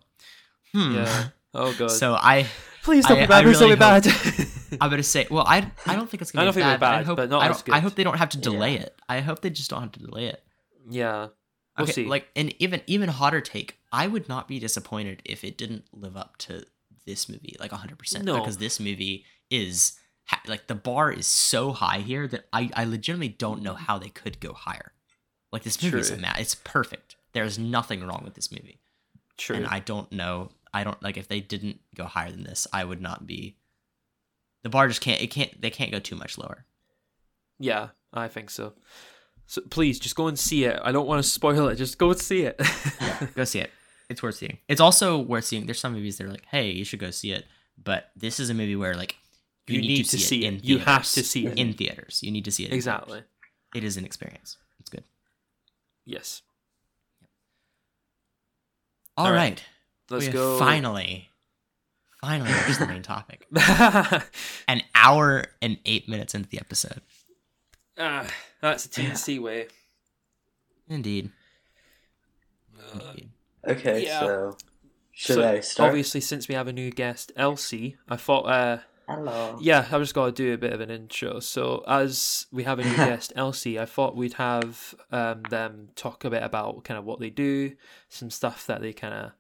Hmm." 0.73 0.95
Yeah. 0.95 1.29
Oh 1.55 1.75
god. 1.79 1.91
So 1.91 2.13
I 2.13 2.47
please 2.83 3.07
don't 3.07 3.17
I- 3.19 3.21
be 3.23 3.27
bad. 3.27 3.41
I 3.41 3.43
Please 3.45 3.59
don't 3.59 3.71
be 3.71 3.77
bad. 3.77 4.07
I'm 4.83 4.91
gonna 4.91 5.03
say, 5.03 5.27
well, 5.31 5.45
I 5.47 5.73
I 5.87 5.97
don't 5.97 6.09
think 6.09 6.21
it's 6.21 6.31
gonna 6.31 6.43
I 6.43 6.45
don't 6.45 6.55
be 6.55 6.61
think 6.61 6.73
bad. 6.73 6.77
be 6.77 6.81
but 6.81 6.87
I 6.93 6.97
bad, 6.99 7.07
hope 7.07 7.17
but 7.17 7.31
not 7.31 7.43
I, 7.43 7.49
as 7.49 7.63
don't, 7.63 7.75
I 7.75 7.79
good. 7.79 7.83
hope 7.85 7.95
they 7.95 8.05
don't 8.05 8.19
have 8.19 8.29
to 8.31 8.39
delay 8.39 8.75
Yeah. 8.75 8.81
it. 8.83 9.01
I 9.09 9.21
hope 9.21 9.41
they 9.41 9.49
just 9.49 9.71
don't 9.71 9.81
have 9.81 9.93
to 9.93 10.01
delay 10.01 10.27
it. 10.27 10.43
yeah. 10.91 11.29
We'll 11.79 11.85
okay, 11.85 11.93
see. 11.93 12.05
like 12.05 12.29
an 12.37 12.53
even 12.59 12.83
even 12.87 13.09
hotter 13.09 13.41
take. 13.41 13.79
I 13.91 14.07
would 14.09 14.29
not 14.29 14.47
be 14.47 14.59
disappointed 14.59 15.23
if 15.25 15.43
it 15.43 15.57
didn't 15.57 15.85
live 15.93 16.19
up 16.19 16.37
to 16.39 16.65
this 17.07 17.31
movie 17.31 17.57
like 17.59 17.71
100% 17.71 18.23
No. 18.25 18.39
because 18.41 18.59
this 18.59 18.79
movie 18.79 19.25
is 19.51 19.93
ha- 20.29 20.43
like 20.47 20.67
the 20.67 20.75
bar 20.75 21.11
is 21.13 21.27
so 21.27 21.73
high 21.73 21.99
here 21.99 22.27
that 22.29 22.47
I 22.53 22.71
I 22.75 22.85
legitimately 22.85 23.31
don't 23.37 23.63
know 23.63 23.75
how 23.75 23.99
they 23.99 24.09
could 24.11 24.41
go 24.41 24.53
higher. 24.53 24.93
Like 25.53 25.63
this 25.63 25.83
movie 25.83 25.99
is 25.99 26.11
True. 26.11 26.19
ma- 26.21 26.35
it's 26.39 26.55
perfect. 26.55 27.17
There's 27.33 27.59
nothing 27.59 28.07
wrong 28.07 28.23
with 28.25 28.35
this 28.35 28.51
movie. 28.53 28.81
True. 29.37 29.57
And 29.57 29.67
I 29.67 29.81
don't 29.81 30.11
know. 30.13 30.51
I 30.75 30.85
don't 30.85 31.03
like 31.03 31.17
if 31.17 31.29
they 31.29 31.41
didn't 31.41 31.81
go 31.95 32.05
higher 32.05 32.31
than 32.31 32.45
this, 32.45 32.67
I 32.73 32.85
would 32.85 33.01
not 33.01 33.27
be 33.27 33.57
the 34.63 34.69
bar 34.69 34.89
just 34.89 35.01
can't 35.01 35.21
it 35.23 35.29
can't 35.31 35.61
they 35.61 35.71
can't 35.71 35.93
go 35.93 35.99
too 35.99 36.17
much 36.17 36.37
lower. 36.39 36.65
yeah, 37.59 37.89
I 38.13 38.29
think 38.29 38.51
so. 38.51 38.75
So 39.47 39.63
please 39.71 39.99
just 39.99 40.15
go 40.15 40.27
and 40.29 40.39
see 40.39 40.65
it. 40.65 40.79
I 40.85 40.93
don't 40.93 41.07
want 41.07 41.23
to 41.23 41.29
spoil 41.29 41.69
it. 41.69 41.77
Just 41.77 41.97
go 41.99 42.11
and 42.11 42.19
see 42.21 42.43
it. 42.43 42.61
Yeah, 43.01 43.27
go 43.35 43.45
see 43.45 43.61
it. 43.61 43.71
It's 44.11 44.23
worth 44.23 44.37
seeing. 44.37 44.57
It's 44.69 44.81
also 44.81 45.19
worth 45.19 45.45
seeing. 45.45 45.67
There's 45.67 45.79
some 45.81 45.93
movies 45.93 46.17
that 46.17 46.27
are 46.27 46.31
like, 46.31 46.47
hey, 46.47 46.71
you 46.71 46.83
should 46.85 46.99
go 46.99 47.11
see 47.11 47.31
it. 47.33 47.45
But 47.83 48.11
this 48.17 48.41
is 48.41 48.49
a 48.49 48.55
movie 48.55 48.75
where 48.77 48.95
like 48.95 49.17
You 49.69 49.81
need 49.83 50.05
to 50.05 50.19
see 50.19 50.45
in 50.45 50.57
it. 50.57 50.65
You 50.65 50.79
have 50.79 51.03
to 51.13 51.23
see 51.23 51.47
it. 51.47 51.59
in 51.59 51.73
theaters. 51.75 52.21
You 52.23 52.31
need 52.31 52.45
to 52.45 52.51
see 52.51 52.65
it 52.65 52.69
in 52.71 52.75
exactly. 52.75 53.13
theaters. 53.21 53.29
It 53.75 53.85
is 53.85 53.97
an 53.97 54.05
experience. 54.05 54.57
It's 54.81 54.89
good. 54.91 55.05
Yes. 56.05 56.43
All 59.17 59.27
All 59.27 59.33
right. 59.33 59.39
right. 59.51 59.65
Let's 60.11 60.27
We 60.27 60.33
go. 60.33 60.59
Finally, 60.59 61.29
finally, 62.21 62.51
here's 62.51 62.79
the 62.79 62.87
main 62.87 63.03
topic. 63.03 63.47
An 64.69 64.83
hour 64.95 65.45
and 65.61 65.79
eight 65.85 66.09
minutes 66.09 66.35
into 66.35 66.49
the 66.49 66.59
episode. 66.59 67.03
ah, 67.99 68.27
that's 68.63 68.87
a 68.87 68.89
TNC 68.89 69.39
way. 69.41 69.67
Indeed. 70.89 71.31
Uh, 72.79 73.01
Indeed. 73.11 73.31
Okay, 73.67 74.05
Yeah. 74.05 74.21
so 74.21 74.57
should 75.13 75.35
so, 75.35 75.49
I 75.51 75.61
start? 75.61 75.89
Obviously, 75.89 76.21
since 76.23 76.49
we 76.49 76.55
have 76.55 76.69
a 76.69 76.73
new 76.73 76.91
guest, 76.91 77.33
Elsie, 77.37 77.97
I 78.09 78.17
thought, 78.17 78.45
uh, 78.47 78.79
Hello. 79.09 79.57
yeah, 79.59 79.87
I've 79.91 80.03
just 80.03 80.15
got 80.15 80.27
to 80.27 80.33
do 80.33 80.53
a 80.53 80.59
bit 80.59 80.75
of 80.75 80.83
an 80.83 80.91
intro. 80.91 81.41
So, 81.41 81.83
as 81.89 82.47
we 82.53 82.65
have 82.65 82.79
a 82.79 82.85
new 82.85 82.95
guest, 82.97 83.33
Elsie, 83.35 83.79
I 83.79 83.87
thought 83.87 84.15
we'd 84.15 84.35
have 84.35 84.95
um, 85.11 85.43
them 85.49 85.89
talk 85.97 86.25
a 86.25 86.31
bit 86.31 86.43
about 86.43 86.85
kind 86.85 86.99
of 86.99 87.07
what 87.07 87.19
they 87.19 87.31
do, 87.31 87.75
some 88.11 88.31
stuff 88.31 88.67
that 88.67 88.83
they 88.83 88.93
kind 88.93 89.15
of 89.15 89.33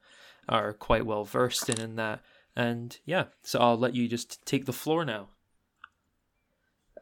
are 0.48 0.72
quite 0.72 1.04
well 1.04 1.24
versed 1.24 1.68
in 1.68 1.78
in 1.78 1.96
that. 1.96 2.20
And 2.56 2.96
yeah, 3.04 3.24
so 3.42 3.58
I'll 3.60 3.76
let 3.76 3.94
you 3.94 4.08
just 4.08 4.44
take 4.46 4.64
the 4.64 4.72
floor 4.72 5.04
now. 5.04 5.28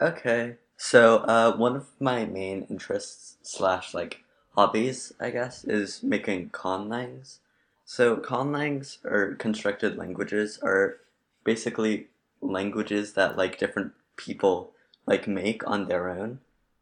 Okay. 0.01 0.57
So, 0.77 1.19
uh, 1.19 1.57
one 1.57 1.77
of 1.77 1.87
my 2.01 2.25
main 2.25 2.67
interests 2.69 3.37
slash 3.43 3.95
like 3.95 4.25
hobbies, 4.57 5.13
I 5.21 5.31
guess, 5.31 5.63
is 5.63 6.03
making 6.03 6.51
conlangs. 6.51 7.39
So, 7.85 8.17
conlangs 8.17 9.05
or 9.05 9.37
constructed 9.37 9.97
languages 9.97 10.59
are 10.65 10.97
basically 11.45 12.09
languages 12.41 13.13
that 13.15 13.37
like 13.37 13.59
different 13.59 13.93
people 14.17 14.73
like 15.07 15.27
make 15.29 15.67
on 15.67 15.89
their 15.89 16.09
own, 16.09 16.41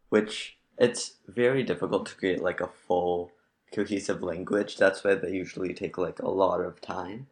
which 0.08 0.56
it's 0.78 1.14
very 1.28 1.62
difficult 1.62 2.06
to 2.06 2.14
create 2.16 2.42
like 2.42 2.60
a 2.60 2.68
full 2.68 3.30
cohesive 3.72 4.22
language. 4.22 4.76
That's 4.76 5.04
why 5.04 5.14
they 5.14 5.32
usually 5.32 5.74
take 5.74 5.98
like 5.98 6.20
a 6.20 6.30
lot 6.30 6.60
of 6.60 6.80
time. 6.80 7.26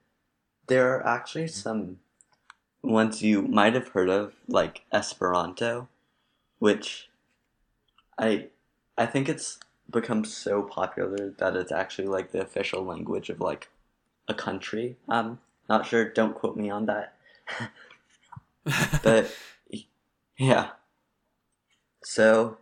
There 0.66 0.94
are 0.94 1.06
actually 1.06 1.48
some 1.48 1.98
ones 2.82 3.22
you 3.22 3.42
might 3.42 3.74
have 3.74 3.88
heard 3.88 4.08
of, 4.08 4.34
like 4.48 4.82
Esperanto, 4.92 5.88
which 6.58 7.08
I 8.18 8.48
I 8.96 9.06
think 9.06 9.28
it's 9.28 9.58
become 9.90 10.24
so 10.24 10.62
popular 10.62 11.30
that 11.38 11.56
it's 11.56 11.72
actually 11.72 12.08
like 12.08 12.32
the 12.32 12.40
official 12.40 12.84
language 12.84 13.30
of 13.30 13.40
like 13.40 13.70
a 14.28 14.34
country. 14.34 14.96
Um, 15.08 15.40
not 15.68 15.86
sure. 15.86 16.08
Don't 16.08 16.34
quote 16.34 16.56
me 16.56 16.70
on 16.70 16.86
that. 16.86 17.14
but 19.02 19.34
yeah. 20.38 20.70
So, 22.04 22.58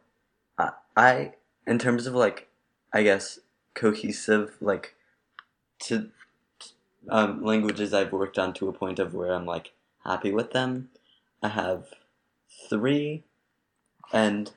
I, 0.58 0.70
I 0.96 1.32
in 1.66 1.78
terms 1.78 2.06
of 2.06 2.14
like, 2.14 2.48
I 2.92 3.02
guess 3.02 3.38
cohesive 3.74 4.56
like 4.60 4.94
to 5.80 6.10
um, 7.08 7.42
languages 7.44 7.94
I've 7.94 8.12
worked 8.12 8.38
on 8.38 8.52
to 8.54 8.68
a 8.68 8.72
point 8.72 8.98
of 8.98 9.14
where 9.14 9.32
I'm 9.32 9.46
like 9.46 9.72
happy 10.04 10.32
with 10.32 10.52
them. 10.52 10.90
I 11.42 11.48
have 11.48 11.86
three, 12.68 13.24
and 14.12 14.50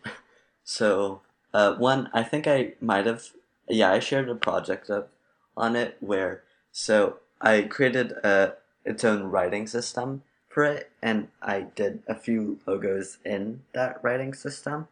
so 0.63 1.21
uh, 1.53 1.75
one 1.75 2.09
I 2.13 2.23
think 2.23 2.47
I 2.47 2.73
might 2.81 3.05
have 3.05 3.29
yeah 3.69 3.91
I 3.91 3.99
shared 3.99 4.29
a 4.29 4.35
project 4.35 4.89
of 4.89 5.07
on 5.55 5.75
it 5.75 5.97
where 5.99 6.43
so 6.71 7.19
I 7.39 7.61
created 7.63 8.11
a 8.23 8.55
its 8.85 9.03
own 9.03 9.23
writing 9.23 9.67
system 9.67 10.23
for 10.53 10.63
it, 10.63 10.91
and 11.01 11.29
I 11.41 11.61
did 11.61 12.03
a 12.07 12.13
few 12.13 12.59
logos 12.67 13.17
in 13.25 13.63
that 13.73 13.99
writing 14.03 14.35
system. 14.35 14.87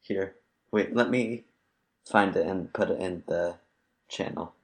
Here, 0.00 0.34
wait, 0.72 0.96
let 0.96 1.10
me 1.10 1.44
find 2.08 2.34
it 2.34 2.46
and 2.46 2.72
put 2.72 2.90
it 2.90 2.98
in 2.98 3.22
the 3.26 3.56
channel. 4.08 4.54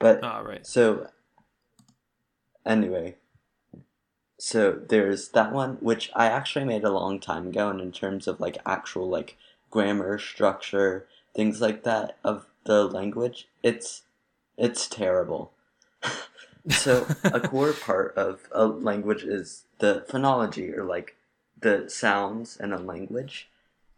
But 0.00 0.24
All 0.24 0.42
right. 0.42 0.66
so 0.66 1.08
anyway, 2.66 3.14
so 4.38 4.72
there's 4.72 5.28
that 5.30 5.52
one 5.52 5.76
which 5.76 6.10
I 6.16 6.26
actually 6.26 6.64
made 6.64 6.82
a 6.82 6.90
long 6.90 7.20
time 7.20 7.46
ago, 7.48 7.70
and 7.70 7.80
in 7.80 7.92
terms 7.92 8.26
of 8.26 8.40
like 8.40 8.58
actual 8.66 9.08
like 9.08 9.36
grammar 9.70 10.18
structure, 10.18 11.06
things 11.34 11.60
like 11.60 11.84
that 11.84 12.16
of 12.24 12.46
the 12.64 12.84
language, 12.84 13.46
it's 13.62 14.02
it's 14.56 14.88
terrible. 14.88 15.52
so 16.70 17.06
a 17.24 17.40
core 17.48 17.72
part 17.72 18.14
of 18.16 18.48
a 18.52 18.66
language 18.66 19.22
is 19.22 19.64
the 19.78 20.04
phonology 20.08 20.76
or 20.76 20.84
like 20.84 21.16
the 21.60 21.88
sounds 21.88 22.56
in 22.56 22.72
a 22.72 22.78
language. 22.78 23.48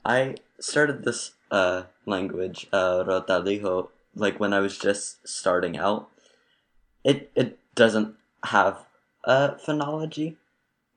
I 0.05 0.37
started 0.61 1.05
this 1.05 1.33
uh, 1.51 1.85
language, 2.07 2.69
uh, 2.73 3.05
Rotalijo, 3.05 3.89
like 4.15 4.39
when 4.41 4.53
I 4.53 4.61
was 4.61 4.79
just 4.79 5.27
starting 5.27 5.77
out. 5.77 6.09
It 7.05 7.31
it 7.35 7.59
doesn't 7.75 8.17
have 8.45 8.87
a 9.25 9.55
phonology, 9.65 10.37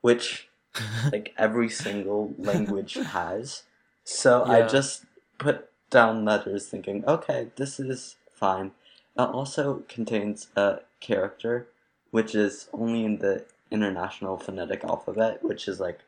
which 0.00 0.48
like 1.12 1.34
every 1.38 1.68
single 1.68 2.34
language 2.38 2.94
has. 3.14 3.64
So 4.04 4.44
I 4.44 4.62
just 4.62 5.04
put 5.38 5.68
down 5.90 6.24
letters, 6.24 6.66
thinking, 6.66 7.04
okay, 7.06 7.48
this 7.56 7.78
is 7.78 8.16
fine. 8.32 8.72
It 9.16 9.22
also 9.22 9.82
contains 9.88 10.48
a 10.56 10.80
character, 11.00 11.68
which 12.10 12.34
is 12.34 12.68
only 12.72 13.04
in 13.04 13.18
the 13.18 13.44
International 13.70 14.36
Phonetic 14.36 14.84
Alphabet, 14.84 15.42
which 15.42 15.68
is 15.68 15.80
like 15.80 16.00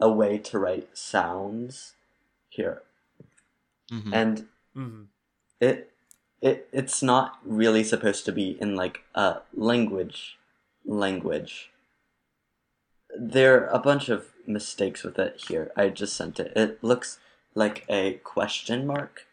a 0.00 0.10
way 0.10 0.38
to 0.38 0.58
write 0.58 0.96
sounds 0.96 1.94
here. 2.48 2.82
Mhm. 3.90 4.10
and 4.12 4.48
hmm 4.74 5.02
it 5.60 5.92
it 6.40 6.68
it's 6.72 7.02
not 7.02 7.38
really 7.44 7.84
supposed 7.84 8.24
to 8.24 8.32
be 8.32 8.56
in 8.60 8.74
like 8.76 9.02
a 9.14 9.40
language 9.54 10.38
language. 10.84 11.70
There 13.18 13.62
are 13.64 13.66
a 13.68 13.78
bunch 13.78 14.08
of 14.08 14.28
mistakes 14.46 15.02
with 15.02 15.18
it 15.18 15.44
here. 15.48 15.70
I 15.76 15.88
just 15.90 16.16
sent 16.16 16.40
it. 16.40 16.52
It 16.56 16.82
looks 16.82 17.18
like 17.54 17.84
a 17.88 18.14
question 18.24 18.86
mark 18.86 19.26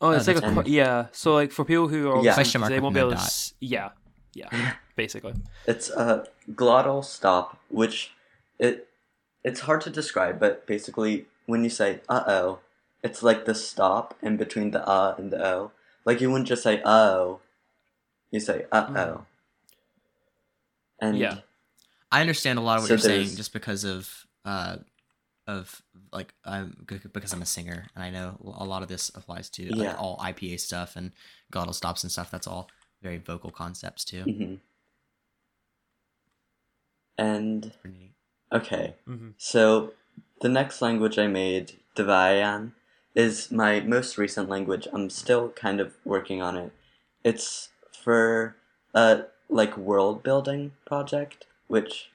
Oh, 0.00 0.10
it's 0.10 0.28
Oh, 0.28 0.32
like 0.32 0.36
a 0.38 0.40
that's- 0.46 0.64
que- 0.64 0.72
yeah. 0.72 1.06
So 1.12 1.34
like 1.34 1.50
for 1.52 1.64
people 1.64 1.88
who 1.88 2.10
are 2.10 2.22
Yeah. 2.24 2.34
Question 2.34 2.60
mark 2.60 2.70
they 2.72 2.80
won't 2.80 2.94
be 2.94 3.00
able 3.00 3.10
to. 3.10 3.16
s- 3.16 3.54
Yeah, 3.60 3.90
yeah. 4.34 4.74
Basically. 4.96 5.34
it's 5.66 5.90
a 5.90 6.26
glottal 6.52 7.04
stop 7.04 7.58
which 7.68 8.12
it 8.58 8.88
it's 9.44 9.60
hard 9.60 9.80
to 9.82 9.90
describe 9.90 10.40
but 10.40 10.66
basically 10.66 11.26
when 11.46 11.62
you 11.62 11.70
say 11.70 12.00
uh-oh 12.08 12.58
it's 13.04 13.22
like 13.22 13.44
the 13.44 13.54
stop 13.54 14.16
in 14.22 14.36
between 14.36 14.72
the 14.72 14.82
uh 14.88 15.14
and 15.16 15.30
the 15.32 15.38
o 15.46 15.70
like 16.04 16.20
you 16.20 16.28
wouldn't 16.30 16.48
just 16.48 16.64
say 16.64 16.82
oh 16.84 17.38
you 18.32 18.40
say 18.40 18.66
uh-oh 18.72 19.24
and 21.00 21.16
Yeah. 21.18 21.38
I 22.10 22.20
understand 22.20 22.58
a 22.58 22.62
lot 22.62 22.78
of 22.78 22.82
what 22.82 22.88
So 22.88 22.94
you're 22.94 22.98
saying 23.24 23.36
just 23.36 23.52
because 23.52 23.84
of 23.84 24.26
uh 24.44 24.78
of 25.48 25.82
like 26.12 26.34
I'm 26.44 26.86
g- 26.88 27.00
because 27.12 27.32
I'm 27.32 27.42
a 27.42 27.46
singer 27.46 27.86
and 27.96 28.04
I 28.04 28.10
know 28.10 28.36
a 28.58 28.64
lot 28.64 28.82
of 28.82 28.88
this 28.88 29.10
applies 29.14 29.50
to 29.50 29.72
like 29.72 29.98
all 30.00 30.18
IPA 30.18 30.60
stuff 30.60 30.94
and 30.94 31.12
glottal 31.52 31.74
stops 31.74 32.04
and 32.04 32.12
stuff. 32.12 32.30
That's 32.30 32.46
all 32.46 32.68
very 33.02 33.18
vocal 33.18 33.50
concepts 33.50 34.04
too. 34.04 34.22
hmm 34.24 34.54
And 37.16 37.72
Pretty 37.82 37.98
neat. 37.98 38.12
okay, 38.52 38.94
hmm 39.06 39.30
so 39.38 39.92
the 40.40 40.48
next 40.48 40.80
language 40.82 41.18
I 41.18 41.26
made, 41.26 41.72
Devayan, 41.96 42.72
is 43.14 43.50
my 43.50 43.80
most 43.80 44.18
recent 44.18 44.48
language. 44.48 44.86
I'm 44.92 45.10
still 45.10 45.48
kind 45.50 45.80
of 45.80 45.94
working 46.04 46.42
on 46.42 46.56
it. 46.56 46.72
It's 47.24 47.70
for 47.92 48.54
a 48.94 49.24
like 49.48 49.76
world 49.76 50.22
building 50.22 50.72
project, 50.86 51.46
which 51.66 52.10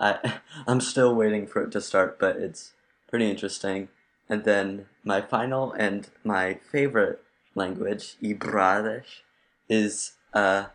I 0.00 0.40
I'm 0.66 0.80
still 0.80 1.14
waiting 1.14 1.46
for 1.46 1.62
it 1.62 1.70
to 1.72 1.80
start, 1.80 2.18
but 2.18 2.36
it's 2.36 2.72
pretty 3.08 3.30
interesting. 3.30 3.88
And 4.28 4.44
then 4.44 4.86
my 5.04 5.20
final 5.20 5.72
and 5.72 6.08
my 6.24 6.54
favorite 6.72 7.20
language, 7.54 8.16
Ibradish, 8.22 9.22
is 9.68 10.12
uh 10.34 10.66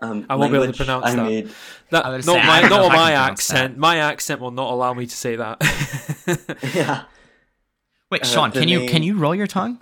um 0.00 0.26
I 0.28 0.34
won't 0.36 0.52
be 0.52 0.58
able 0.58 0.72
to 0.72 0.72
language 0.72 0.76
pronounce 0.76 1.06
I 1.06 1.14
that. 1.16 1.24
made 1.24 1.50
That 1.90 2.06
I 2.06 2.16
not 2.18 2.44
my 2.46 2.60
don't 2.60 2.70
know 2.70 2.76
not 2.78 2.86
if 2.86 2.92
I 2.92 2.96
my 2.96 3.12
accent. 3.12 3.74
that. 3.74 3.80
My 3.80 3.96
accent 3.98 4.40
will 4.40 4.50
not 4.50 4.70
allow 4.72 4.94
me 4.94 5.06
to 5.06 5.16
say 5.16 5.36
that. 5.36 5.56
yeah. 6.74 7.04
Wait, 8.10 8.22
Uh, 8.22 8.26
Sean, 8.26 8.50
the 8.50 8.60
can 8.60 8.68
you 8.68 8.86
can 8.86 9.02
you 9.02 9.18
roll 9.18 9.34
your 9.34 9.46
tongue 9.46 9.80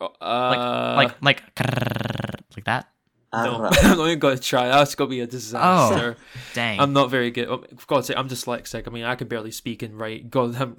uh, 0.00 0.94
like 0.96 1.22
like 1.22 1.42
like 2.56 2.64
that? 2.64 2.88
No, 3.32 3.56
Ara. 3.58 3.70
I'm 3.82 3.98
not 3.98 4.06
even 4.06 4.18
gonna 4.18 4.38
try. 4.38 4.68
That's 4.68 4.94
gonna 4.94 5.10
be 5.10 5.20
a 5.20 5.26
disaster. 5.26 6.16
Dang. 6.54 6.80
I'm 6.80 6.92
not 6.92 7.10
very 7.10 7.30
good. 7.30 7.48
Oh, 7.48 7.64
For 7.76 7.86
God's 7.86 8.06
sake, 8.08 8.16
I'm 8.16 8.28
dyslexic. 8.28 8.86
I 8.86 8.90
mean, 8.90 9.04
I 9.04 9.14
can 9.16 9.28
barely 9.28 9.50
speak 9.50 9.82
and 9.82 9.98
write. 9.98 10.30
God, 10.30 10.56
I'm 10.56 10.76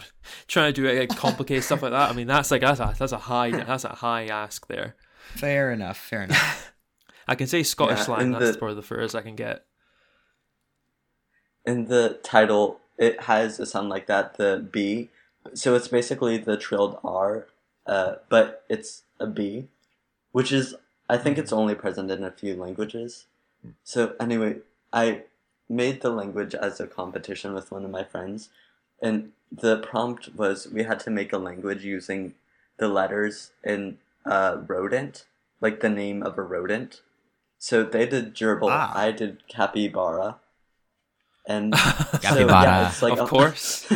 trying 0.47 0.73
to 0.73 0.81
do 0.81 0.99
like, 0.99 1.09
complicated 1.15 1.63
stuff 1.63 1.81
like 1.83 1.91
that. 1.91 2.09
I 2.09 2.13
mean, 2.13 2.27
that's 2.27 2.51
like 2.51 2.61
that's 2.61 2.79
a 2.79 2.95
that's 2.97 3.11
a 3.11 3.17
high 3.17 3.51
that's 3.65 3.83
a 3.85 3.89
high 3.89 4.25
ask 4.25 4.67
there. 4.67 4.95
fair 5.35 5.71
enough. 5.71 5.97
Fair 5.97 6.23
enough. 6.23 6.73
I 7.27 7.35
can 7.35 7.45
say 7.47 7.61
Scottish 7.63 7.99
Yeah, 7.99 8.03
slang. 8.05 8.31
That's 8.31 8.53
the- 8.53 8.57
probably 8.57 8.75
the 8.75 8.81
furthest 8.81 9.15
I 9.15 9.21
can 9.21 9.35
get. 9.35 9.65
in 11.65 11.85
the 11.85 12.19
title 12.23 12.79
it 12.97 13.21
has 13.23 13.59
a 13.59 13.65
sound 13.65 13.89
like 13.89 14.07
that 14.07 14.37
the 14.37 14.67
b 14.71 15.09
so 15.53 15.75
it's 15.75 15.87
basically 15.87 16.37
the 16.37 16.57
trilled 16.57 16.97
r 17.03 17.47
uh, 17.85 18.15
but 18.29 18.63
it's 18.69 19.03
a 19.19 19.27
b 19.27 19.67
which 20.31 20.51
is 20.51 20.75
i 21.09 21.17
think 21.17 21.37
it's 21.37 21.51
only 21.53 21.75
present 21.75 22.09
in 22.11 22.23
a 22.23 22.31
few 22.31 22.55
languages 22.55 23.25
so 23.83 24.13
anyway 24.19 24.55
i 24.93 25.21
made 25.67 26.01
the 26.01 26.09
language 26.09 26.55
as 26.55 26.79
a 26.79 26.87
competition 26.87 27.53
with 27.53 27.71
one 27.71 27.83
of 27.85 27.91
my 27.91 28.03
friends 28.03 28.49
and 29.01 29.31
the 29.51 29.77
prompt 29.77 30.29
was 30.35 30.67
we 30.77 30.83
had 30.83 30.99
to 30.99 31.09
make 31.09 31.33
a 31.33 31.37
language 31.37 31.83
using 31.83 32.33
the 32.77 32.87
letters 32.87 33.51
in 33.63 33.97
a 34.25 34.57
rodent 34.67 35.25
like 35.61 35.79
the 35.81 35.89
name 35.89 36.21
of 36.23 36.37
a 36.37 36.41
rodent 36.41 37.01
so 37.57 37.83
they 37.83 38.05
did 38.05 38.33
gerbil 38.35 38.69
Ah. 38.71 38.91
i 38.95 39.11
did 39.11 39.45
capybara 39.47 40.37
and 41.47 41.75
so, 41.77 42.17
Capybara. 42.19 42.61
yeah, 42.63 42.87
it's 42.89 43.01
like 43.01 43.13
Of 43.13 43.21
a- 43.21 43.25
course. 43.35 43.87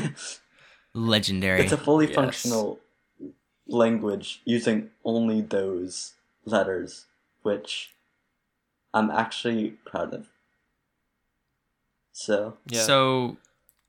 Legendary. 0.96 1.62
it's 1.62 1.72
a 1.72 1.78
fully 1.78 2.08
Yes. 2.08 2.16
functional 2.16 2.80
language 3.68 4.42
using 4.46 4.90
only 5.06 5.42
those 5.42 6.14
letters, 6.46 7.06
which 7.42 7.94
I'm 8.94 9.10
actually 9.10 9.72
proud 9.86 10.14
of. 10.14 10.28
So 12.12 12.58
Yeah. 12.68 12.82
So, 12.82 13.38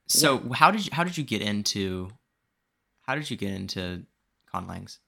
so 0.07 0.39
how 0.53 0.71
did 0.71 0.87
you 0.87 0.91
how 0.93 1.05
did 1.05 1.17
you 1.17 1.25
get 1.25 1.43
into 1.43 2.11
how 3.07 3.15
did 3.15 3.31
you 3.31 3.37
get 3.37 3.53
into 3.53 4.03
conlangs? 4.53 4.99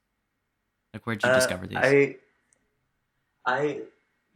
Like, 0.93 1.07
where 1.07 1.17
did 1.17 1.25
you 1.25 1.31
uh, 1.31 1.35
discover 1.35 1.67
these? 1.67 1.79
I 1.81 2.17
I 3.45 3.81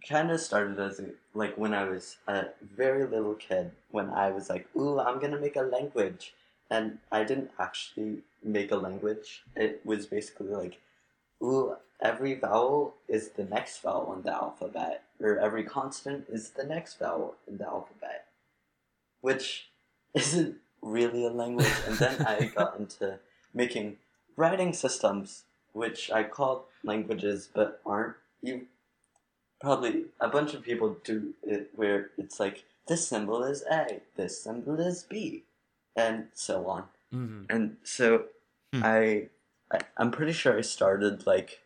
kind 0.08 0.30
of 0.30 0.40
started 0.40 0.78
as 0.78 1.00
a, 1.00 1.10
like 1.34 1.56
when 1.56 1.74
I 1.74 1.84
was 1.84 2.16
a 2.26 2.46
very 2.62 3.06
little 3.06 3.34
kid. 3.34 3.72
When 3.90 4.10
I 4.10 4.30
was 4.30 4.48
like, 4.48 4.68
"Ooh, 4.76 4.98
I'm 5.00 5.18
gonna 5.18 5.40
make 5.40 5.56
a 5.56 5.62
language," 5.62 6.34
and 6.70 6.98
I 7.10 7.24
didn't 7.24 7.50
actually 7.58 8.22
make 8.42 8.70
a 8.70 8.76
language. 8.76 9.42
It 9.56 9.80
was 9.84 10.06
basically 10.06 10.48
like, 10.48 10.80
"Ooh, 11.42 11.76
every 12.00 12.34
vowel 12.34 12.94
is 13.08 13.30
the 13.30 13.44
next 13.44 13.78
vowel 13.78 14.12
in 14.14 14.22
the 14.22 14.32
alphabet, 14.32 15.04
or 15.20 15.38
every 15.38 15.64
consonant 15.64 16.26
is 16.28 16.50
the 16.50 16.64
next 16.64 16.98
vowel 16.98 17.36
in 17.46 17.58
the 17.58 17.66
alphabet," 17.66 18.26
which 19.20 19.70
isn't 20.14 20.58
really 20.82 21.24
a 21.26 21.30
language. 21.30 21.72
And 21.86 21.98
then 21.98 22.24
I 22.26 22.44
got 22.54 22.78
into 22.78 23.18
making 23.54 23.98
writing 24.36 24.72
systems, 24.72 25.44
which 25.72 26.10
I 26.10 26.24
call 26.24 26.66
languages, 26.82 27.48
but 27.52 27.80
aren't. 27.84 28.16
You 28.42 28.66
probably 29.60 30.06
a 30.20 30.28
bunch 30.28 30.54
of 30.54 30.62
people 30.62 30.96
do 31.04 31.34
it 31.42 31.70
where 31.76 32.10
it's 32.16 32.40
like 32.40 32.64
this 32.86 33.06
symbol 33.06 33.44
is 33.44 33.62
A, 33.70 34.00
this 34.16 34.40
symbol 34.42 34.80
is 34.80 35.02
B, 35.02 35.44
and 35.94 36.28
so 36.32 36.66
on. 36.66 36.88
Mhm. 37.12 37.46
And 37.50 37.76
so 37.84 38.26
Hmm. 38.72 38.84
I, 38.84 39.28
I 39.72 39.80
I'm 39.96 40.10
pretty 40.12 40.32
sure 40.32 40.56
I 40.56 40.60
started 40.62 41.26
like 41.26 41.62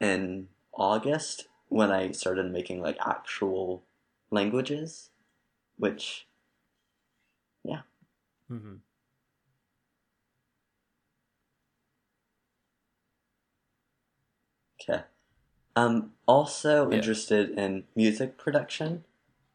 in 0.00 0.48
August 0.74 1.48
when 1.68 1.90
I 1.92 2.12
started 2.12 2.52
making 2.52 2.82
like 2.82 2.98
actual 3.06 3.84
languages, 4.30 5.10
which 5.78 6.26
yeah. 7.64 7.82
Mhm. 8.50 8.82
Okay. 14.80 15.02
I'm 15.76 16.14
also 16.26 16.90
Yeah. 16.90 16.96
interested 16.98 17.50
in 17.58 17.86
music 17.96 18.38
production. 18.38 19.04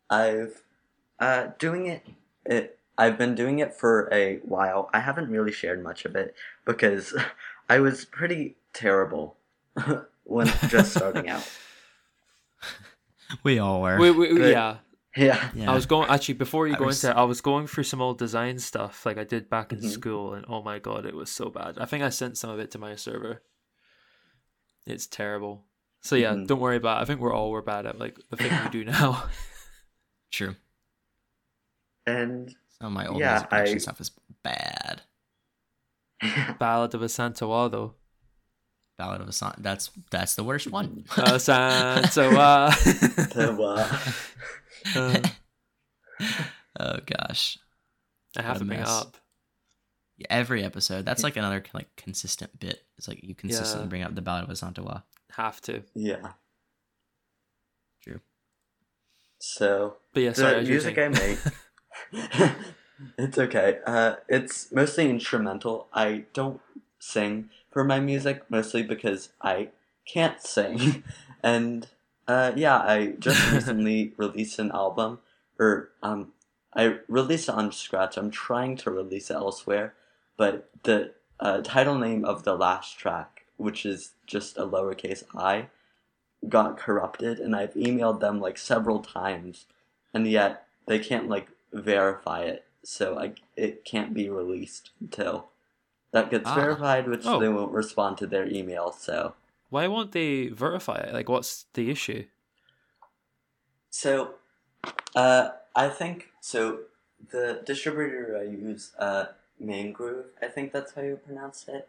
I've 0.09 0.63
uh 1.19 1.49
doing 1.59 1.87
it 1.87 2.05
it 2.45 2.79
I've 2.97 3.17
been 3.17 3.35
doing 3.35 3.59
it 3.59 3.73
for 3.75 4.09
a 4.13 4.37
while. 4.39 4.89
I 4.93 5.01
haven't 5.01 5.29
really 5.31 5.51
shared 5.51 5.83
much 5.83 6.05
of 6.05 6.15
it 6.15 6.35
because 6.65 7.15
I 7.69 7.79
was 7.79 8.05
pretty 8.05 8.57
terrible 8.73 9.37
when 10.23 10.47
just 10.67 10.93
starting 10.93 11.29
out. 11.29 11.49
we 13.43 13.59
all 13.59 13.81
were. 13.81 13.97
Wait, 13.99 14.11
wait, 14.11 14.31
But- 14.37 14.41
yeah. 14.49 14.77
Yeah. 15.17 15.49
yeah. 15.53 15.69
I 15.69 15.75
was 15.75 15.85
going 15.85 16.09
actually 16.09 16.35
before 16.35 16.67
you 16.67 16.75
I 16.75 16.77
go 16.77 16.85
was- 16.85 17.03
into 17.03 17.17
it, 17.17 17.19
I 17.19 17.25
was 17.25 17.41
going 17.41 17.67
through 17.67 17.83
some 17.83 18.01
old 18.01 18.17
design 18.17 18.59
stuff 18.59 19.05
like 19.05 19.17
I 19.17 19.25
did 19.25 19.49
back 19.49 19.73
in 19.73 19.79
Mhm. 19.79 19.89
school, 19.89 20.33
and 20.33 20.45
oh 20.47 20.61
my 20.63 20.79
god, 20.79 21.05
it 21.05 21.13
was 21.15 21.29
so 21.29 21.49
bad. 21.49 21.77
I 21.77 21.85
think 21.85 22.01
I 22.03 22.09
sent 22.09 22.37
some 22.37 22.49
of 22.49 22.59
it 22.59 22.71
to 22.71 22.77
my 22.79 22.95
server. 22.95 23.41
It's 24.87 25.07
terrible. 25.07 25.65
So 26.01 26.15
yeah, 26.15 26.33
Mhm. 26.33 26.47
don't 26.47 26.59
worry 26.61 26.77
about. 26.77 26.99
it. 26.99 27.01
I 27.01 27.05
think 27.05 27.19
we're 27.19 27.33
all 27.33 27.51
we're 27.51 27.61
bad 27.61 27.85
at 27.85 27.99
like 27.99 28.17
the 28.29 28.37
thing 28.37 28.51
we 28.63 28.69
do 28.69 28.85
now. 28.91 29.29
true. 30.31 30.55
And 32.07 32.55
Some 32.79 32.87
of 32.87 32.93
my 32.93 33.05
old 33.07 33.19
Yeah, 33.19 33.45
music 33.51 33.75
I- 33.75 33.77
stuff 33.79 33.99
is 34.01 34.11
bad. 34.43 35.01
Ballad 36.59 36.93
of 36.93 37.01
a 37.01 37.05
Santawa 37.05 37.93
Ballad 38.97 39.21
of 39.21 39.27
a 39.27 39.31
Song. 39.31 39.53
That's 39.57 39.89
that's 40.11 40.35
the 40.35 40.43
worst 40.43 40.71
one. 40.71 41.05
Uh, 41.17 41.33
Santawa. 41.33 42.73
So, 43.33 43.63
uh, 43.63 43.99
Uh, 44.95 45.19
oh 46.79 46.97
gosh. 47.05 47.57
I 48.37 48.41
have 48.43 48.51
What 48.53 48.57
to 48.59 48.63
a 48.63 48.67
bring 48.67 48.79
up. 48.81 49.17
Yeah, 50.17 50.27
every 50.29 50.63
episode. 50.63 51.05
That's 51.05 51.23
like 51.23 51.35
another 51.35 51.63
like 51.73 51.87
consistent 51.97 52.57
bit. 52.59 52.83
It's 52.97 53.07
like 53.07 53.23
you 53.23 53.33
consistently 53.35 53.85
Yeah. 53.85 53.89
bring 53.89 54.03
up 54.03 54.15
the 54.15 54.21
Ballad 54.21 54.43
of 54.43 54.49
a 54.49 54.53
Santawa. 54.53 55.03
Have 55.35 55.61
to. 55.61 55.83
yeah. 55.95 56.33
True. 58.03 58.19
So 59.39 59.97
But 60.13 60.23
yeah, 60.23 60.33
sorry. 60.33 60.55
as 60.57 60.67
you 60.69 60.75
were 60.75 60.81
music 60.81 60.95
saying. 60.95 61.15
I 61.15 61.19
make, 62.11 62.51
it's 63.17 63.37
okay. 63.37 63.79
Uh, 63.85 64.15
it's 64.27 64.71
mostly 64.71 65.09
instrumental. 65.09 65.87
I 65.93 66.25
don't 66.33 66.61
sing 66.99 67.49
for 67.71 67.83
my 67.83 67.99
music 67.99 68.43
mostly 68.49 68.83
because 68.83 69.29
I 69.41 69.69
can't 70.05 70.41
sing, 70.41 71.03
and 71.43 71.87
uh, 72.27 72.51
yeah, 72.55 72.77
I 72.77 73.13
just 73.19 73.51
recently 73.53 74.13
released 74.17 74.59
an 74.59 74.71
album, 74.71 75.19
or 75.59 75.89
um, 76.03 76.33
I 76.73 76.99
released 77.07 77.49
it 77.49 77.55
on 77.55 77.71
Scratch. 77.71 78.17
I'm 78.17 78.31
trying 78.31 78.77
to 78.77 78.91
release 78.91 79.29
it 79.29 79.35
elsewhere, 79.35 79.93
but 80.37 80.69
the 80.83 81.13
uh, 81.39 81.61
title 81.61 81.97
name 81.97 82.23
of 82.23 82.43
the 82.43 82.55
last 82.55 82.97
track, 82.97 83.45
which 83.57 83.85
is 83.85 84.11
just 84.27 84.57
a 84.57 84.65
lowercase 84.65 85.23
i, 85.35 85.67
got 86.47 86.77
corrupted, 86.77 87.39
and 87.39 87.55
I've 87.55 87.73
emailed 87.73 88.19
them 88.19 88.39
like 88.39 88.57
several 88.57 88.99
times, 88.99 89.65
and 90.13 90.27
yet 90.27 90.65
they 90.87 90.99
can't 90.99 91.29
like 91.29 91.47
verify 91.73 92.41
it, 92.41 92.65
so 92.83 93.17
I 93.19 93.33
it 93.55 93.85
can't 93.85 94.13
be 94.13 94.29
released 94.29 94.91
until 94.99 95.49
that 96.11 96.29
gets 96.29 96.47
Ah. 96.47 96.55
verified, 96.55 97.07
which 97.07 97.25
Oh. 97.25 97.39
they 97.39 97.47
won't 97.49 97.71
respond 97.71 98.17
to 98.19 98.27
their 98.27 98.47
email. 98.47 98.91
So 98.91 99.35
Why 99.69 99.87
won't 99.87 100.11
they 100.11 100.47
verify 100.49 100.97
it? 100.97 101.13
Like, 101.13 101.29
what's 101.29 101.65
the 101.73 101.89
issue? 101.89 102.25
so 103.89 104.35
uh, 105.15 105.49
I 105.75 105.89
think 105.89 106.29
so. 106.39 106.79
The 107.31 107.61
distributor 107.65 108.37
I 108.39 108.43
use, 108.49 108.93
uh, 108.97 109.25
Main 109.59 109.91
Groove, 109.91 110.25
I 110.41 110.47
think 110.47 110.71
that's 110.71 110.93
how 110.93 111.01
you 111.03 111.17
pronounce 111.17 111.67
it. 111.67 111.87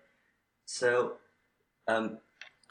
So, 0.66 1.14
um, 1.89 2.19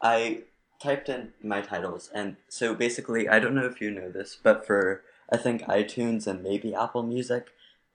I 0.04 0.44
typed 0.82 1.10
in 1.10 1.34
my 1.42 1.62
titles, 1.62 2.10
and 2.14 2.36
so 2.50 2.76
basically, 2.76 3.28
I 3.28 3.40
don't 3.40 3.56
know 3.56 3.66
if 3.66 3.82
you 3.82 3.90
know 3.90 4.10
this, 4.12 4.38
but 4.42 4.66
for 4.66 5.02
I 5.32 5.38
think 5.38 5.64
iTunes 5.64 6.28
and 6.28 6.44
maybe 6.44 6.76
Apple 6.76 7.04
Music, 7.04 7.48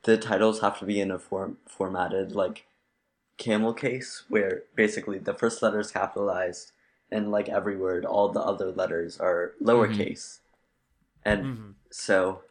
the 0.07 0.17
titles 0.17 0.61
have 0.61 0.79
to 0.79 0.85
be 0.87 1.01
in 1.01 1.11
a 1.11 1.19
form 1.19 1.59
formatted 1.67 2.33
like 2.33 2.67
camel 3.39 3.75
case, 3.75 4.23
where 4.29 4.63
basically 4.75 5.19
the 5.19 5.35
first 5.35 5.63
letter 5.63 5.81
is 5.81 5.91
capitalized, 5.91 6.73
and 7.11 7.31
like 7.31 7.49
every 7.49 7.77
word, 7.77 8.05
all 8.05 8.29
the 8.31 8.41
other 8.41 8.71
letters 8.73 9.19
are 9.21 9.53
lowercase, 9.63 10.39
and 11.25 11.45
Mhm. 11.45 11.75
so 11.91 12.43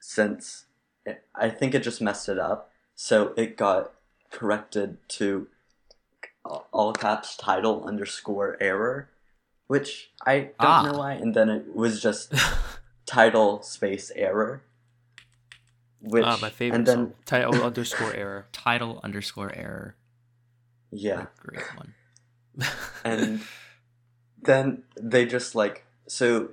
since 0.00 0.66
it, 1.04 1.24
I 1.34 1.50
think 1.50 1.74
it 1.74 1.82
just 1.82 2.00
messed 2.00 2.28
it 2.28 2.38
up, 2.38 2.70
so 2.94 3.34
it 3.36 3.56
got 3.56 3.92
corrected 4.30 4.96
to 5.18 5.48
all 6.72 6.92
caps 6.92 7.36
title 7.36 7.84
underscore 7.84 8.56
error, 8.60 9.10
which 9.66 10.10
I 10.24 10.34
don't 10.60 10.78
Ah. 10.78 10.82
know 10.92 10.98
why, 10.98 11.12
and 11.14 11.34
then 11.34 11.48
it 11.50 11.74
was 11.74 12.00
just 12.00 12.32
title 13.06 13.62
space 13.62 14.10
error. 14.14 14.62
Which 16.00 16.24
ah, 16.24 16.38
my 16.40 16.50
favorite 16.50 16.78
and 16.78 16.86
then 16.86 16.96
song. 16.96 17.14
Title 17.26 17.62
underscore 17.64 18.14
error. 18.14 18.46
Title 18.52 19.00
underscore 19.02 19.52
error. 19.54 19.96
yeah, 20.90 21.26
Great 21.38 21.64
one. 21.76 21.94
and 23.04 23.40
then 24.42 24.82
they 25.00 25.26
just 25.26 25.54
like 25.54 25.84
so 26.06 26.50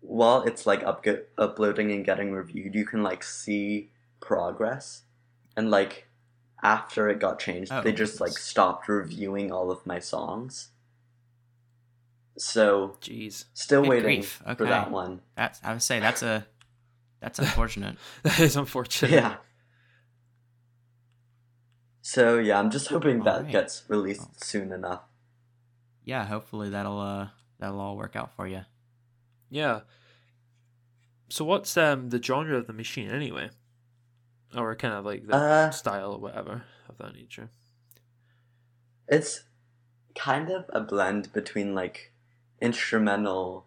while 0.00 0.42
it's 0.42 0.66
like 0.66 0.82
up 0.84 1.04
uploading 1.36 1.90
and 1.90 2.04
getting 2.04 2.32
reviewed 2.32 2.74
you 2.74 2.84
can 2.84 3.02
like 3.02 3.22
see 3.22 3.90
progress 4.20 5.02
and 5.56 5.70
like 5.70 6.06
after 6.62 7.08
it 7.08 7.18
got 7.18 7.38
changed 7.38 7.72
Oh, 7.72 7.82
they 7.82 7.92
just 7.92 8.20
like 8.20 8.32
stopped 8.32 8.88
reviewing 8.88 9.50
all 9.52 9.70
of 9.70 9.84
my 9.86 9.98
songs 9.98 10.68
so 12.36 12.96
Jeez, 13.00 13.46
still 13.52 13.82
Good 13.82 13.90
waiting 13.90 14.20
grief, 14.20 14.42
for 14.56 14.64
that 14.66 14.90
one 14.90 15.20
That's 15.36 15.60
I 15.64 15.72
would 15.72 15.82
say 15.82 15.98
that's 15.98 16.22
a 16.22 16.46
that's 17.20 17.38
unfortunate. 17.46 17.96
that 18.22 18.38
is 18.40 18.56
unfortunate. 18.56 19.10
yeah 19.12 19.36
so 22.00 22.38
yeah 22.38 22.58
i'm 22.58 22.70
just 22.70 22.88
hoping 22.88 23.22
that 23.24 23.36
Alright. 23.36 23.52
gets 23.52 23.82
released 23.88 24.42
soon 24.44 24.72
enough 24.72 25.02
yeah, 26.04 26.24
hopefully 26.24 26.70
that'll 26.70 26.98
uh 26.98 27.28
that'll 27.58 27.78
all 27.80 27.94
work 27.98 28.16
out 28.16 28.34
for 28.34 28.46
you. 28.46 28.62
Yeah. 29.50 29.80
So 31.28 31.44
what's 31.44 31.76
um 31.76 32.08
the 32.08 32.22
genre 32.22 32.56
of 32.56 32.66
the 32.66 32.72
machine 32.72 33.10
anyway? 33.10 33.50
Or 34.56 34.74
kind 34.74 34.94
of 34.94 35.04
like 35.04 35.26
the 35.26 35.34
Uh, 35.36 35.70
style 35.70 36.12
or 36.12 36.18
whatever 36.18 36.62
of 36.88 36.96
that 36.96 37.12
nature. 37.12 37.50
It's 39.06 39.42
kind 40.14 40.48
of 40.48 40.64
a 40.70 40.80
blend 40.80 41.30
between 41.34 41.74
like 41.74 42.14
instrumental, 42.62 43.66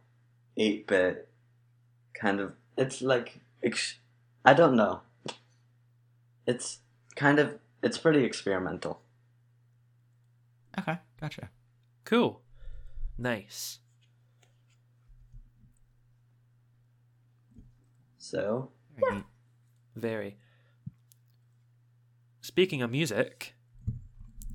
eight 0.58 0.88
bit, 0.88 1.30
kind 2.16 2.40
of. 2.40 2.56
It's 2.76 3.04
like 3.04 3.28
ex- 3.28 3.41
I 4.46 4.54
don't 4.54 4.76
know. 4.76 5.02
It's 6.48 6.80
kind 7.16 7.40
of 7.40 7.60
it's 7.84 7.98
pretty 7.98 8.24
experimental. 8.24 9.02
Okay, 10.80 10.98
gotcha. 11.20 11.50
Cool. 12.06 12.42
Nice. 13.18 13.80
So 18.18 18.70
Very 18.98 19.16
neat. 19.16 19.24
Very. 19.96 20.38
Speaking 22.42 22.82
of 22.82 22.90
music, 22.92 23.54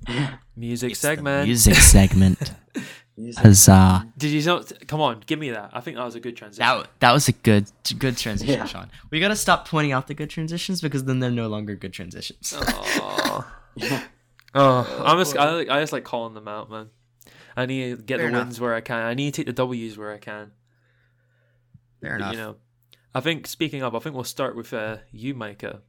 music 0.57 0.93
It's 0.93 1.01
segment. 1.01 1.47
music 1.47 1.74
segment. 1.74 2.53
music. 3.16 3.43
Huzzah. 3.43 4.06
Did 4.18 4.30
you 4.30 4.43
not? 4.44 4.72
Come 4.86 5.01
on, 5.01 5.22
give 5.26 5.38
me 5.38 5.51
that. 5.51 5.70
I 5.72 5.80
think 5.80 5.97
that 5.97 6.05
was 6.05 6.14
a 6.14 6.20
good 6.20 6.36
transition. 6.36 6.66
That 6.66 6.88
that 7.01 7.12
was 7.12 7.28
a 7.28 7.32
good 7.32 7.70
good 7.98 8.16
transition, 8.16 8.55
Yeah. 8.55 8.64
Sean. 8.66 8.90
We 9.10 9.20
gotta 9.20 9.36
stop 9.36 9.66
pointing 9.68 9.93
out 9.93 10.06
the 10.06 10.14
good 10.14 10.30
transitions 10.30 10.80
because 10.80 11.05
then 11.05 11.20
they're 11.20 11.30
no 11.30 11.48
longer 11.48 11.74
good 11.76 11.93
transitions. 11.93 12.55
Aw. 12.56 13.52
oh, 14.55 15.02
I'm 15.05 15.18
just, 15.18 15.36
I, 15.36 15.51
like- 15.52 15.68
I 15.68 15.80
just 15.80 15.93
like 15.93 16.05
calling 16.05 16.34
them 16.34 16.48
out, 16.48 16.70
man. 16.70 16.88
I 17.56 17.66
need 17.66 17.97
to 17.97 18.02
get 18.02 18.18
Fair 18.18 18.26
the 18.26 18.28
enough. 18.36 18.47
wins 18.48 18.60
where 18.60 18.74
I 18.74 18.80
can. 18.80 19.02
I 19.02 19.14
need 19.14 19.32
to 19.34 19.38
take 19.43 19.47
the 19.47 19.52
W's 19.52 19.97
where 19.98 20.12
I 20.12 20.18
can. 20.18 20.52
Fair 22.01 22.12
But, 22.12 22.16
enough. 22.16 22.32
You 22.32 22.38
know, 22.38 22.56
I 23.14 23.20
think 23.20 23.47
speaking 23.47 23.82
of, 23.82 23.94
I 23.94 23.98
think 23.98 24.14
we'll 24.14 24.24
start 24.24 24.55
with 24.56 24.72
uh, 24.74 24.98
you, 25.10 25.34
Micah. 25.34 25.80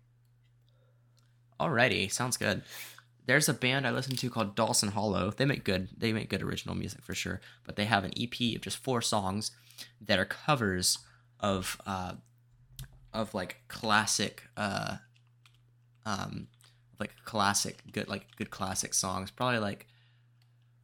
Alrighty, 1.60 2.12
sounds 2.12 2.38
good. 2.38 2.62
There's 3.28 3.48
a 3.48 3.54
band 3.54 3.86
I 3.86 3.92
listen 3.92 4.16
to 4.16 4.30
called 4.30 4.56
Dawson 4.56 4.90
Hollow. 4.90 5.32
They 5.32 5.46
make 5.46 5.64
good 5.64 5.90
they 5.96 6.12
make 6.14 6.30
good 6.30 6.42
original 6.42 6.74
music 6.76 7.04
for 7.04 7.14
sure, 7.14 7.40
but 7.66 7.76
they 7.76 7.86
have 7.86 8.04
an 8.04 8.14
EP 8.20 8.56
of 8.56 8.62
just 8.62 8.78
four 8.78 9.02
songs 9.02 9.52
that 10.02 10.18
are 10.18 10.26
covers 10.26 10.98
of 11.40 11.80
uh 11.86 12.14
of 13.14 13.34
like 13.34 13.58
classic 13.68 14.44
uh 14.58 14.98
um 16.06 16.48
like 17.00 17.12
classic 17.26 17.84
good 17.92 18.08
like 18.08 18.26
good 18.38 18.50
classic 18.50 18.94
songs. 18.94 19.30
Probably 19.30 19.60
like 19.60 19.88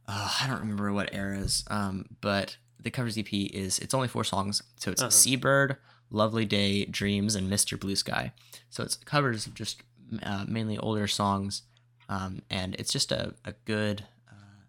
uh, 0.06 0.36
I 0.42 0.46
don't 0.46 0.60
remember 0.60 0.92
what 0.92 1.14
eras 1.14 1.64
um 1.68 2.04
but 2.20 2.56
the 2.78 2.90
covers 2.90 3.16
EP 3.16 3.32
is 3.32 3.78
it's 3.78 3.94
only 3.94 4.08
four 4.08 4.24
songs. 4.24 4.62
So 4.76 4.90
it's 4.90 5.00
Uh-huh. 5.00 5.10
Seabird, 5.10 5.76
Lovely 6.10 6.44
Day, 6.44 6.84
Dreams 6.84 7.34
and 7.34 7.50
Mr. 7.50 7.80
Blue 7.80 7.96
Sky. 7.96 8.32
So 8.68 8.82
it's 8.84 8.96
covers 8.96 9.46
of 9.46 9.54
just 9.54 9.82
uh, 10.22 10.44
mainly 10.46 10.76
older 10.76 11.06
songs, 11.06 11.62
um, 12.08 12.42
and 12.50 12.74
it's 12.78 12.92
just 12.92 13.12
a, 13.12 13.34
a 13.44 13.52
good, 13.64 14.04
uh, 14.28 14.62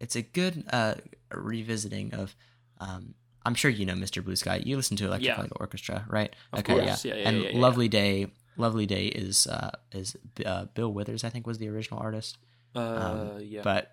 it's 0.00 0.16
a 0.16 0.22
good 0.22 0.64
uh, 0.72 0.94
revisiting 1.32 2.14
of. 2.14 2.34
Um, 2.78 3.14
I'm 3.44 3.54
sure 3.54 3.70
you 3.70 3.86
know 3.86 3.94
Mr. 3.94 4.24
Blue 4.24 4.34
Sky. 4.36 4.60
You 4.64 4.76
listen 4.76 4.96
to 4.96 5.06
Electric 5.06 5.28
Yeah. 5.36 5.40
Light 5.40 5.52
Orchestra, 5.60 6.04
right? 6.08 6.34
Of 6.52 6.58
okay, 6.60 6.74
course. 6.74 7.04
yeah. 7.04 7.14
Yeah, 7.14 7.20
yeah, 7.22 7.28
and 7.28 7.42
yeah, 7.42 7.48
yeah, 7.50 7.58
Lovely 7.60 7.88
Day, 7.88 8.26
Lovely 8.56 8.86
Day 8.86 9.06
is 9.06 9.46
uh, 9.46 9.70
is 9.92 10.16
uh, 10.44 10.64
Bill 10.74 10.92
Withers, 10.92 11.22
I 11.22 11.28
think, 11.30 11.46
was 11.46 11.58
the 11.58 11.68
original 11.68 12.00
artist. 12.00 12.38
Uh, 12.74 13.38
yeah. 13.40 13.60
Um, 13.60 13.64
But 13.64 13.92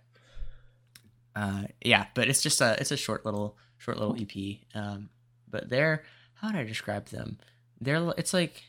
uh, 1.35 1.63
yeah, 1.83 2.07
but 2.15 2.27
it's 2.29 2.41
just 2.41 2.61
a 2.61 2.75
it's 2.79 2.91
a 2.91 2.97
short 2.97 3.25
little 3.25 3.57
short 3.77 3.97
little 3.99 4.15
EP. 4.19 4.57
Um, 4.75 5.09
but 5.49 5.69
they're 5.69 6.03
how 6.35 6.47
would 6.47 6.55
I 6.57 6.63
describe 6.63 7.05
them? 7.09 7.37
They're 7.79 8.11
it's 8.17 8.33
like 8.33 8.63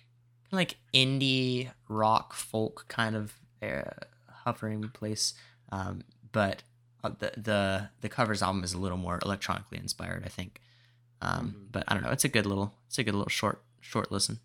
like 0.52 0.76
indie 0.92 1.70
rock 1.88 2.34
folk 2.34 2.84
kind 2.88 3.16
of 3.16 3.32
hovering 4.44 4.88
place. 4.90 5.34
Um, 5.72 6.02
but 6.32 6.62
uh, 7.02 7.10
the 7.18 7.32
the 7.36 7.88
the 8.00 8.08
covers 8.08 8.42
album 8.42 8.64
is 8.64 8.72
a 8.72 8.78
little 8.78 8.98
more 8.98 9.18
electronically 9.24 9.78
inspired, 9.78 10.22
I 10.24 10.28
think. 10.28 10.60
Um, 11.22 11.54
Mhm. 11.56 11.72
but 11.72 11.84
I 11.88 11.94
don't 11.94 12.02
know. 12.02 12.10
It's 12.10 12.24
a 12.24 12.28
good 12.28 12.46
little 12.46 12.74
it's 12.86 12.98
a 12.98 13.04
good 13.04 13.14
little 13.14 13.28
short 13.30 13.62
short 13.80 14.10
listen. 14.12 14.40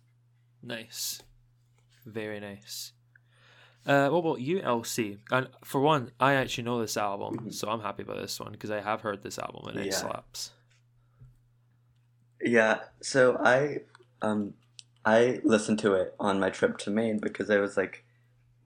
Nice. 0.62 1.22
Very 2.06 2.40
nice. 2.40 2.92
Uh, 3.86 4.08
what 4.10 4.18
about 4.18 4.40
you, 4.40 4.60
Elsie? 4.60 5.20
And 5.30 5.48
for 5.64 5.80
one, 5.80 6.12
I 6.20 6.34
actually 6.34 6.64
know 6.64 6.80
this 6.80 6.96
album, 6.98 7.38
Mhm. 7.38 7.54
so 7.54 7.68
I'm 7.70 7.80
happy 7.80 8.02
about 8.02 8.18
this 8.18 8.38
one 8.38 8.52
because 8.52 8.70
I 8.70 8.80
have 8.80 9.00
heard 9.00 9.22
this 9.22 9.38
album 9.38 9.68
and 9.68 9.78
it 9.78 9.86
Yeah. 9.86 9.96
slaps. 9.98 10.50
Yeah, 12.42 12.80
so 13.02 13.36
I 13.42 13.80
um 14.22 14.54
I 15.04 15.40
listened 15.44 15.78
to 15.80 15.94
it 15.94 16.14
on 16.20 16.38
my 16.40 16.50
trip 16.50 16.76
to 16.78 16.90
Maine 16.90 17.18
because 17.18 17.50
I 17.50 17.58
was 17.58 17.76
like, 17.76 18.04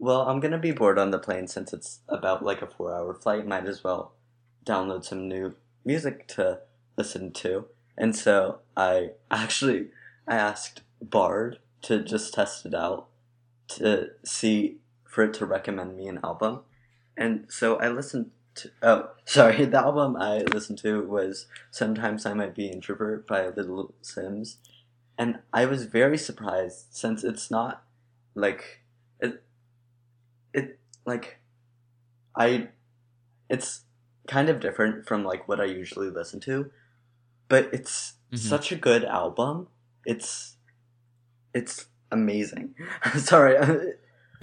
well, 0.04 0.28
I'm 0.28 0.38
gonna 0.38 0.58
be 0.58 0.70
bored 0.70 0.98
on 0.98 1.12
the 1.12 1.18
plane 1.18 1.46
since 1.46 1.72
it's 1.72 2.00
about 2.10 2.44
like 2.44 2.60
a 2.60 2.66
four 2.66 2.94
hour 2.94 3.14
flight, 3.14 3.46
might 3.46 3.64
as 3.64 3.82
well 3.82 4.12
download 4.66 5.02
some 5.02 5.28
new 5.28 5.54
music 5.82 6.28
to 6.28 6.60
listen 6.98 7.32
to. 7.32 7.64
And 7.96 8.14
so 8.14 8.58
I 8.76 9.12
actually 9.30 9.88
I 10.28 10.36
asked 10.36 10.82
Bard 11.00 11.58
to 11.82 12.04
just 12.04 12.34
test 12.34 12.66
it 12.66 12.74
out 12.74 13.06
to 13.68 14.10
see 14.26 14.76
for 15.08 15.24
it 15.24 15.32
to 15.34 15.46
recommend 15.46 15.96
me 15.96 16.06
an 16.08 16.20
album. 16.22 16.60
And 17.16 17.46
so 17.48 17.76
I 17.76 17.88
listened 17.88 18.30
to 18.56 18.70
oh 18.82 19.08
sorry, 19.24 19.64
the 19.64 19.78
album 19.78 20.16
I 20.16 20.40
listened 20.40 20.78
to 20.80 21.02
was 21.08 21.46
Sometimes 21.70 22.26
I 22.26 22.34
Might 22.34 22.54
Be 22.54 22.66
Introvert 22.66 23.26
by 23.26 23.48
Little 23.48 23.94
Simz. 24.02 24.56
And 25.16 25.38
I 25.50 25.64
was 25.64 25.86
very 25.86 26.18
surprised 26.18 26.88
since 26.90 27.24
it's 27.24 27.50
not 27.50 27.84
like 28.34 28.82
it 29.18 29.42
like 31.06 31.38
I 32.36 32.68
it's 33.48 33.82
kind 34.26 34.48
of 34.48 34.60
different 34.60 35.06
from 35.06 35.24
like 35.24 35.46
what 35.48 35.60
I 35.60 35.64
usually 35.64 36.10
listen 36.10 36.40
to, 36.40 36.70
but 37.48 37.68
it's 37.72 38.14
Mhm. 38.32 38.38
such 38.38 38.72
a 38.72 38.76
good 38.76 39.04
album. 39.04 39.68
It's 40.04 40.56
it's 41.52 41.86
amazing. 42.10 42.74
Sorry. 43.16 43.54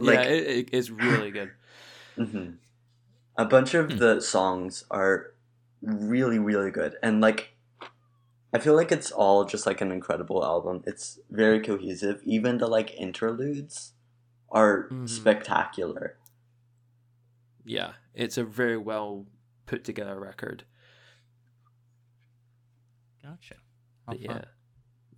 yeah, 0.00 0.22
it, 0.22 0.46
it, 0.46 0.68
it's 0.72 0.90
really 0.90 1.30
good. 1.30 1.52
hmm 2.16 2.50
A 3.36 3.44
bunch 3.44 3.74
of 3.74 3.92
Hmm. 3.92 3.98
the 3.98 4.20
songs 4.20 4.84
are 4.90 5.32
really, 5.82 6.38
really 6.38 6.70
good, 6.70 6.96
and 7.02 7.20
like, 7.20 7.54
I 8.52 8.58
feel 8.58 8.74
like 8.76 8.92
it's 8.92 9.10
all 9.10 9.44
just 9.44 9.66
like 9.66 9.80
an 9.80 9.90
incredible 9.92 10.44
album. 10.44 10.82
It's 10.86 11.18
very 11.30 11.60
cohesive. 11.60 12.20
Even 12.24 12.58
the 12.58 12.66
like 12.66 12.94
interludes 12.94 13.92
are 14.50 14.88
Mhm. 14.90 15.08
spectacular. 15.08 16.16
Yeah, 17.64 17.92
it's 18.14 18.36
a 18.38 18.44
very 18.44 18.76
well 18.76 19.26
put 19.66 19.84
together 19.84 20.18
record. 20.18 20.64
Gotcha. 23.22 23.54
How 24.06 24.12
But 24.14 24.20
fun. 24.26 24.44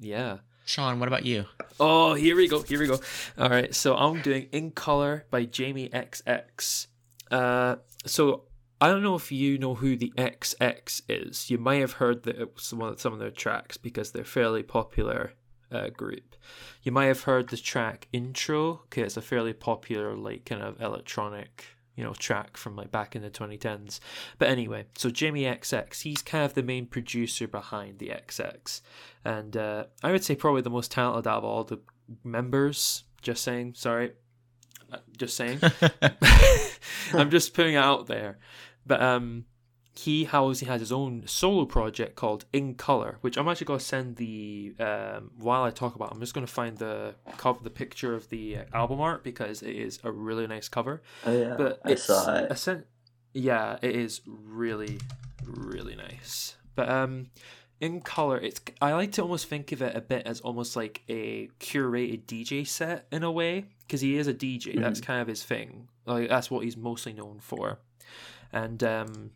yeah, 0.00 0.08
yeah. 0.08 0.38
Sean, 0.64 0.98
what 1.00 1.08
about 1.08 1.24
you? 1.24 1.46
Oh, 1.80 2.14
here 2.14 2.36
we 2.36 2.46
go. 2.48 2.62
Here 2.62 2.78
we 2.78 2.86
go. 2.86 3.00
All 3.38 3.48
right. 3.48 3.74
So 3.74 3.96
I'm 3.96 4.22
doing 4.22 4.48
In 4.52 4.70
Color 4.70 5.26
by 5.30 5.44
Jamie 5.44 5.88
XX. 5.88 6.86
Uh, 7.30 7.76
so 8.06 8.44
I 8.80 8.88
don't 8.88 9.02
know 9.02 9.14
if 9.16 9.32
you 9.32 9.58
know 9.58 9.74
who 9.74 9.96
the 9.96 10.12
XX 10.16 11.02
is. 11.08 11.50
You 11.50 11.58
might 11.58 11.76
have 11.80 11.92
heard 11.94 12.22
that 12.24 12.38
it 12.38 12.54
was 12.54 12.72
one 12.72 12.90
of 12.92 13.00
some 13.00 13.12
of 13.12 13.18
their 13.18 13.30
tracks 13.30 13.76
because 13.76 14.12
they're 14.12 14.24
fairly 14.24 14.62
popular 14.62 15.32
uh, 15.72 15.88
group. 15.88 16.36
You 16.82 16.92
might 16.92 17.06
have 17.06 17.22
heard 17.22 17.48
the 17.48 17.56
track 17.56 18.08
Intro 18.12 18.82
Okay, 18.86 19.02
it's 19.02 19.16
a 19.16 19.22
fairly 19.22 19.52
popular 19.52 20.14
like 20.16 20.44
kind 20.44 20.62
of 20.62 20.80
electronic 20.80 21.64
you 21.96 22.02
know 22.02 22.14
track 22.14 22.56
from 22.56 22.74
like 22.76 22.90
back 22.90 23.14
in 23.14 23.22
the 23.22 23.30
2010s. 23.30 24.00
But 24.38 24.48
anyway, 24.48 24.86
so 24.96 25.10
Jamie 25.10 25.44
XX, 25.44 26.02
he's 26.02 26.22
kind 26.22 26.44
of 26.44 26.54
the 26.54 26.62
main 26.62 26.86
producer 26.86 27.46
behind 27.46 27.98
the 27.98 28.08
XX, 28.08 28.80
and 29.24 29.56
uh, 29.56 29.84
I 30.02 30.12
would 30.12 30.24
say 30.24 30.34
probably 30.34 30.62
the 30.62 30.70
most 30.70 30.90
talented 30.90 31.26
out 31.26 31.38
of 31.38 31.44
all 31.44 31.64
the 31.64 31.80
members. 32.24 33.04
Just 33.20 33.44
saying, 33.44 33.74
sorry, 33.76 34.12
Uh, 34.90 34.98
just 35.16 35.36
saying. 35.36 35.60
I'm 37.12 37.30
just 37.30 37.54
putting 37.54 37.74
it 37.74 37.78
out 37.78 38.06
there. 38.06 38.38
But 38.84 39.00
um, 39.00 39.44
he 39.94 40.24
has 40.24 40.60
he 40.60 40.66
has 40.66 40.80
his 40.80 40.90
own 40.92 41.24
solo 41.26 41.64
project 41.66 42.16
called 42.16 42.44
In 42.52 42.74
Color, 42.74 43.18
which 43.20 43.36
I'm 43.36 43.46
actually 43.48 43.66
going 43.66 43.78
to 43.78 43.84
send 43.84 44.16
the 44.16 44.74
um, 44.80 45.30
while 45.38 45.62
I 45.64 45.70
talk 45.70 45.94
about. 45.94 46.10
it, 46.10 46.14
I'm 46.14 46.20
just 46.20 46.32
going 46.34 46.46
to 46.46 46.52
find 46.52 46.78
the 46.78 47.14
cover, 47.36 47.58
the 47.62 47.70
picture 47.70 48.14
of 48.14 48.28
the 48.30 48.58
uh, 48.58 48.64
album 48.72 49.00
art 49.00 49.22
because 49.22 49.60
it 49.62 49.76
is 49.76 49.98
a 50.02 50.10
really 50.10 50.46
nice 50.46 50.68
cover. 50.68 51.02
Oh 51.26 51.32
yeah, 51.38 51.54
But 51.58 51.80
I 51.84 51.90
it's 51.92 52.04
saw 52.04 52.34
it. 52.36 52.50
a 52.50 52.56
sen- 52.56 52.84
yeah, 53.34 53.76
it 53.82 53.94
is 53.94 54.22
really, 54.26 54.98
really 55.44 55.94
nice. 55.94 56.56
But 56.74 56.88
um, 56.88 57.28
in 57.80 58.00
color, 58.00 58.38
it's 58.38 58.60
I 58.80 58.94
like 58.94 59.12
to 59.12 59.22
almost 59.22 59.46
think 59.46 59.72
of 59.72 59.82
it 59.82 59.94
a 59.94 60.00
bit 60.00 60.26
as 60.26 60.40
almost 60.40 60.74
like 60.74 61.02
a 61.10 61.48
curated 61.60 62.24
DJ 62.24 62.66
set 62.66 63.06
in 63.12 63.22
a 63.22 63.30
way 63.30 63.66
because 63.86 64.00
he 64.00 64.16
is 64.16 64.26
a 64.26 64.32
DJ. 64.34 64.80
That's 64.80 65.00
kind 65.02 65.20
of 65.20 65.28
his 65.28 65.42
thing. 65.42 65.88
Like 66.06 66.30
that's 66.30 66.50
what 66.50 66.64
he's 66.64 66.76
mostly 66.78 67.12
known 67.12 67.40
for, 67.40 67.78
and 68.52 68.82
um, 68.82 69.30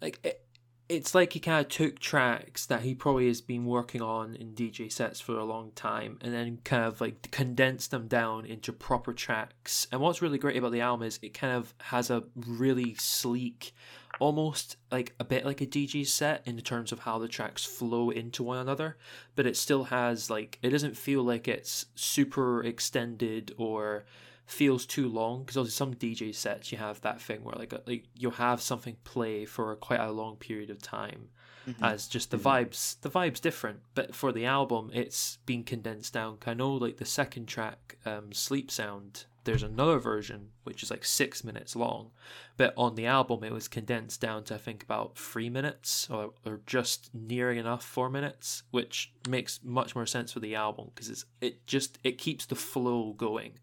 like 0.00 0.18
it, 0.24 0.44
it's 0.90 1.14
like 1.14 1.34
he 1.34 1.38
kind 1.38 1.64
of 1.64 1.70
took 1.70 2.00
tracks 2.00 2.66
that 2.66 2.82
he 2.82 2.96
probably 2.96 3.28
has 3.28 3.40
been 3.40 3.64
working 3.64 4.02
on 4.02 4.34
in 4.34 4.54
DJ 4.54 4.90
sets 4.90 5.20
for 5.20 5.38
a 5.38 5.44
long 5.44 5.70
time 5.76 6.18
and 6.20 6.34
then 6.34 6.58
kind 6.64 6.84
of 6.84 7.00
like 7.00 7.30
condensed 7.30 7.92
them 7.92 8.08
down 8.08 8.44
into 8.44 8.72
proper 8.72 9.12
tracks. 9.12 9.86
And 9.92 10.00
what's 10.00 10.20
really 10.20 10.36
great 10.36 10.56
about 10.56 10.72
the 10.72 10.80
album 10.80 11.06
is 11.06 11.20
it 11.22 11.32
kind 11.32 11.56
of 11.56 11.74
has 11.80 12.10
a 12.10 12.24
really 12.34 12.96
sleek, 12.96 13.72
almost 14.18 14.78
like 14.90 15.14
a 15.20 15.24
bit 15.24 15.46
like 15.46 15.60
a 15.60 15.66
DJ 15.66 16.04
set 16.04 16.42
in 16.44 16.58
terms 16.58 16.90
of 16.90 16.98
how 16.98 17.20
the 17.20 17.28
tracks 17.28 17.64
flow 17.64 18.10
into 18.10 18.42
one 18.42 18.58
another, 18.58 18.96
but 19.36 19.46
it 19.46 19.56
still 19.56 19.84
has 19.84 20.28
like 20.28 20.58
it 20.60 20.70
doesn't 20.70 20.96
feel 20.96 21.22
like 21.22 21.46
it's 21.46 21.86
super 21.94 22.64
extended 22.64 23.54
or 23.56 24.06
feels 24.50 24.84
too 24.84 25.08
long 25.08 25.40
because 25.42 25.56
obviously 25.56 25.76
some 25.76 25.94
DJ 25.94 26.34
sets 26.34 26.72
you 26.72 26.78
have 26.78 27.00
that 27.02 27.20
thing 27.20 27.44
where 27.44 27.54
like 27.56 27.72
like 27.86 28.04
you'll 28.16 28.32
have 28.32 28.60
something 28.60 28.96
play 29.04 29.44
for 29.44 29.74
quite 29.76 30.00
a 30.00 30.10
long 30.10 30.36
period 30.36 30.70
of 30.70 30.82
time, 30.82 31.28
Mhm. 31.66 31.76
as 31.82 32.08
just 32.08 32.30
the 32.30 32.36
Mhm. 32.38 32.42
vibes. 32.68 33.00
The 33.00 33.10
vibes 33.10 33.40
different, 33.40 33.80
but 33.94 34.14
for 34.14 34.32
the 34.32 34.46
album, 34.46 34.90
it's 34.92 35.38
been 35.46 35.62
condensed 35.64 36.12
down. 36.14 36.38
I 36.46 36.54
know, 36.54 36.72
like 36.74 36.96
the 36.96 37.04
second 37.04 37.46
track, 37.46 37.98
um, 38.04 38.32
"Sleep 38.32 38.70
Sound." 38.70 39.26
There's 39.44 39.62
another 39.62 39.98
version 39.98 40.50
which 40.64 40.82
is 40.82 40.90
like 40.90 41.04
six 41.04 41.42
minutes 41.42 41.74
long, 41.74 42.10
but 42.58 42.74
on 42.76 42.94
the 42.94 43.06
album 43.06 43.42
it 43.42 43.52
was 43.52 43.68
condensed 43.68 44.20
down 44.20 44.44
to 44.44 44.54
I 44.56 44.58
think 44.58 44.82
about 44.82 45.16
three 45.16 45.48
minutes 45.48 46.10
or, 46.10 46.34
or 46.44 46.60
just 46.66 47.14
nearing 47.14 47.58
enough 47.58 47.82
four 47.82 48.10
minutes, 48.10 48.64
which 48.70 49.12
makes 49.28 49.60
much 49.62 49.94
more 49.94 50.04
sense 50.06 50.32
for 50.32 50.40
the 50.40 50.54
album 50.54 50.90
because 50.94 51.08
it's 51.08 51.24
it 51.40 51.66
just 51.66 51.98
it 52.04 52.18
keeps 52.18 52.44
the 52.46 52.54
flow 52.54 53.12
going. 53.14 53.58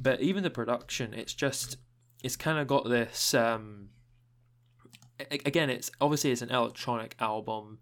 But 0.00 0.20
even 0.20 0.42
the 0.42 0.50
production, 0.50 1.14
it's 1.14 1.34
just 1.34 1.76
it's 2.22 2.36
kind 2.36 2.58
of 2.58 2.66
got 2.66 2.88
this. 2.88 3.34
Um, 3.34 3.90
again, 5.30 5.70
it's 5.70 5.90
obviously 6.00 6.30
it's 6.30 6.42
an 6.42 6.50
electronic 6.50 7.16
album. 7.20 7.78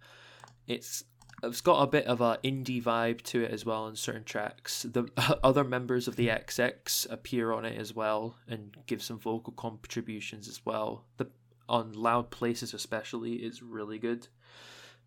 It's 0.66 1.05
it's 1.43 1.60
got 1.60 1.82
a 1.82 1.86
bit 1.89 2.06
of 2.06 2.20
a 2.20 2.39
indie 2.44 2.82
vibe 2.82 3.22
to 3.22 3.43
it 3.43 3.51
as 3.51 3.66
well 3.66 3.89
in 3.89 3.97
certain 3.97 4.24
tracks. 4.24 4.82
The 4.82 5.09
other 5.43 5.64
members 5.64 6.06
of 6.06 6.16
the 6.16 6.28
XX 6.28 7.10
appear 7.10 7.52
on 7.52 7.64
it 7.64 7.78
as 7.78 7.94
well 7.94 8.36
and 8.47 8.76
give 8.86 9.02
some 9.02 9.18
vocal 9.18 9.52
contributions 9.52 10.48
as 10.48 10.64
well. 10.64 11.06
The 11.16 11.28
on 11.68 11.93
loud 11.93 12.30
places 12.30 12.74
especially 12.74 13.34
is 13.34 13.62
really 13.62 13.98
good. 13.98 14.28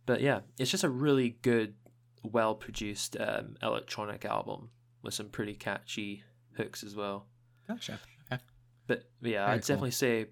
But 0.05 0.21
yeah, 0.21 0.41
it's 0.59 0.71
just 0.71 0.83
a 0.83 0.89
really 0.89 1.37
good, 1.41 1.75
well 2.23 2.55
produced 2.55 3.17
um, 3.19 3.55
electronic 3.61 4.25
album 4.25 4.69
with 5.01 5.13
some 5.13 5.29
pretty 5.29 5.53
catchy 5.53 6.23
hooks 6.57 6.83
as 6.83 6.95
well. 6.95 7.25
Gotcha. 7.67 7.99
Okay. 8.31 8.41
But 8.87 9.05
yeah, 9.21 9.45
Very 9.45 9.55
I'd 9.57 9.61
cool. 9.61 9.67
definitely 9.67 9.91
say 9.91 10.25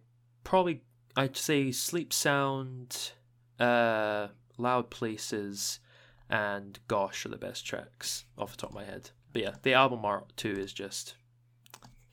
probably 0.43 0.81
I'd 1.15 1.37
say 1.37 1.71
Sleep 1.71 2.11
Sound, 2.13 3.11
uh, 3.59 4.27
Loud 4.57 4.89
Places, 4.89 5.79
and 6.29 6.79
Gosh 6.87 7.25
are 7.25 7.29
the 7.29 7.37
best 7.37 7.65
tracks 7.65 8.25
off 8.37 8.51
the 8.51 8.57
top 8.57 8.69
of 8.71 8.75
my 8.75 8.83
head. 8.83 9.11
But 9.31 9.41
yeah, 9.41 9.53
the 9.63 9.73
album 9.73 10.05
art 10.05 10.35
too 10.37 10.51
is 10.51 10.73
just 10.73 11.15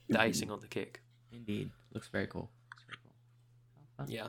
the 0.09 0.21
icing 0.21 0.51
on 0.51 0.61
the 0.61 0.67
cake. 0.69 1.01
Indeed. 1.33 1.71
Looks 1.93 2.09
very 2.09 2.27
cool. 2.27 2.51
Looks 2.71 2.85
very 2.87 2.99
cool. 3.03 4.07
Yeah. 4.15 4.29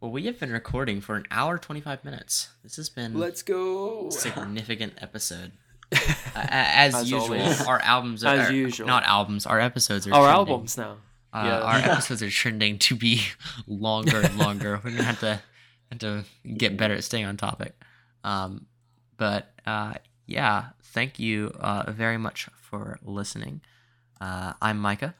Well, 0.00 0.10
we 0.12 0.26
have 0.26 0.38
been 0.38 0.52
recording 0.52 1.00
for 1.00 1.16
an 1.16 1.24
hour 1.30 1.58
twenty 1.58 1.80
five 1.80 2.04
minutes. 2.04 2.50
This 2.62 2.76
has 2.76 2.88
been 2.88 3.18
Let's 3.18 3.42
go. 3.42 4.08
a 4.08 4.12
significant 4.12 4.94
episode. 5.00 5.52
Uh, 6.36 6.46
as, 6.50 6.94
As 6.96 7.10
usual, 7.10 7.38
always. 7.40 7.60
our 7.64 7.80
albums 7.82 8.24
are 8.24 8.34
As 8.36 8.50
usual. 8.50 8.88
not 8.88 9.04
albums. 9.04 9.46
Our 9.46 9.60
episodes 9.60 10.04
are 10.08 10.12
Our 10.12 10.32
trending. 10.32 10.52
albums 10.54 10.76
now. 10.76 10.96
Uh, 11.32 11.42
Yeah. 11.44 11.60
Our 11.60 11.76
episodes 11.92 12.22
are 12.24 12.30
trending 12.30 12.78
to 12.80 12.96
be 12.96 13.22
longer 13.68 14.20
and 14.20 14.36
longer. 14.36 14.80
We're 14.82 14.90
gonna 14.90 15.04
have 15.04 15.20
to 15.20 15.40
have 15.90 15.98
to 16.00 16.24
get 16.56 16.76
better 16.76 16.94
at 16.94 17.04
staying 17.04 17.24
on 17.26 17.36
topic. 17.36 17.80
Um, 18.24 18.66
but 19.16 19.52
uh, 19.64 19.94
yeah, 20.26 20.70
thank 20.82 21.20
you 21.20 21.52
uh, 21.60 21.92
very 21.92 22.18
much 22.18 22.48
for 22.60 22.98
listening. 23.04 23.60
Uh, 24.20 24.54
I'm 24.60 24.80
Micah. 24.80 25.14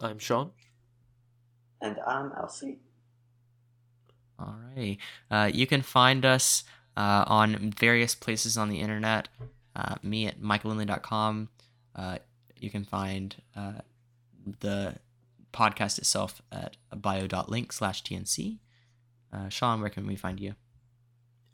I'm 0.00 0.20
Sean. 0.20 0.52
And 1.80 1.96
I'm 2.06 2.30
Elsie. 2.38 2.78
Alrighty. 4.40 4.98
Uh, 5.30 5.50
you 5.52 5.66
can 5.66 5.82
find 5.82 6.24
us 6.24 6.62
uh, 6.96 7.24
on 7.26 7.72
various 7.76 8.14
places 8.14 8.56
on 8.56 8.68
the 8.68 8.78
internet. 8.80 9.26
Uh, 9.74 9.94
me 10.02 10.26
at 10.26 10.40
michaelinley.com. 10.40 11.48
Uh, 11.94 12.18
you 12.58 12.70
can 12.70 12.84
find 12.84 13.36
uh, 13.56 13.80
the 14.60 14.96
podcast 15.52 15.98
itself 15.98 16.42
at 16.52 16.76
bio.link 16.94 17.72
slash 17.72 18.02
TNC. 18.02 18.58
Uh, 19.32 19.48
Sean, 19.48 19.80
where 19.80 19.90
can 19.90 20.06
we 20.06 20.16
find 20.16 20.40
you? 20.40 20.54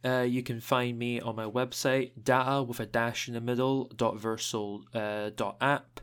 Uh, 0.04 0.22
you 0.22 0.42
can 0.42 0.60
find 0.60 0.98
me 0.98 1.20
on 1.20 1.34
my 1.34 1.46
website, 1.46 2.12
data 2.22 2.62
with 2.62 2.78
a 2.78 2.86
dash 2.86 3.26
in 3.26 3.34
the 3.34 3.40
middle, 3.40 3.86
dot 3.96 4.16
vercel, 4.16 4.82
uh, 4.94 5.30
dot 5.34 5.56
app. 5.60 6.00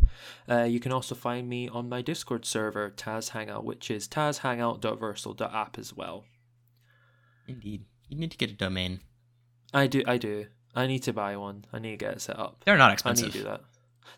Uh, 0.49 0.64
you 0.64 0.80
can 0.80 0.91
also 0.91 1.15
find 1.15 1.48
me 1.48 1.69
on 1.69 1.88
my 1.88 2.02
Discord 2.02 2.45
server, 2.45 2.91
Taz 2.91 3.30
Hangout, 3.30 3.64
which 3.64 3.90
is 3.90 4.07
tazhangout.vercel.app 4.10 5.80
as 5.80 5.95
well. 5.95 6.26
Indeed. 7.48 7.85
You 8.10 8.18
need 8.18 8.31
to 8.31 8.38
get 8.38 8.49
a 8.52 8.56
domain. 8.56 8.99
I 9.73 9.88
do, 9.88 10.03
I 10.06 10.18
do. 10.18 10.48
I 10.75 10.87
need 10.87 11.03
to 11.03 11.13
buy 11.13 11.37
one. 11.37 11.65
I 11.71 11.79
need 11.79 11.91
to 11.91 11.97
get 11.97 12.13
it 12.13 12.21
set 12.21 12.39
up. 12.39 12.63
They're 12.65 12.77
not 12.77 12.91
expensive. 12.93 13.25
I 13.25 13.27
need 13.27 13.35
expensive. 13.35 13.51
to 13.53 13.57
do 13.57 13.63
that. 13.63 13.69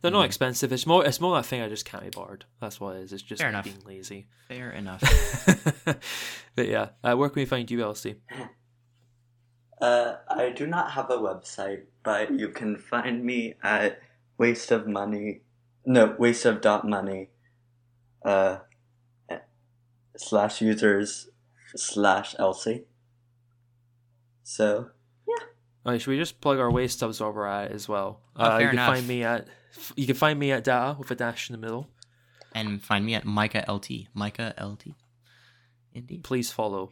They're 0.02 0.12
not 0.12 0.24
Mhm. 0.24 0.26
expensive. 0.28 0.74
It's 0.74 0.86
more, 0.86 1.06
it's 1.06 1.20
more 1.22 1.36
that 1.36 1.46
thing 1.46 1.62
I 1.62 1.70
just 1.70 1.86
can't 1.86 2.04
be 2.04 2.10
bored. 2.10 2.46
That's 2.60 2.80
what 2.80 2.96
it 2.96 3.04
is. 3.04 3.14
It's 3.14 3.24
just 3.24 3.42
Fair 3.42 3.50
enough. 3.50 3.66
being 3.66 3.80
lazy. 3.86 4.28
Fair 4.48 4.72
enough. 4.72 5.02
but 6.56 6.68
yeah, 6.68 6.90
uh, 7.04 7.16
where 7.16 7.30
can 7.30 7.42
we 7.42 7.46
find 7.46 7.70
you, 7.70 7.82
Elsie? 7.84 8.16
Uh, 9.82 10.16
I 10.30 10.50
do 10.52 10.66
not 10.68 10.92
have 10.92 11.10
a 11.10 11.18
website, 11.18 11.84
but 12.04 12.32
you 12.32 12.50
can 12.50 12.78
find 12.78 13.24
me 13.26 13.56
at 13.64 14.00
waste 14.38 14.72
of 14.72 14.88
money, 14.88 15.42
no, 15.86 16.16
waste 16.18 16.46
of 16.46 16.62
dot 16.62 16.88
money, 16.88 17.30
uh, 18.24 18.60
slash 20.18 20.62
users 20.62 21.30
slash 21.76 22.36
Elsie. 22.40 22.86
So, 24.44 24.92
Should 25.86 26.08
we 26.08 26.18
just 26.18 26.42
plug 26.42 26.58
our 26.60 26.72
waste 26.72 27.00
subs 27.00 27.22
while 27.22 27.32
we're 27.32 27.46
at 27.46 27.72
it 27.72 27.76
as 27.76 27.88
well? 27.88 28.22
Oh, 28.36 28.44
uh, 28.46 28.58
you 28.58 28.66
can 28.68 28.76
enough. 28.76 28.96
find 28.96 29.08
me 29.08 29.24
at 29.24 29.48
you 29.96 30.06
can 30.08 30.16
find 30.16 30.40
me 30.40 30.52
at 30.52 30.64
data 30.64 30.96
with 30.98 31.12
a 31.12 31.16
dash 31.16 31.50
in 31.50 31.54
the 31.54 31.60
middle. 31.60 31.88
and 32.54 32.82
find 32.84 33.06
me 33.06 33.14
at 33.14 33.26
Micah 33.26 33.64
LT. 33.68 34.08
Micah 34.14 34.54
LT. 34.60 34.96
Indeed. 35.94 36.24
Please 36.24 36.52
follow. 36.52 36.90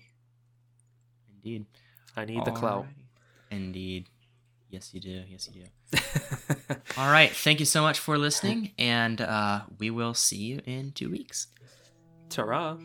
Indeed. 1.35 1.65
I 2.15 2.25
need 2.25 2.45
the 2.45 2.51
clout. 2.51 2.85
Indeed. 3.49 4.05
Yes, 4.69 4.93
you 4.93 4.99
do. 4.99 5.23
Yes, 5.29 5.49
you 5.53 5.63
do. 5.63 5.99
All 6.97 7.11
right. 7.11 7.31
Thank 7.31 7.59
you 7.59 7.65
so 7.65 7.81
much 7.81 7.99
for 7.99 8.17
listening, 8.17 8.71
and 8.77 9.21
uh, 9.21 9.61
we 9.79 9.89
will 9.89 10.13
see 10.13 10.37
you 10.37 10.61
in 10.65 10.91
two 10.91 11.09
weeks. 11.09 11.47
Ta-ra. 12.29 12.77